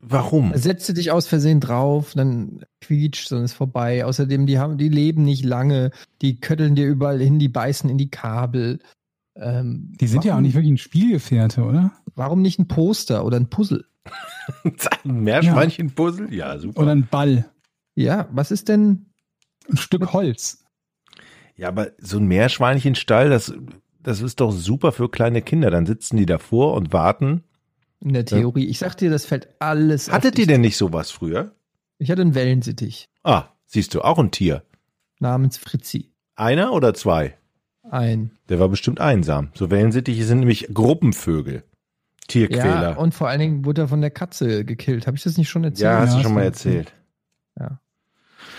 warum? 0.00 0.52
Setze 0.54 0.94
dich 0.94 1.10
aus 1.10 1.26
Versehen 1.26 1.60
drauf, 1.60 2.12
dann 2.14 2.64
quietscht, 2.80 3.32
dann 3.32 3.42
ist 3.44 3.54
vorbei. 3.54 4.04
Außerdem, 4.04 4.46
die 4.46 4.58
haben, 4.58 4.78
die 4.78 4.88
leben 4.88 5.24
nicht 5.24 5.44
lange, 5.44 5.90
die 6.20 6.40
kötteln 6.40 6.74
dir 6.74 6.86
überall 6.86 7.18
hin, 7.20 7.38
die 7.38 7.48
beißen 7.48 7.88
in 7.90 7.98
die 7.98 8.10
Kabel. 8.10 8.80
Ähm, 9.34 9.92
Die 10.00 10.06
sind 10.06 10.24
ja 10.24 10.32
auch 10.32 10.34
warum- 10.36 10.42
nicht 10.44 10.54
wirklich 10.54 10.72
ein 10.72 10.78
Spielgefährte, 10.78 11.62
oder? 11.62 11.92
Warum 12.14 12.42
nicht 12.42 12.58
ein 12.58 12.68
Poster 12.68 13.24
oder 13.24 13.38
ein 13.38 13.48
Puzzle? 13.48 13.86
Ein 15.04 15.20
Meerschweinchen-Puzzle? 15.22 16.34
Ja, 16.34 16.58
super. 16.58 16.82
Oder 16.82 16.90
ein 16.90 17.06
Ball. 17.08 17.48
Ja, 17.94 18.28
was 18.32 18.50
ist 18.50 18.68
denn? 18.68 19.06
Ein 19.70 19.76
Stück 19.76 20.12
Holz. 20.12 20.61
Ja, 21.56 21.68
aber 21.68 21.90
so 21.98 22.18
ein 22.18 22.26
Meerschweinchenstall, 22.26 23.28
das, 23.30 23.52
das 24.02 24.20
ist 24.20 24.40
doch 24.40 24.50
super 24.52 24.92
für 24.92 25.10
kleine 25.10 25.42
Kinder. 25.42 25.70
Dann 25.70 25.86
sitzen 25.86 26.16
die 26.16 26.26
davor 26.26 26.74
und 26.74 26.92
warten. 26.92 27.44
In 28.00 28.14
der 28.14 28.24
Theorie. 28.24 28.66
Ich 28.66 28.78
sag 28.78 28.96
dir, 28.96 29.10
das 29.10 29.24
fällt 29.26 29.48
alles. 29.60 30.10
Hattet 30.10 30.38
ihr 30.38 30.46
denn 30.46 30.60
nicht 30.62 30.76
sowas 30.76 31.10
früher? 31.10 31.54
Ich 31.98 32.10
hatte 32.10 32.22
einen 32.22 32.34
Wellensittich 32.34 33.08
Ah, 33.22 33.44
siehst 33.66 33.94
du, 33.94 34.00
auch 34.02 34.18
ein 34.18 34.30
Tier. 34.32 34.64
namens 35.20 35.56
Fritzi. 35.56 36.10
Einer 36.34 36.72
oder 36.72 36.94
zwei? 36.94 37.36
Ein. 37.88 38.32
Der 38.48 38.58
war 38.58 38.68
bestimmt 38.68 39.00
einsam. 39.00 39.50
So 39.54 39.70
Wellensittiche 39.70 40.24
sind 40.24 40.40
nämlich 40.40 40.68
Gruppenvögel. 40.74 41.62
Tierquäler. 42.28 42.90
Ja, 42.92 42.96
und 42.96 43.14
vor 43.14 43.28
allen 43.28 43.40
Dingen 43.40 43.64
wurde 43.64 43.82
er 43.82 43.88
von 43.88 44.00
der 44.00 44.10
Katze 44.10 44.64
gekillt. 44.64 45.06
Habe 45.06 45.16
ich 45.16 45.22
das 45.22 45.36
nicht 45.36 45.48
schon 45.50 45.62
erzählt? 45.64 45.84
Ja, 45.84 45.98
hast 46.00 46.10
Ja, 46.10 46.16
du 46.16 46.22
schon 46.22 46.30
hast 46.30 46.34
mal 46.36 46.42
erzählt. 46.44 46.92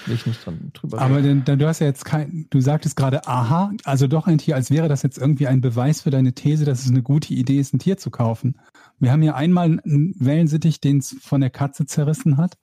Will 0.05 0.15
ich 0.15 0.25
nicht 0.25 0.45
dran 0.45 0.71
drüber 0.73 0.99
Aber 1.01 1.17
reden. 1.17 1.43
denn, 1.45 1.59
du 1.59 1.67
hast 1.67 1.79
ja 1.79 1.87
jetzt 1.87 2.05
kein, 2.05 2.47
du 2.49 2.59
sagtest 2.61 2.95
gerade, 2.95 3.27
aha, 3.27 3.71
also 3.83 4.07
doch 4.07 4.27
ein 4.27 4.37
Tier, 4.37 4.55
als 4.55 4.69
wäre 4.71 4.87
das 4.89 5.01
jetzt 5.03 5.17
irgendwie 5.17 5.47
ein 5.47 5.61
Beweis 5.61 6.01
für 6.01 6.09
deine 6.09 6.33
These, 6.33 6.65
dass 6.65 6.83
es 6.83 6.89
eine 6.91 7.01
gute 7.03 7.33
Idee 7.33 7.59
ist, 7.59 7.73
ein 7.73 7.79
Tier 7.79 7.97
zu 7.97 8.09
kaufen. 8.11 8.57
Wir 8.99 9.11
haben 9.11 9.23
ja 9.23 9.35
einmal 9.35 9.79
einen 9.83 10.13
Wellensittich, 10.19 10.79
den 10.81 10.97
es 10.99 11.15
von 11.21 11.41
der 11.41 11.49
Katze 11.49 11.85
zerrissen 11.85 12.37
hat. 12.37 12.57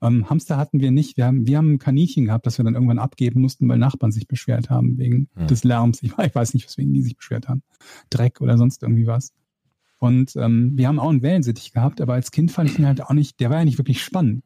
Ähm, 0.00 0.28
Hamster 0.28 0.56
hatten 0.56 0.80
wir 0.80 0.90
nicht. 0.90 1.16
Wir 1.16 1.26
haben, 1.26 1.46
wir 1.46 1.56
haben 1.58 1.74
ein 1.74 1.78
Kaninchen 1.78 2.24
gehabt, 2.24 2.46
das 2.46 2.58
wir 2.58 2.64
dann 2.64 2.74
irgendwann 2.74 2.98
abgeben 2.98 3.40
mussten, 3.40 3.68
weil 3.68 3.78
Nachbarn 3.78 4.10
sich 4.10 4.26
beschwert 4.26 4.68
haben 4.70 4.98
wegen 4.98 5.28
Hm. 5.36 5.46
des 5.46 5.62
Lärms. 5.64 6.02
Ich, 6.02 6.12
ich 6.18 6.34
weiß 6.34 6.54
nicht, 6.54 6.66
weswegen 6.66 6.92
die 6.92 7.02
sich 7.02 7.16
beschwert 7.16 7.48
haben. 7.48 7.62
Dreck 8.10 8.40
oder 8.40 8.58
sonst 8.58 8.82
irgendwie 8.82 9.06
was. 9.06 9.32
Und 9.98 10.34
ähm, 10.34 10.72
wir 10.76 10.88
haben 10.88 10.98
auch 10.98 11.10
einen 11.10 11.22
Wellensittich 11.22 11.72
gehabt, 11.72 12.00
aber 12.00 12.14
als 12.14 12.32
Kind 12.32 12.50
fand 12.50 12.68
ich 12.68 12.78
ihn 12.78 12.86
halt 12.86 13.00
auch 13.02 13.12
nicht, 13.12 13.38
der 13.38 13.50
war 13.50 13.58
ja 13.58 13.64
nicht 13.64 13.78
wirklich 13.78 14.02
spannend. 14.02 14.42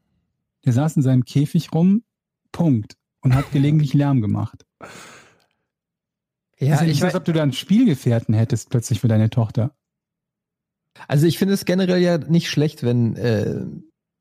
Der 0.66 0.74
saß 0.74 0.96
in 0.96 1.02
seinem 1.02 1.24
Käfig 1.24 1.72
rum, 1.72 2.02
Punkt. 2.52 2.96
Und 3.20 3.34
hat 3.34 3.50
gelegentlich 3.50 3.92
Lärm 3.94 4.20
gemacht. 4.20 4.64
ja, 4.80 6.74
ist 6.74 6.80
ja 6.80 6.82
ich 6.82 6.88
nicht 6.88 7.00
so, 7.00 7.06
als 7.06 7.14
ob 7.14 7.24
du 7.24 7.32
da 7.32 7.42
einen 7.42 7.52
Spielgefährten 7.52 8.34
hättest 8.34 8.70
plötzlich 8.70 9.00
für 9.00 9.08
deine 9.08 9.30
Tochter. 9.30 9.74
Also 11.08 11.26
ich 11.26 11.38
finde 11.38 11.54
es 11.54 11.64
generell 11.64 12.00
ja 12.00 12.18
nicht 12.18 12.48
schlecht, 12.48 12.82
wenn 12.82 13.16
äh, 13.16 13.64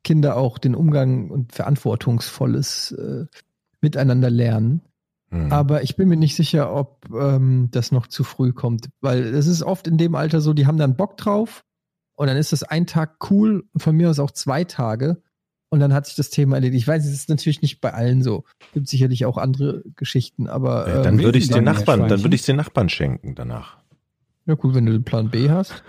Kinder 0.03 0.37
auch 0.37 0.57
den 0.57 0.75
Umgang 0.75 1.29
und 1.29 1.53
verantwortungsvolles 1.53 2.91
äh, 2.91 3.25
miteinander 3.81 4.29
lernen. 4.29 4.81
Hm. 5.29 5.51
Aber 5.51 5.83
ich 5.83 5.95
bin 5.95 6.07
mir 6.09 6.17
nicht 6.17 6.35
sicher, 6.35 6.73
ob 6.73 7.09
ähm, 7.13 7.69
das 7.71 7.91
noch 7.91 8.07
zu 8.07 8.23
früh 8.23 8.53
kommt, 8.53 8.89
weil 9.01 9.23
es 9.23 9.47
ist 9.47 9.63
oft 9.63 9.87
in 9.87 9.97
dem 9.97 10.15
Alter 10.15 10.41
so, 10.41 10.53
die 10.53 10.67
haben 10.67 10.77
dann 10.77 10.95
Bock 10.95 11.17
drauf 11.17 11.63
und 12.15 12.27
dann 12.27 12.37
ist 12.37 12.51
das 12.51 12.63
ein 12.63 12.87
Tag 12.87 13.29
cool 13.29 13.67
und 13.73 13.81
von 13.81 13.95
mir 13.95 14.09
aus 14.09 14.19
auch 14.19 14.31
zwei 14.31 14.63
Tage 14.63 15.21
und 15.69 15.79
dann 15.79 15.93
hat 15.93 16.05
sich 16.05 16.15
das 16.15 16.29
Thema 16.29 16.55
erledigt. 16.57 16.81
Ich 16.83 16.87
weiß, 16.87 17.05
es 17.05 17.13
ist 17.13 17.29
natürlich 17.29 17.61
nicht 17.61 17.81
bei 17.81 17.93
allen 17.93 18.21
so. 18.23 18.43
Gibt 18.73 18.87
sicherlich 18.87 19.25
auch 19.25 19.37
andere 19.37 19.83
Geschichten, 19.95 20.47
aber 20.47 20.87
Ja, 20.87 20.97
ähm, 20.97 21.03
dann 21.03 21.17
will 21.17 21.25
würde 21.25 21.37
ich 21.37 21.47
den 21.47 21.63
Nachbarn, 21.63 21.99
dann 21.99 22.07
Meerschweinchen? 22.09 22.23
würde 22.25 22.35
ich 22.35 22.41
den 22.43 22.55
Nachbarn 22.57 22.89
schenken 22.89 23.35
danach. 23.35 23.77
ja 24.45 24.53
gut, 24.55 24.75
wenn 24.75 24.85
du 24.85 24.91
den 24.91 25.03
Plan 25.03 25.29
B 25.29 25.49
hast. 25.49 25.83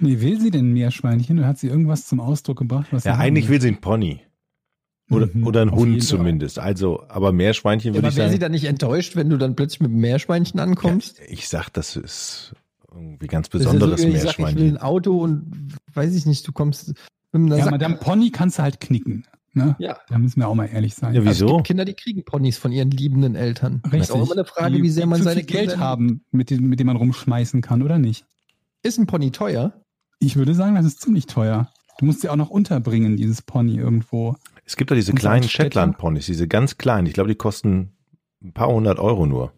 Nee, 0.00 0.20
will 0.20 0.40
sie 0.40 0.50
denn 0.50 0.70
ein 0.70 0.72
Meerschweinchen? 0.72 1.38
Oder 1.38 1.48
hat 1.48 1.58
sie 1.58 1.66
irgendwas 1.68 2.06
zum 2.06 2.20
Ausdruck 2.20 2.58
gebracht? 2.58 2.86
Was 2.90 3.02
sie 3.02 3.08
Ja, 3.08 3.16
eigentlich 3.18 3.48
will 3.48 3.60
sie 3.60 3.68
einen 3.68 3.80
Pony. 3.80 4.20
Oder, 5.10 5.26
Mhm, 5.32 5.46
oder 5.46 5.62
einen 5.62 5.72
Hund 5.72 6.00
Fall. 6.02 6.08
zumindest. 6.08 6.58
Also, 6.58 7.02
aber 7.08 7.32
Meerschweinchen 7.32 7.94
Ja, 7.94 7.98
würde 7.98 8.08
aber 8.08 8.12
ich 8.12 8.16
wäre 8.16 8.28
sie 8.28 8.34
sagen. 8.34 8.40
dann 8.42 8.52
nicht 8.52 8.64
enttäuscht, 8.64 9.16
wenn 9.16 9.30
du 9.30 9.36
dann 9.38 9.56
plötzlich 9.56 9.80
mit 9.80 9.90
einem 9.90 10.00
Meerschweinchen 10.00 10.60
ankommst? 10.60 11.18
Ja, 11.18 11.24
ich 11.28 11.48
sag, 11.48 11.70
das 11.70 11.96
ist 11.96 12.54
irgendwie 12.92 13.26
ganz 13.26 13.48
Das 13.48 13.60
ist 13.62 13.66
ja 13.66 13.72
besonderes 13.72 14.02
so, 14.02 14.06
ich 14.08 14.20
sag, 14.20 14.32
ich 14.32 14.38
will 14.38 14.44
Meerschweinchen. 14.44 14.76
ein 14.76 14.82
Auto 14.82 15.18
und 15.18 15.74
weiß 15.94 16.14
ich 16.14 16.26
nicht, 16.26 16.46
du 16.46 16.52
kommst 16.52 16.92
Ja, 17.32 17.56
Sack- 17.56 17.70
Madame 17.72 17.96
Pony 17.96 18.30
kannst 18.30 18.58
du 18.58 18.62
halt 18.62 18.80
knicken. 18.80 19.26
Ne? 19.54 19.74
Ja. 19.78 19.98
Da 20.08 20.18
müssen 20.18 20.40
wir 20.40 20.48
auch 20.48 20.54
mal 20.54 20.66
ehrlich 20.66 20.94
sein. 20.94 21.14
Ja, 21.14 21.20
Also 21.20 21.30
es 21.30 21.36
wieso? 21.40 21.56
gibt 21.56 21.66
Kinder, 21.66 21.84
die 21.84 21.94
kriegen 21.94 22.24
Ponys 22.24 22.58
von 22.58 22.70
ihren 22.70 22.90
liebenden 22.90 23.34
Eltern. 23.34 23.80
Das 23.82 23.92
ist 23.92 24.00
Richtig. 24.00 24.16
auch 24.16 24.22
immer 24.24 24.32
eine 24.32 24.44
Frage, 24.44 24.76
Die- 24.76 24.82
wie 24.82 24.88
sehr 24.90 25.06
man 25.06 25.22
seine 25.22 25.42
Geld 25.42 25.70
Kinder- 25.70 25.84
haben, 25.84 26.24
mit 26.30 26.50
dem, 26.50 26.68
mit 26.68 26.78
dem 26.80 26.86
man 26.86 26.96
rumschmeißen 26.96 27.60
kann, 27.60 27.82
oder 27.82 27.98
nicht? 27.98 28.24
Ist 28.82 28.98
ein 28.98 29.06
Pony 29.06 29.30
teuer? 29.30 29.72
Ich 30.20 30.36
würde 30.36 30.54
sagen, 30.54 30.74
das 30.76 30.84
ist 30.84 31.00
ziemlich 31.00 31.26
teuer. 31.26 31.70
Du 31.98 32.04
musst 32.04 32.20
sie 32.20 32.28
auch 32.28 32.36
noch 32.36 32.50
unterbringen, 32.50 33.16
dieses 33.16 33.42
Pony 33.42 33.76
irgendwo. 33.76 34.36
Es 34.64 34.76
gibt 34.76 34.90
doch 34.90 34.94
diese 34.94 35.12
Und 35.12 35.18
kleinen? 35.18 35.48
Shetland-Ponys, 35.48 36.26
diese 36.26 36.46
ganz 36.46 36.78
kleinen. 36.78 37.06
Ich 37.06 37.14
glaube, 37.14 37.28
die 37.28 37.34
kosten 37.34 37.96
ein 38.42 38.52
paar 38.52 38.68
hundert 38.68 38.98
Euro 39.00 39.26
nur. 39.26 39.52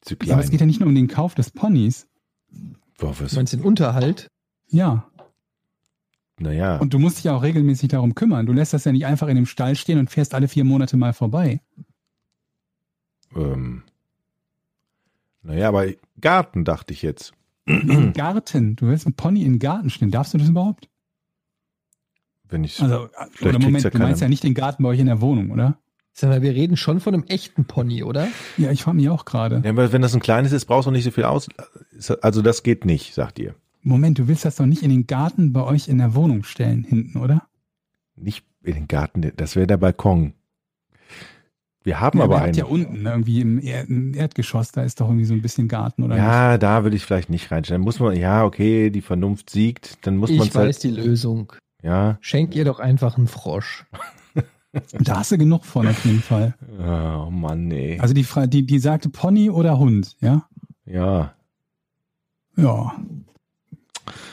Zu 0.00 0.14
Ja, 0.24 0.34
aber 0.34 0.44
es 0.44 0.50
geht 0.50 0.60
ja 0.60 0.66
nicht 0.66 0.80
nur 0.80 0.88
um 0.88 0.94
den 0.94 1.08
Kauf 1.08 1.34
des 1.34 1.50
Ponys. 1.50 2.06
Boah, 2.98 3.12
Du 3.12 3.24
was, 3.24 3.34
meinst 3.34 3.52
den 3.52 3.60
Unterhalt? 3.60 4.28
Ja. 4.68 5.10
Naja. 6.38 6.76
Und 6.78 6.92
du 6.94 6.98
musst 6.98 7.18
dich 7.18 7.24
ja 7.24 7.36
auch 7.36 7.42
regelmäßig 7.42 7.88
darum 7.88 8.14
kümmern. 8.14 8.46
Du 8.46 8.52
lässt 8.52 8.72
das 8.72 8.84
ja 8.84 8.92
nicht 8.92 9.06
einfach 9.06 9.28
in 9.28 9.36
dem 9.36 9.46
Stall 9.46 9.74
stehen 9.76 9.98
und 9.98 10.10
fährst 10.10 10.34
alle 10.34 10.48
vier 10.48 10.64
Monate 10.64 10.96
mal 10.96 11.12
vorbei. 11.12 11.60
Ähm, 13.34 13.82
naja, 15.42 15.68
aber 15.68 15.86
Garten 16.20 16.64
dachte 16.64 16.92
ich 16.92 17.02
jetzt. 17.02 17.32
Im 17.66 18.12
Garten. 18.12 18.76
Du 18.76 18.86
willst 18.86 19.06
einen 19.06 19.14
Pony 19.14 19.42
in 19.42 19.54
den 19.54 19.58
Garten 19.58 19.90
stellen. 19.90 20.10
Darfst 20.10 20.34
du 20.34 20.38
das 20.38 20.48
überhaupt? 20.48 20.88
Wenn 22.48 22.62
ich 22.64 22.80
Also, 22.80 23.08
Vielleicht 23.32 23.56
oder 23.56 23.64
Moment, 23.64 23.84
ja 23.84 23.90
du 23.90 23.98
meinst 23.98 24.22
ja 24.22 24.28
nicht 24.28 24.44
den 24.44 24.54
Garten 24.54 24.82
bei 24.82 24.90
euch 24.90 25.00
in 25.00 25.06
der 25.06 25.20
Wohnung, 25.20 25.50
oder? 25.50 25.78
Sag 26.12 26.30
mal, 26.30 26.42
wir 26.42 26.54
reden 26.54 26.76
schon 26.76 27.00
von 27.00 27.12
einem 27.12 27.24
echten 27.24 27.66
Pony, 27.66 28.02
oder? 28.02 28.28
Ja, 28.56 28.70
ich 28.70 28.82
frage 28.82 28.96
mich 28.96 29.08
auch 29.08 29.24
gerade. 29.24 29.60
ja, 29.64 29.70
aber 29.70 29.92
wenn 29.92 30.00
das 30.00 30.14
ein 30.14 30.20
kleines 30.20 30.52
ist, 30.52 30.64
brauchst 30.66 30.86
du 30.86 30.90
nicht 30.90 31.04
so 31.04 31.10
viel 31.10 31.24
aus. 31.24 31.48
Also 32.22 32.40
das 32.40 32.62
geht 32.62 32.84
nicht, 32.84 33.14
sagt 33.14 33.38
ihr. 33.38 33.54
Moment, 33.86 34.18
du 34.18 34.26
willst 34.28 34.44
das 34.44 34.56
doch 34.56 34.66
nicht 34.66 34.82
in 34.82 34.90
den 34.90 35.06
Garten 35.06 35.52
bei 35.52 35.62
euch 35.62 35.88
in 35.88 35.98
der 35.98 36.14
Wohnung 36.14 36.42
stellen, 36.42 36.82
hinten, 36.84 37.18
oder? 37.18 37.46
Nicht 38.16 38.44
in 38.64 38.74
den 38.74 38.88
Garten, 38.88 39.30
das 39.36 39.54
wäre 39.56 39.66
der 39.66 39.76
Balkon. 39.76 40.32
Wir 41.84 42.00
haben 42.00 42.18
Ja, 42.18 42.24
aber 42.24 42.42
einen. 42.42 42.54
ja 42.54 42.64
unten, 42.64 43.06
irgendwie 43.06 43.40
im, 43.40 43.60
Er 43.60 43.86
im 43.88 44.12
Erdgeschoss, 44.12 44.72
da 44.72 44.82
ist 44.82 45.00
doch 45.00 45.06
irgendwie 45.08 45.24
so 45.24 45.34
ein 45.34 45.42
bisschen 45.42 45.68
Garten, 45.68 46.02
oder? 46.02 46.16
nicht? 46.16 46.24
Ja, 46.24 46.58
da 46.58 46.82
würde 46.82 46.96
ich 46.96 47.04
vielleicht 47.04 47.30
nicht 47.30 47.50
reinstellen. 47.52 47.80
Muss 47.82 48.00
man, 48.00 48.16
ja, 48.16 48.44
okay, 48.44 48.90
die 48.90 49.02
Vernunft 49.02 49.50
siegt, 49.50 50.04
dann 50.04 50.16
muss 50.16 50.30
man 50.30 50.38
ich 50.40 50.48
es 50.48 50.54
weiß 50.56 50.64
halt, 50.64 50.82
die 50.82 50.90
Lösung. 50.90 51.52
ja. 51.82 52.18
Schenk 52.20 52.56
ihr 52.56 52.64
doch 52.64 52.80
einfach 52.80 53.16
einen 53.16 53.28
Frosch. 53.28 53.86
Da 55.00 55.20
hast 55.20 55.32
du 55.32 55.38
genug 55.38 55.64
von, 55.64 55.86
auf 55.86 56.04
jeden 56.04 56.20
Fall. 56.20 56.54
Oh 56.78 57.30
Mann, 57.30 57.66
nee. 57.66 57.98
Also 57.98 58.12
die, 58.12 58.26
die, 58.48 58.66
die 58.66 58.78
sagte 58.78 59.08
Pony 59.08 59.48
oder 59.48 59.78
Hund, 59.78 60.16
ja? 60.20 60.46
ja. 60.84 61.32
Ja. 62.56 62.94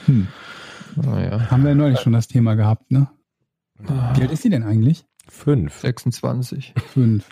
Hm. 0.05 0.27
Naja. 0.95 1.49
Haben 1.49 1.63
wir 1.63 1.69
ja 1.69 1.75
neulich 1.75 1.99
schon 1.99 2.13
das 2.13 2.27
Thema 2.27 2.55
gehabt, 2.55 2.91
ne? 2.91 3.09
Wie 3.79 4.21
alt 4.21 4.31
ist 4.31 4.43
sie 4.43 4.49
denn 4.49 4.63
eigentlich? 4.63 5.05
Fünf. 5.27 5.79
26. 5.79 6.73
Fünf. 6.93 7.27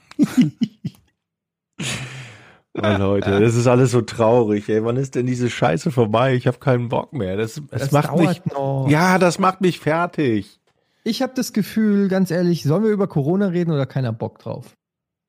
Oh, 2.74 2.82
Leute, 2.98 3.42
das 3.42 3.56
ist 3.56 3.68
alles 3.68 3.92
so 3.92 4.02
traurig, 4.02 4.70
ey. 4.70 4.84
Wann 4.86 4.96
ist 4.96 5.16
denn 5.16 5.26
diese 5.26 5.50
Scheiße 5.50 5.92
vorbei? 5.92 6.36
Ich 6.36 6.48
habe 6.48 6.60
keinen 6.60 6.88
Bock 6.88 7.12
mehr. 7.12 7.36
Das, 7.36 7.62
das, 7.70 7.92
macht 7.92 8.16
mich. 8.18 8.46
noch. 8.46 8.88
Ja, 8.89 9.18
das 9.18 9.39
macht 9.39 9.60
mich 9.60 9.80
fertig. 9.80 10.60
Ich 11.04 11.22
habe 11.22 11.34
das 11.36 11.52
Gefühl, 11.52 12.08
ganz 12.08 12.32
ehrlich, 12.32 12.64
sollen 12.64 12.84
wir 12.84 12.92
über 12.92 13.08
Corona 13.08 13.48
reden 13.48 13.72
oder 13.72 13.86
keiner 13.86 14.14
Bock 14.14 14.39
drauf? 14.39 14.78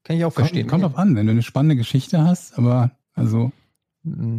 Kann 0.04 0.16
ich 0.16 0.24
auch 0.24 0.32
verstehen. 0.32 0.68
Kommt, 0.68 0.82
kommt 0.82 0.94
drauf 0.94 1.00
an, 1.00 1.16
wenn 1.16 1.26
du 1.26 1.32
eine 1.32 1.42
spannende 1.42 1.76
Geschichte 1.76 2.22
hast, 2.22 2.58
aber 2.58 2.92
also. 3.14 3.50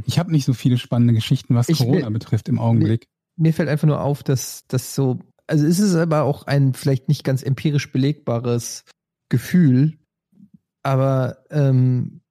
Ich 0.06 0.20
habe 0.20 0.32
nicht 0.32 0.46
so 0.46 0.54
viele 0.54 0.78
spannende 0.78 1.14
Geschichten, 1.14 1.56
was 1.56 1.70
Ich 1.70 1.80
will- 1.80 1.88
Corona 1.88 2.10
betrifft 2.10 2.50
im 2.50 2.60
Augenblick. 2.60 3.08
Mir 3.36 3.54
fällt 3.54 3.70
einfach 3.70 3.88
nur 3.88 4.02
auf, 4.02 4.24
dass 4.24 4.66
das 4.68 4.94
so, 4.94 5.20
also 5.48 5.66
es 5.66 5.80
ist 5.80 5.96
aber 5.96 6.24
auch 6.24 6.46
ein 6.48 6.74
vielleicht 6.74 7.08
nicht 7.08 7.24
ganz 7.24 7.42
empirisch 7.44 7.92
belegbares 7.92 8.84
Gefühl, 9.30 9.98
aber 10.84 11.38
ähm, 11.50 12.22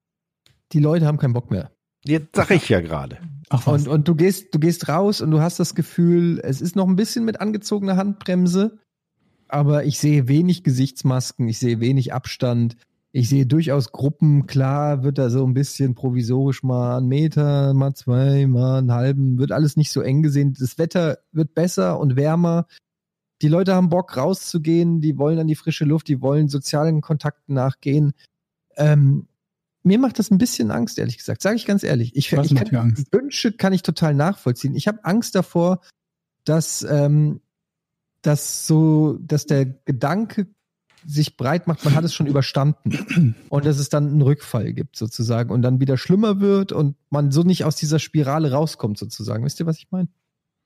die 0.73 0.79
Leute 0.81 1.07
haben 1.07 1.19
keinen 1.19 1.33
Bock 1.33 1.51
mehr. 1.51 1.73
Jetzt 2.05 2.37
sag 2.37 2.51
ich 2.51 2.69
ja 2.69 2.81
gerade. 2.81 3.19
Und, 3.67 3.89
und 3.89 4.09
du 4.09 4.15
gehst, 4.15 4.55
du 4.55 4.59
gehst 4.59 4.89
raus 4.89 5.21
und 5.21 5.31
du 5.31 5.41
hast 5.41 5.59
das 5.61 5.75
Gefühl, 5.75 6.41
es 6.43 6.61
ist 6.61 6.75
noch 6.77 6.87
ein 6.89 6.97
bisschen 6.97 7.25
mit 7.25 7.41
angezogener 7.41 7.97
Handbremse, 7.97 8.79
aber 9.49 9.85
ich 9.85 9.99
sehe 9.99 10.27
wenig 10.29 10.65
Gesichtsmasken, 10.65 11.49
ich 11.49 11.59
sehe 11.59 11.81
wenig 11.81 12.13
Abstand, 12.15 12.77
ich 13.15 13.29
sehe 13.29 13.47
durchaus 13.47 13.93
Gruppen, 13.93 14.47
klar 14.47 15.03
wird 15.03 15.19
da 15.19 15.29
so 15.29 15.47
ein 15.47 15.53
bisschen 15.53 15.95
provisorisch 15.95 16.63
mal 16.63 16.97
ein 16.97 17.07
Meter, 17.07 17.75
mal 17.75 17.95
zwei, 17.95 18.47
mal 18.47 18.79
einen 18.79 18.93
halben, 18.93 19.39
wird 19.39 19.53
alles 19.53 19.77
nicht 19.77 19.93
so 19.93 20.01
eng 20.01 20.23
gesehen. 20.23 20.55
Das 20.59 20.79
Wetter 20.79 21.19
wird 21.31 21.55
besser 21.55 22.01
und 22.01 22.17
wärmer. 22.17 22.67
Die 23.43 23.49
Leute 23.49 23.75
haben 23.75 23.91
Bock 23.91 24.17
rauszugehen, 24.17 25.03
die 25.03 25.19
wollen 25.19 25.39
an 25.39 25.47
die 25.47 25.57
frische 25.57 25.85
Luft, 25.85 26.09
die 26.09 26.23
wollen 26.23 26.49
sozialen 26.49 27.03
Kontakten 27.03 27.55
nachgehen. 27.55 28.15
Ähm, 28.77 29.29
mir 29.83 29.99
macht 29.99 30.19
das 30.19 30.31
ein 30.31 30.39
bisschen 30.39 30.71
Angst, 30.71 30.99
ehrlich 30.99 31.19
gesagt. 31.19 31.43
Sage 31.43 31.57
ich 31.57 31.67
ganz 31.67 31.83
ehrlich. 31.83 32.17
Ich, 32.17 32.33
ich 32.33 32.55
kann? 32.55 32.97
Wünsche 33.11 33.53
kann 33.53 33.75
ich 33.75 33.83
total 33.83 34.15
nachvollziehen. 34.15 34.75
Ich 34.75 34.89
habe 34.89 35.05
Angst 35.05 35.35
davor, 35.35 35.81
dass, 36.45 36.83
ähm, 36.83 37.43
dass 38.23 38.67
so, 38.67 39.19
dass 39.21 39.45
der 39.45 39.67
Gedanke 39.67 40.47
sich 41.07 41.37
breit 41.37 41.67
macht, 41.67 41.85
man 41.85 41.95
hat 41.95 42.05
es 42.05 42.15
schon 42.15 42.27
überstanden 42.27 43.35
und 43.49 43.65
dass 43.67 43.79
es 43.79 43.89
dann 43.89 44.09
einen 44.09 44.23
Rückfall 44.23 44.73
gibt 44.73 44.97
sozusagen 44.97 45.51
und 45.51 45.63
dann 45.63 45.81
wieder 45.81 45.97
schlimmer 45.97 46.41
wird 46.41 46.73
und 46.73 46.97
man 47.11 47.31
so 47.31 47.43
nicht 47.43 47.65
aus 47.65 47.77
dieser 47.77 47.99
Spirale 47.99 48.53
rauskommt 48.53 48.99
sozusagen. 48.99 49.45
Wisst 49.45 49.61
ihr, 49.61 49.67
was 49.67 49.79
ich 49.79 49.89
meine? 49.91 50.09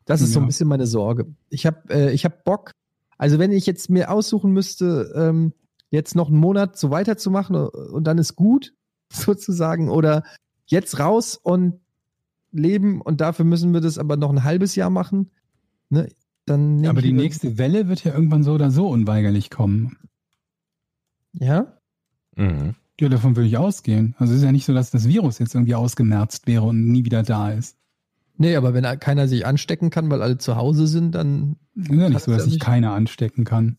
Das 0.05 0.21
ist 0.21 0.33
so 0.33 0.39
ein 0.41 0.45
Ja. 0.45 0.47
bisschen 0.47 0.69
meine 0.69 0.87
Sorge. 0.87 1.27
Ich 1.49 1.67
habe 1.67 1.89
äh, 1.89 2.13
ich 2.13 2.25
hab 2.25 2.45
Bock, 2.45 2.71
also 3.19 3.39
wenn 3.39 3.51
ich 3.53 3.67
jetzt 3.67 3.91
mir 3.91 4.11
aussuchen 4.11 4.53
müsste, 4.53 5.13
ähm, 5.17 5.53
jetzt 5.91 6.15
noch 6.15 6.29
einen 6.29 6.39
Monat 6.39 6.79
so 6.79 6.91
weiterzumachen 6.91 7.57
und 7.57 8.05
dann 8.05 8.19
ist 8.19 8.37
gut 8.37 8.75
sozusagen 9.13 9.89
oder 9.89 10.23
jetzt 10.67 10.99
raus 10.99 11.39
und 11.43 11.81
leben 12.53 13.01
und 13.01 13.21
dafür 13.21 13.45
müssen 13.45 13.73
wir 13.75 13.81
das 13.81 13.99
aber 13.99 14.17
noch 14.17 14.31
ein 14.31 14.45
halbes 14.45 14.75
Jahr 14.77 14.91
machen, 14.91 15.31
ne? 15.91 16.09
Dann 16.49 16.87
aber 16.87 17.03
die 17.03 17.13
nächste 17.13 17.59
Welle 17.59 17.89
wird 17.89 18.05
ja 18.05 18.15
irgendwann 18.15 18.45
so 18.45 18.53
oder 18.53 18.71
so 18.71 18.89
unweigerlich 18.89 19.51
kommen. 19.51 19.97
Ja, 21.39 21.77
Mhm. 22.37 22.75
Ja, 23.01 23.09
davon 23.09 23.37
würde 23.37 23.49
ich 23.49 23.59
ausgehen. 23.59 24.15
Also 24.19 24.33
es 24.33 24.39
ist 24.39 24.45
ja 24.45 24.53
nicht 24.53 24.65
so, 24.65 24.73
dass 24.73 24.91
das 24.91 25.09
Virus 25.09 25.39
jetzt 25.39 25.55
irgendwie 25.55 25.75
ausgemerzt 25.75 26.47
wäre 26.47 26.65
und 26.65 26.87
nie 26.87 27.05
wieder 27.05 27.23
da 27.23 27.51
ist. 27.51 27.77
Nee, 28.39 28.57
aber 28.57 28.75
wenn 28.75 28.85
keiner 29.01 29.29
sich 29.29 29.47
anstecken 29.47 29.91
kann, 29.91 30.11
weil 30.11 30.23
alle 30.23 30.39
zu 30.39 30.57
Hause 30.57 30.87
sind, 30.87 31.15
dann. 31.15 31.57
Ist 31.75 31.91
ja 31.91 32.09
nicht 32.09 32.21
so, 32.21 32.33
dass 32.33 32.45
sich 32.45 32.61
keiner 32.61 32.93
anstecken 32.93 33.45
kann. 33.45 33.77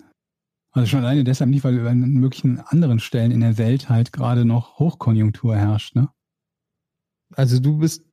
Also 0.72 0.88
schon 0.88 1.00
alleine 1.00 1.24
deshalb 1.24 1.50
nicht, 1.50 1.64
weil 1.64 1.88
an 1.88 2.00
möglichen 2.00 2.60
anderen 2.60 3.00
Stellen 3.00 3.32
in 3.32 3.42
der 3.42 3.58
Welt 3.58 3.90
halt 3.90 4.12
gerade 4.12 4.46
noch 4.46 4.78
Hochkonjunktur 4.78 5.56
herrscht, 5.56 5.96
ne? 5.96 6.10
Also 7.36 7.60
du 7.60 7.78
bist 7.78 8.04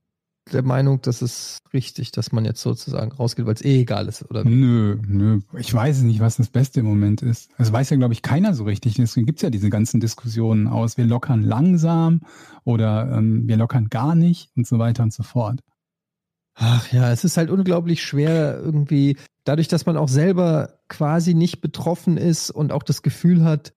der 0.53 0.63
Meinung, 0.63 1.01
dass 1.01 1.23
es 1.23 1.59
richtig, 1.73 2.13
dass 2.13 2.33
man 2.33 2.45
jetzt 2.45 2.61
sozusagen 2.61 3.13
rausgeht, 3.13 3.47
weil 3.47 3.55
es 3.55 3.65
eh 3.65 3.81
egal 3.81 4.09
ist, 4.09 4.29
oder? 4.31 4.45
Nö, 4.45 4.99
nö. 5.07 5.41
Ich 5.59 5.73
weiß 5.73 5.99
es 5.99 6.03
nicht, 6.03 6.21
was 6.21 6.37
das 6.37 6.49
Beste 6.49 6.81
im 6.81 6.87
Moment 6.87 7.23
ist. 7.23 7.51
Das 7.59 7.73
weiß 7.73 7.91
ja, 7.91 7.97
glaube 7.97 8.15
ich, 8.15 8.23
keiner 8.23 8.55
so 8.55 8.65
richtig. 8.65 8.95
Deswegen 8.95 9.27
gibt's 9.27 9.43
ja 9.43 9.51
diese 9.51 9.71
ganzen 9.71 10.01
Diskussionen 10.01 10.69
aus, 10.69 10.97
wir 10.97 11.07
lockern 11.07 11.43
langsam 11.43 12.21
oder 12.65 13.11
ähm, 13.17 13.49
wir 13.49 13.57
lockern 13.57 13.89
gar 13.89 14.15
nicht 14.15 14.51
und 14.57 14.67
so 14.67 14.79
weiter 14.79 15.03
und 15.03 15.13
so 15.13 15.23
fort. 15.23 15.61
Ach 16.57 16.93
ja, 16.93 17.11
es 17.11 17.25
ist 17.25 17.37
halt 17.37 17.51
unglaublich 17.51 18.03
schwer 18.03 18.61
irgendwie, 18.63 19.17
dadurch, 19.45 19.69
dass 19.69 19.87
man 19.87 19.97
auch 19.97 20.09
selber 20.09 20.79
quasi 20.89 21.35
nicht 21.35 21.61
betroffen 21.61 22.17
ist 22.17 22.51
und 22.51 22.71
auch 22.71 22.85
das 22.85 23.03
Gefühl 23.03 23.45
hat, 23.45 23.74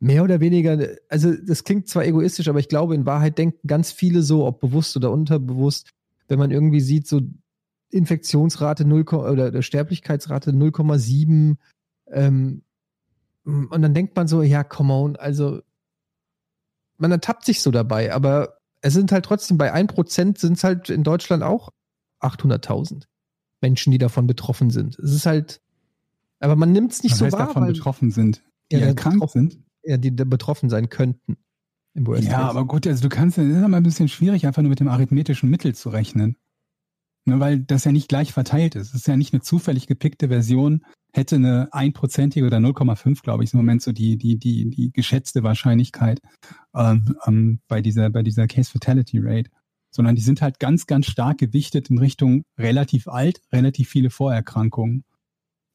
mehr 0.00 0.22
oder 0.22 0.40
weniger, 0.40 0.96
also 1.08 1.34
das 1.34 1.64
klingt 1.64 1.88
zwar 1.88 2.04
egoistisch, 2.04 2.48
aber 2.48 2.60
ich 2.60 2.68
glaube, 2.68 2.94
in 2.94 3.06
Wahrheit 3.06 3.38
denken 3.38 3.66
ganz 3.66 3.90
viele 3.92 4.22
so, 4.22 4.46
ob 4.46 4.60
bewusst 4.60 4.96
oder 4.96 5.10
unterbewusst, 5.10 5.90
wenn 6.28 6.38
man 6.38 6.50
irgendwie 6.50 6.80
sieht, 6.80 7.06
so 7.06 7.20
Infektionsrate 7.90 8.84
0, 8.84 9.04
oder 9.14 9.62
Sterblichkeitsrate 9.62 10.52
0,7 10.52 11.56
ähm, 12.10 12.62
und 13.44 13.82
dann 13.82 13.94
denkt 13.94 14.14
man 14.14 14.28
so, 14.28 14.42
ja, 14.42 14.62
come 14.62 14.92
on, 14.92 15.16
also 15.16 15.62
man 16.98 17.10
ertappt 17.12 17.44
sich 17.44 17.62
so 17.62 17.70
dabei, 17.70 18.12
aber 18.12 18.58
es 18.80 18.92
sind 18.92 19.10
halt 19.10 19.24
trotzdem 19.24 19.56
bei 19.58 19.72
1% 19.74 20.38
sind 20.38 20.56
es 20.56 20.64
halt 20.64 20.90
in 20.90 21.02
Deutschland 21.02 21.42
auch 21.42 21.70
800.000 22.20 23.04
Menschen, 23.60 23.90
die 23.90 23.98
davon 23.98 24.26
betroffen 24.26 24.70
sind. 24.70 24.98
Es 24.98 25.12
ist 25.12 25.26
halt, 25.26 25.60
aber 26.40 26.56
man 26.56 26.72
nimmt 26.72 26.92
es 26.92 27.02
nicht 27.02 27.12
Was 27.12 27.18
so 27.18 27.24
heißt 27.26 27.38
wahr, 27.38 27.46
davon 27.48 27.62
weil 27.64 27.72
betroffen 27.72 28.10
sind, 28.10 28.42
die 28.70 28.76
Ja, 28.76 28.86
erkrankt 28.86 29.20
betroffen. 29.20 29.50
sind. 29.50 29.64
Ja, 29.82 29.96
die 29.96 30.14
da 30.14 30.24
betroffen 30.24 30.70
sein 30.70 30.88
könnten. 30.88 31.36
Ja, 32.30 32.48
aber 32.48 32.64
gut, 32.66 32.86
also 32.86 33.02
du 33.02 33.08
kannst, 33.08 33.38
es 33.38 33.46
ist 33.46 33.56
immer 33.56 33.76
ein 33.76 33.82
bisschen 33.82 34.08
schwierig, 34.08 34.46
einfach 34.46 34.62
nur 34.62 34.70
mit 34.70 34.80
dem 34.80 34.88
arithmetischen 34.88 35.50
Mittel 35.50 35.74
zu 35.74 35.88
rechnen. 35.88 36.36
Ne, 37.28 37.40
weil 37.40 37.60
das 37.60 37.84
ja 37.84 37.92
nicht 37.92 38.08
gleich 38.08 38.32
verteilt 38.32 38.74
ist. 38.74 38.88
Es 38.88 38.94
ist 38.94 39.06
ja 39.06 39.16
nicht 39.16 39.34
eine 39.34 39.42
zufällig 39.42 39.86
gepickte 39.86 40.28
Version, 40.28 40.84
hätte 41.12 41.36
eine 41.36 41.68
einprozentige 41.72 42.46
oder 42.46 42.56
0,5, 42.56 43.22
glaube 43.22 43.44
ich, 43.44 43.52
im 43.52 43.58
Moment 43.58 43.82
so 43.82 43.92
die, 43.92 44.16
die, 44.16 44.38
die, 44.38 44.70
die 44.70 44.92
geschätzte 44.92 45.42
Wahrscheinlichkeit 45.42 46.20
ähm, 46.74 47.16
ähm, 47.26 47.60
bei 47.68 47.82
dieser, 47.82 48.08
bei 48.08 48.22
dieser 48.22 48.46
Case 48.46 48.70
Fatality 48.70 49.18
Rate. 49.20 49.50
Sondern 49.90 50.16
die 50.16 50.22
sind 50.22 50.40
halt 50.40 50.58
ganz, 50.58 50.86
ganz 50.86 51.06
stark 51.06 51.38
gewichtet 51.38 51.90
in 51.90 51.98
Richtung 51.98 52.44
relativ 52.58 53.08
alt, 53.08 53.40
relativ 53.52 53.88
viele 53.88 54.10
Vorerkrankungen. 54.10 55.04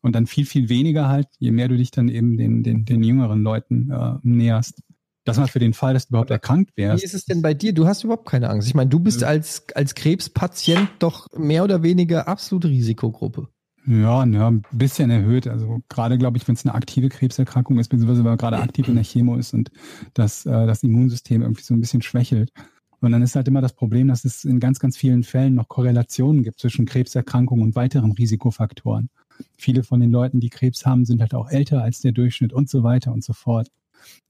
Und 0.04 0.14
dann 0.16 0.28
viel, 0.28 0.46
viel 0.46 0.70
weniger 0.70 1.08
halt, 1.08 1.28
je 1.40 1.52
mehr 1.52 1.70
du 1.70 1.78
dich 1.78 1.90
dann 1.90 2.10
eben 2.10 2.38
den, 2.38 2.62
den, 2.62 2.84
den 2.86 3.04
jüngeren 3.04 3.42
Leuten 3.42 3.90
äh, 3.90 4.16
näherst. 4.22 4.84
Das 5.24 5.38
mal 5.38 5.48
für 5.48 5.60
den 5.60 5.74
Fall, 5.74 5.94
dass 5.94 6.08
du 6.08 6.12
überhaupt 6.12 6.30
erkrankt 6.30 6.72
Wie 6.76 6.82
wärst. 6.82 7.04
ist 7.06 7.14
es 7.14 7.24
denn 7.24 7.42
bei 7.42 7.54
dir? 7.54 7.74
Du 7.74 7.88
hast 7.88 8.04
überhaupt 8.04 8.28
keine 8.28 8.50
Angst. 8.50 8.68
Ich 8.68 8.76
meine, 8.76 8.90
du 8.90 9.00
bist 9.00 9.24
als, 9.24 9.66
als 9.74 9.96
Krebspatient 9.96 10.90
doch 11.00 11.30
mehr 11.38 11.64
oder 11.64 11.82
weniger 11.82 12.28
absolute 12.28 12.68
Risikogruppe. 12.68 13.48
Ja, 13.86 14.26
ja, 14.26 14.48
ein 14.50 14.64
bisschen 14.72 15.10
erhöht. 15.10 15.48
Also 15.48 15.80
gerade 15.88 16.18
glaube 16.18 16.38
ich, 16.38 16.48
wenn 16.48 16.56
es 16.56 16.66
eine 16.66 16.76
aktive 16.76 17.08
Krebserkrankung 17.08 17.80
ist, 17.80 17.88
beziehungsweise 17.88 18.20
wenn 18.20 18.32
man 18.32 18.38
gerade 18.38 18.58
aktiv 18.58 18.88
in 18.90 18.96
der 18.96 19.04
Chemo 19.06 19.38
ist 19.38 19.54
und 19.54 19.72
das, 20.14 20.46
äh, 20.46 20.68
das 20.68 20.84
Immunsystem 20.84 21.42
irgendwie 21.42 21.64
so 21.64 21.74
ein 21.74 21.82
bisschen 21.82 22.02
schwächelt. 22.02 22.52
Und 23.00 23.12
dann 23.12 23.22
ist 23.22 23.36
halt 23.36 23.50
immer 23.50 23.60
das 23.60 23.74
Problem, 23.74 24.08
dass 24.08 24.24
es 24.24 24.46
in 24.46 24.62
ganz, 24.62 24.80
ganz 24.80 24.96
vielen 24.96 25.24
Fällen 25.24 25.56
noch 25.56 25.68
Korrelationen 25.68 26.44
gibt 26.44 26.60
zwischen 26.60 26.86
Krebserkrankungen 26.86 27.64
und 27.64 27.76
weiteren 27.76 28.14
Risikofaktoren. 28.14 29.10
Viele 29.58 29.84
von 29.84 30.00
den 30.00 30.12
Leuten, 30.12 30.40
die 30.40 30.50
Krebs 30.50 30.86
haben, 30.86 31.06
sind 31.06 31.22
halt 31.22 31.34
auch 31.34 31.50
älter 31.50 31.82
als 31.84 32.02
der 32.02 32.12
Durchschnitt 32.12 32.54
und 32.54 32.70
so 32.70 32.84
weiter 32.84 33.12
und 33.12 33.24
so 33.24 33.34
fort. 33.34 33.70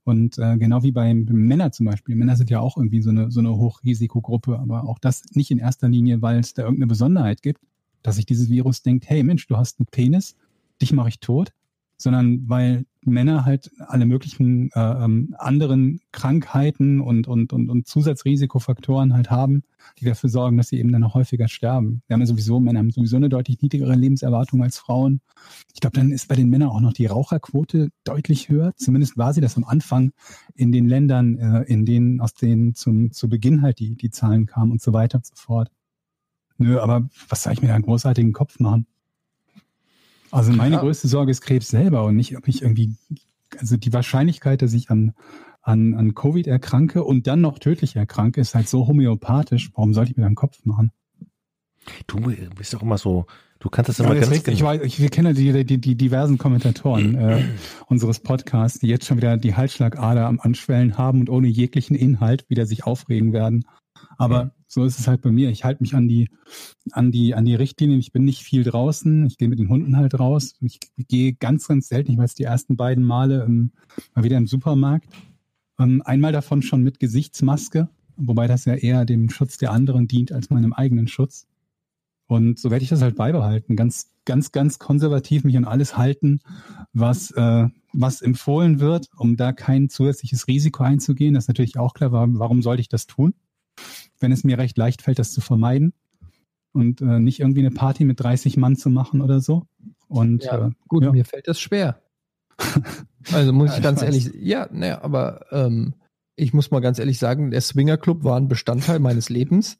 Und 0.04 0.38
äh, 0.38 0.56
genau 0.58 0.82
wie 0.82 0.92
bei 0.92 1.12
Männern 1.14 1.72
zum 1.72 1.86
Beispiel. 1.86 2.14
Männer 2.14 2.36
sind 2.36 2.50
ja 2.50 2.60
auch 2.60 2.76
irgendwie 2.76 3.00
so 3.00 3.10
eine, 3.10 3.30
so 3.30 3.40
eine 3.40 3.56
Hochrisikogruppe, 3.56 4.58
aber 4.58 4.84
auch 4.84 4.98
das 4.98 5.22
nicht 5.32 5.50
in 5.50 5.58
erster 5.58 5.88
Linie, 5.88 6.22
weil 6.22 6.38
es 6.38 6.54
da 6.54 6.62
irgendeine 6.62 6.86
Besonderheit 6.88 7.42
gibt, 7.42 7.60
dass 8.02 8.16
sich 8.16 8.26
dieses 8.26 8.50
Virus 8.50 8.82
denkt, 8.82 9.08
hey 9.08 9.22
Mensch, 9.22 9.46
du 9.46 9.56
hast 9.56 9.80
einen 9.80 9.86
Penis, 9.86 10.36
dich 10.80 10.92
mache 10.92 11.08
ich 11.08 11.20
tot, 11.20 11.52
sondern 11.96 12.48
weil 12.48 12.84
Männer 13.06 13.44
halt 13.44 13.70
alle 13.78 14.06
möglichen 14.06 14.70
äh, 14.72 14.80
ähm, 14.80 15.34
anderen 15.38 16.00
Krankheiten 16.12 17.00
und, 17.00 17.28
und, 17.28 17.52
und, 17.52 17.70
und 17.70 17.86
Zusatzrisikofaktoren 17.86 19.14
halt 19.14 19.30
haben, 19.30 19.62
die 19.98 20.04
dafür 20.04 20.30
sorgen, 20.30 20.56
dass 20.56 20.68
sie 20.68 20.78
eben 20.78 20.92
dann 20.92 21.00
noch 21.02 21.14
häufiger 21.14 21.48
sterben. 21.48 22.02
Wir 22.06 22.14
haben 22.14 22.20
ja 22.20 22.26
sowieso, 22.26 22.60
Männer 22.60 22.80
haben 22.80 22.90
sowieso 22.90 23.16
eine 23.16 23.28
deutlich 23.28 23.60
niedrigere 23.62 23.94
Lebenserwartung 23.94 24.62
als 24.62 24.78
Frauen. 24.78 25.20
Ich 25.72 25.80
glaube, 25.80 25.96
dann 25.96 26.10
ist 26.10 26.28
bei 26.28 26.36
den 26.36 26.48
Männern 26.48 26.70
auch 26.70 26.80
noch 26.80 26.92
die 26.92 27.06
Raucherquote 27.06 27.90
deutlich 28.04 28.48
höher. 28.48 28.72
Zumindest 28.76 29.16
war 29.18 29.32
sie 29.32 29.40
das 29.40 29.56
am 29.56 29.64
Anfang 29.64 30.12
in 30.54 30.72
den 30.72 30.88
Ländern, 30.88 31.38
äh, 31.38 31.62
in 31.62 31.84
denen, 31.84 32.20
aus 32.20 32.34
denen 32.34 32.74
zum, 32.74 33.12
zu 33.12 33.28
Beginn 33.28 33.62
halt 33.62 33.78
die, 33.78 33.96
die 33.96 34.10
Zahlen 34.10 34.46
kamen 34.46 34.72
und 34.72 34.82
so 34.82 34.92
weiter 34.92 35.18
und 35.18 35.26
so 35.26 35.34
fort. 35.36 35.70
Nö, 36.56 36.78
aber 36.78 37.08
was 37.28 37.42
soll 37.42 37.52
ich 37.52 37.62
mir 37.62 37.68
da 37.68 37.74
einen 37.74 37.84
großartigen 37.84 38.32
Kopf 38.32 38.60
machen? 38.60 38.86
Also 40.34 40.52
meine 40.52 40.76
Ja. 40.76 40.80
größte 40.80 41.06
Sorge 41.06 41.30
ist 41.30 41.42
Krebs 41.42 41.68
selber 41.68 42.04
und 42.04 42.16
nicht, 42.16 42.36
ob 42.36 42.48
ich 42.48 42.62
irgendwie, 42.62 42.96
also 43.58 43.76
die 43.76 43.92
Wahrscheinlichkeit, 43.92 44.62
dass 44.62 44.72
ich 44.72 44.90
an, 44.90 45.12
an, 45.62 45.94
an 45.94 46.14
Covid 46.14 46.46
erkranke 46.48 47.04
und 47.04 47.26
dann 47.28 47.40
noch 47.40 47.58
tödlich 47.60 47.94
erkranke, 47.94 48.40
ist 48.40 48.54
halt 48.54 48.68
so 48.68 48.88
homöopathisch. 48.88 49.70
Warum 49.74 49.94
sollte 49.94 50.10
ich 50.10 50.16
mir 50.16 50.22
da 50.22 50.26
einen 50.26 50.34
Kopf 50.34 50.58
machen? 50.64 50.90
Du 52.06 52.32
bist 52.56 52.74
doch 52.74 52.82
immer 52.82 52.98
so, 52.98 53.26
du 53.60 53.68
kannst 53.68 53.90
das 53.90 53.98
Ja, 53.98 54.06
immer 54.06 54.14
ist 54.14 54.22
ganz 54.22 54.32
richtig. 54.32 54.54
Ich, 54.54 54.60
genau. 54.60 54.70
weiß, 54.70 54.82
ich 54.82 55.00
wir 55.00 55.08
kennen 55.08 55.34
die, 55.34 55.64
die, 55.64 55.78
die 55.80 55.94
diversen 55.94 56.36
Kommentatoren 56.38 57.14
äh, 57.16 57.44
unseres 57.86 58.18
Podcasts, 58.18 58.80
die 58.80 58.88
jetzt 58.88 59.06
schon 59.06 59.18
wieder 59.18 59.36
die 59.36 59.54
Halsschlagader 59.54 60.26
am 60.26 60.40
Anschwellen 60.40 60.98
haben 60.98 61.20
und 61.20 61.30
ohne 61.30 61.46
jeglichen 61.46 61.94
Inhalt 61.94 62.48
wieder 62.48 62.66
sich 62.66 62.84
aufregen 62.84 63.32
werden. 63.32 63.66
Aber 64.16 64.52
so 64.66 64.84
ist 64.84 64.98
es 64.98 65.06
halt 65.06 65.22
bei 65.22 65.30
mir. 65.30 65.50
Ich 65.50 65.64
halte 65.64 65.82
mich 65.82 65.94
an 65.94 66.08
die, 66.08 66.28
an 66.92 67.12
die, 67.12 67.34
an 67.34 67.44
die 67.44 67.54
Richtlinien. 67.54 68.00
Ich 68.00 68.12
bin 68.12 68.24
nicht 68.24 68.42
viel 68.42 68.64
draußen. 68.64 69.26
Ich 69.26 69.38
gehe 69.38 69.48
mit 69.48 69.58
den 69.58 69.68
Hunden 69.68 69.96
halt 69.96 70.18
raus. 70.18 70.54
Ich 70.60 70.80
gehe 70.96 71.34
ganz, 71.34 71.68
ganz 71.68 71.88
selten. 71.88 72.12
Ich 72.12 72.18
jetzt 72.18 72.38
die 72.38 72.44
ersten 72.44 72.76
beiden 72.76 73.04
Male 73.04 73.44
ähm, 73.44 73.72
mal 74.14 74.24
wieder 74.24 74.36
im 74.36 74.46
Supermarkt. 74.46 75.08
Ähm, 75.78 76.02
einmal 76.04 76.32
davon 76.32 76.62
schon 76.62 76.82
mit 76.82 77.00
Gesichtsmaske, 77.00 77.88
wobei 78.16 78.46
das 78.46 78.64
ja 78.64 78.74
eher 78.74 79.04
dem 79.04 79.30
Schutz 79.30 79.58
der 79.58 79.72
anderen 79.72 80.08
dient 80.08 80.32
als 80.32 80.50
meinem 80.50 80.72
eigenen 80.72 81.08
Schutz. 81.08 81.46
Und 82.26 82.58
so 82.58 82.70
werde 82.70 82.82
ich 82.82 82.88
das 82.88 83.02
halt 83.02 83.16
beibehalten. 83.16 83.76
Ganz, 83.76 84.10
ganz, 84.24 84.50
ganz 84.50 84.78
konservativ 84.78 85.44
mich 85.44 85.56
an 85.56 85.66
alles 85.66 85.96
halten, 85.96 86.40
was, 86.92 87.30
äh, 87.32 87.68
was 87.92 88.22
empfohlen 88.22 88.80
wird, 88.80 89.08
um 89.16 89.36
da 89.36 89.52
kein 89.52 89.88
zusätzliches 89.88 90.48
Risiko 90.48 90.82
einzugehen. 90.84 91.34
Das 91.34 91.44
ist 91.44 91.48
natürlich 91.48 91.78
auch 91.78 91.92
klar. 91.92 92.12
Warum, 92.12 92.38
warum 92.38 92.62
sollte 92.62 92.80
ich 92.80 92.88
das 92.88 93.06
tun? 93.06 93.34
Wenn 94.20 94.32
es 94.32 94.44
mir 94.44 94.58
recht 94.58 94.76
leicht 94.78 95.02
fällt, 95.02 95.18
das 95.18 95.32
zu 95.32 95.40
vermeiden 95.40 95.92
und 96.72 97.00
äh, 97.00 97.18
nicht 97.20 97.40
irgendwie 97.40 97.60
eine 97.60 97.70
Party 97.70 98.04
mit 98.04 98.20
30 98.20 98.56
Mann 98.56 98.76
zu 98.76 98.90
machen 98.90 99.20
oder 99.20 99.40
so. 99.40 99.66
Und 100.08 100.44
Ja, 100.44 100.68
äh, 100.68 100.70
Gut, 100.88 101.04
ja. 101.04 101.12
mir 101.12 101.24
fällt 101.24 101.48
das 101.48 101.60
schwer. 101.60 102.00
Also 103.32 103.52
muss 103.54 103.68
Ja, 103.68 103.72
ich 103.74 103.78
ich 103.78 103.82
ganz 103.84 104.00
weiß. 104.02 104.06
ehrlich, 104.06 104.30
ja, 104.38 104.68
naja, 104.70 105.02
aber 105.02 105.46
ähm, 105.50 105.94
ich 106.36 106.52
muss 106.52 106.70
mal 106.70 106.80
ganz 106.80 106.98
ehrlich 106.98 107.18
sagen, 107.18 107.50
der 107.50 107.62
Swinger 107.62 107.96
Club 107.96 108.22
war 108.22 108.36
ein 108.36 108.48
Bestandteil 108.48 108.98
meines 108.98 109.30
Lebens. 109.30 109.78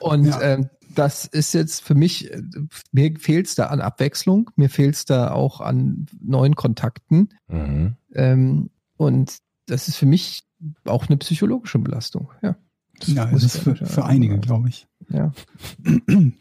Und 0.00 0.24
Ja. 0.26 0.40
ähm, 0.42 0.68
das 0.94 1.26
ist 1.26 1.54
jetzt 1.54 1.80
für 1.84 1.94
mich, 1.94 2.32
äh, 2.32 2.42
mir 2.90 3.14
fehlt 3.20 3.46
es 3.46 3.54
da 3.54 3.66
an 3.66 3.80
Abwechslung, 3.80 4.50
mir 4.56 4.68
fehlt 4.68 4.96
es 4.96 5.04
da 5.04 5.30
auch 5.30 5.60
an 5.60 6.06
neuen 6.20 6.56
Kontakten. 6.56 7.28
Mhm. 7.46 7.94
Ähm, 8.14 8.70
und 8.96 9.38
das 9.66 9.86
ist 9.86 9.96
für 9.96 10.06
mich 10.06 10.42
auch 10.84 11.06
eine 11.08 11.18
psychologische 11.18 11.78
Belastung. 11.78 12.30
Ja. 12.42 12.56
Ja, 13.08 13.30
es 13.30 13.44
ist 13.44 13.56
ich 13.56 13.62
für, 13.62 13.76
für 13.76 14.04
einige, 14.04 14.38
glaube 14.38 14.68
ich. 14.68 14.86
ja. 15.08 15.32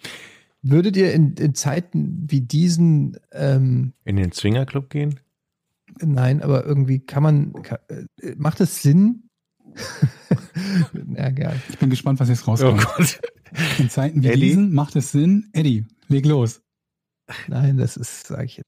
Würdet 0.64 0.95
ihr 0.95 1.12
in, 1.14 1.34
in 1.34 1.55
Zeiten 1.55 2.28
wie 2.30 2.41
diesen 2.41 3.18
ähm, 3.32 3.93
In 4.05 4.16
den 4.16 4.32
Swingerclub 4.32 4.91
gehen? 4.91 5.20
Nein, 5.99 6.43
aber 6.43 6.66
irgendwie 6.66 6.99
kann 6.99 7.24
man, 7.24 7.53
kann, 7.64 7.80
äh, 7.89 8.36
macht 8.38 8.62
es 8.62 8.82
Sinn? 8.84 9.24
ja, 11.16 11.30
gern. 11.30 11.59
Ich 11.70 11.80
bin 11.80 11.89
gespannt, 11.89 12.20
was 12.20 12.30
jetzt 12.30 12.47
Oh 12.47 12.51
rauskommt. 12.51 12.86
Gott. 12.86 13.20
In 13.80 13.89
Zeiten 13.89 14.24
wie 14.24 14.28
Eddie? 14.28 14.41
diesen 14.49 14.72
macht 14.72 14.95
es 14.95 15.12
Sinn. 15.12 15.49
Eddie, 15.53 15.86
leg 16.07 16.26
los. 16.26 16.62
Nein, 17.47 17.78
das 17.78 17.97
ist, 17.97 18.28
sage 18.28 18.45
ich 18.45 18.57
jetzt. 18.57 18.68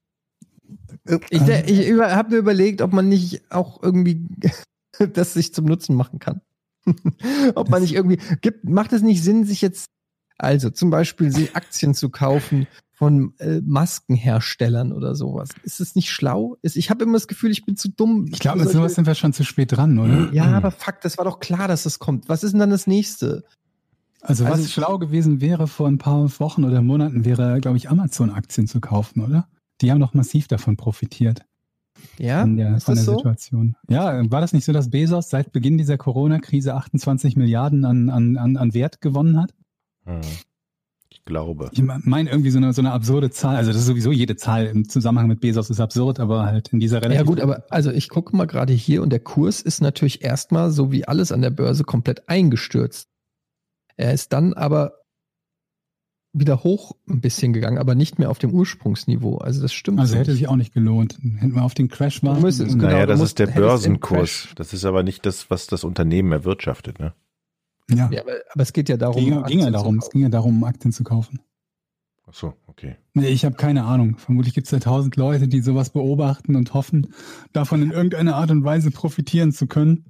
Ich, 1.30 1.42
ich 1.42 1.88
über, 1.88 2.14
habe 2.14 2.30
mir 2.30 2.38
überlegt, 2.38 2.80
ob 2.82 2.92
man 2.92 3.08
nicht 3.08 3.50
auch 3.50 3.82
irgendwie 3.82 4.26
das 5.12 5.34
sich 5.34 5.52
zum 5.54 5.66
Nutzen 5.66 5.94
machen 5.94 6.18
kann. 6.18 6.40
ob 7.54 7.70
man 7.70 7.82
nicht 7.82 7.94
irgendwie, 7.94 8.18
gibt, 8.40 8.68
macht 8.68 8.92
es 8.92 9.02
nicht 9.02 9.22
Sinn, 9.22 9.44
sich 9.44 9.62
jetzt, 9.62 9.86
also 10.38 10.70
zum 10.70 10.90
Beispiel 10.90 11.48
Aktien 11.54 11.94
zu 11.94 12.10
kaufen 12.10 12.66
von 12.92 13.34
äh, 13.38 13.60
Maskenherstellern 13.64 14.92
oder 14.92 15.14
sowas. 15.14 15.50
Ist 15.62 15.80
es 15.80 15.94
nicht 15.96 16.10
schlau? 16.10 16.56
Ist, 16.62 16.76
ich 16.76 16.90
habe 16.90 17.04
immer 17.04 17.14
das 17.14 17.26
Gefühl, 17.26 17.50
ich 17.50 17.64
bin 17.64 17.76
zu 17.76 17.88
dumm. 17.88 18.26
Ich 18.32 18.38
glaube, 18.38 18.60
mit 18.60 18.68
sowas 18.70 18.94
sind 18.94 19.06
wir 19.06 19.14
schon 19.14 19.32
zu 19.32 19.44
spät 19.44 19.72
dran, 19.72 19.98
oder? 19.98 20.32
Ja, 20.32 20.44
aber 20.52 20.70
fuck, 20.70 21.00
das 21.00 21.18
war 21.18 21.24
doch 21.24 21.40
klar, 21.40 21.66
dass 21.68 21.82
das 21.82 21.98
kommt. 21.98 22.28
Was 22.28 22.44
ist 22.44 22.52
denn 22.52 22.60
dann 22.60 22.70
das 22.70 22.86
nächste? 22.86 23.44
Also, 24.20 24.44
was 24.44 24.52
Also- 24.52 24.68
schlau 24.68 24.98
gewesen 24.98 25.40
wäre 25.40 25.66
vor 25.66 25.88
ein 25.88 25.98
paar 25.98 26.28
Wochen 26.40 26.64
oder 26.64 26.82
Monaten, 26.82 27.24
wäre, 27.24 27.60
glaube 27.60 27.76
ich, 27.76 27.90
Amazon-Aktien 27.90 28.66
zu 28.66 28.80
kaufen, 28.80 29.22
oder? 29.22 29.48
Die 29.80 29.90
haben 29.90 30.00
doch 30.00 30.14
massiv 30.14 30.46
davon 30.46 30.76
profitiert, 30.76 31.44
Ja, 32.18 32.42
von 32.42 32.56
der, 32.56 32.76
ist 32.76 32.84
von 32.84 32.94
das 32.94 33.04
der 33.04 33.12
so? 33.12 33.18
Situation. 33.18 33.76
Ja, 33.88 34.30
war 34.30 34.40
das 34.40 34.52
nicht 34.52 34.64
so, 34.64 34.72
dass 34.72 34.90
Bezos 34.90 35.30
seit 35.30 35.52
Beginn 35.52 35.78
dieser 35.78 35.98
Corona-Krise 35.98 36.74
28 36.74 37.36
Milliarden 37.36 37.84
an, 37.84 38.10
an, 38.10 38.36
an, 38.36 38.56
an 38.56 38.74
Wert 38.74 39.00
gewonnen 39.00 39.40
hat? 39.40 39.52
Hm. 40.04 40.20
Ich 41.08 41.24
glaube. 41.24 41.70
Ich 41.72 41.82
meine 41.82 42.28
irgendwie 42.28 42.50
so 42.50 42.58
eine, 42.58 42.72
so 42.72 42.82
eine 42.82 42.92
absurde 42.92 43.30
Zahl. 43.30 43.56
Also 43.56 43.70
das 43.70 43.80
ist 43.80 43.86
sowieso 43.86 44.12
jede 44.12 44.36
Zahl 44.36 44.66
im 44.66 44.88
Zusammenhang 44.88 45.28
mit 45.28 45.40
Bezos 45.40 45.70
ist 45.70 45.80
absurd, 45.80 46.20
aber 46.20 46.44
halt 46.44 46.68
in 46.72 46.80
dieser 46.80 47.02
relativ 47.02 47.20
Ja 47.20 47.24
gut, 47.24 47.40
aber 47.40 47.64
also 47.70 47.90
ich 47.90 48.08
gucke 48.08 48.36
mal 48.36 48.46
gerade 48.46 48.72
hier 48.72 49.02
und 49.02 49.10
der 49.10 49.20
Kurs 49.20 49.60
ist 49.62 49.80
natürlich 49.80 50.22
erstmal 50.22 50.70
so 50.70 50.92
wie 50.92 51.06
alles 51.06 51.32
an 51.32 51.40
der 51.40 51.50
Börse 51.50 51.84
komplett 51.84 52.28
eingestürzt. 52.28 53.08
Er 53.96 54.12
ist 54.12 54.32
dann 54.32 54.54
aber 54.54 55.03
wieder 56.34 56.64
hoch 56.64 56.96
ein 57.08 57.20
bisschen 57.20 57.52
gegangen, 57.52 57.78
aber 57.78 57.94
nicht 57.94 58.18
mehr 58.18 58.30
auf 58.30 58.38
dem 58.38 58.50
Ursprungsniveau. 58.52 59.38
Also 59.38 59.62
das 59.62 59.72
stimmt. 59.72 60.00
Also 60.00 60.14
so 60.14 60.18
hätte 60.18 60.32
sich 60.32 60.48
auch 60.48 60.56
nicht 60.56 60.74
gelohnt. 60.74 61.14
Hätten 61.36 61.54
wir 61.54 61.62
auf 61.62 61.74
den 61.74 61.88
Crash 61.88 62.22
warten 62.22 62.42
müsstest- 62.42 62.66
müssen. 62.66 62.80
genau, 62.80 62.92
naja, 62.92 63.06
das 63.06 63.18
musst- 63.20 63.30
ist 63.30 63.38
der 63.38 63.46
Börsenkurs. 63.46 64.48
Das 64.56 64.72
ist 64.72 64.84
aber 64.84 65.02
nicht 65.02 65.24
das, 65.26 65.48
was 65.50 65.66
das 65.68 65.84
Unternehmen 65.84 66.32
erwirtschaftet, 66.32 66.98
ne? 66.98 67.14
Ja, 67.90 68.10
Ja, 68.10 68.22
aber, 68.22 68.32
aber 68.52 68.62
es 68.62 68.72
geht 68.72 68.88
ja 68.88 68.96
darum. 68.96 69.16
ging, 69.16 69.30
ging 69.30 69.38
Aktien 69.42 69.60
ja 69.60 69.66
zu 69.66 69.72
darum. 69.72 69.98
Es 69.98 70.04
kaufen. 70.04 70.12
ging 70.12 70.22
ja 70.22 70.28
darum, 70.28 70.56
um 70.58 70.64
Aktien 70.64 70.92
zu 70.92 71.04
kaufen. 71.04 71.40
Ach 72.26 72.34
so, 72.34 72.54
okay. 72.66 72.96
Nee, 73.12 73.28
ich 73.28 73.44
habe 73.44 73.54
keine 73.56 73.84
Ahnung. 73.84 74.16
Vermutlich 74.16 74.54
gibt 74.54 74.66
es 74.66 74.70
ja 74.70 74.78
tausend 74.80 75.16
Leute, 75.16 75.46
die 75.46 75.60
sowas 75.60 75.90
beobachten 75.90 76.56
und 76.56 76.72
hoffen, 76.74 77.08
davon 77.52 77.82
in 77.82 77.90
irgendeiner 77.90 78.36
Art 78.36 78.50
und 78.50 78.64
Weise 78.64 78.90
profitieren 78.90 79.52
zu 79.52 79.66
können. 79.66 80.06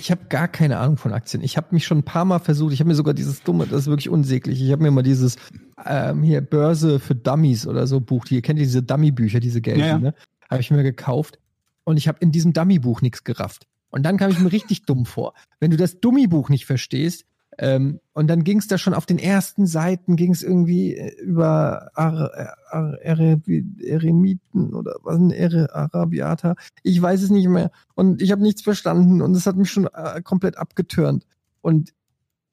Ich 0.00 0.12
habe 0.12 0.26
gar 0.28 0.46
keine 0.46 0.78
Ahnung 0.78 0.96
von 0.96 1.12
Aktien. 1.12 1.42
Ich 1.42 1.56
habe 1.56 1.66
mich 1.72 1.84
schon 1.84 1.98
ein 1.98 2.02
paar 2.04 2.24
Mal 2.24 2.38
versucht. 2.38 2.72
Ich 2.72 2.78
habe 2.78 2.86
mir 2.86 2.94
sogar 2.94 3.14
dieses 3.14 3.42
dumme, 3.42 3.66
das 3.66 3.80
ist 3.80 3.86
wirklich 3.88 4.08
unsäglich. 4.08 4.62
Ich 4.62 4.70
habe 4.70 4.80
mir 4.80 4.92
mal 4.92 5.02
dieses 5.02 5.36
ähm, 5.84 6.22
hier 6.22 6.40
Börse 6.40 7.00
für 7.00 7.16
Dummies 7.16 7.66
oder 7.66 7.84
so 7.88 7.98
Buch. 7.98 8.24
Ihr 8.30 8.40
kennt 8.40 8.60
ihr 8.60 8.64
diese 8.64 8.84
Dummy-Bücher, 8.84 9.40
diese 9.40 9.60
gelben, 9.60 9.80
Ja, 9.80 9.86
ja. 9.88 9.98
ne? 9.98 10.14
Habe 10.48 10.60
ich 10.60 10.70
mir 10.70 10.84
gekauft. 10.84 11.40
Und 11.82 11.96
ich 11.96 12.06
habe 12.06 12.18
in 12.20 12.30
diesem 12.30 12.52
Dummy-Buch 12.52 13.02
nichts 13.02 13.24
gerafft. 13.24 13.66
Und 13.90 14.04
dann 14.04 14.18
kam 14.18 14.30
ich 14.30 14.38
mir 14.38 14.52
richtig 14.52 14.84
dumm 14.84 15.04
vor. 15.04 15.34
Wenn 15.58 15.72
du 15.72 15.76
das 15.76 15.98
Dummy-Buch 15.98 16.48
nicht 16.48 16.64
verstehst, 16.64 17.24
ähm, 17.60 17.98
und 18.12 18.28
dann 18.28 18.44
ging 18.44 18.58
es 18.58 18.68
da 18.68 18.78
schon 18.78 18.94
auf 18.94 19.04
den 19.04 19.18
ersten 19.18 19.66
Seiten, 19.66 20.14
ging 20.14 20.32
es 20.32 20.44
irgendwie 20.44 20.94
äh, 20.94 21.20
über 21.20 21.90
Ar 21.94 22.30
Ar 22.70 22.98
Eremiten 23.02 24.74
oder 24.74 24.94
was 25.02 25.16
ein 25.16 25.30
Ere 25.30 25.74
Arabiata. 25.74 26.54
Ich 26.84 27.02
weiß 27.02 27.20
es 27.22 27.30
nicht 27.30 27.48
mehr. 27.48 27.72
Und 27.94 28.22
ich 28.22 28.30
habe 28.30 28.42
nichts 28.42 28.62
verstanden 28.62 29.20
und 29.22 29.34
es 29.34 29.46
hat 29.46 29.56
mich 29.56 29.72
schon 29.72 29.88
äh, 29.92 30.22
komplett 30.22 30.56
abgetürnt. 30.56 31.26
Und 31.60 31.92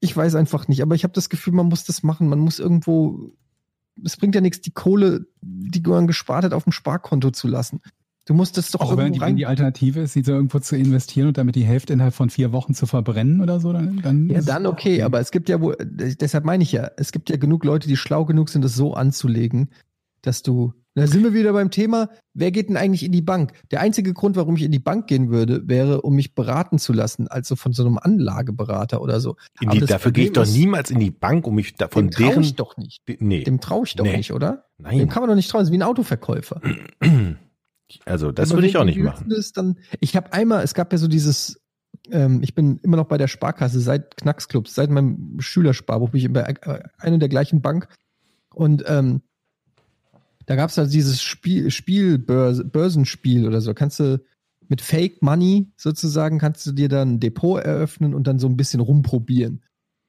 ich 0.00 0.16
weiß 0.16 0.34
einfach 0.34 0.66
nicht, 0.66 0.82
aber 0.82 0.96
ich 0.96 1.04
habe 1.04 1.14
das 1.14 1.28
Gefühl, 1.28 1.52
man 1.52 1.66
muss 1.66 1.84
das 1.84 2.02
machen. 2.02 2.28
Man 2.28 2.40
muss 2.40 2.58
irgendwo. 2.58 3.32
Es 4.04 4.16
bringt 4.16 4.34
ja 4.34 4.40
nichts, 4.40 4.60
die 4.60 4.72
Kohle, 4.72 5.26
die 5.40 5.80
man 5.80 6.06
gespart 6.08 6.44
hat, 6.44 6.52
auf 6.52 6.64
dem 6.64 6.72
Sparkonto 6.72 7.30
zu 7.30 7.46
lassen. 7.48 7.80
Du 8.26 8.34
musst 8.34 8.56
das 8.58 8.70
doch 8.72 8.80
Auch 8.80 8.96
wenn 8.96 9.12
die, 9.12 9.20
wenn 9.20 9.36
die 9.36 9.46
Alternative 9.46 10.00
ist, 10.00 10.12
sie 10.14 10.22
so 10.24 10.32
irgendwo 10.32 10.58
zu 10.58 10.76
investieren 10.76 11.28
und 11.28 11.38
damit 11.38 11.54
die 11.54 11.64
Hälfte 11.64 11.92
innerhalb 11.92 12.12
von 12.14 12.28
vier 12.28 12.52
Wochen 12.52 12.74
zu 12.74 12.86
verbrennen 12.86 13.40
oder 13.40 13.60
so, 13.60 13.72
dann, 13.72 14.00
dann 14.02 14.28
Ja, 14.28 14.40
dann 14.42 14.66
okay, 14.66 15.02
aber 15.02 15.20
es 15.20 15.30
gibt 15.30 15.48
ja 15.48 15.60
wohl, 15.60 15.76
deshalb 15.80 16.44
meine 16.44 16.64
ich 16.64 16.72
ja, 16.72 16.90
es 16.96 17.12
gibt 17.12 17.30
ja 17.30 17.36
genug 17.36 17.64
Leute, 17.64 17.86
die 17.86 17.96
schlau 17.96 18.24
genug 18.24 18.48
sind, 18.48 18.62
das 18.64 18.74
so 18.74 18.94
anzulegen, 18.94 19.70
dass 20.22 20.42
du, 20.42 20.72
da 20.96 21.06
sind 21.06 21.22
wir 21.22 21.34
wieder 21.34 21.52
beim 21.52 21.70
Thema, 21.70 22.08
wer 22.34 22.50
geht 22.50 22.68
denn 22.68 22.76
eigentlich 22.76 23.04
in 23.04 23.12
die 23.12 23.22
Bank? 23.22 23.52
Der 23.70 23.80
einzige 23.80 24.12
Grund, 24.12 24.34
warum 24.34 24.56
ich 24.56 24.62
in 24.62 24.72
die 24.72 24.80
Bank 24.80 25.06
gehen 25.06 25.30
würde, 25.30 25.62
wäre, 25.68 26.02
um 26.02 26.16
mich 26.16 26.34
beraten 26.34 26.78
zu 26.80 26.92
lassen, 26.92 27.28
also 27.28 27.54
von 27.54 27.72
so 27.74 27.84
einem 27.86 27.98
Anlageberater 27.98 29.02
oder 29.02 29.20
so. 29.20 29.36
Die, 29.60 29.78
dafür 29.80 30.10
gehe 30.10 30.24
ich 30.24 30.32
doch 30.32 30.42
ist- 30.42 30.56
niemals 30.56 30.90
in 30.90 30.98
die 30.98 31.12
Bank, 31.12 31.46
um 31.46 31.54
mich 31.54 31.74
da, 31.74 31.86
von 31.86 32.06
Dem 32.06 32.10
traue 32.10 32.26
deren. 32.30 32.42
ich 32.42 32.56
doch 32.56 32.76
nicht. 32.76 33.02
Nee, 33.20 33.44
Dem 33.44 33.60
traue 33.60 33.84
ich 33.86 33.94
doch 33.94 34.04
Nee. 34.04 34.16
nicht, 34.16 34.32
oder? 34.32 34.64
Dem 34.78 34.84
nein. 34.98 35.08
kann 35.10 35.22
man 35.22 35.28
doch 35.28 35.36
nicht 35.36 35.48
trauen, 35.48 35.60
das 35.60 35.68
ist 35.68 35.72
wie 35.72 35.78
ein 35.78 35.82
Autoverkäufer. 35.84 36.60
Also, 38.04 38.32
das 38.32 38.50
würde 38.52 38.66
ich 38.66 38.76
auch 38.76 38.84
nicht 38.84 38.98
machen. 38.98 39.28
Das 39.28 39.52
dann, 39.52 39.78
ich 40.00 40.16
habe 40.16 40.32
einmal, 40.32 40.64
es 40.64 40.74
gab 40.74 40.92
ja 40.92 40.98
so 40.98 41.08
dieses, 41.08 41.60
ähm, 42.10 42.42
ich 42.42 42.54
bin 42.54 42.78
immer 42.78 42.96
noch 42.96 43.06
bei 43.06 43.18
der 43.18 43.28
Sparkasse 43.28 43.80
seit 43.80 44.16
Knacksclubs, 44.16 44.74
seit 44.74 44.90
meinem 44.90 45.40
Schülersparbuch 45.40 46.10
bin 46.10 46.20
ich 46.20 46.32
bei 46.32 46.42
äh, 46.42 46.82
einer 46.98 47.18
der 47.18 47.28
gleichen 47.28 47.62
Bank 47.62 47.88
und 48.54 48.84
ähm, 48.86 49.22
da 50.46 50.54
gab 50.56 50.70
es 50.70 50.78
halt 50.78 50.92
dieses 50.92 51.22
Spiel, 51.22 51.70
Spiel 51.70 52.18
Börse, 52.18 52.64
Börsenspiel 52.64 53.46
oder 53.46 53.60
so. 53.60 53.74
Kannst 53.74 53.98
du 53.98 54.22
mit 54.68 54.80
Fake 54.80 55.22
Money 55.22 55.72
sozusagen 55.76 56.38
kannst 56.38 56.66
du 56.66 56.72
dir 56.72 56.88
dann 56.88 57.14
ein 57.14 57.20
Depot 57.20 57.60
eröffnen 57.62 58.14
und 58.14 58.26
dann 58.26 58.38
so 58.38 58.48
ein 58.48 58.56
bisschen 58.56 58.80
rumprobieren. 58.80 59.62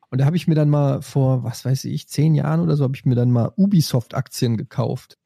Und 0.09 0.21
da 0.21 0.25
habe 0.25 0.37
ich 0.37 0.47
mir 0.47 0.55
dann 0.55 0.69
mal 0.69 1.01
vor, 1.01 1.43
was 1.43 1.65
weiß 1.65 1.85
ich, 1.85 2.07
zehn 2.07 2.33
Jahren 2.33 2.61
oder 2.61 2.75
so, 2.75 2.83
habe 2.83 2.95
ich 2.95 3.05
mir 3.05 3.15
dann 3.15 3.31
mal 3.31 3.51
Ubisoft-Aktien 3.55 4.57
gekauft 4.57 5.17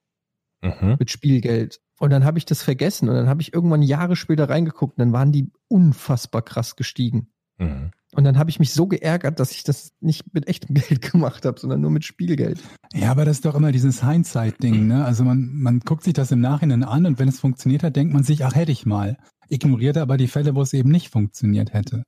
Mhm. 0.63 0.97
mit 0.99 1.09
Spielgeld. 1.11 1.79
Und 2.01 2.09
dann 2.09 2.25
habe 2.25 2.39
ich 2.39 2.45
das 2.45 2.63
vergessen 2.63 3.09
und 3.09 3.15
dann 3.15 3.29
habe 3.29 3.43
ich 3.43 3.53
irgendwann 3.53 3.83
Jahre 3.83 4.15
später 4.15 4.49
reingeguckt 4.49 4.97
und 4.97 4.99
dann 4.99 5.13
waren 5.13 5.31
die 5.31 5.51
unfassbar 5.67 6.41
krass 6.41 6.75
gestiegen. 6.75 7.27
Mhm. 7.59 7.91
Und 8.15 8.23
dann 8.23 8.39
habe 8.39 8.49
ich 8.49 8.57
mich 8.57 8.73
so 8.73 8.87
geärgert, 8.87 9.39
dass 9.39 9.51
ich 9.51 9.63
das 9.63 9.91
nicht 9.99 10.33
mit 10.33 10.47
echtem 10.47 10.73
Geld 10.73 11.11
gemacht 11.11 11.45
habe, 11.45 11.59
sondern 11.59 11.79
nur 11.79 11.91
mit 11.91 12.03
Spielgeld. 12.03 12.59
Ja, 12.95 13.11
aber 13.11 13.23
das 13.23 13.37
ist 13.37 13.45
doch 13.45 13.53
immer 13.53 13.71
dieses 13.71 14.03
Hindsight-Ding, 14.03 14.87
ne? 14.87 15.05
Also 15.05 15.23
man, 15.23 15.53
man 15.53 15.79
guckt 15.81 16.03
sich 16.03 16.13
das 16.13 16.31
im 16.31 16.39
Nachhinein 16.39 16.83
an 16.83 17.05
und 17.05 17.19
wenn 17.19 17.29
es 17.29 17.39
funktioniert 17.39 17.83
hat, 17.83 17.95
denkt 17.95 18.15
man 18.15 18.23
sich, 18.23 18.43
ach, 18.45 18.55
hätte 18.55 18.71
ich 18.71 18.87
mal. 18.87 19.17
Ignoriert 19.51 19.97
aber 19.97 20.15
die 20.15 20.29
Fälle, 20.29 20.55
wo 20.55 20.61
es 20.61 20.71
eben 20.71 20.89
nicht 20.89 21.09
funktioniert 21.09 21.73
hätte. 21.73 22.05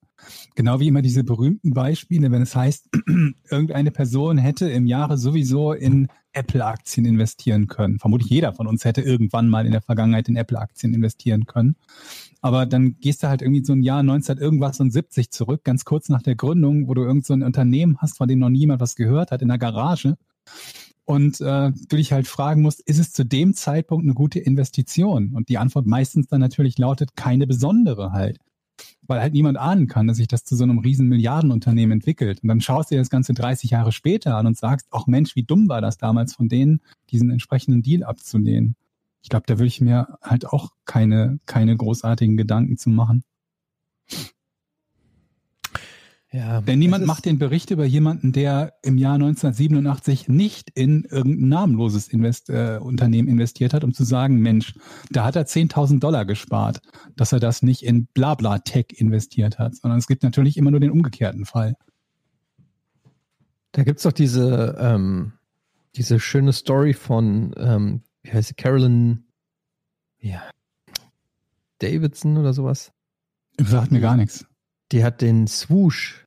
Genau 0.55 0.79
wie 0.79 0.87
immer 0.87 1.01
diese 1.01 1.25
berühmten 1.25 1.73
Beispiele, 1.73 2.31
wenn 2.31 2.41
es 2.41 2.55
heißt, 2.55 2.87
irgendeine 3.51 3.91
Person 3.91 4.37
hätte 4.37 4.69
im 4.69 4.85
Jahre 4.85 5.17
sowieso 5.17 5.73
in 5.73 6.07
Apple-Aktien 6.31 7.05
investieren 7.05 7.67
können. 7.67 7.99
Vermutlich 7.99 8.29
jeder 8.29 8.53
von 8.53 8.65
uns 8.65 8.85
hätte 8.85 9.01
irgendwann 9.01 9.49
mal 9.49 9.65
in 9.65 9.73
der 9.73 9.81
Vergangenheit 9.81 10.29
in 10.29 10.37
Apple-Aktien 10.37 10.93
investieren 10.93 11.45
können. 11.45 11.75
Aber 12.39 12.65
dann 12.65 12.95
gehst 13.01 13.23
du 13.23 13.27
halt 13.27 13.41
irgendwie 13.41 13.65
so 13.65 13.73
ein 13.73 13.83
Jahr 13.83 14.03
19 14.03 14.37
irgendwas 14.37 14.79
und 14.79 14.91
70 14.91 15.29
zurück, 15.29 15.65
ganz 15.65 15.83
kurz 15.83 16.07
nach 16.07 16.21
der 16.21 16.35
Gründung, 16.35 16.87
wo 16.87 16.93
du 16.93 17.03
irgend 17.03 17.25
so 17.25 17.33
ein 17.33 17.43
Unternehmen 17.43 17.97
hast, 17.99 18.17
von 18.17 18.29
dem 18.29 18.39
noch 18.39 18.49
niemand 18.49 18.79
was 18.79 18.95
gehört 18.95 19.31
hat, 19.31 19.41
in 19.41 19.49
der 19.49 19.57
Garage. 19.57 20.15
Und 21.05 21.41
äh, 21.41 21.71
du 21.71 21.95
dich 21.97 22.13
halt 22.13 22.27
fragen 22.27 22.61
musst, 22.61 22.79
ist 22.81 22.99
es 22.99 23.11
zu 23.11 23.25
dem 23.25 23.53
Zeitpunkt 23.53 24.05
eine 24.05 24.13
gute 24.13 24.39
Investition? 24.39 25.33
Und 25.33 25.49
die 25.49 25.57
Antwort 25.57 25.85
meistens 25.85 26.27
dann 26.27 26.39
natürlich 26.39 26.77
lautet, 26.77 27.15
keine 27.15 27.45
besondere 27.45 28.11
halt. 28.13 28.39
Weil 29.01 29.21
halt 29.21 29.33
niemand 29.33 29.57
ahnen 29.57 29.87
kann, 29.87 30.07
dass 30.07 30.17
sich 30.17 30.29
das 30.29 30.45
zu 30.45 30.55
so 30.55 30.63
einem 30.63 30.79
riesen 30.79 31.07
Milliardenunternehmen 31.07 31.99
entwickelt. 31.99 32.41
Und 32.41 32.47
dann 32.47 32.61
schaust 32.61 32.89
du 32.89 32.95
dir 32.95 33.01
das 33.01 33.09
Ganze 33.09 33.33
30 33.33 33.69
Jahre 33.69 33.91
später 33.91 34.37
an 34.37 34.47
und 34.47 34.57
sagst, 34.57 34.87
ach 34.91 35.05
Mensch, 35.05 35.35
wie 35.35 35.43
dumm 35.43 35.67
war 35.67 35.81
das 35.81 35.97
damals 35.97 36.33
von 36.33 36.47
denen, 36.47 36.81
diesen 37.11 37.29
entsprechenden 37.29 37.81
Deal 37.81 38.03
abzulehnen. 38.03 38.75
Ich 39.21 39.29
glaube, 39.29 39.45
da 39.45 39.55
würde 39.55 39.67
ich 39.67 39.81
mir 39.81 40.17
halt 40.21 40.45
auch 40.47 40.71
keine, 40.85 41.39
keine 41.45 41.75
großartigen 41.75 42.37
Gedanken 42.37 42.77
zu 42.77 42.89
machen. 42.89 43.23
Ja, 46.33 46.61
Denn 46.61 46.79
niemand 46.79 47.05
macht 47.05 47.25
den 47.25 47.37
Bericht 47.37 47.69
über 47.69 47.85
jemanden, 47.85 48.31
der 48.31 48.73
im 48.81 48.97
Jahr 48.97 49.13
1987 49.13 50.27
nicht 50.27 50.71
in 50.73 51.03
irgendein 51.03 51.47
namenloses 51.47 52.07
Invest 52.07 52.49
äh, 52.49 52.79
Unternehmen 52.81 53.27
investiert 53.27 53.71
hat, 53.71 53.83
um 53.83 53.93
zu 53.93 54.03
sagen, 54.03 54.37
Mensch, 54.39 54.73
da 55.11 55.25
hat 55.25 55.35
er 55.35 55.45
10.000 55.45 55.99
Dollar 55.99 56.25
gespart, 56.25 56.81
dass 57.15 57.33
er 57.33 57.39
das 57.39 57.61
nicht 57.61 57.83
in 57.83 58.07
Blabla-Tech 58.07 58.87
investiert 58.95 59.59
hat, 59.59 59.75
sondern 59.75 59.99
es 59.99 60.07
gibt 60.07 60.23
natürlich 60.23 60.57
immer 60.57 60.71
nur 60.71 60.79
den 60.79 60.89
umgekehrten 60.89 61.45
Fall. 61.45 61.75
Da 63.71 63.83
gibt's 63.83 64.01
doch 64.01 64.11
diese, 64.11 64.75
ähm, 64.79 65.33
diese 65.95 66.19
schöne 66.19 66.53
Story 66.53 66.95
von, 66.95 67.53
ähm, 67.57 68.01
wie 68.23 68.31
heißt 68.31 68.47
sie, 68.47 68.55
Carolyn, 68.55 69.27
ja, 70.19 70.41
Davidson 71.77 72.37
oder 72.39 72.53
sowas. 72.53 72.91
Sagt 73.59 73.91
mir 73.91 74.01
gar 74.01 74.17
nichts. 74.17 74.47
Die 74.91 75.03
hat 75.03 75.21
den 75.21 75.47
Swoosh 75.47 76.22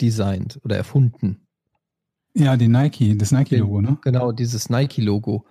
designt 0.00 0.58
oder 0.64 0.76
erfunden. 0.76 1.46
Ja, 2.34 2.56
den 2.56 2.70
Nike, 2.72 3.16
das 3.18 3.32
Nike-Logo, 3.32 3.80
ne? 3.80 3.98
Genau, 4.02 4.32
dieses 4.32 4.70
Nike-Logo. 4.70 5.46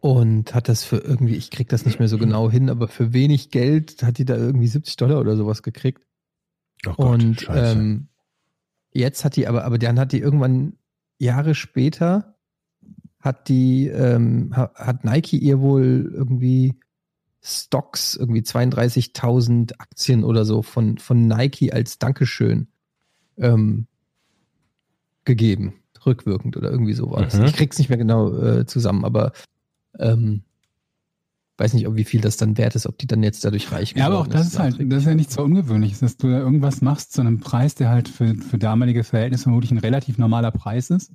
Und 0.00 0.54
hat 0.54 0.68
das 0.68 0.84
für 0.84 0.98
irgendwie, 0.98 1.34
ich 1.34 1.50
krieg 1.50 1.68
das 1.68 1.86
nicht 1.86 1.98
mehr 1.98 2.08
so 2.08 2.18
genau 2.18 2.50
hin, 2.50 2.68
aber 2.70 2.88
für 2.88 3.12
wenig 3.12 3.50
Geld 3.50 4.02
hat 4.02 4.18
die 4.18 4.24
da 4.26 4.36
irgendwie 4.36 4.66
70 4.66 4.96
Dollar 4.96 5.18
oder 5.20 5.36
sowas 5.36 5.62
gekriegt. 5.62 6.06
Oh 6.86 6.92
Gott, 6.92 6.98
Und 7.10 7.40
Scheiße. 7.40 7.72
ähm, 7.78 8.08
jetzt 8.92 9.24
hat 9.24 9.36
die 9.36 9.48
aber, 9.48 9.64
aber 9.64 9.78
dann 9.78 9.98
hat 9.98 10.12
die 10.12 10.18
irgendwann 10.20 10.74
Jahre 11.18 11.54
später 11.54 12.36
hat 13.18 13.48
die, 13.48 13.88
ähm, 13.88 14.52
ha- 14.54 14.72
hat 14.74 15.04
Nike 15.04 15.38
ihr 15.38 15.60
wohl 15.60 16.12
irgendwie 16.14 16.74
Stocks, 17.40 18.14
irgendwie 18.16 18.42
32.000 18.42 19.72
Aktien 19.78 20.22
oder 20.24 20.44
so 20.44 20.62
von, 20.62 20.98
von 20.98 21.26
Nike 21.26 21.72
als 21.72 21.98
Dankeschön 21.98 22.68
ähm, 23.38 23.86
gegeben. 25.24 25.74
Rückwirkend 26.04 26.56
oder 26.56 26.70
irgendwie 26.70 26.92
so 26.92 27.10
war 27.10 27.22
das. 27.22 27.34
Mhm. 27.38 27.44
Ich 27.46 27.54
krieg's 27.54 27.78
nicht 27.78 27.88
mehr 27.88 27.98
genau 27.98 28.36
äh, 28.36 28.66
zusammen, 28.66 29.04
aber 29.04 29.32
ähm, 29.98 30.42
weiß 31.56 31.72
nicht, 31.72 31.86
ob 31.86 31.96
wie 31.96 32.04
viel 32.04 32.20
das 32.20 32.36
dann 32.36 32.58
wert 32.58 32.74
ist, 32.74 32.86
ob 32.86 32.98
die 32.98 33.06
dann 33.06 33.22
jetzt 33.22 33.44
dadurch 33.44 33.70
reich 33.72 33.94
Ja, 33.96 34.06
aber 34.06 34.18
auch 34.18 34.26
das 34.26 34.48
ist 34.48 34.58
halt, 34.58 34.76
das 34.92 35.02
ist 35.02 35.06
ja 35.06 35.14
nichts 35.14 35.34
so 35.34 35.42
Ungewöhnliches, 35.42 36.00
dass 36.00 36.16
du 36.16 36.28
da 36.28 36.38
irgendwas 36.40 36.82
machst 36.82 37.12
zu 37.12 37.20
einem 37.20 37.40
Preis, 37.40 37.74
der 37.74 37.88
halt 37.90 38.08
für, 38.08 38.34
für 38.34 38.58
damalige 38.58 39.04
Verhältnisse 39.04 39.44
vermutlich 39.44 39.70
ein 39.70 39.78
relativ 39.78 40.18
normaler 40.18 40.50
Preis 40.50 40.90
ist. 40.90 41.12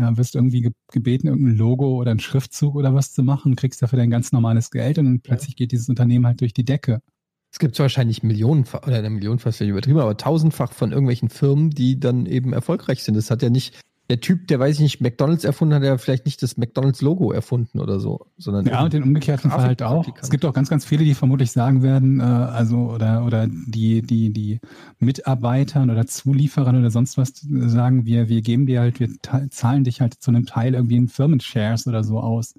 Ja, 0.00 0.16
wirst 0.16 0.36
irgendwie 0.36 0.62
ge- 0.62 0.72
gebeten, 0.92 1.26
irgendein 1.26 1.56
Logo 1.56 1.96
oder 1.96 2.12
einen 2.12 2.20
Schriftzug 2.20 2.76
oder 2.76 2.94
was 2.94 3.12
zu 3.12 3.22
machen, 3.22 3.56
kriegst 3.56 3.82
dafür 3.82 3.98
dein 3.98 4.10
ganz 4.10 4.32
normales 4.32 4.70
Geld 4.70 4.98
und 4.98 5.04
dann 5.06 5.20
plötzlich 5.20 5.54
geht 5.56 5.72
dieses 5.72 5.88
Unternehmen 5.88 6.24
halt 6.26 6.40
durch 6.40 6.54
die 6.54 6.64
Decke. 6.64 7.02
Es 7.50 7.58
gibt 7.58 7.78
wahrscheinlich 7.78 8.22
Millionenfach, 8.22 8.86
oder 8.86 8.96
eine 8.96 9.10
Millionenfach 9.10 9.50
ist 9.50 9.60
übertrieben, 9.60 9.98
aber 9.98 10.16
tausendfach 10.16 10.72
von 10.72 10.92
irgendwelchen 10.92 11.30
Firmen, 11.30 11.70
die 11.70 11.98
dann 11.98 12.26
eben 12.26 12.52
erfolgreich 12.52 13.02
sind. 13.02 13.14
Das 13.14 13.30
hat 13.30 13.42
ja 13.42 13.48
nicht, 13.48 13.80
der 14.10 14.20
Typ, 14.20 14.48
der 14.48 14.58
weiß 14.58 14.76
ich 14.76 14.80
nicht, 14.80 15.00
McDonalds 15.00 15.44
erfunden 15.44 15.74
hat, 15.74 15.82
ja 15.82 15.98
vielleicht 15.98 16.24
nicht 16.24 16.42
das 16.42 16.56
McDonalds-Logo 16.56 17.30
erfunden 17.30 17.78
oder 17.78 18.00
so, 18.00 18.26
sondern 18.38 18.66
Ja, 18.66 18.82
und 18.82 18.92
den 18.92 19.02
umgekehrten 19.02 19.50
Fall 19.50 19.66
halt 19.66 19.82
auch. 19.82 20.06
Es 20.20 20.30
gibt 20.30 20.46
auch 20.46 20.54
ganz, 20.54 20.70
ganz 20.70 20.84
viele, 20.86 21.04
die 21.04 21.14
vermutlich 21.14 21.52
sagen 21.52 21.82
werden, 21.82 22.20
äh, 22.20 22.22
also 22.22 22.90
oder 22.90 23.24
oder 23.26 23.46
die 23.48 24.00
die 24.00 24.32
die 24.32 24.60
Mitarbeitern 24.98 25.90
oder 25.90 26.06
Zulieferern 26.06 26.78
oder 26.78 26.90
sonst 26.90 27.18
was 27.18 27.34
sagen, 27.42 28.06
wir 28.06 28.30
wir 28.30 28.40
geben 28.40 28.64
dir 28.64 28.80
halt, 28.80 28.98
wir 28.98 29.10
zahlen 29.50 29.84
dich 29.84 30.00
halt 30.00 30.14
zu 30.14 30.30
einem 30.30 30.46
Teil 30.46 30.74
irgendwie 30.74 30.96
in 30.96 31.08
Firmenshares 31.08 31.86
oder 31.86 32.02
so 32.02 32.20
aus. 32.20 32.54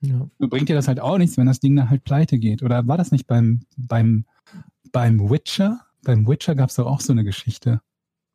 Ja. 0.00 0.28
Bringt 0.38 0.68
dir 0.68 0.76
das 0.76 0.88
halt 0.88 1.00
auch 1.00 1.18
nichts, 1.18 1.36
wenn 1.36 1.46
das 1.46 1.60
Ding 1.60 1.76
dann 1.76 1.90
halt 1.90 2.04
pleite 2.04 2.38
geht. 2.38 2.62
Oder 2.62 2.86
war 2.86 2.96
das 2.96 3.10
nicht 3.12 3.26
beim 3.26 3.60
beim 3.76 4.24
beim 4.92 5.30
Witcher? 5.30 5.80
Beim 6.04 6.26
Witcher 6.26 6.54
gab 6.54 6.70
es 6.70 6.76
doch 6.76 6.86
auch 6.86 7.00
so 7.00 7.12
eine 7.12 7.24
Geschichte. 7.24 7.80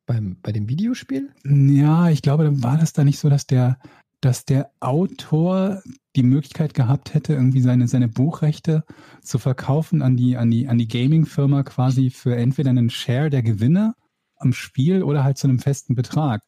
beim, 0.06 0.36
bei 0.42 0.52
dem 0.52 0.68
Videospiel? 0.68 1.30
Ja, 1.44 2.08
ich 2.10 2.22
glaube, 2.22 2.44
da 2.44 2.62
war 2.62 2.78
das 2.78 2.92
da 2.92 3.04
nicht 3.04 3.18
so, 3.18 3.28
dass 3.28 3.46
der, 3.46 3.78
dass 4.20 4.44
der 4.44 4.70
Autor 4.80 5.82
die 6.16 6.22
Möglichkeit 6.22 6.74
gehabt 6.74 7.14
hätte, 7.14 7.34
irgendwie 7.34 7.60
seine, 7.60 7.88
seine 7.88 8.08
Buchrechte 8.08 8.84
zu 9.22 9.38
verkaufen 9.38 10.02
an 10.02 10.16
die, 10.16 10.36
an 10.36 10.50
die, 10.50 10.68
an 10.68 10.78
die 10.78 10.88
Gaming-Firma 10.88 11.62
quasi 11.62 12.10
für 12.10 12.36
entweder 12.36 12.70
einen 12.70 12.90
Share 12.90 13.30
der 13.30 13.42
Gewinne 13.42 13.94
am 14.36 14.52
Spiel 14.52 15.02
oder 15.02 15.24
halt 15.24 15.38
zu 15.38 15.48
einem 15.48 15.58
festen 15.58 15.94
Betrag. 15.94 16.42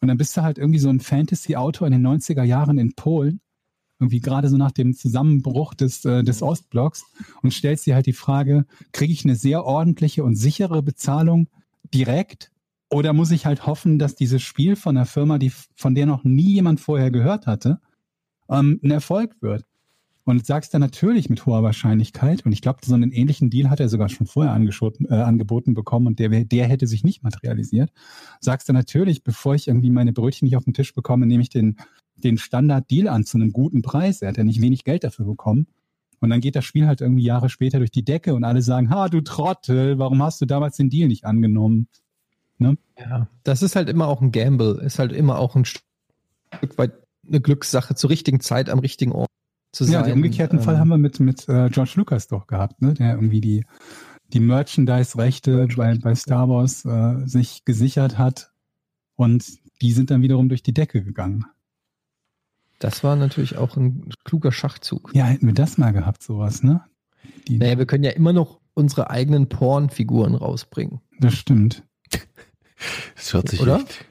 Und 0.00 0.08
dann 0.08 0.18
bist 0.18 0.36
du 0.36 0.42
halt 0.42 0.58
irgendwie 0.58 0.78
so 0.78 0.90
ein 0.90 1.00
Fantasy-Autor 1.00 1.88
in 1.88 1.92
den 1.92 2.06
90er 2.06 2.44
Jahren 2.44 2.78
in 2.78 2.94
Polen, 2.94 3.40
irgendwie 3.98 4.20
gerade 4.20 4.48
so 4.48 4.56
nach 4.56 4.72
dem 4.72 4.94
Zusammenbruch 4.94 5.74
des, 5.74 6.04
äh, 6.04 6.22
des 6.22 6.42
Ostblocks 6.42 7.04
und 7.42 7.52
stellst 7.52 7.86
dir 7.86 7.94
halt 7.94 8.06
die 8.06 8.12
Frage, 8.12 8.64
kriege 8.92 9.12
ich 9.12 9.24
eine 9.24 9.34
sehr 9.34 9.64
ordentliche 9.64 10.24
und 10.24 10.36
sichere 10.36 10.82
Bezahlung 10.82 11.48
direkt 11.92 12.52
oder 12.90 13.12
muss 13.12 13.30
ich 13.30 13.46
halt 13.46 13.66
hoffen, 13.66 13.98
dass 13.98 14.14
dieses 14.14 14.42
Spiel 14.42 14.76
von 14.76 14.96
einer 14.96 15.06
Firma, 15.06 15.38
die, 15.38 15.52
von 15.74 15.94
der 15.94 16.06
noch 16.06 16.24
nie 16.24 16.54
jemand 16.54 16.80
vorher 16.80 17.10
gehört 17.10 17.46
hatte, 17.46 17.80
ähm, 18.48 18.80
ein 18.82 18.90
Erfolg 18.90 19.36
wird? 19.40 19.64
Und 20.24 20.44
sagst 20.44 20.74
dann 20.74 20.82
natürlich 20.82 21.30
mit 21.30 21.46
hoher 21.46 21.62
Wahrscheinlichkeit, 21.62 22.44
und 22.44 22.52
ich 22.52 22.60
glaube, 22.60 22.80
so 22.84 22.94
einen 22.94 23.12
ähnlichen 23.12 23.48
Deal 23.48 23.70
hat 23.70 23.80
er 23.80 23.88
sogar 23.88 24.10
schon 24.10 24.26
vorher 24.26 24.52
äh, 24.54 25.14
angeboten 25.14 25.72
bekommen 25.72 26.06
und 26.06 26.18
der, 26.18 26.28
der 26.28 26.66
hätte 26.66 26.86
sich 26.86 27.02
nicht 27.02 27.22
materialisiert, 27.22 27.90
sagst 28.38 28.68
du 28.68 28.74
natürlich, 28.74 29.24
bevor 29.24 29.54
ich 29.54 29.68
irgendwie 29.68 29.88
meine 29.88 30.12
Brötchen 30.12 30.44
nicht 30.44 30.56
auf 30.56 30.64
den 30.64 30.74
Tisch 30.74 30.94
bekomme, 30.94 31.24
nehme 31.24 31.42
ich 31.42 31.48
den, 31.48 31.78
den 32.18 32.38
Standard-Deal 32.38 33.08
an 33.08 33.24
zu 33.24 33.38
einem 33.38 33.52
guten 33.52 33.82
Preis. 33.82 34.22
Er 34.22 34.28
hat 34.28 34.36
ja 34.36 34.44
nicht 34.44 34.60
wenig 34.60 34.84
Geld 34.84 35.04
dafür 35.04 35.24
bekommen. 35.24 35.66
Und 36.20 36.30
dann 36.30 36.40
geht 36.40 36.56
das 36.56 36.64
Spiel 36.64 36.86
halt 36.86 37.00
irgendwie 37.00 37.22
Jahre 37.22 37.48
später 37.48 37.78
durch 37.78 37.92
die 37.92 38.04
Decke 38.04 38.34
und 38.34 38.44
alle 38.44 38.62
sagen, 38.62 38.90
ha, 38.90 39.08
du 39.08 39.20
Trottel, 39.20 39.98
warum 39.98 40.22
hast 40.22 40.40
du 40.40 40.46
damals 40.46 40.76
den 40.76 40.90
Deal 40.90 41.08
nicht 41.08 41.24
angenommen? 41.24 41.88
Ja. 42.98 43.28
Das 43.44 43.62
ist 43.62 43.76
halt 43.76 43.88
immer 43.88 44.08
auch 44.08 44.20
ein 44.20 44.32
Gamble, 44.32 44.80
ist 44.80 44.98
halt 44.98 45.12
immer 45.12 45.38
auch 45.38 45.54
ein 45.54 45.64
Stück 45.64 46.76
weit 46.76 46.92
eine 47.26 47.40
Glückssache 47.40 47.94
zur 47.94 48.10
richtigen 48.10 48.40
Zeit 48.40 48.68
am 48.70 48.78
richtigen 48.78 49.12
Ort 49.12 49.28
zu 49.72 49.84
sein. 49.84 49.92
Ja, 49.92 50.02
den 50.02 50.14
umgekehrten 50.14 50.58
Ähm, 50.58 50.64
Fall 50.64 50.78
haben 50.78 50.88
wir 50.88 50.98
mit, 50.98 51.20
mit 51.20 51.48
äh, 51.48 51.68
George 51.70 51.92
Lucas 51.96 52.26
doch 52.26 52.46
gehabt, 52.46 52.82
ne? 52.82 52.94
der 52.94 53.14
irgendwie 53.14 53.40
die, 53.40 53.64
die 54.32 54.40
Merchandise-Rechte 54.40 55.68
bei, 55.76 55.94
bei 55.96 56.14
Star 56.14 56.48
Wars 56.48 56.84
äh, 56.84 57.26
sich 57.26 57.64
gesichert 57.64 58.18
hat 58.18 58.50
und 59.14 59.44
die 59.80 59.92
sind 59.92 60.10
dann 60.10 60.22
wiederum 60.22 60.48
durch 60.48 60.62
die 60.62 60.74
Decke 60.74 61.02
gegangen. 61.04 61.44
Das 62.78 63.02
war 63.02 63.16
natürlich 63.16 63.56
auch 63.56 63.76
ein 63.76 64.10
kluger 64.24 64.52
Schachzug. 64.52 65.10
Ja, 65.14 65.24
hätten 65.24 65.46
wir 65.46 65.54
das 65.54 65.78
mal 65.78 65.92
gehabt, 65.92 66.22
sowas, 66.22 66.62
ne? 66.62 66.82
Die, 67.48 67.58
Naja, 67.58 67.78
wir 67.78 67.86
können 67.86 68.04
ja 68.04 68.10
immer 68.12 68.32
noch 68.32 68.60
unsere 68.74 69.10
eigenen 69.10 69.48
Pornfiguren 69.48 70.34
rausbringen. 70.34 71.00
Das 71.18 71.34
stimmt. 71.34 71.82
Das 73.16 73.34
hört 73.34 73.48
sich 73.48 73.60
Oder? 73.60 73.78
echt. 73.80 74.04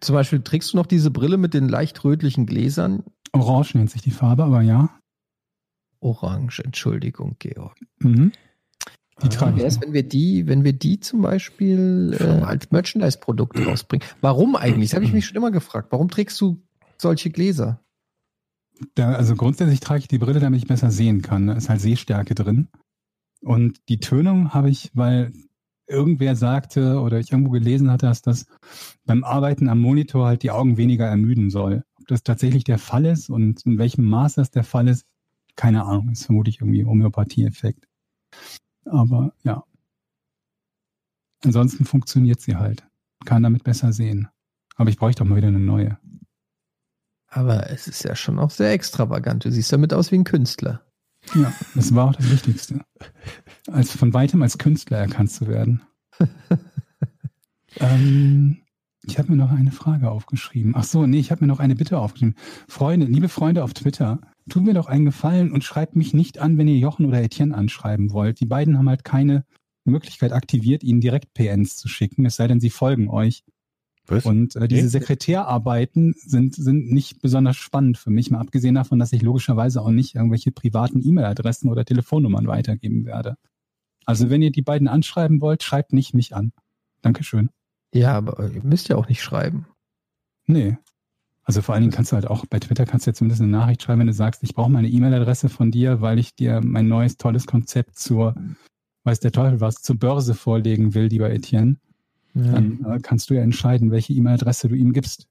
Zum 0.00 0.14
Beispiel 0.14 0.42
trägst 0.42 0.72
du 0.72 0.76
noch 0.76 0.86
diese 0.86 1.10
Brille 1.10 1.38
mit 1.38 1.54
den 1.54 1.68
leicht 1.68 2.04
rötlichen 2.04 2.44
Gläsern? 2.46 3.04
Orange 3.32 3.76
nennt 3.76 3.90
sich 3.90 4.02
die 4.02 4.10
Farbe, 4.10 4.44
aber 4.44 4.60
ja. 4.60 4.90
Orange, 6.00 6.62
Entschuldigung, 6.64 7.36
Georg. 7.38 7.76
Mhm. 7.98 8.32
Die 9.22 9.24
Wie 9.24 9.28
trage 9.28 9.56
wäre 9.56 9.68
ich. 9.68 9.74
es, 9.74 9.80
wenn 9.80 9.92
wir 9.92 10.02
die, 10.02 10.46
wenn 10.46 10.64
wir 10.64 10.72
die 10.72 11.00
zum 11.00 11.20
Beispiel 11.22 12.16
äh, 12.18 12.44
als 12.44 12.70
Merchandise-Produkt 12.70 13.58
rausbringen? 13.66 14.06
Warum 14.20 14.56
eigentlich? 14.56 14.90
Das 14.90 14.96
habe 14.96 15.04
ich 15.04 15.12
mich 15.12 15.26
schon 15.26 15.36
immer 15.36 15.50
gefragt. 15.50 15.88
Warum 15.90 16.08
trägst 16.08 16.40
du 16.40 16.62
solche 17.00 17.30
Gläser? 17.30 17.80
Da, 18.94 19.12
also 19.12 19.34
grundsätzlich 19.36 19.80
trage 19.80 20.00
ich 20.00 20.08
die 20.08 20.18
Brille, 20.18 20.40
damit 20.40 20.62
ich 20.62 20.68
besser 20.68 20.90
sehen 20.90 21.22
kann. 21.22 21.46
Da 21.46 21.54
ist 21.54 21.68
halt 21.68 21.80
Sehstärke 21.80 22.34
drin. 22.34 22.68
Und 23.42 23.88
die 23.88 24.00
Tönung 24.00 24.54
habe 24.54 24.70
ich, 24.70 24.90
weil 24.94 25.32
irgendwer 25.86 26.36
sagte 26.36 27.00
oder 27.00 27.18
ich 27.18 27.32
irgendwo 27.32 27.50
gelesen 27.50 27.90
hatte, 27.90 28.06
dass 28.06 28.22
das 28.22 28.46
beim 29.04 29.24
Arbeiten 29.24 29.68
am 29.68 29.80
Monitor 29.80 30.26
halt 30.26 30.42
die 30.42 30.50
Augen 30.50 30.76
weniger 30.76 31.06
ermüden 31.06 31.50
soll. 31.50 31.84
Ob 31.98 32.06
das 32.06 32.22
tatsächlich 32.22 32.64
der 32.64 32.78
Fall 32.78 33.04
ist 33.04 33.28
und 33.28 33.66
in 33.66 33.78
welchem 33.78 34.04
Maß 34.04 34.34
das 34.36 34.50
der 34.50 34.64
Fall 34.64 34.88
ist, 34.88 35.04
keine 35.56 35.84
Ahnung. 35.84 36.10
Ist 36.10 36.26
vermutlich 36.26 36.60
irgendwie 36.60 36.84
Homöopathie-Effekt. 36.84 37.86
Aber 38.84 39.34
ja. 39.42 39.64
Ansonsten 41.42 41.84
funktioniert 41.84 42.40
sie 42.40 42.56
halt. 42.56 42.86
Kann 43.24 43.42
damit 43.42 43.64
besser 43.64 43.92
sehen. 43.92 44.28
Aber 44.76 44.90
ich 44.90 44.96
bräuchte 44.96 45.22
doch 45.22 45.28
mal 45.28 45.36
wieder 45.36 45.48
eine 45.48 45.60
neue. 45.60 45.98
Aber 47.30 47.70
es 47.70 47.86
ist 47.86 48.02
ja 48.02 48.16
schon 48.16 48.38
auch 48.38 48.50
sehr 48.50 48.72
extravagant. 48.72 49.44
Du 49.44 49.52
siehst 49.52 49.72
damit 49.72 49.94
aus 49.94 50.10
wie 50.10 50.16
ein 50.16 50.24
Künstler. 50.24 50.82
Ja, 51.34 51.52
das 51.74 51.94
war 51.94 52.08
auch 52.08 52.14
das 52.14 52.30
Wichtigste. 52.30 52.80
Als 53.70 53.92
von 53.92 54.12
weitem 54.12 54.42
als 54.42 54.58
Künstler 54.58 54.98
erkannt 54.98 55.30
zu 55.30 55.46
werden. 55.46 55.82
ähm, 57.76 58.62
ich 59.02 59.18
habe 59.18 59.30
mir 59.30 59.36
noch 59.36 59.50
eine 59.50 59.70
Frage 59.70 60.10
aufgeschrieben. 60.10 60.74
Ach 60.76 60.84
so, 60.84 61.06
nee, 61.06 61.18
ich 61.18 61.30
habe 61.30 61.44
mir 61.44 61.48
noch 61.48 61.60
eine 61.60 61.76
Bitte 61.76 61.98
aufgeschrieben. 61.98 62.34
Freunde, 62.68 63.06
liebe 63.06 63.28
Freunde 63.28 63.62
auf 63.62 63.74
Twitter, 63.74 64.20
tut 64.48 64.64
mir 64.64 64.74
doch 64.74 64.86
einen 64.86 65.04
Gefallen 65.04 65.52
und 65.52 65.64
schreibt 65.64 65.94
mich 65.96 66.12
nicht 66.12 66.38
an, 66.38 66.58
wenn 66.58 66.68
ihr 66.68 66.78
Jochen 66.78 67.06
oder 67.06 67.22
Etienne 67.22 67.54
anschreiben 67.54 68.12
wollt. 68.12 68.40
Die 68.40 68.46
beiden 68.46 68.76
haben 68.76 68.88
halt 68.88 69.04
keine 69.04 69.44
Möglichkeit 69.84 70.32
aktiviert, 70.32 70.82
ihnen 70.82 71.00
direkt 71.00 71.32
PNs 71.34 71.76
zu 71.76 71.88
schicken, 71.88 72.26
es 72.26 72.36
sei 72.36 72.48
denn, 72.48 72.60
sie 72.60 72.70
folgen 72.70 73.08
euch. 73.08 73.44
Was? 74.10 74.26
Und 74.26 74.56
äh, 74.56 74.68
diese. 74.68 74.88
Sekretärarbeiten 74.88 76.14
sind, 76.16 76.54
sind 76.54 76.92
nicht 76.92 77.20
besonders 77.22 77.56
spannend 77.56 77.98
für 77.98 78.10
mich, 78.10 78.30
mal 78.30 78.40
abgesehen 78.40 78.74
davon, 78.74 78.98
dass 78.98 79.12
ich 79.12 79.22
logischerweise 79.22 79.82
auch 79.82 79.90
nicht 79.90 80.14
irgendwelche 80.14 80.52
privaten 80.52 81.00
E-Mail-Adressen 81.06 81.70
oder 81.70 81.84
Telefonnummern 81.84 82.46
weitergeben 82.46 83.04
werde. 83.04 83.36
Also 84.06 84.30
wenn 84.30 84.42
ihr 84.42 84.50
die 84.50 84.62
beiden 84.62 84.88
anschreiben 84.88 85.40
wollt, 85.40 85.62
schreibt 85.62 85.92
nicht 85.92 86.14
mich 86.14 86.34
an. 86.34 86.52
Dankeschön. 87.02 87.50
Ja, 87.94 88.16
aber 88.16 88.50
ihr 88.50 88.62
müsst 88.62 88.88
ja 88.88 88.96
auch 88.96 89.08
nicht 89.08 89.22
schreiben. 89.22 89.66
Nee. 90.46 90.76
Also 91.44 91.62
vor 91.62 91.74
allen 91.74 91.82
Dingen 91.82 91.92
kannst 91.92 92.12
du 92.12 92.16
halt 92.16 92.26
auch 92.26 92.46
bei 92.46 92.60
Twitter 92.60 92.86
kannst 92.86 93.06
du 93.06 93.10
ja 93.10 93.14
zumindest 93.14 93.40
eine 93.40 93.50
Nachricht 93.50 93.82
schreiben, 93.82 94.00
wenn 94.00 94.06
du 94.06 94.12
sagst, 94.12 94.42
ich 94.42 94.54
brauche 94.54 94.70
meine 94.70 94.88
E-Mail-Adresse 94.88 95.48
von 95.48 95.70
dir, 95.70 96.00
weil 96.00 96.18
ich 96.18 96.34
dir 96.34 96.60
mein 96.62 96.86
neues 96.86 97.16
tolles 97.16 97.46
Konzept 97.46 97.98
zur, 97.98 98.34
weiß 99.04 99.20
der 99.20 99.32
Teufel 99.32 99.60
was, 99.60 99.82
zur 99.82 99.96
Börse 99.98 100.34
vorlegen 100.34 100.94
will, 100.94 101.06
lieber 101.06 101.30
Etienne. 101.30 101.76
Ja. 102.34 102.52
dann 102.52 102.84
äh, 102.84 102.98
kannst 103.02 103.28
du 103.30 103.34
ja 103.34 103.42
entscheiden, 103.42 103.90
welche 103.90 104.12
E-Mail-Adresse 104.12 104.68
du 104.68 104.74
ihm 104.76 104.92
gibst. 104.92 105.26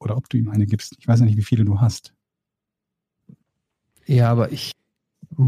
Oder 0.00 0.16
ob 0.16 0.28
du 0.28 0.36
ihm 0.36 0.48
eine 0.50 0.66
gibst. 0.66 0.94
Ich 0.98 1.08
weiß 1.08 1.20
ja 1.20 1.26
nicht, 1.26 1.36
wie 1.36 1.42
viele 1.42 1.64
du 1.64 1.80
hast. 1.80 2.14
Ja, 4.06 4.30
aber 4.30 4.52
ich, 4.52 4.72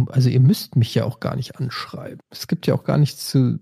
also 0.08 0.28
ihr 0.28 0.40
müsst 0.40 0.76
mich 0.76 0.94
ja 0.94 1.04
auch 1.04 1.20
gar 1.20 1.36
nicht 1.36 1.56
anschreiben. 1.58 2.20
Es 2.30 2.46
gibt 2.48 2.66
ja 2.66 2.74
auch 2.74 2.84
gar 2.84 2.98
nichts 2.98 3.28
zu. 3.28 3.58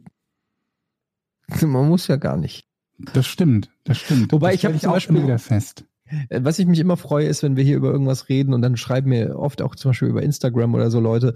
Man 1.63 1.89
muss 1.89 2.07
ja 2.07 2.17
gar 2.17 2.37
nicht. 2.37 2.67
Das 3.13 3.27
stimmt, 3.27 3.71
das 3.85 3.99
stimmt. 3.99 4.33
Wobei 4.33 4.53
das 4.53 4.57
ich 4.57 4.65
hab 4.65 4.71
stell 4.73 4.81
zum 4.81 4.93
Beispiel- 4.93 5.23
wieder 5.25 5.39
fest. 5.39 5.85
Äh, 6.29 6.41
Was 6.45 6.59
ich 6.59 6.67
mich 6.67 6.79
immer 6.79 6.97
freue, 6.97 7.27
ist, 7.27 7.43
wenn 7.43 7.57
wir 7.57 7.65
hier 7.65 7.77
über 7.77 7.91
irgendwas 7.91 8.29
reden 8.29 8.55
und 8.55 8.63
dann 8.63 8.77
schreiben 8.77 9.09
mir 9.11 9.37
oft 9.39 9.63
auch 9.63 9.75
zum 9.75 9.91
Beispiel 9.91 10.09
über 10.09 10.23
Instagram 10.23 10.75
oder 10.75 10.91
so 10.91 11.01
Leute 11.01 11.35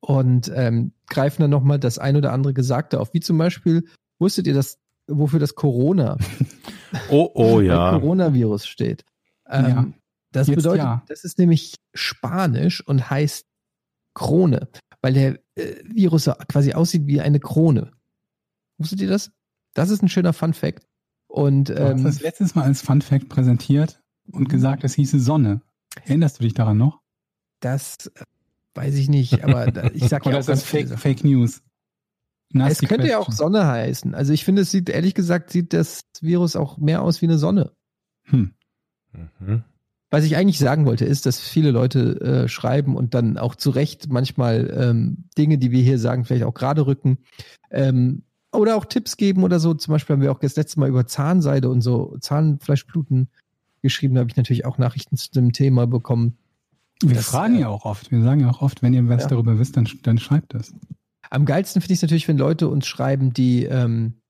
und 0.00 0.50
ähm, 0.54 0.92
greifen 1.08 1.42
dann 1.42 1.50
nochmal 1.50 1.78
das 1.80 1.98
ein 1.98 2.16
oder 2.16 2.32
andere 2.32 2.54
Gesagte 2.54 3.00
auf. 3.00 3.12
Wie 3.14 3.20
zum 3.20 3.36
Beispiel, 3.38 3.84
wusstet 4.20 4.46
ihr, 4.46 4.54
dass, 4.54 4.78
wofür 5.18 5.38
das 5.38 5.54
Corona, 5.54 6.18
Oh, 7.08 7.30
oh 7.34 7.60
ja. 7.60 7.98
Coronavirus 7.98 8.66
steht? 8.66 9.04
Ähm, 9.48 9.66
Ja. 9.66 9.86
Das 10.32 10.46
Jetzt 10.46 10.56
bedeutet, 10.56 10.84
ja. 10.84 11.02
das 11.08 11.24
ist 11.24 11.38
nämlich 11.38 11.74
Spanisch 11.92 12.86
und 12.86 13.10
heißt 13.10 13.46
Krone, 14.14 14.68
weil 15.02 15.12
der 15.12 15.38
äh, 15.56 15.74
Virus 15.84 16.30
quasi 16.48 16.72
aussieht 16.72 17.06
wie 17.06 17.20
eine 17.20 17.38
Krone. 17.38 17.92
Wusstet 18.78 19.02
ihr 19.02 19.08
das? 19.08 19.30
Das 19.74 19.90
ist 19.90 20.02
ein 20.02 20.08
schöner 20.08 20.32
Fun 20.32 20.54
Fact. 20.54 20.86
Und 21.26 21.68
Du 21.68 21.78
hast 21.78 21.98
ähm, 21.98 22.04
das 22.04 22.20
letztes 22.22 22.54
Mal 22.54 22.64
als 22.64 22.80
Fun 22.80 23.02
Fact 23.02 23.28
präsentiert 23.28 24.00
und 24.30 24.48
gesagt, 24.48 24.84
es 24.84 24.94
hieße 24.94 25.20
Sonne. 25.20 25.60
Erinnerst 26.04 26.38
du 26.38 26.44
dich 26.44 26.54
daran 26.54 26.78
noch? 26.78 27.02
das 27.60 28.10
weiß 28.74 28.94
ich 28.94 29.08
nicht, 29.08 29.44
aber 29.44 29.70
da, 29.70 29.90
ich 29.92 30.08
sag 30.08 30.24
ja 30.26 30.34
auch 30.34 30.38
ist 30.38 30.48
das 30.48 30.60
ganz 30.60 30.64
viele 30.64 30.88
Fake. 30.88 30.98
Fake 30.98 31.24
News? 31.24 31.62
Es 32.54 32.80
könnte 32.80 33.08
ja 33.08 33.18
auch 33.18 33.26
question. 33.26 33.52
Sonne 33.52 33.66
heißen. 33.66 34.14
Also 34.14 34.32
ich 34.32 34.44
finde, 34.44 34.62
es 34.62 34.70
sieht, 34.70 34.88
ehrlich 34.88 35.14
gesagt, 35.14 35.50
sieht 35.50 35.72
das 35.72 36.02
Virus 36.20 36.56
auch 36.56 36.78
mehr 36.78 37.02
aus 37.02 37.22
wie 37.22 37.26
eine 37.26 37.38
Sonne. 37.38 37.72
Hm. 38.24 38.52
Mhm. 39.38 39.64
Was 40.10 40.24
ich 40.24 40.36
eigentlich 40.36 40.58
sagen 40.58 40.84
wollte, 40.84 41.06
ist, 41.06 41.24
dass 41.24 41.40
viele 41.40 41.70
Leute 41.70 42.20
äh, 42.20 42.48
schreiben 42.48 42.96
und 42.96 43.14
dann 43.14 43.38
auch 43.38 43.54
zu 43.54 43.70
Recht 43.70 44.12
manchmal 44.12 44.70
ähm, 44.76 45.24
Dinge, 45.38 45.56
die 45.56 45.70
wir 45.70 45.82
hier 45.82 45.98
sagen, 45.98 46.24
vielleicht 46.26 46.44
auch 46.44 46.52
gerade 46.52 46.86
rücken. 46.86 47.18
Ähm, 47.70 48.24
oder 48.52 48.76
auch 48.76 48.84
Tipps 48.84 49.16
geben 49.16 49.42
oder 49.42 49.58
so. 49.58 49.72
Zum 49.72 49.92
Beispiel 49.92 50.14
haben 50.14 50.20
wir 50.20 50.30
auch 50.30 50.38
das 50.38 50.56
letzte 50.56 50.80
Mal 50.80 50.90
über 50.90 51.06
Zahnseide 51.06 51.70
und 51.70 51.80
so 51.80 52.16
Zahnfleischbluten 52.20 53.28
geschrieben. 53.80 54.14
Da 54.14 54.20
habe 54.20 54.30
ich 54.30 54.36
natürlich 54.36 54.66
auch 54.66 54.76
Nachrichten 54.76 55.16
zu 55.16 55.30
dem 55.32 55.52
Thema 55.52 55.86
bekommen. 55.86 56.36
Wir 57.02 57.16
Das, 57.16 57.26
fragen 57.30 57.56
äh, 57.56 57.60
ja 57.60 57.68
auch 57.68 57.86
oft. 57.86 58.10
Wir 58.12 58.22
sagen 58.22 58.40
ja 58.40 58.50
auch 58.50 58.60
oft, 58.60 58.82
wenn 58.82 58.92
ihr 58.92 59.08
was 59.08 59.22
Ja. 59.22 59.28
darüber 59.28 59.58
wisst, 59.58 59.78
dann, 59.78 59.88
dann 60.02 60.18
schreibt 60.18 60.52
das. 60.52 60.74
Am 61.32 61.46
geilsten 61.46 61.80
finde 61.80 61.94
ich 61.94 61.98
es 61.98 62.02
natürlich, 62.02 62.28
wenn 62.28 62.36
Leute 62.36 62.68
uns 62.68 62.86
schreiben, 62.86 63.32
die 63.32 63.64
ähm, 63.64 64.20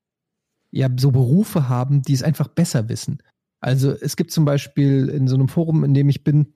ja 0.71 0.89
so 0.97 1.11
Berufe 1.11 1.69
haben, 1.69 2.03
die 2.03 2.13
es 2.13 2.23
einfach 2.23 2.47
besser 2.47 2.89
wissen. 2.89 3.19
Also 3.61 3.91
es 3.91 4.15
gibt 4.15 4.31
zum 4.31 4.45
Beispiel 4.45 5.09
in 5.09 5.27
so 5.27 5.35
einem 5.35 5.49
Forum, 5.49 5.83
in 5.83 5.95
dem 5.95 6.09
ich 6.09 6.23
bin, 6.23 6.55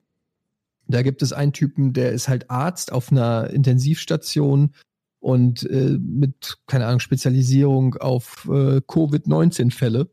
da 0.87 1.01
gibt 1.01 1.21
es 1.21 1.33
einen 1.33 1.51
Typen, 1.51 1.91
der 1.91 2.13
ist 2.13 2.29
halt 2.29 2.49
Arzt 2.49 2.93
auf 2.93 3.11
einer 3.11 3.49
Intensivstation 3.49 4.73
und 5.19 5.69
äh, 5.69 5.97
mit, 5.99 6.59
keine 6.65 6.85
Ahnung, 6.85 7.01
Spezialisierung 7.01 7.95
auf 7.95 8.45
äh, 8.45 8.79
Covid-19-Fälle. 8.79 10.09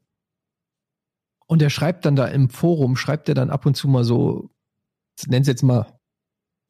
Und 1.47 1.62
der 1.62 1.70
schreibt 1.70 2.06
dann 2.06 2.16
da 2.16 2.27
im 2.27 2.51
Forum, 2.51 2.97
schreibt 2.97 3.28
er 3.28 3.36
dann 3.36 3.51
ab 3.51 3.66
und 3.66 3.77
zu 3.77 3.86
mal 3.86 4.02
so, 4.02 4.51
nennt 5.28 5.43
es 5.43 5.48
jetzt 5.48 5.62
mal 5.62 5.97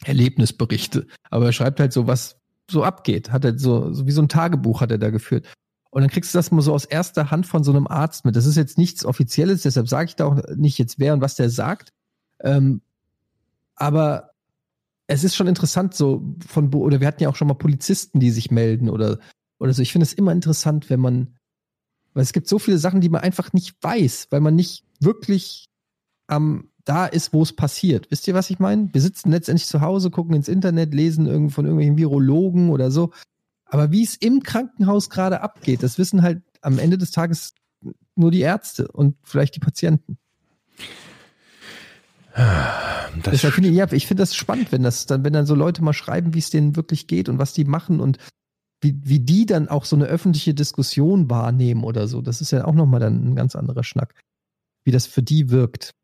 Erlebnisberichte, 0.04 1.06
aber 1.30 1.46
er 1.46 1.52
schreibt 1.52 1.80
halt 1.80 1.94
so, 1.94 2.06
was 2.06 2.43
so 2.70 2.84
abgeht. 2.84 3.30
Hat 3.32 3.44
er 3.44 3.58
so, 3.58 3.92
so 3.92 4.06
wie 4.06 4.12
so 4.12 4.22
ein 4.22 4.28
Tagebuch 4.28 4.80
hat 4.80 4.90
er 4.90 4.98
da 4.98 5.10
geführt. 5.10 5.46
Und 5.90 6.02
dann 6.02 6.10
kriegst 6.10 6.34
du 6.34 6.38
das 6.38 6.50
mal 6.50 6.62
so 6.62 6.74
aus 6.74 6.84
erster 6.84 7.30
Hand 7.30 7.46
von 7.46 7.62
so 7.62 7.70
einem 7.70 7.86
Arzt 7.86 8.24
mit. 8.24 8.34
Das 8.34 8.46
ist 8.46 8.56
jetzt 8.56 8.78
nichts 8.78 9.04
Offizielles, 9.04 9.62
deshalb 9.62 9.88
sage 9.88 10.08
ich 10.08 10.16
da 10.16 10.26
auch 10.26 10.42
nicht 10.56 10.78
jetzt 10.78 10.98
wer 10.98 11.14
und 11.14 11.20
was 11.20 11.36
der 11.36 11.50
sagt. 11.50 11.92
Ähm, 12.40 12.80
aber 13.76 14.30
es 15.06 15.22
ist 15.22 15.36
schon 15.36 15.46
interessant, 15.46 15.94
so 15.94 16.34
von, 16.46 16.72
oder 16.74 17.00
wir 17.00 17.06
hatten 17.06 17.22
ja 17.22 17.28
auch 17.28 17.36
schon 17.36 17.48
mal 17.48 17.54
Polizisten, 17.54 18.18
die 18.18 18.30
sich 18.30 18.50
melden 18.50 18.88
oder, 18.88 19.18
oder 19.58 19.72
so. 19.72 19.82
Ich 19.82 19.92
finde 19.92 20.04
es 20.04 20.12
immer 20.12 20.32
interessant, 20.32 20.90
wenn 20.90 21.00
man, 21.00 21.36
weil 22.12 22.22
es 22.22 22.32
gibt 22.32 22.48
so 22.48 22.58
viele 22.58 22.78
Sachen, 22.78 23.00
die 23.00 23.08
man 23.08 23.20
einfach 23.20 23.52
nicht 23.52 23.76
weiß, 23.80 24.28
weil 24.30 24.40
man 24.40 24.56
nicht 24.56 24.84
wirklich 25.00 25.66
am 26.26 26.70
da 26.84 27.06
ist, 27.06 27.32
wo 27.32 27.42
es 27.42 27.54
passiert. 27.54 28.10
Wisst 28.10 28.28
ihr, 28.28 28.34
was 28.34 28.50
ich 28.50 28.58
meine? 28.58 28.88
Wir 28.92 29.00
sitzen 29.00 29.30
letztendlich 29.30 29.66
zu 29.66 29.80
Hause, 29.80 30.10
gucken 30.10 30.34
ins 30.34 30.48
Internet, 30.48 30.94
lesen 30.94 31.26
irgend 31.26 31.52
von 31.52 31.64
irgendwelchen 31.64 31.96
Virologen 31.96 32.70
oder 32.70 32.90
so. 32.90 33.10
Aber 33.64 33.90
wie 33.90 34.04
es 34.04 34.16
im 34.16 34.42
Krankenhaus 34.42 35.10
gerade 35.10 35.40
abgeht, 35.40 35.82
das 35.82 35.98
wissen 35.98 36.22
halt 36.22 36.42
am 36.60 36.78
Ende 36.78 36.98
des 36.98 37.10
Tages 37.10 37.54
nur 38.14 38.30
die 38.30 38.40
Ärzte 38.40 38.88
und 38.88 39.16
vielleicht 39.22 39.56
die 39.56 39.60
Patienten. 39.60 40.18
Das 42.34 43.32
Deshalb 43.32 43.54
finde 43.54 43.70
ich, 43.70 43.76
ja, 43.76 43.90
ich 43.92 44.06
finde 44.06 44.22
das 44.22 44.34
spannend, 44.34 44.72
wenn 44.72 44.82
das 44.82 45.06
dann, 45.06 45.24
wenn 45.24 45.32
dann 45.32 45.46
so 45.46 45.54
Leute 45.54 45.82
mal 45.82 45.92
schreiben, 45.92 46.34
wie 46.34 46.40
es 46.40 46.50
denen 46.50 46.76
wirklich 46.76 47.06
geht 47.06 47.28
und 47.28 47.38
was 47.38 47.52
die 47.52 47.64
machen 47.64 48.00
und 48.00 48.18
wie, 48.80 49.00
wie 49.02 49.20
die 49.20 49.46
dann 49.46 49.68
auch 49.68 49.84
so 49.84 49.96
eine 49.96 50.06
öffentliche 50.06 50.52
Diskussion 50.52 51.30
wahrnehmen 51.30 51.84
oder 51.84 52.08
so. 52.08 52.20
Das 52.20 52.40
ist 52.40 52.50
ja 52.50 52.64
auch 52.64 52.74
nochmal 52.74 53.00
dann 53.00 53.24
ein 53.24 53.36
ganz 53.36 53.56
anderer 53.56 53.84
Schnack. 53.84 54.14
Wie 54.84 54.90
das 54.90 55.06
für 55.06 55.22
die 55.22 55.50
wirkt. 55.50 55.94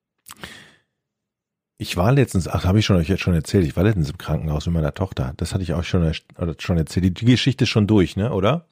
Ich 1.80 1.96
war 1.96 2.12
letztens, 2.12 2.46
ach, 2.46 2.66
habe 2.66 2.78
ich 2.78 2.84
schon 2.84 2.96
euch 2.96 3.08
jetzt 3.08 3.22
schon 3.22 3.32
erzählt, 3.32 3.64
ich 3.64 3.74
war 3.74 3.84
letztens 3.84 4.10
im 4.10 4.18
Krankenhaus 4.18 4.66
mit 4.66 4.74
meiner 4.74 4.92
Tochter. 4.92 5.32
Das 5.38 5.54
hatte 5.54 5.62
ich 5.62 5.72
auch 5.72 5.82
schon, 5.82 6.02
oder 6.36 6.54
schon 6.58 6.76
erzählt. 6.76 7.18
Die, 7.18 7.24
Geschichte 7.24 7.64
ist 7.64 7.70
schon 7.70 7.86
durch, 7.86 8.16
ne, 8.16 8.34
oder? 8.34 8.66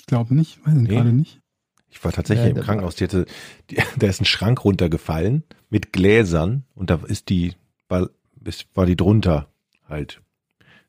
Ich 0.00 0.06
glaube 0.06 0.34
nicht, 0.34 0.58
weiß 0.66 0.74
ich 0.74 0.82
Nee. 0.82 0.88
gerade 0.88 1.12
nicht. 1.12 1.40
Ich 1.88 2.02
war 2.04 2.10
tatsächlich 2.10 2.46
Ja, 2.48 2.56
im 2.56 2.60
Krankenhaus. 2.60 2.96
Die 2.96 3.04
hatte, 3.04 3.26
die, 3.70 3.76
da 4.00 4.08
ist 4.08 4.20
ein 4.20 4.24
Schrank 4.24 4.64
runtergefallen 4.64 5.44
mit 5.70 5.92
Gläsern 5.92 6.64
und 6.74 6.90
da 6.90 6.98
ist 7.06 7.28
die, 7.28 7.54
war, 7.88 8.10
ist, 8.44 8.66
war 8.74 8.86
die 8.86 8.96
drunter 8.96 9.46
halt. 9.88 10.20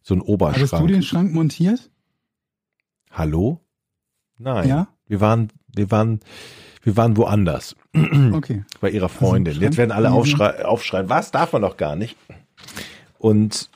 So 0.01 0.15
ein 0.15 0.21
Hattest 0.21 0.29
du 0.29 0.33
Oberschrank. 0.33 0.87
den 0.87 1.03
Schrank 1.03 1.31
montiert? 1.31 1.91
Hallo? 3.11 3.61
Nein. 4.39 4.67
Ja? 4.67 4.87
Wir 5.05 5.21
waren, 5.21 5.49
wir 5.67 5.91
waren, 5.91 6.21
wir 6.85 6.95
waren 6.95 7.17
woanders. 7.17 7.75
Okay. 7.93 8.63
bei 8.79 8.91
ihrer 8.91 9.09
Freundin. 9.09 9.55
Also, 9.55 9.65
Jetzt 9.65 9.77
werden 9.77 9.91
alle 9.91 10.09
mhm. 10.09 10.15
aufschrei 10.15 10.65
aufschreien, 10.65 11.09
was 11.09 11.31
darf 11.31 11.51
man 11.51 11.63
doch 11.63 11.77
gar 11.77 11.95
nicht. 11.95 12.15
Und 13.17 13.69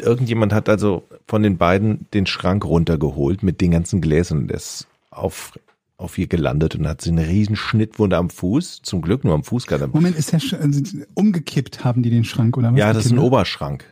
irgendjemand 0.00 0.52
hat 0.52 0.68
also 0.68 1.04
von 1.26 1.42
den 1.42 1.58
beiden 1.58 2.06
den 2.14 2.26
Schrank 2.26 2.64
runtergeholt 2.64 3.42
mit 3.42 3.60
den 3.60 3.72
ganzen 3.72 4.00
Gläsern 4.00 4.38
und 4.38 4.52
ist 4.52 4.86
auf, 5.10 5.58
auf 5.96 6.16
ihr 6.16 6.28
gelandet 6.28 6.76
und 6.76 6.86
hat 6.86 7.00
sie 7.00 7.10
eine 7.10 7.26
riesen 7.26 7.56
Schnittwunde 7.56 8.16
am 8.16 8.30
Fuß. 8.30 8.82
Zum 8.82 9.02
Glück 9.02 9.24
nur 9.24 9.34
am 9.34 9.42
Fuß 9.42 9.66
gerade. 9.66 9.88
Moment, 9.88 10.16
ist 10.16 10.32
der 10.32 10.38
Sch 10.38 10.54
also, 10.54 10.80
umgekippt 11.14 11.84
haben 11.84 12.04
die 12.04 12.10
den 12.10 12.24
Schrank 12.24 12.56
oder 12.56 12.70
was? 12.72 12.78
Ja, 12.78 12.92
das 12.92 13.06
ist 13.06 13.12
ein? 13.12 13.18
Oberschrank. 13.18 13.84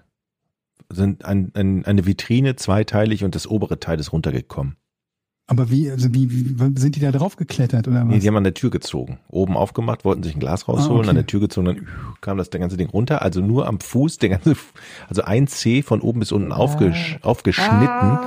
Sind 0.88 1.24
ein, 1.24 1.50
ein, 1.54 1.84
eine 1.84 2.06
Vitrine, 2.06 2.54
zweiteilig 2.54 3.24
und 3.24 3.34
das 3.34 3.48
obere 3.48 3.80
Teil 3.80 3.98
ist 3.98 4.12
runtergekommen. 4.12 4.76
Aber 5.50 5.68
wie, 5.68 5.90
also 5.90 6.14
wie, 6.14 6.30
wie 6.30 6.78
sind 6.80 6.94
die 6.94 7.00
da 7.00 7.10
drauf 7.10 7.34
geklettert 7.34 7.88
oder 7.88 8.02
was? 8.02 8.04
Nee, 8.06 8.20
die 8.20 8.28
haben 8.28 8.36
an 8.36 8.44
der 8.44 8.54
Tür 8.54 8.70
gezogen. 8.70 9.18
Oben 9.26 9.56
aufgemacht, 9.56 10.04
wollten 10.04 10.22
sich 10.22 10.36
ein 10.36 10.38
Glas 10.38 10.68
rausholen, 10.68 10.98
Ah, 10.98 11.00
okay. 11.00 11.08
an 11.10 11.16
der 11.16 11.26
Tür 11.26 11.40
gezogen, 11.40 11.66
dann 11.66 11.88
kam 12.20 12.38
das 12.38 12.50
der 12.50 12.60
ganze 12.60 12.76
Ding 12.76 12.88
runter. 12.88 13.20
Also 13.22 13.40
nur 13.40 13.66
am 13.66 13.80
Fuß, 13.80 14.18
der 14.18 14.28
ganze, 14.28 14.54
also 15.08 15.22
ein 15.22 15.48
C 15.48 15.82
von 15.82 16.00
oben 16.02 16.20
bis 16.20 16.30
unten 16.30 16.52
aufgesch 16.52 17.18
aufgeschnitten. 17.22 18.18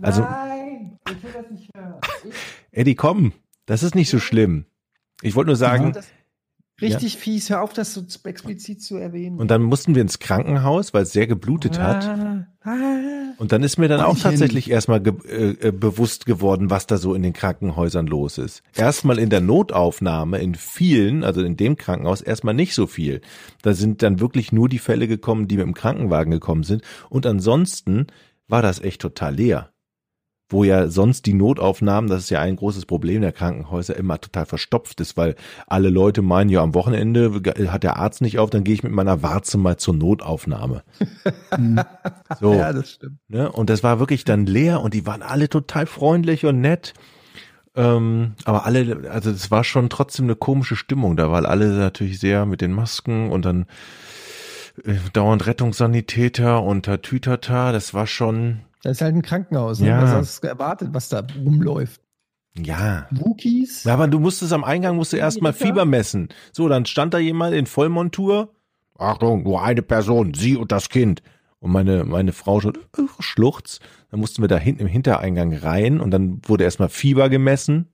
Also, 0.00 0.22
Nein, 0.22 0.98
ich 1.06 1.22
will 1.22 1.30
das 1.34 1.50
nicht 1.50 1.70
hören. 1.76 1.94
Eddie, 2.72 2.94
komm, 2.94 3.32
das 3.66 3.82
ist 3.82 3.94
nicht 3.94 4.08
so 4.08 4.18
schlimm. 4.18 4.64
Ich 5.20 5.34
wollte 5.36 5.48
nur 5.48 5.56
sagen, 5.56 5.92
Richtig 6.80 7.16
fies, 7.16 7.50
hör 7.50 7.62
auf, 7.62 7.72
das 7.72 7.94
so 7.94 8.02
explizit 8.24 8.82
zu 8.82 8.96
erwähnen. 8.96 9.38
und 9.38 9.50
dann 9.50 9.62
mussten 9.62 9.94
wir 9.94 10.02
ins 10.02 10.18
Krankenhaus, 10.18 10.92
weil 10.94 11.02
es 11.02 11.12
sehr 11.12 11.26
geblutet 11.26 11.78
hat. 11.78 12.04
Ah, 12.04 12.46
ah. 12.64 13.12
Und 13.38 13.52
dann 13.52 13.62
ist 13.62 13.78
mir 13.78 13.88
dann 13.88 14.00
auch 14.00 14.18
tatsächlich 14.18 14.70
erstmal 14.70 15.00
ge 15.00 15.14
äh, 15.28 15.68
äh, 15.68 15.72
bewusst 15.72 16.26
geworden, 16.26 16.70
was 16.70 16.86
da 16.86 16.96
so 16.96 17.14
in 17.14 17.22
den 17.22 17.32
Krankenhäusern 17.32 18.06
los 18.06 18.38
ist. 18.38 18.62
Erstmal 18.74 19.18
in 19.18 19.30
der 19.30 19.40
Notaufnahme, 19.40 20.38
in 20.38 20.54
vielen, 20.54 21.24
also 21.24 21.42
in 21.42 21.56
dem 21.56 21.76
Krankenhaus, 21.76 22.20
erstmal 22.20 22.54
nicht 22.54 22.74
so 22.74 22.86
viel. 22.86 23.20
Da 23.62 23.74
sind 23.74 24.02
dann 24.02 24.20
wirklich 24.20 24.52
nur 24.52 24.68
die 24.68 24.78
Fälle 24.78 25.08
gekommen, 25.08 25.48
die 25.48 25.56
mit 25.56 25.66
dem 25.66 25.74
Krankenwagen 25.74 26.30
gekommen 26.30 26.62
sind. 26.62 26.82
Und 27.10 27.26
ansonsten 27.26 28.06
war 28.48 28.62
das 28.62 28.80
echt 28.80 29.00
total 29.00 29.34
leer. 29.34 29.71
Wo 30.52 30.64
ja 30.64 30.88
sonst 30.88 31.26
die 31.26 31.34
Notaufnahmen, 31.34 32.08
das 32.08 32.24
ist 32.24 32.30
ja 32.30 32.40
ein 32.40 32.56
großes 32.56 32.86
Problem 32.86 33.22
der 33.22 33.32
Krankenhäuser, 33.32 33.96
immer 33.96 34.20
total 34.20 34.46
verstopft 34.46 35.00
ist, 35.00 35.16
weil 35.16 35.34
alle 35.66 35.88
Leute 35.88 36.22
meinen, 36.22 36.50
ja, 36.50 36.62
am 36.62 36.74
Wochenende 36.74 37.42
hat 37.68 37.82
der 37.82 37.96
Arzt 37.96 38.20
nicht 38.20 38.38
auf, 38.38 38.50
dann 38.50 38.64
gehe 38.64 38.74
ich 38.74 38.82
mit 38.82 38.92
meiner 38.92 39.22
Warze 39.22 39.58
mal 39.58 39.76
zur 39.78 39.94
Notaufnahme. 39.94 40.82
Hm. 41.54 41.80
So. 42.40 42.54
Ja, 42.54 42.72
das 42.72 42.92
stimmt. 42.92 43.18
Ne? 43.28 43.52
Und 43.52 43.68
das 43.68 43.82
war 43.82 43.98
wirklich 43.98 44.24
dann 44.24 44.46
leer 44.46 44.80
und 44.80 44.94
die 44.94 45.06
waren 45.06 45.22
alle 45.22 45.48
total 45.48 45.86
freundlich 45.86 46.46
und 46.46 46.60
nett. 46.60 46.94
Ähm, 47.74 48.34
aber 48.44 48.66
alle, 48.66 49.10
also 49.10 49.30
es 49.30 49.50
war 49.50 49.64
schon 49.64 49.88
trotzdem 49.88 50.26
eine 50.26 50.36
komische 50.36 50.76
Stimmung 50.76 51.16
da, 51.16 51.30
weil 51.30 51.46
alle 51.46 51.68
natürlich 51.68 52.20
sehr 52.20 52.44
mit 52.44 52.60
den 52.60 52.72
Masken 52.72 53.30
und 53.30 53.44
dann 53.44 53.66
äh, 54.84 54.94
dauernd 55.12 55.46
Rettungssanitäter 55.46 56.62
und 56.62 56.84
Tatütata, 56.84 57.72
das 57.72 57.94
war 57.94 58.06
schon, 58.06 58.60
Das 58.82 58.92
ist 58.98 59.00
halt 59.00 59.14
ein 59.14 59.22
Krankenhaus. 59.22 59.80
Ne? 59.80 59.88
Ja. 59.88 60.02
Was 60.02 60.10
hast 60.10 60.44
du 60.44 60.48
erwartet, 60.48 60.88
was 60.92 61.08
da 61.08 61.24
rumläuft? 61.44 62.00
ja. 62.54 63.06
Wookies? 63.10 63.84
Ja, 63.84 63.94
aber 63.94 64.08
du 64.08 64.18
musstest 64.18 64.52
am 64.52 64.64
Eingang, 64.64 64.96
musst 64.96 65.12
du 65.12 65.16
erstmal? 65.16 65.52
Fieber 65.52 65.84
messen. 65.84 66.28
So, 66.52 66.68
dann 66.68 66.84
stand 66.84 67.14
da 67.14 67.18
jemand 67.18 67.54
in 67.54 67.66
Vollmontur. 67.66 68.54
Achtung, 68.98 69.42
nur 69.42 69.62
eine 69.62 69.82
Person, 69.82 70.34
sie 70.34 70.56
und 70.56 70.70
das 70.70 70.88
Kind. 70.88 71.22
Und 71.60 71.70
meine, 71.70 72.04
meine 72.04 72.32
Frau 72.32 72.60
schon 72.60 72.74
äh, 72.74 73.02
schluchzt. 73.20 73.80
Dann 74.10 74.20
mussten 74.20 74.42
wir 74.42 74.48
da 74.48 74.58
hinten 74.58 74.82
im 74.82 74.88
Hintereingang 74.88 75.54
rein 75.54 76.00
und 76.00 76.10
dann 76.10 76.40
wurde 76.44 76.64
erstmal 76.64 76.88
Fieber 76.88 77.28
gemessen. 77.28 77.88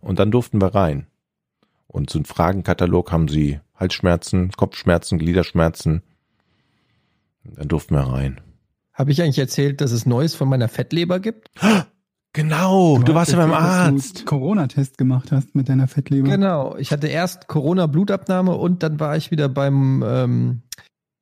Und 0.00 0.18
dann 0.18 0.30
durften 0.30 0.60
wir 0.60 0.74
rein. 0.74 1.06
Und 1.86 2.10
so 2.10 2.18
ein 2.18 2.24
Fragenkatalog 2.24 3.12
haben 3.12 3.28
sie 3.28 3.60
Halsschmerzen, 3.74 4.50
Kopfschmerzen, 4.52 5.18
Gliederschmerzen. 5.18 6.02
Und 7.44 7.58
dann 7.58 7.68
durften 7.68 7.94
wir 7.94 8.00
rein. 8.00 8.40
Habe 8.96 9.12
ich 9.12 9.22
eigentlich 9.22 9.38
erzählt, 9.38 9.80
dass 9.80 9.92
es 9.92 10.06
Neues 10.06 10.34
von 10.34 10.48
meiner 10.48 10.68
Fettleber 10.68 11.20
gibt? 11.20 11.50
Genau, 12.32 12.98
du, 12.98 13.14
warst 13.14 13.32
ja 13.32 13.38
beim 13.38 13.52
Arzt. 13.52 14.20
du 14.20 14.24
Corona-Test 14.24 14.98
gemacht 14.98 15.32
hast 15.32 15.54
mit 15.54 15.68
deiner 15.68 15.86
Fettleber. 15.86 16.28
Genau. 16.28 16.76
Ich 16.76 16.92
hatte 16.92 17.06
erst 17.06 17.46
Corona-Blutabnahme 17.46 18.54
und 18.54 18.82
dann 18.82 19.00
war 19.00 19.16
ich 19.16 19.30
wieder 19.30 19.48
beim 19.48 20.02
ähm, 20.06 20.62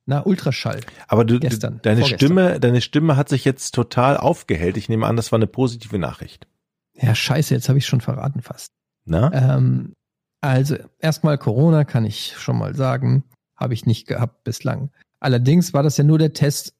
na, 0.07 0.25
Ultraschall. 0.25 0.81
Aber 1.09 1.25
du, 1.25 1.41
Gestern, 1.41 1.75
du 1.75 1.81
deine 1.83 2.01
vorgestern. 2.01 2.19
Stimme, 2.19 2.61
deine 2.61 2.81
Stimme 2.81 3.17
hat 3.17 3.29
sich 3.29 3.45
jetzt 3.45 3.75
total 3.75 4.17
aufgehellt. 4.17 4.77
Ich 4.77 4.89
nehme 4.89 5.07
an, 5.07 5.17
das 5.17 5.33
war 5.33 5.39
eine 5.39 5.47
positive 5.47 5.99
Nachricht. 5.99 6.47
Ja, 6.95 7.15
scheiße, 7.15 7.55
jetzt 7.55 7.69
habe 7.69 7.79
ich 7.79 7.87
schon 7.87 8.01
verraten 8.01 8.43
fast. 8.43 8.73
Na? 9.05 9.33
Ähm, 9.33 9.95
also 10.41 10.77
erstmal 10.99 11.39
Corona 11.39 11.85
kann 11.85 12.05
ich 12.05 12.35
schon 12.37 12.59
mal 12.59 12.75
sagen, 12.75 13.25
habe 13.57 13.75
ich 13.75 13.87
nicht 13.87 14.07
gehabt 14.07 14.45
bislang. 14.45 14.91
Allerdings 15.21 15.73
war 15.73 15.83
das 15.83 15.97
ja 15.97 16.05
nur 16.05 16.19
der 16.19 16.33
Test 16.35 16.75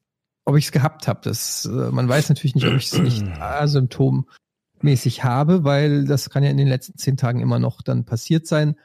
ob 0.45 0.55
ich 0.57 0.65
es 0.65 0.71
gehabt 0.71 1.07
habe. 1.07 1.21
Das, 1.23 1.65
äh, 1.65 1.69
man 1.69 2.07
weiß 2.07 2.29
natürlich 2.29 2.55
nicht, 2.55 2.67
ob 2.67 2.75
ich 2.75 2.91
es 2.91 2.99
nicht 2.99 3.25
asymptommäßig 3.41 5.23
habe, 5.23 5.63
weil 5.63 6.05
das 6.05 6.29
kann 6.29 6.43
ja 6.43 6.49
in 6.49 6.57
den 6.57 6.67
letzten 6.67 6.97
zehn 6.97 7.17
Tagen 7.17 7.39
immer 7.41 7.59
noch 7.59 7.81
dann 7.81 8.05
passiert 8.05 8.47
sein. 8.47 8.75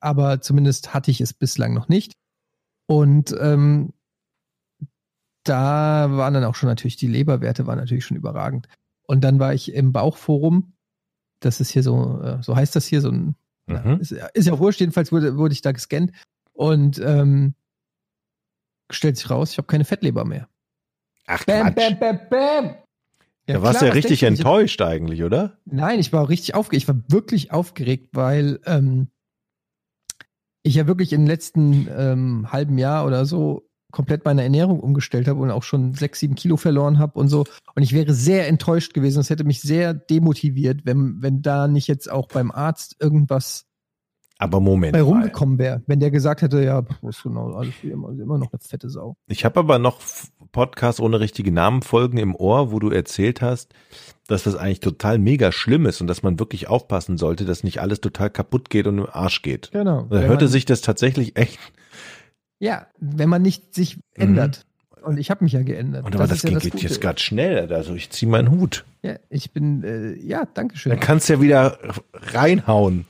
Aber 0.00 0.40
zumindest 0.40 0.94
hatte 0.94 1.10
ich 1.10 1.20
es 1.20 1.32
bislang 1.32 1.74
noch 1.74 1.88
nicht. 1.88 2.14
Und 2.86 3.34
ähm, 3.38 3.92
da 5.44 6.08
waren 6.10 6.34
dann 6.34 6.44
auch 6.44 6.54
schon 6.54 6.68
natürlich 6.68 6.96
die 6.96 7.06
Leberwerte 7.08 7.66
waren 7.66 7.78
natürlich 7.78 8.04
schon 8.04 8.16
überragend. 8.16 8.68
Und 9.04 9.22
dann 9.22 9.38
war 9.38 9.54
ich 9.54 9.72
im 9.72 9.92
Bauchforum. 9.92 10.72
Das 11.40 11.60
ist 11.60 11.70
hier 11.70 11.82
so, 11.82 12.20
äh, 12.22 12.42
so 12.42 12.56
heißt 12.56 12.74
das 12.74 12.86
hier, 12.86 13.00
so 13.00 13.10
ein, 13.10 13.36
Mhm. 13.66 14.00
ist, 14.00 14.10
ist 14.10 14.46
ja 14.46 14.58
wurscht, 14.58 14.80
jedenfalls 14.80 15.12
wurde, 15.12 15.36
wurde 15.36 15.52
ich 15.52 15.62
da 15.62 15.70
gescannt 15.70 16.10
und 16.52 16.98
ähm, 16.98 17.54
stellt 18.90 19.16
sich 19.16 19.30
raus, 19.30 19.52
ich 19.52 19.58
habe 19.58 19.68
keine 19.68 19.84
Fettleber 19.84 20.24
mehr. 20.24 20.48
Ach, 21.26 21.44
Bam, 21.44 21.74
Quatsch. 21.74 21.98
bam, 21.98 21.98
bam, 21.98 22.20
bam. 22.30 22.74
da 23.46 23.62
warst 23.62 23.78
klar, 23.78 23.80
du 23.80 23.86
ja 23.86 23.92
richtig 23.92 24.20
du? 24.20 24.26
Ich 24.26 24.38
enttäuscht 24.38 24.80
eigentlich, 24.82 25.22
oder? 25.22 25.58
Nein, 25.64 25.98
ich 26.00 26.12
war 26.12 26.22
auch 26.22 26.28
richtig 26.28 26.54
aufgeregt. 26.54 26.82
Ich 26.84 26.88
war 26.88 27.02
wirklich 27.08 27.52
aufgeregt, 27.52 28.10
weil 28.12 28.60
ähm, 28.66 29.08
ich 30.62 30.74
ja 30.74 30.86
wirklich 30.86 31.12
im 31.12 31.26
letzten 31.26 31.88
ähm, 31.96 32.52
halben 32.52 32.78
Jahr 32.78 33.06
oder 33.06 33.24
so 33.26 33.68
komplett 33.92 34.24
meine 34.24 34.42
Ernährung 34.42 34.80
umgestellt 34.80 35.28
habe 35.28 35.40
und 35.40 35.50
auch 35.50 35.62
schon 35.64 35.92
sechs, 35.94 36.18
sieben 36.20 36.34
Kilo 36.34 36.56
verloren 36.56 36.98
habe 36.98 37.18
und 37.18 37.28
so. 37.28 37.44
Und 37.74 37.82
ich 37.82 37.92
wäre 37.92 38.14
sehr 38.14 38.48
enttäuscht 38.48 38.94
gewesen. 38.94 39.20
Es 39.20 39.28
hätte 39.30 39.44
mich 39.44 39.60
sehr 39.60 39.92
demotiviert, 39.92 40.86
wenn, 40.86 41.20
wenn 41.20 41.42
da 41.42 41.68
nicht 41.68 41.88
jetzt 41.88 42.10
auch 42.10 42.26
beim 42.28 42.50
Arzt 42.50 42.96
irgendwas 43.00 43.66
Aber 44.38 44.60
Moment 44.60 44.92
bei 44.92 45.02
rumgekommen 45.02 45.58
wäre. 45.58 45.82
Wenn 45.86 46.00
der 46.00 46.10
gesagt 46.10 46.42
hätte, 46.42 46.62
ja, 46.64 46.82
ist 47.08 47.22
genau 47.22 47.52
alles 47.54 47.74
wie 47.82 47.90
immer, 47.90 48.08
immer 48.10 48.38
noch 48.38 48.52
eine 48.52 48.58
fette 48.60 48.90
Sau. 48.90 49.14
Ich 49.28 49.44
habe 49.44 49.60
aber 49.60 49.78
noch 49.78 50.00
Podcasts 50.50 51.00
ohne 51.00 51.20
richtige 51.20 51.52
Namen 51.52 51.82
folgen 51.82 52.18
im 52.18 52.34
Ohr, 52.34 52.72
wo 52.72 52.78
du 52.80 52.90
erzählt 52.90 53.40
hast, 53.40 53.72
dass 54.26 54.42
das 54.42 54.56
eigentlich 54.56 54.80
total 54.80 55.18
mega 55.18 55.52
schlimm 55.52 55.86
ist 55.86 56.00
und 56.00 56.08
dass 56.08 56.22
man 56.22 56.38
wirklich 56.40 56.68
aufpassen 56.68 57.18
sollte, 57.18 57.44
dass 57.44 57.62
nicht 57.62 57.80
alles 57.80 58.00
total 58.00 58.30
kaputt 58.30 58.68
geht 58.68 58.86
und 58.86 58.98
im 58.98 59.06
Arsch 59.10 59.42
geht. 59.42 59.70
Genau. 59.72 60.02
Da 60.10 60.20
hörte 60.20 60.44
man- 60.46 60.52
sich 60.52 60.64
das 60.64 60.80
tatsächlich 60.80 61.36
echt. 61.36 61.58
Ja, 62.58 62.86
wenn 62.98 63.28
man 63.28 63.42
nicht 63.42 63.74
sich 63.74 63.98
ändert. 64.14 64.66
Und 65.02 65.18
ich 65.18 65.30
habe 65.32 65.42
mich 65.42 65.52
ja 65.52 65.62
geändert. 65.62 66.04
Und 66.06 66.14
aber 66.14 66.28
das, 66.28 66.42
ja 66.42 66.48
ging 66.48 66.54
das 66.54 66.62
geht 66.62 66.72
Gute. 66.74 66.84
jetzt 66.84 67.00
gerade 67.00 67.18
schnell. 67.20 67.72
Also 67.72 67.94
ich 67.94 68.10
zieh 68.10 68.26
meinen 68.26 68.50
Hut. 68.52 68.84
Ja, 69.02 69.16
ich 69.30 69.50
bin, 69.52 69.82
äh, 69.82 70.14
ja, 70.14 70.44
danke 70.54 70.76
schön. 70.76 70.90
Dann 70.90 71.00
kannst 71.00 71.28
du 71.28 71.32
ja 71.34 71.40
wieder 71.40 71.78
reinhauen. 72.12 73.04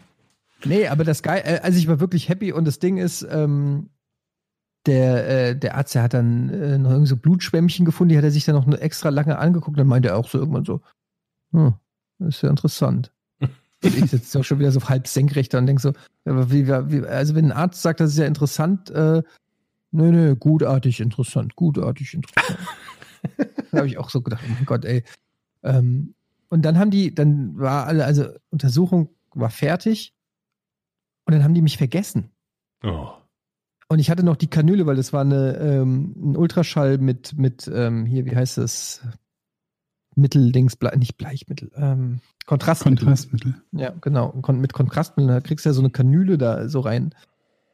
Nee, 0.65 0.89
aber 0.89 1.05
das 1.05 1.23
geil, 1.23 1.43
äh, 1.45 1.61
also 1.63 1.79
ich 1.79 1.89
war 1.89 2.01
wirklich 2.01 2.29
happy 2.29 2.53
und 2.53 2.67
das 2.67 2.79
Ding 2.79 2.99
ist, 2.99 3.27
ähm, 3.31 3.91
der, 4.87 5.29
äh, 5.29 5.57
der 5.57 5.77
Arzt, 5.77 5.95
der 5.95 6.03
hat 6.03 6.15
dann 6.15 6.49
äh, 6.51 6.79
noch 6.79 6.91
irgendwie 6.91 7.09
so 7.09 7.17
Blutschwämmchen 7.17 7.85
gefunden, 7.85 8.11
die 8.11 8.19
hat 8.19 8.25
er 8.25 8.31
sich 8.31 8.45
dann 8.45 8.57
noch 8.57 8.67
extra 8.79 9.11
lange 9.11 9.39
angeguckt, 9.39 9.79
dann 9.79 9.87
meinte 9.87 10.09
er 10.09 10.17
auch 10.17 10.29
so 10.29 10.39
irgendwann 10.39 10.65
so, 10.65 10.81
hm, 11.53 11.75
das 12.19 12.37
ist 12.37 12.43
ja 12.43 12.51
interessant. 12.51 13.13
Und 13.41 13.97
ich 13.97 14.11
sitze 14.11 14.39
auch 14.39 14.45
schon 14.45 14.59
wieder 14.59 14.73
so 14.73 14.89
halb 14.89 15.07
senkrecht 15.07 15.53
da 15.55 15.59
und 15.59 15.67
denke 15.67 15.83
so, 15.83 15.93
wie, 16.25 16.69
wie, 16.69 17.07
also 17.07 17.35
wenn 17.35 17.47
ein 17.47 17.53
Arzt 17.53 17.83
sagt, 17.83 17.99
das 17.99 18.13
ist 18.13 18.19
ja 18.19 18.27
interessant, 18.27 18.91
äh, 18.91 19.23
nö, 19.91 20.13
nö, 20.13 20.37
gutartig 20.37 21.01
interessant, 21.01 21.57
gutartig 21.57 22.15
interessant. 22.15 22.59
da 23.73 23.79
habe 23.79 23.89
ich 23.89 23.99
auch 23.99 24.11
so 24.11 24.21
gedacht, 24.21 24.43
oh 24.47 24.53
mein 24.53 24.67
Gott, 24.67 24.85
ey. 24.85 25.03
Ähm, 25.65 26.15
und 26.49 26.63
dann 26.63 26.79
haben 26.79 26.93
die, 26.93 27.13
dann 27.13 27.59
war 27.59 27.87
alle, 27.87 28.05
also 28.05 28.27
Untersuchung 28.51 29.09
war 29.35 29.51
fertig 29.51 30.15
und 31.25 31.35
dann 31.35 31.45
haben 31.45 31.55
die 31.55 31.63
mich 31.63 31.79
vergessen. 31.79 32.31
Oh. 32.83 33.09
Und 33.89 33.99
ich 33.99 34.11
hatte 34.11 34.25
noch 34.25 34.37
die 34.37 34.49
Kanüle, 34.49 34.87
weil 34.87 34.97
das 34.97 35.13
war 35.13 35.21
eine, 35.21 35.57
ähm, 35.59 36.15
ein 36.17 36.37
Ultraschall 36.37 36.99
mit, 36.99 37.37
mit 37.37 37.71
ähm, 37.73 38.07
hier, 38.07 38.25
wie 38.25 38.35
heißt 38.35 38.59
das? 38.59 39.03
Mitteldings, 40.15 40.77
Ble 40.77 40.97
nicht 40.99 41.17
Bleichmittel, 41.17 41.71
ähm, 41.75 42.21
Kontrastmittel. 42.47 43.07
Kontrastmittel. 43.07 43.55
Ja, 43.73 43.95
genau. 44.01 44.29
Kon 44.43 44.61
mit 44.61 44.73
Kontrastmittel, 44.73 45.35
da 45.35 45.41
kriegst 45.41 45.65
du 45.65 45.71
ja 45.71 45.75
so 45.75 45.81
eine 45.81 45.91
Kanüle 45.91 46.39
da 46.39 46.69
so 46.69 46.81
rein. 46.81 47.15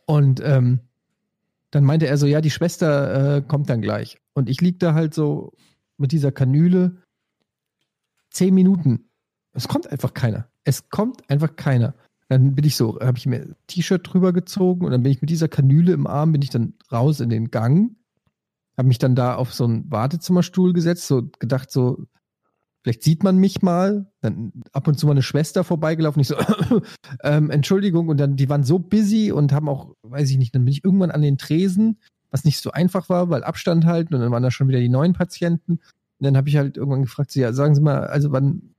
Und 0.07 0.41
ähm, 0.45 0.81
dann 1.71 1.85
meinte 1.85 2.07
er 2.07 2.17
so, 2.17 2.27
ja, 2.27 2.41
die 2.41 2.51
Schwester 2.51 3.37
äh, 3.37 3.43
kommt 3.43 3.69
dann 3.71 3.83
gleich. 3.83 4.19
Und 4.35 4.49
ich 4.49 4.61
lieg 4.61 4.79
da 4.79 4.95
halt 4.95 5.15
so 5.15 5.53
mit 5.97 6.13
dieser 6.13 6.33
Kanüle 6.33 6.97
zehn 8.31 8.55
Minuten. 8.55 9.11
Es 9.53 9.69
kommt 9.69 9.91
einfach 9.91 10.15
keiner. 10.15 10.49
Es 10.65 10.89
kommt 10.91 11.29
einfach 11.29 11.57
keiner. 11.57 11.95
Dann 12.29 12.55
bin 12.55 12.65
ich 12.65 12.77
so, 12.77 12.99
habe 13.01 13.17
ich 13.17 13.27
mir 13.27 13.41
ein 13.41 13.57
T-Shirt 13.67 14.03
drüber 14.05 14.33
gezogen 14.33 14.85
und 14.85 14.93
dann 14.93 15.03
bin 15.03 15.13
ich 15.13 15.21
mit 15.23 15.31
dieser 15.31 15.49
Kanüle 15.49 15.93
im 15.93 16.07
Arm, 16.07 16.33
bin 16.33 16.43
ich 16.43 16.51
dann 16.51 16.75
raus 16.93 17.21
in 17.21 17.31
den 17.31 17.51
Gang, 17.51 17.97
habe 18.77 18.89
mich 18.89 18.99
dann 18.99 19.15
da 19.15 19.35
auf 19.35 19.55
so 19.55 19.65
einen 19.65 19.91
Wartezimmerstuhl 19.91 20.75
gesetzt, 20.75 21.07
so 21.07 21.23
gedacht 21.39 21.71
so, 21.71 22.07
vielleicht 22.83 23.03
sieht 23.03 23.23
man 23.23 23.39
mich 23.39 23.63
mal, 23.63 24.11
dann 24.21 24.53
ab 24.73 24.89
und 24.89 24.99
zu 24.99 25.07
mal 25.07 25.13
eine 25.13 25.23
Schwester 25.23 25.65
vorbeigelaufen, 25.65 26.21
ich 26.21 26.29
so, 26.29 26.37
ähm, 27.23 27.51
Entschuldigung, 27.51 28.09
und 28.09 28.19
dann, 28.19 28.37
die 28.37 28.49
waren 28.49 28.63
so 28.63 28.79
busy 28.79 29.33
und 29.33 29.53
haben 29.53 29.69
auch, 29.69 29.95
weiß 30.03 30.31
ich 30.31 30.37
nicht, 30.37 30.55
dann 30.55 30.65
bin 30.65 30.73
ich 30.73 30.85
irgendwann 30.85 31.11
an 31.11 31.23
den 31.23 31.39
Tresen, 31.39 31.99
was 32.31 32.45
nicht 32.45 32.61
so 32.61 32.71
einfach 32.71 33.09
war, 33.09 33.31
weil 33.31 33.43
Abstand 33.43 33.87
halten 33.87 34.15
und 34.15 34.21
dann 34.21 34.31
waren 34.31 34.43
da 34.43 34.51
schon 34.51 34.69
wieder 34.69 34.81
die 34.81 34.89
neuen 34.89 35.15
Patienten. 35.15 35.73
Und 35.73 36.25
dann 36.25 36.37
habe 36.37 36.49
ich 36.49 36.57
halt 36.57 36.77
irgendwann 36.77 37.03
gefragt, 37.03 37.31
so, 37.31 37.41
ja, 37.41 37.53
sagen 37.53 37.75
Sie 37.75 37.81
mal, 37.81 38.07
also 38.07 38.33
wann, 38.33 38.75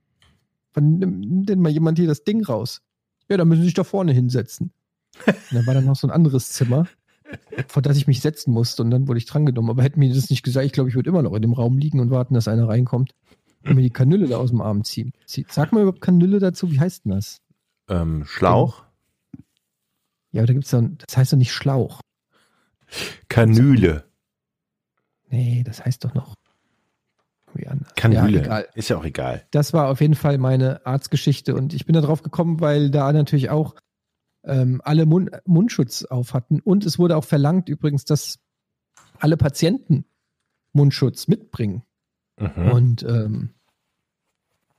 wann 0.73 0.99
nimmt 0.99 1.49
denn 1.49 1.61
mal 1.61 1.71
jemand 1.71 1.97
hier 1.97 2.07
das 2.07 2.23
Ding 2.23 2.43
raus? 2.43 2.81
Ja, 3.29 3.37
da 3.37 3.45
müssen 3.45 3.61
Sie 3.61 3.67
sich 3.67 3.75
da 3.75 3.83
vorne 3.83 4.11
hinsetzen. 4.11 4.71
Und 5.25 5.35
dann 5.51 5.65
war 5.67 5.73
dann 5.73 5.85
noch 5.85 5.95
so 5.95 6.07
ein 6.07 6.11
anderes 6.11 6.51
Zimmer, 6.51 6.87
vor 7.67 7.81
das 7.81 7.97
ich 7.97 8.07
mich 8.07 8.21
setzen 8.21 8.51
musste 8.51 8.81
und 8.83 8.91
dann 8.91 9.07
wurde 9.07 9.19
ich 9.19 9.25
drangenommen. 9.25 9.69
Aber 9.69 9.83
hätten 9.83 9.99
mir 9.99 10.13
das 10.13 10.29
nicht 10.29 10.43
gesagt, 10.43 10.65
ich 10.65 10.71
glaube, 10.71 10.89
ich 10.89 10.95
würde 10.95 11.09
immer 11.09 11.21
noch 11.21 11.33
in 11.33 11.41
dem 11.41 11.53
Raum 11.53 11.77
liegen 11.77 11.99
und 11.99 12.09
warten, 12.09 12.33
dass 12.33 12.47
einer 12.47 12.67
reinkommt 12.67 13.13
und 13.63 13.75
mir 13.75 13.81
die 13.81 13.89
Kanüle 13.89 14.27
da 14.27 14.37
aus 14.37 14.49
dem 14.49 14.61
Arm 14.61 14.83
ziehen. 14.83 15.13
Sag 15.25 15.71
mal 15.71 15.81
überhaupt 15.81 16.01
Kanüle 16.01 16.39
dazu, 16.39 16.71
wie 16.71 16.79
heißt 16.79 17.05
denn 17.05 17.11
das? 17.11 17.41
Ähm, 17.87 18.25
Schlauch? 18.25 18.83
Ja, 20.31 20.41
aber 20.41 20.47
da 20.47 20.53
gibt's 20.53 20.69
dann, 20.69 20.97
das 21.05 21.17
heißt 21.17 21.33
doch 21.33 21.37
nicht 21.37 21.51
Schlauch. 21.51 22.01
Kanüle. 23.27 24.05
Nee, 25.29 25.63
das 25.63 25.85
heißt 25.85 26.03
doch 26.03 26.13
noch. 26.13 26.35
Irgendwie 27.59 27.67
anders. 27.67 27.93
Kanüle. 27.95 28.45
Ja. 28.45 28.57
Ist 28.75 28.89
ja 28.89 28.97
auch 28.97 29.05
egal. 29.05 29.45
Das 29.51 29.73
war 29.73 29.89
auf 29.89 30.01
jeden 30.01 30.15
Fall 30.15 30.37
meine 30.37 30.85
Arztgeschichte 30.85 31.55
und 31.55 31.73
ich 31.73 31.85
bin 31.85 31.93
da 31.93 32.01
drauf 32.01 32.23
gekommen, 32.23 32.59
weil 32.61 32.89
da 32.89 33.11
natürlich 33.13 33.49
auch 33.49 33.75
ähm, 34.43 34.81
alle 34.83 35.05
Mund 35.05 35.31
Mundschutz 35.45 36.05
auf 36.05 36.33
hatten 36.33 36.59
und 36.61 36.85
es 36.85 36.97
wurde 36.97 37.17
auch 37.17 37.25
verlangt 37.25 37.69
übrigens, 37.69 38.05
dass 38.05 38.39
alle 39.19 39.37
Patienten 39.37 40.05
Mundschutz 40.73 41.27
mitbringen. 41.27 41.83
Mhm. 42.39 42.71
Und 42.71 43.03
ähm, 43.03 43.49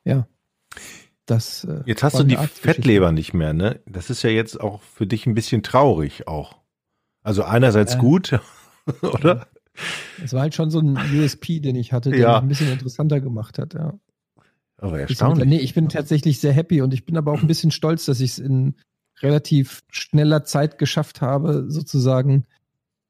ja, 0.05 0.27
das. 1.27 1.65
Äh, 1.65 1.82
Jetzt 1.86 2.02
hast 2.02 2.15
war 2.15 2.23
du 2.23 2.28
die. 2.28 2.36
Fettleber 2.36 3.12
nicht 3.12 3.35
mehr, 3.35 3.52
ne? 3.52 3.81
Das 3.86 4.11
ist 4.11 4.23
ja 4.23 4.31
jetzt 4.31 4.61
auch 4.61 4.82
für 4.82 5.07
dich 5.07 5.27
ein 5.27 5.35
bisschen 5.35 5.62
traurig 5.62 6.27
auch. 6.27 6.57
Also 7.23 7.44
einerseits 7.44 7.94
Äh. 7.94 7.98
gut, 7.98 8.40
oder? 9.02 9.47
Es 10.22 10.32
war 10.32 10.42
halt 10.42 10.55
schon 10.55 10.70
so 10.70 10.80
ein 10.80 10.97
USP, 11.14 11.60
den 11.60 11.76
ich 11.76 11.92
hatte, 11.92 12.10
der 12.10 12.18
Ja. 12.18 12.32
mich 12.34 12.42
ein 12.42 12.48
bisschen 12.48 12.72
interessanter 12.72 13.20
gemacht 13.20 13.59
hat. 13.59 13.74
Ja. 13.74 13.98
Aber 14.78 15.01
erstaunlich. 15.01 15.48
Nee, 15.48 15.59
ich 15.59 15.74
bin 15.74 15.88
tatsächlich 15.88 16.40
sehr 16.40 16.52
happy 16.52 16.82
und 16.82 16.92
ich 16.94 17.05
bin 17.05 17.16
aber 17.16 17.32
auch 17.32 17.40
ein 17.40 17.47
bisschen 17.47 17.70
stolz, 17.70 18.05
dass 18.06 18.20
ich 18.20 18.32
es 18.32 18.38
in 18.38 18.74
relativ 19.22 19.82
schneller 19.90 20.44
Zeit 20.44 20.78
geschafft 20.78 21.20
habe, 21.20 21.66
sozusagen 21.70 22.47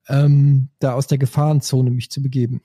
ähm, 0.08 0.68
da 0.80 0.94
aus 0.94 1.06
der 1.06 1.18
Gefahrenzone 1.18 1.90
mich 1.90 2.10
zu 2.10 2.22
begeben. 2.22 2.62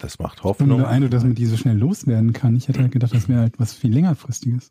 Das 0.00 0.20
macht 0.20 0.44
Hoffnung. 0.44 0.68
nur 0.78 0.86
Eindruck, 0.88 1.10
dass 1.10 1.24
man 1.24 1.34
die 1.34 1.46
so 1.46 1.56
schnell 1.56 1.76
loswerden 1.76 2.32
kann. 2.32 2.54
Ich 2.54 2.68
hätte 2.68 2.80
halt 2.80 2.92
gedacht, 2.92 3.12
das 3.12 3.28
wäre 3.28 3.40
halt 3.40 3.58
was 3.58 3.72
viel 3.72 3.92
längerfristiges. 3.92 4.70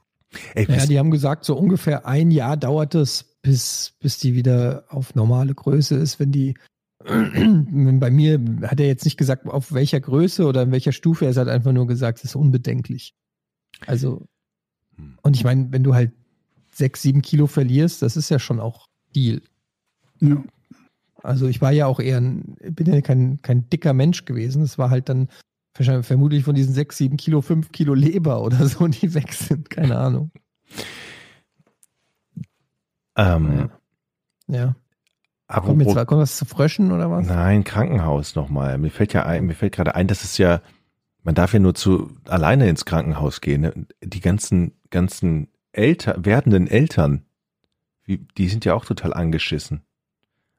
Ey, 0.56 0.66
Ja, 0.74 0.86
die 0.86 0.98
haben 1.00 1.12
gesagt, 1.12 1.44
so 1.44 1.58
ungefähr 1.58 2.06
ein 2.06 2.32
Jahr 2.32 2.56
dauert 2.56 2.96
es, 2.96 3.36
bis, 3.42 3.94
bis 4.00 4.18
die 4.20 4.36
wieder 4.36 4.86
auf 4.88 5.16
normale 5.16 5.54
Größe 5.54 5.96
ist. 5.96 6.22
Wenn 6.22 6.32
die, 6.32 6.54
bei 7.04 8.12
mir 8.12 8.40
hat 8.64 8.80
er 8.80 8.88
jetzt 8.88 9.06
nicht 9.06 9.18
gesagt, 9.18 9.46
auf 9.48 9.72
welcher 9.72 10.00
Größe 10.00 10.46
oder 10.46 10.64
in 10.64 10.72
welcher 10.72 10.92
Stufe, 10.92 11.26
er 11.26 11.36
hat 11.36 11.48
einfach 11.48 11.72
nur 11.72 11.88
gesagt, 11.88 12.20
es 12.20 12.26
ist 12.26 12.36
unbedenklich. 12.36 13.14
Also, 13.86 14.26
und 15.22 15.36
ich 15.36 15.44
meine, 15.44 15.72
wenn 15.72 15.84
du 15.84 15.94
halt 15.94 16.12
sechs, 16.72 17.02
sieben 17.02 17.22
Kilo 17.22 17.48
verlierst, 17.48 18.02
das 18.02 18.18
ist 18.18 18.30
ja 18.30 18.40
schon 18.40 18.60
auch 18.60 18.88
Deal. 19.16 19.42
Ja. 20.20 20.44
Also 21.24 21.48
ich 21.48 21.62
war 21.62 21.72
ja 21.72 21.88
auch 21.88 22.00
eher 22.00 22.18
ein, 22.18 22.56
bin 22.72 22.88
ja 22.88 23.02
kein, 23.02 23.42
kein 23.42 23.70
dicker 23.70 23.94
Mensch 23.94 24.26
gewesen. 24.26 24.62
Es 24.62 24.78
war 24.78 24.90
halt 24.90 25.10
dann 25.10 25.30
wahrscheinlich 25.76 26.06
vermutlich 26.06 26.44
von 26.44 26.56
diesen 26.56 26.74
sechs, 26.74 26.98
sieben 26.98 27.18
Kilo, 27.18 27.42
fünf 27.42 27.72
Kilo 27.72 27.94
Leber 27.94 28.42
oder 28.44 28.68
so, 28.68 28.88
die 28.88 29.14
weg 29.14 29.34
sind. 29.34 29.70
Keine 29.70 29.98
Ahnung. 29.98 30.32
ähm, 33.16 33.70
Ja. 34.48 34.76
Kommt 35.48 35.70
apropos- 35.82 35.96
jetzt 35.96 36.08
kommt 36.08 36.22
was 36.22 36.38
zu 36.38 36.46
Fröschen 36.46 36.92
oder 36.92 37.10
was? 37.10 37.26
Nein, 37.26 37.64
Krankenhaus 37.64 38.36
nochmal. 38.36 38.78
Mir 38.78 38.90
fällt 38.92 39.14
ja 39.14 39.26
ein, 39.26 39.46
mir 39.46 39.54
fällt 39.56 39.74
gerade 39.76 39.96
ein, 39.96 40.08
dass 40.08 40.24
es 40.24 40.38
ja, 40.38 40.62
man 41.24 41.36
darf 41.36 41.54
ja 41.54 41.60
nur 41.60 41.74
zu 41.74 42.12
alleine 42.26 42.68
ins 42.70 42.86
Krankenhaus 42.86 43.40
gehen. 43.42 43.62
Ne? 43.62 43.74
Die 44.04 44.20
ganzen, 44.20 44.74
ganzen 44.90 45.48
Eltern, 45.72 46.26
werdenden 46.26 46.68
Eltern, 46.68 47.24
die 48.08 48.48
sind 48.50 48.66
ja 48.66 48.74
auch 48.74 48.86
total 48.86 49.14
angeschissen. 49.14 49.82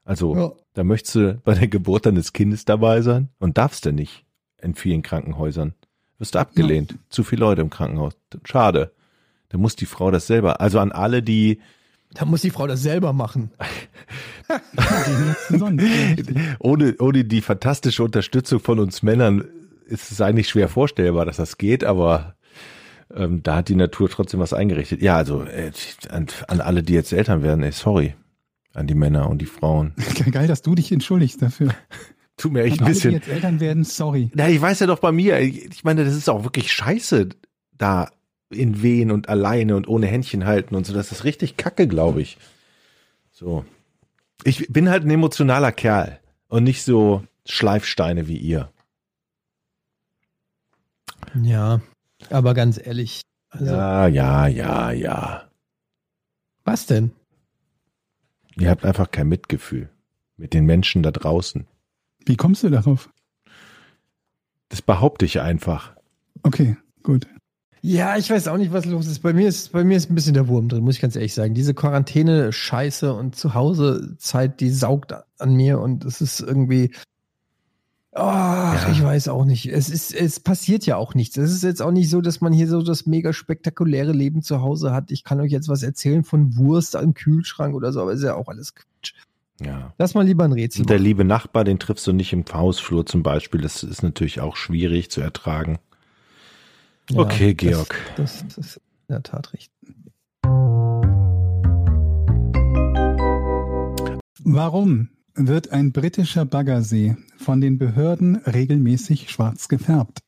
Also, 0.04 0.36
Ja. 0.36 0.52
da 0.74 0.84
möchtest 0.84 1.14
du 1.16 1.34
bei 1.44 1.54
der 1.54 1.68
Geburt 1.68 2.06
deines 2.06 2.32
Kindes 2.32 2.64
dabei 2.64 3.02
sein 3.02 3.28
und 3.38 3.58
darfst 3.58 3.84
du 3.84 3.92
nicht 3.92 4.24
in 4.60 4.74
vielen 4.74 5.02
Krankenhäusern. 5.02 5.74
Wirst 6.18 6.34
du 6.34 6.38
abgelehnt. 6.38 6.96
Zu 7.10 7.24
viele 7.24 7.40
Leute 7.40 7.60
im 7.60 7.70
Krankenhaus. 7.70 8.14
Schade. 8.44 8.92
Da 9.50 9.58
muss 9.58 9.76
die 9.76 9.86
Frau 9.86 10.10
das 10.10 10.26
selber. 10.26 10.60
Also 10.60 10.80
an 10.80 10.92
alle, 10.92 11.22
die 11.22 11.60
Da 12.14 12.24
muss 12.24 12.42
die 12.42 12.50
Frau 12.50 12.66
das 12.66 12.82
selber 12.82 13.12
machen. 13.12 13.50
Ohne, 16.58 16.94
ohne 16.98 17.24
die 17.24 17.42
fantastische 17.42 18.02
Unterstützung 18.02 18.60
von 18.60 18.78
uns 18.78 19.02
Männern 19.02 19.44
ist 19.86 20.10
es 20.10 20.20
eigentlich 20.20 20.48
schwer 20.48 20.68
vorstellbar, 20.68 21.26
dass 21.26 21.36
das 21.36 21.58
geht, 21.58 21.84
aber 21.84 22.34
ähm, 23.14 23.42
da 23.42 23.56
hat 23.56 23.68
die 23.68 23.74
Natur 23.74 24.08
trotzdem 24.08 24.40
was 24.40 24.52
eingerichtet. 24.52 25.02
Ja, 25.02 25.16
also 25.16 25.42
äh, 25.42 25.72
an, 26.10 26.26
an 26.46 26.60
alle, 26.60 26.82
die 26.82 26.94
jetzt 26.94 27.12
Eltern 27.12 27.42
werden, 27.42 27.62
ey, 27.62 27.72
sorry. 27.72 28.14
An 28.74 28.86
die 28.86 28.94
Männer 28.94 29.28
und 29.28 29.38
die 29.38 29.46
Frauen. 29.46 29.94
Geil, 30.30 30.46
dass 30.46 30.62
du 30.62 30.74
dich 30.74 30.92
entschuldigst 30.92 31.42
dafür. 31.42 31.74
Tut 32.36 32.52
mir 32.52 32.62
echt 32.62 32.80
An 32.80 32.80
ein 32.80 32.84
alle, 32.86 32.94
die 32.94 33.00
bisschen. 33.00 33.12
jetzt 33.12 33.28
Eltern 33.28 33.60
werden, 33.60 33.84
sorry. 33.84 34.30
Na, 34.34 34.48
ich 34.48 34.60
weiß 34.60 34.80
ja 34.80 34.86
doch 34.86 35.00
bei 35.00 35.10
mir, 35.10 35.40
ich 35.40 35.84
meine, 35.84 36.04
das 36.04 36.14
ist 36.14 36.28
auch 36.28 36.44
wirklich 36.44 36.72
scheiße, 36.72 37.30
da 37.76 38.08
in 38.50 38.82
Wehen 38.82 39.10
und 39.10 39.28
alleine 39.28 39.76
und 39.76 39.88
ohne 39.88 40.06
Händchen 40.06 40.46
halten 40.46 40.74
und 40.74 40.86
so. 40.86 40.94
Das 40.94 41.12
ist 41.12 41.24
richtig 41.24 41.56
kacke, 41.56 41.86
glaube 41.86 42.22
ich. 42.22 42.38
So. 43.30 43.64
Ich 44.44 44.66
bin 44.72 44.88
halt 44.88 45.04
ein 45.04 45.10
emotionaler 45.10 45.72
Kerl 45.72 46.18
und 46.48 46.64
nicht 46.64 46.82
so 46.82 47.24
Schleifsteine 47.46 48.28
wie 48.28 48.36
ihr. 48.36 48.70
Ja, 51.42 51.80
aber 52.30 52.54
ganz 52.54 52.78
ehrlich. 52.84 53.22
Also, 53.50 53.72
Ja, 53.72 54.06
ja, 54.06 54.46
ja, 54.46 54.90
ja. 54.92 55.50
was 56.64 56.86
denn? 56.86 57.12
Ihr 58.56 58.70
habt 58.70 58.84
einfach 58.84 59.10
kein 59.10 59.28
Mitgefühl 59.28 59.88
mit 60.36 60.52
den 60.52 60.64
Menschen 60.66 61.02
da 61.02 61.10
draußen. 61.10 61.66
Wie 62.24 62.36
kommst 62.36 62.62
du 62.62 62.70
darauf? 62.70 63.08
Das 64.68 64.82
behaupte 64.82 65.24
ich 65.24 65.40
einfach. 65.40 65.94
Okay, 66.42 66.76
gut. 67.02 67.26
Ja, 67.80 68.16
ich 68.16 68.30
weiß 68.30 68.48
auch 68.48 68.56
nicht, 68.56 68.72
was 68.72 68.84
los 68.84 69.06
ist. 69.06 69.20
Bei 69.20 69.32
mir 69.32 69.48
ist, 69.48 69.72
bei 69.72 69.84
mir 69.84 69.96
ist 69.96 70.10
ein 70.10 70.14
bisschen 70.14 70.34
der 70.34 70.48
Wurm 70.48 70.68
drin, 70.68 70.84
muss 70.84 70.96
ich 70.96 71.00
ganz 71.00 71.16
ehrlich 71.16 71.34
sagen. 71.34 71.54
Diese 71.54 71.74
Quarantäne-Scheiße 71.74 73.12
und 73.12 73.36
Zuhause-Zeit, 73.36 74.60
die 74.60 74.70
saugt 74.70 75.14
an 75.38 75.54
mir 75.54 75.80
und 75.80 76.04
es 76.04 76.20
ist 76.20 76.40
irgendwie, 76.40 76.92
ach, 78.12 78.90
ich 78.90 79.02
weiß 79.02 79.28
auch 79.28 79.44
nicht. 79.44 79.66
Es 79.66 79.88
ist, 79.88 80.12
es 80.12 80.40
passiert 80.40 80.86
ja 80.86 80.96
auch 80.96 81.14
nichts. 81.14 81.36
Es 81.36 81.52
ist 81.52 81.62
jetzt 81.62 81.82
auch 81.82 81.92
nicht 81.92 82.10
so, 82.10 82.20
dass 82.20 82.40
man 82.40 82.52
hier 82.52 82.68
so 82.68 82.82
das 82.82 83.06
mega 83.06 83.32
spektakuläre 83.32 84.12
Leben 84.12 84.42
zu 84.42 84.60
Hause 84.60 84.92
hat. 84.92 85.10
Ich 85.10 85.24
kann 85.24 85.40
euch 85.40 85.52
jetzt 85.52 85.68
was 85.68 85.82
erzählen 85.82 86.24
von 86.24 86.56
Wurst 86.56 86.96
am 86.96 87.14
Kühlschrank 87.14 87.74
oder 87.74 87.92
so, 87.92 88.02
aber 88.02 88.12
ist 88.12 88.24
ja 88.24 88.34
auch 88.34 88.48
alles 88.48 88.74
Quatsch. 88.74 89.14
Ja. 89.60 89.92
Lass 89.98 90.14
mal 90.14 90.24
lieber 90.24 90.44
ein 90.44 90.52
Rätsel. 90.52 90.82
Und 90.82 90.90
der 90.90 90.98
liebe 90.98 91.24
Nachbar, 91.24 91.64
den 91.64 91.78
triffst 91.78 92.06
du 92.06 92.12
nicht 92.12 92.32
im 92.32 92.44
Hausflur 92.52 93.06
zum 93.06 93.22
Beispiel. 93.22 93.60
Das 93.60 93.82
ist 93.82 94.02
natürlich 94.02 94.40
auch 94.40 94.56
schwierig 94.56 95.10
zu 95.10 95.20
ertragen. 95.20 95.78
Ja, 97.10 97.20
okay, 97.20 97.54
Georg. 97.54 97.94
Das, 98.16 98.44
das 98.48 98.58
ist 98.58 98.76
in 98.76 99.14
der 99.14 99.22
Tat 99.22 99.52
richtig. 99.52 99.72
Warum 104.44 105.10
wird 105.34 105.72
ein 105.72 105.92
britischer 105.92 106.44
Baggersee 106.44 107.16
von 107.36 107.60
den 107.60 107.78
Behörden 107.78 108.36
regelmäßig 108.36 109.30
schwarz 109.30 109.68
gefärbt? 109.68 110.22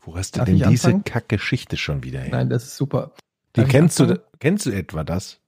Wo 0.00 0.16
hast 0.16 0.34
du 0.34 0.38
Darf 0.38 0.46
denn 0.46 0.56
diese 0.56 0.86
anfangen? 0.88 1.04
Kackgeschichte 1.04 1.76
schon 1.76 2.02
wieder 2.02 2.20
her? 2.20 2.30
Nein, 2.30 2.48
das 2.48 2.64
ist 2.64 2.76
super. 2.76 3.12
Die 3.56 3.60
Darf 3.60 3.68
kennst 3.68 4.00
du, 4.00 4.22
kennst 4.38 4.66
du 4.66 4.70
etwa 4.70 5.04
das? 5.04 5.40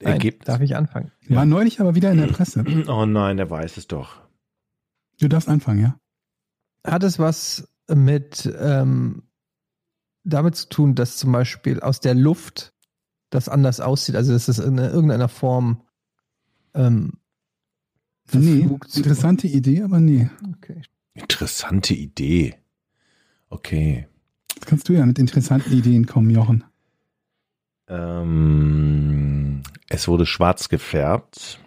Nein, 0.00 0.14
Ergebnis? 0.14 0.46
darf 0.46 0.60
ich 0.60 0.74
anfangen? 0.74 1.12
War 1.28 1.44
neulich 1.44 1.80
aber 1.80 1.94
wieder 1.94 2.10
in 2.10 2.18
der 2.18 2.26
Presse. 2.26 2.64
Oh 2.88 3.06
nein, 3.06 3.36
der 3.36 3.48
weiß 3.50 3.76
es 3.76 3.86
doch. 3.86 4.20
Du 5.20 5.28
darfst 5.28 5.48
anfangen, 5.48 5.80
ja? 5.80 5.96
Hat 6.84 7.04
es 7.04 7.20
was 7.20 7.68
mit 7.94 8.52
ähm, 8.58 9.22
damit 10.24 10.56
zu 10.56 10.68
tun, 10.68 10.94
dass 10.94 11.16
zum 11.16 11.32
Beispiel 11.32 11.80
aus 11.80 12.00
der 12.00 12.14
Luft 12.14 12.72
das 13.30 13.48
anders 13.48 13.80
aussieht? 13.80 14.16
Also 14.16 14.32
dass 14.32 14.48
es 14.48 14.58
in 14.58 14.78
irgendeiner 14.78 15.28
Form 15.28 15.82
ähm, 16.74 17.14
Nee, 18.32 18.66
interessante 18.94 19.46
Idee, 19.46 19.82
aber 19.82 20.00
nee. 20.00 20.30
Okay. 20.56 20.80
Interessante 21.12 21.92
Idee. 21.92 22.54
Okay. 23.50 24.06
Jetzt 24.54 24.66
kannst 24.66 24.88
du 24.88 24.94
ja 24.94 25.04
mit 25.04 25.18
interessanten 25.18 25.72
Ideen 25.72 26.06
kommen, 26.06 26.30
Jochen. 26.30 26.64
Ähm, 27.88 29.62
es 29.88 30.08
wurde 30.08 30.24
schwarz 30.24 30.68
gefärbt, 30.68 31.58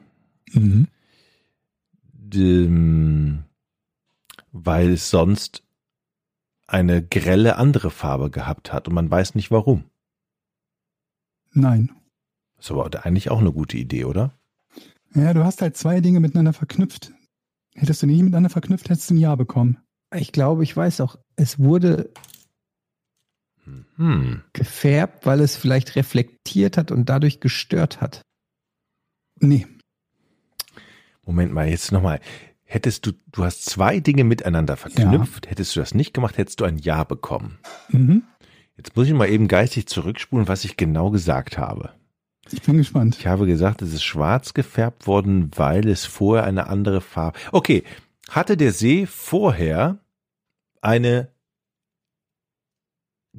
Mhm. 0.54 0.88
weil 4.52 4.92
es 4.92 5.10
sonst 5.10 5.65
eine 6.68 7.06
grelle 7.06 7.58
andere 7.58 7.92
Farbe 7.92 8.30
gehabt 8.30 8.74
hat 8.74 8.88
und 8.88 8.94
man 8.94 9.10
weiß 9.10 9.36
nicht 9.36 9.52
warum. 9.52 9.86
Nein. 11.52 11.92
Das 12.58 12.66
ist 12.66 12.72
aber 12.72 13.06
eigentlich 13.06 13.30
auch 13.30 13.40
eine 13.40 13.52
gute 13.52 13.78
Idee, 13.78 14.06
oder? 14.06 14.34
Ja, 15.14 15.34
du 15.34 15.44
hast 15.44 15.62
halt 15.62 15.78
zwei 15.78 16.02
Dinge 16.02 16.20
miteinander 16.20 16.54
verknüpft. 16.54 17.14
Hättest 17.74 18.02
du 18.02 18.08
die 18.08 18.14
nicht 18.14 18.24
miteinander 18.24 18.50
verknüpft, 18.50 18.90
hättest 18.90 19.10
du 19.10 19.14
ein 19.14 19.20
Ja 19.20 19.36
bekommen. 19.36 19.78
Ich 20.14 20.32
glaube, 20.32 20.64
ich 20.64 20.76
weiß 20.76 21.02
auch, 21.02 21.18
es 21.36 21.60
wurde 21.60 22.12
Hm. 23.98 24.44
gefärbt, 24.54 25.26
weil 25.26 25.40
es 25.40 25.56
vielleicht 25.56 25.96
reflektiert 25.96 26.78
hat 26.78 26.92
und 26.92 27.10
dadurch 27.10 27.40
gestört 27.40 28.00
hat. 28.02 28.22
Nee. 29.40 29.68
Moment 31.26 31.52
mal, 31.52 31.68
jetzt 31.68 31.92
nochmal. 31.92 32.20
Hättest 32.68 33.06
du, 33.06 33.12
du 33.32 33.44
hast 33.44 33.66
zwei 33.66 34.00
Dinge 34.00 34.24
miteinander 34.24 34.76
verknüpft, 34.76 35.50
hättest 35.50 35.76
du 35.76 35.80
das 35.80 35.94
nicht 35.94 36.14
gemacht, 36.14 36.38
hättest 36.38 36.60
du 36.60 36.66
ein 36.66 36.78
Ja 36.78 37.04
bekommen. 37.04 37.60
Mhm. 37.90 38.24
Jetzt 38.76 38.96
muss 38.96 39.08
ich 39.08 39.14
mal 39.14 39.30
eben 39.30 39.48
geistig 39.48 39.88
zurückspulen, 39.88 40.48
was 40.48 40.66
ich 40.66 40.76
genau 40.76 41.12
gesagt 41.12 41.58
habe. 41.58 41.92
Ich 42.52 42.64
bin 42.64 42.78
gespannt. 42.78 43.18
Ich 43.20 43.28
habe 43.28 43.46
gesagt, 43.46 43.82
es 43.82 43.94
ist 43.94 44.04
schwarz 44.04 44.54
gefärbt 44.54 45.08
worden, 45.08 45.52
weil 45.56 45.88
es 45.88 46.06
vorher 46.06 46.44
eine 46.44 46.68
andere 46.68 47.02
Farbe. 47.02 47.40
Okay, 47.52 47.84
hatte 48.30 48.58
der 48.58 48.72
See 48.72 49.06
vorher 49.06 50.00
eine 50.82 51.30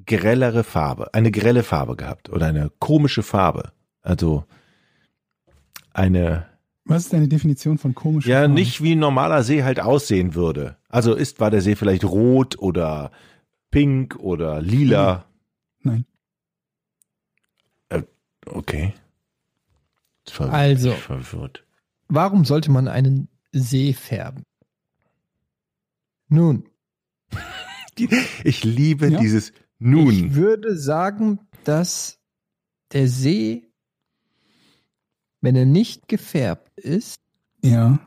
grellere 0.05 0.65
Farbe, 0.65 1.15
eine 1.15 1.31
grelle 1.31 1.62
Farbe 1.62 1.97
gehabt 1.97 2.28
oder 2.28 2.47
eine 2.47 2.70
komische 2.78 3.23
Farbe? 3.23 3.73
Also 4.03 4.44
eine 5.93 6.47
Was 6.88 7.04
ist 7.04 7.12
deine 7.12 7.28
Definition 7.28 7.78
von 7.78 7.94
komisch? 7.94 8.26
ja 8.26 8.46
nicht 8.48 8.82
wie 8.82 8.92
ein 8.94 8.98
normaler 9.00 9.42
See 9.42 9.62
halt 9.64 9.80
aussehen 9.80 10.34
würde. 10.34 10.76
Also 10.88 11.14
ist 11.14 11.40
war 11.40 11.50
der 11.50 11.60
See 11.60 11.74
vielleicht 11.76 12.04
rot 12.04 12.58
oder 12.58 13.10
pink 13.70 14.16
oder 14.16 14.62
lila? 14.62 15.26
Nein. 15.82 16.06
Äh, 17.88 18.02
okay. 18.46 18.94
Ver- 20.28 20.52
Also. 20.52 20.90
ich 20.92 20.96
verwirrt. 20.98 21.64
Warum 22.08 22.44
sollte 22.44 22.70
man 22.70 22.86
einen 22.88 23.28
See 23.52 23.92
färben? 23.92 24.44
Nun, 26.28 26.68
Ich 28.44 28.62
liebe 28.64 29.08
Ja. 29.08 29.18
dieses 29.18 29.50
ich 29.50 29.54
Nun. 29.78 30.34
würde 30.34 30.76
sagen, 30.76 31.40
dass 31.64 32.18
der 32.92 33.08
See, 33.08 33.65
wenn 35.40 35.56
er 35.56 35.66
nicht 35.66 36.08
gefärbt 36.08 36.78
ist, 36.78 37.20
Ja, 37.62 37.98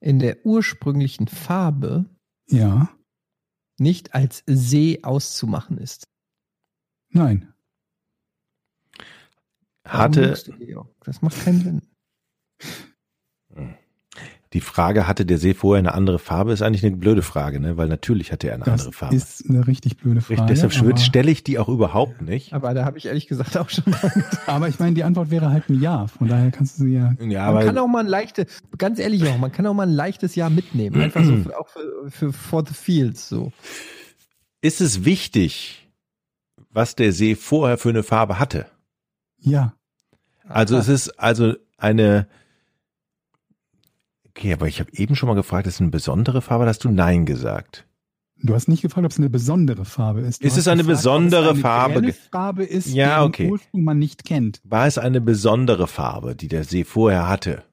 in 0.00 0.18
der 0.18 0.44
ursprünglichen 0.46 1.26
Farbe 1.28 2.06
ja, 2.48 2.88
nicht 3.78 4.14
als 4.14 4.42
See 4.46 5.00
auszumachen 5.02 5.78
ist. 5.78 6.08
nein. 7.08 7.52
Hatte? 9.84 10.34
Das 11.04 11.22
macht 11.22 11.44
keinen 11.44 11.60
Sinn. 11.62 11.82
Die 14.56 14.62
Frage, 14.62 15.06
hatte 15.06 15.26
der 15.26 15.36
See 15.36 15.52
vorher 15.52 15.78
eine 15.80 15.92
andere 15.92 16.18
Farbe, 16.18 16.50
ist 16.52 16.62
eigentlich 16.62 16.82
eine 16.84 16.96
blöde 16.96 17.20
Frage, 17.20 17.60
ne? 17.60 17.76
Weil 17.76 17.88
natürlich 17.88 18.32
hatte 18.32 18.48
er 18.48 18.54
eine 18.54 18.64
Das 18.64 18.80
andere 18.80 18.92
Farbe. 18.94 19.14
ist 19.14 19.44
eine 19.48 19.66
richtig 19.66 19.98
blöde 19.98 20.20
Richtig, 20.20 20.38
Frage. 20.38 20.52
deshalb 20.54 20.74
aber, 20.74 20.96
stelle 20.96 21.30
ich 21.30 21.44
die 21.44 21.58
auch 21.58 21.68
überhaupt 21.68 22.22
nicht. 22.22 22.54
Aber 22.54 22.72
da 22.72 22.86
habe 22.86 22.96
ich 22.96 23.04
ehrlich 23.04 23.26
gesagt 23.28 23.56
auch 23.58 23.68
schon. 23.68 23.84
aber 24.46 24.68
ich 24.68 24.78
meine, 24.78 24.94
die 24.94 25.04
Antwort 25.04 25.30
wäre 25.30 25.50
halt 25.50 25.68
ein 25.68 25.78
Ja. 25.80 26.06
Von 26.06 26.28
daher 26.28 26.50
kannst 26.50 26.78
du 26.78 26.84
sie 26.84 26.94
ja. 26.94 27.12
Ja, 27.20 27.52
man 27.52 27.66
kann 27.66 27.76
auch 27.76 27.86
mal 27.86 28.00
ein 28.00 28.06
leichtes, 28.06 28.46
ganz 28.78 28.98
ehrlich 28.98 29.28
auch, 29.28 29.36
man 29.36 29.52
kann 29.52 29.66
auch 29.66 29.74
mal 29.74 29.86
ein 29.86 29.92
leichtes 29.94 30.34
Jahr 30.34 30.48
mitnehmen. 30.48 31.00
Einfach 31.02 31.22
so 31.22 31.36
für, 31.36 31.58
auch 31.60 31.68
für, 31.68 32.10
für 32.10 32.32
For 32.32 32.64
the 32.66 32.72
Fields 32.74 33.28
so. 33.28 33.52
ist 34.62 34.80
es 34.80 35.04
wichtig, 35.04 35.88
was 36.70 36.96
der 36.96 37.12
See 37.12 37.34
vorher 37.36 37.76
für 37.76 37.90
eine 37.90 38.02
Farbe 38.02 38.38
hatte? 38.38 38.66
Ja. 39.38 39.74
Also 40.48 40.76
Aha. 40.76 40.82
es 40.82 40.88
ist 40.88 41.20
also 41.20 41.54
eine 41.76 42.26
Okay, 44.36 44.52
aber 44.52 44.68
ich 44.68 44.80
habe 44.80 44.90
eben 44.92 45.16
schon 45.16 45.28
mal 45.28 45.34
gefragt, 45.34 45.66
ist 45.66 45.76
es 45.76 45.80
eine 45.80 45.90
besondere 45.90 46.42
Farbe, 46.42 46.64
da 46.64 46.68
hast 46.68 46.84
du 46.84 46.90
Nein 46.90 47.24
gesagt. 47.24 47.86
Du 48.42 48.54
hast 48.54 48.68
nicht 48.68 48.82
gefragt, 48.82 49.06
ob 49.06 49.10
es 49.10 49.16
eine 49.18 49.30
besondere 49.30 49.86
Farbe 49.86 50.20
ist. 50.20 50.42
Du 50.42 50.46
Ist 50.46 50.58
es 50.58 50.68
eine 50.68 50.82
gefragt, 50.82 50.98
besondere 50.98 51.44
es 51.44 51.50
eine 51.52 51.60
Farbe 51.60 52.12
Farbe 52.12 52.64
ist, 52.64 52.88
Ja, 52.88 53.16
deren 53.20 53.28
okay. 53.28 53.50
Ursprung 53.50 53.82
man 53.82 53.98
nicht 53.98 54.24
kennt. 54.24 54.60
War 54.64 54.86
es 54.86 54.98
eine 54.98 55.22
besondere 55.22 55.86
Farbe, 55.86 56.36
die 56.36 56.48
der 56.48 56.64
See 56.64 56.84
vorher 56.84 57.26
hatte? 57.28 57.64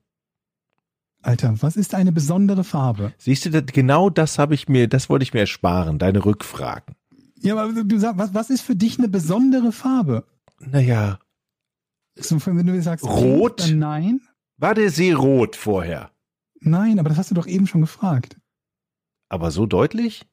Alter, 1.22 1.54
was 1.62 1.76
ist 1.76 1.96
eine 1.96 2.14
besondere 2.14 2.64
Farbe? 2.64 3.12
Siehst 3.18 3.46
du, 3.46 3.62
genau 3.64 4.10
das 4.10 4.40
habe 4.40 4.56
ich 4.56 4.70
mir, 4.70 4.88
das 4.88 5.10
wollte 5.10 5.24
ich 5.24 5.34
mir 5.34 5.42
ersparen, 5.42 6.00
deine 6.00 6.24
Rückfragen. 6.24 6.96
Ja, 7.42 7.58
aber 7.58 7.84
du 7.84 8.00
sagst, 8.00 8.18
was, 8.18 8.34
was 8.34 8.50
ist 8.50 8.62
für 8.62 8.76
dich 8.78 9.00
eine 9.00 9.10
besondere 9.10 9.74
Farbe? 9.74 10.24
Naja, 10.60 11.20
So, 12.16 12.38
wenn 12.46 12.66
du 12.68 12.82
sagst 12.82 13.06
Rot? 13.06 13.70
nein. 13.76 14.22
war 14.58 14.74
der 14.76 14.90
See 14.92 15.12
rot 15.12 15.58
vorher? 15.58 16.13
Nein, 16.66 17.00
aber 17.00 17.10
das 17.10 17.18
hast 17.18 17.32
du 17.32 17.36
doch 17.36 17.48
eben 17.48 17.68
schon 17.68 17.82
gefragt. 17.82 18.38
Aber 19.30 19.52
so 19.52 19.66
deutlich? 19.66 20.26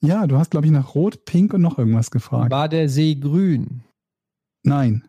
Ja, 0.00 0.26
du 0.26 0.38
hast, 0.38 0.50
glaube 0.50 0.66
ich, 0.66 0.72
nach 0.72 0.94
Rot, 0.94 1.24
Pink 1.24 1.54
und 1.54 1.62
noch 1.62 1.78
irgendwas 1.78 2.10
gefragt. 2.10 2.50
War 2.50 2.68
der 2.68 2.88
See 2.88 3.14
grün? 3.14 3.84
Nein. 4.62 5.06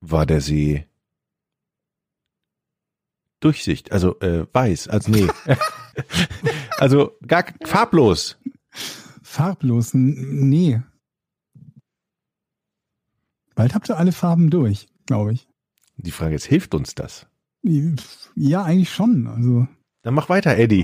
War 0.00 0.26
der 0.26 0.40
See 0.40 0.86
Durchsicht, 3.40 3.90
also 3.90 4.20
äh, 4.20 4.46
weiß, 4.52 4.88
also 4.88 5.10
nee. 5.10 5.26
also 6.78 7.16
gar 7.26 7.44
farblos. 7.64 8.38
Farblos? 9.22 9.94
Nee. 9.94 10.82
Bald 13.54 13.74
habt 13.74 13.88
ihr 13.88 13.96
alle 13.96 14.12
Farben 14.12 14.50
durch, 14.50 14.88
glaube 15.06 15.32
ich. 15.32 15.48
Die 15.96 16.10
Frage 16.10 16.34
ist, 16.34 16.44
hilft 16.44 16.74
uns 16.74 16.94
das? 16.94 17.29
Ja, 17.62 18.62
eigentlich 18.64 18.92
schon. 18.92 19.26
Also, 19.26 19.66
Dann 20.02 20.14
mach 20.14 20.28
weiter, 20.28 20.56
Eddie. 20.56 20.78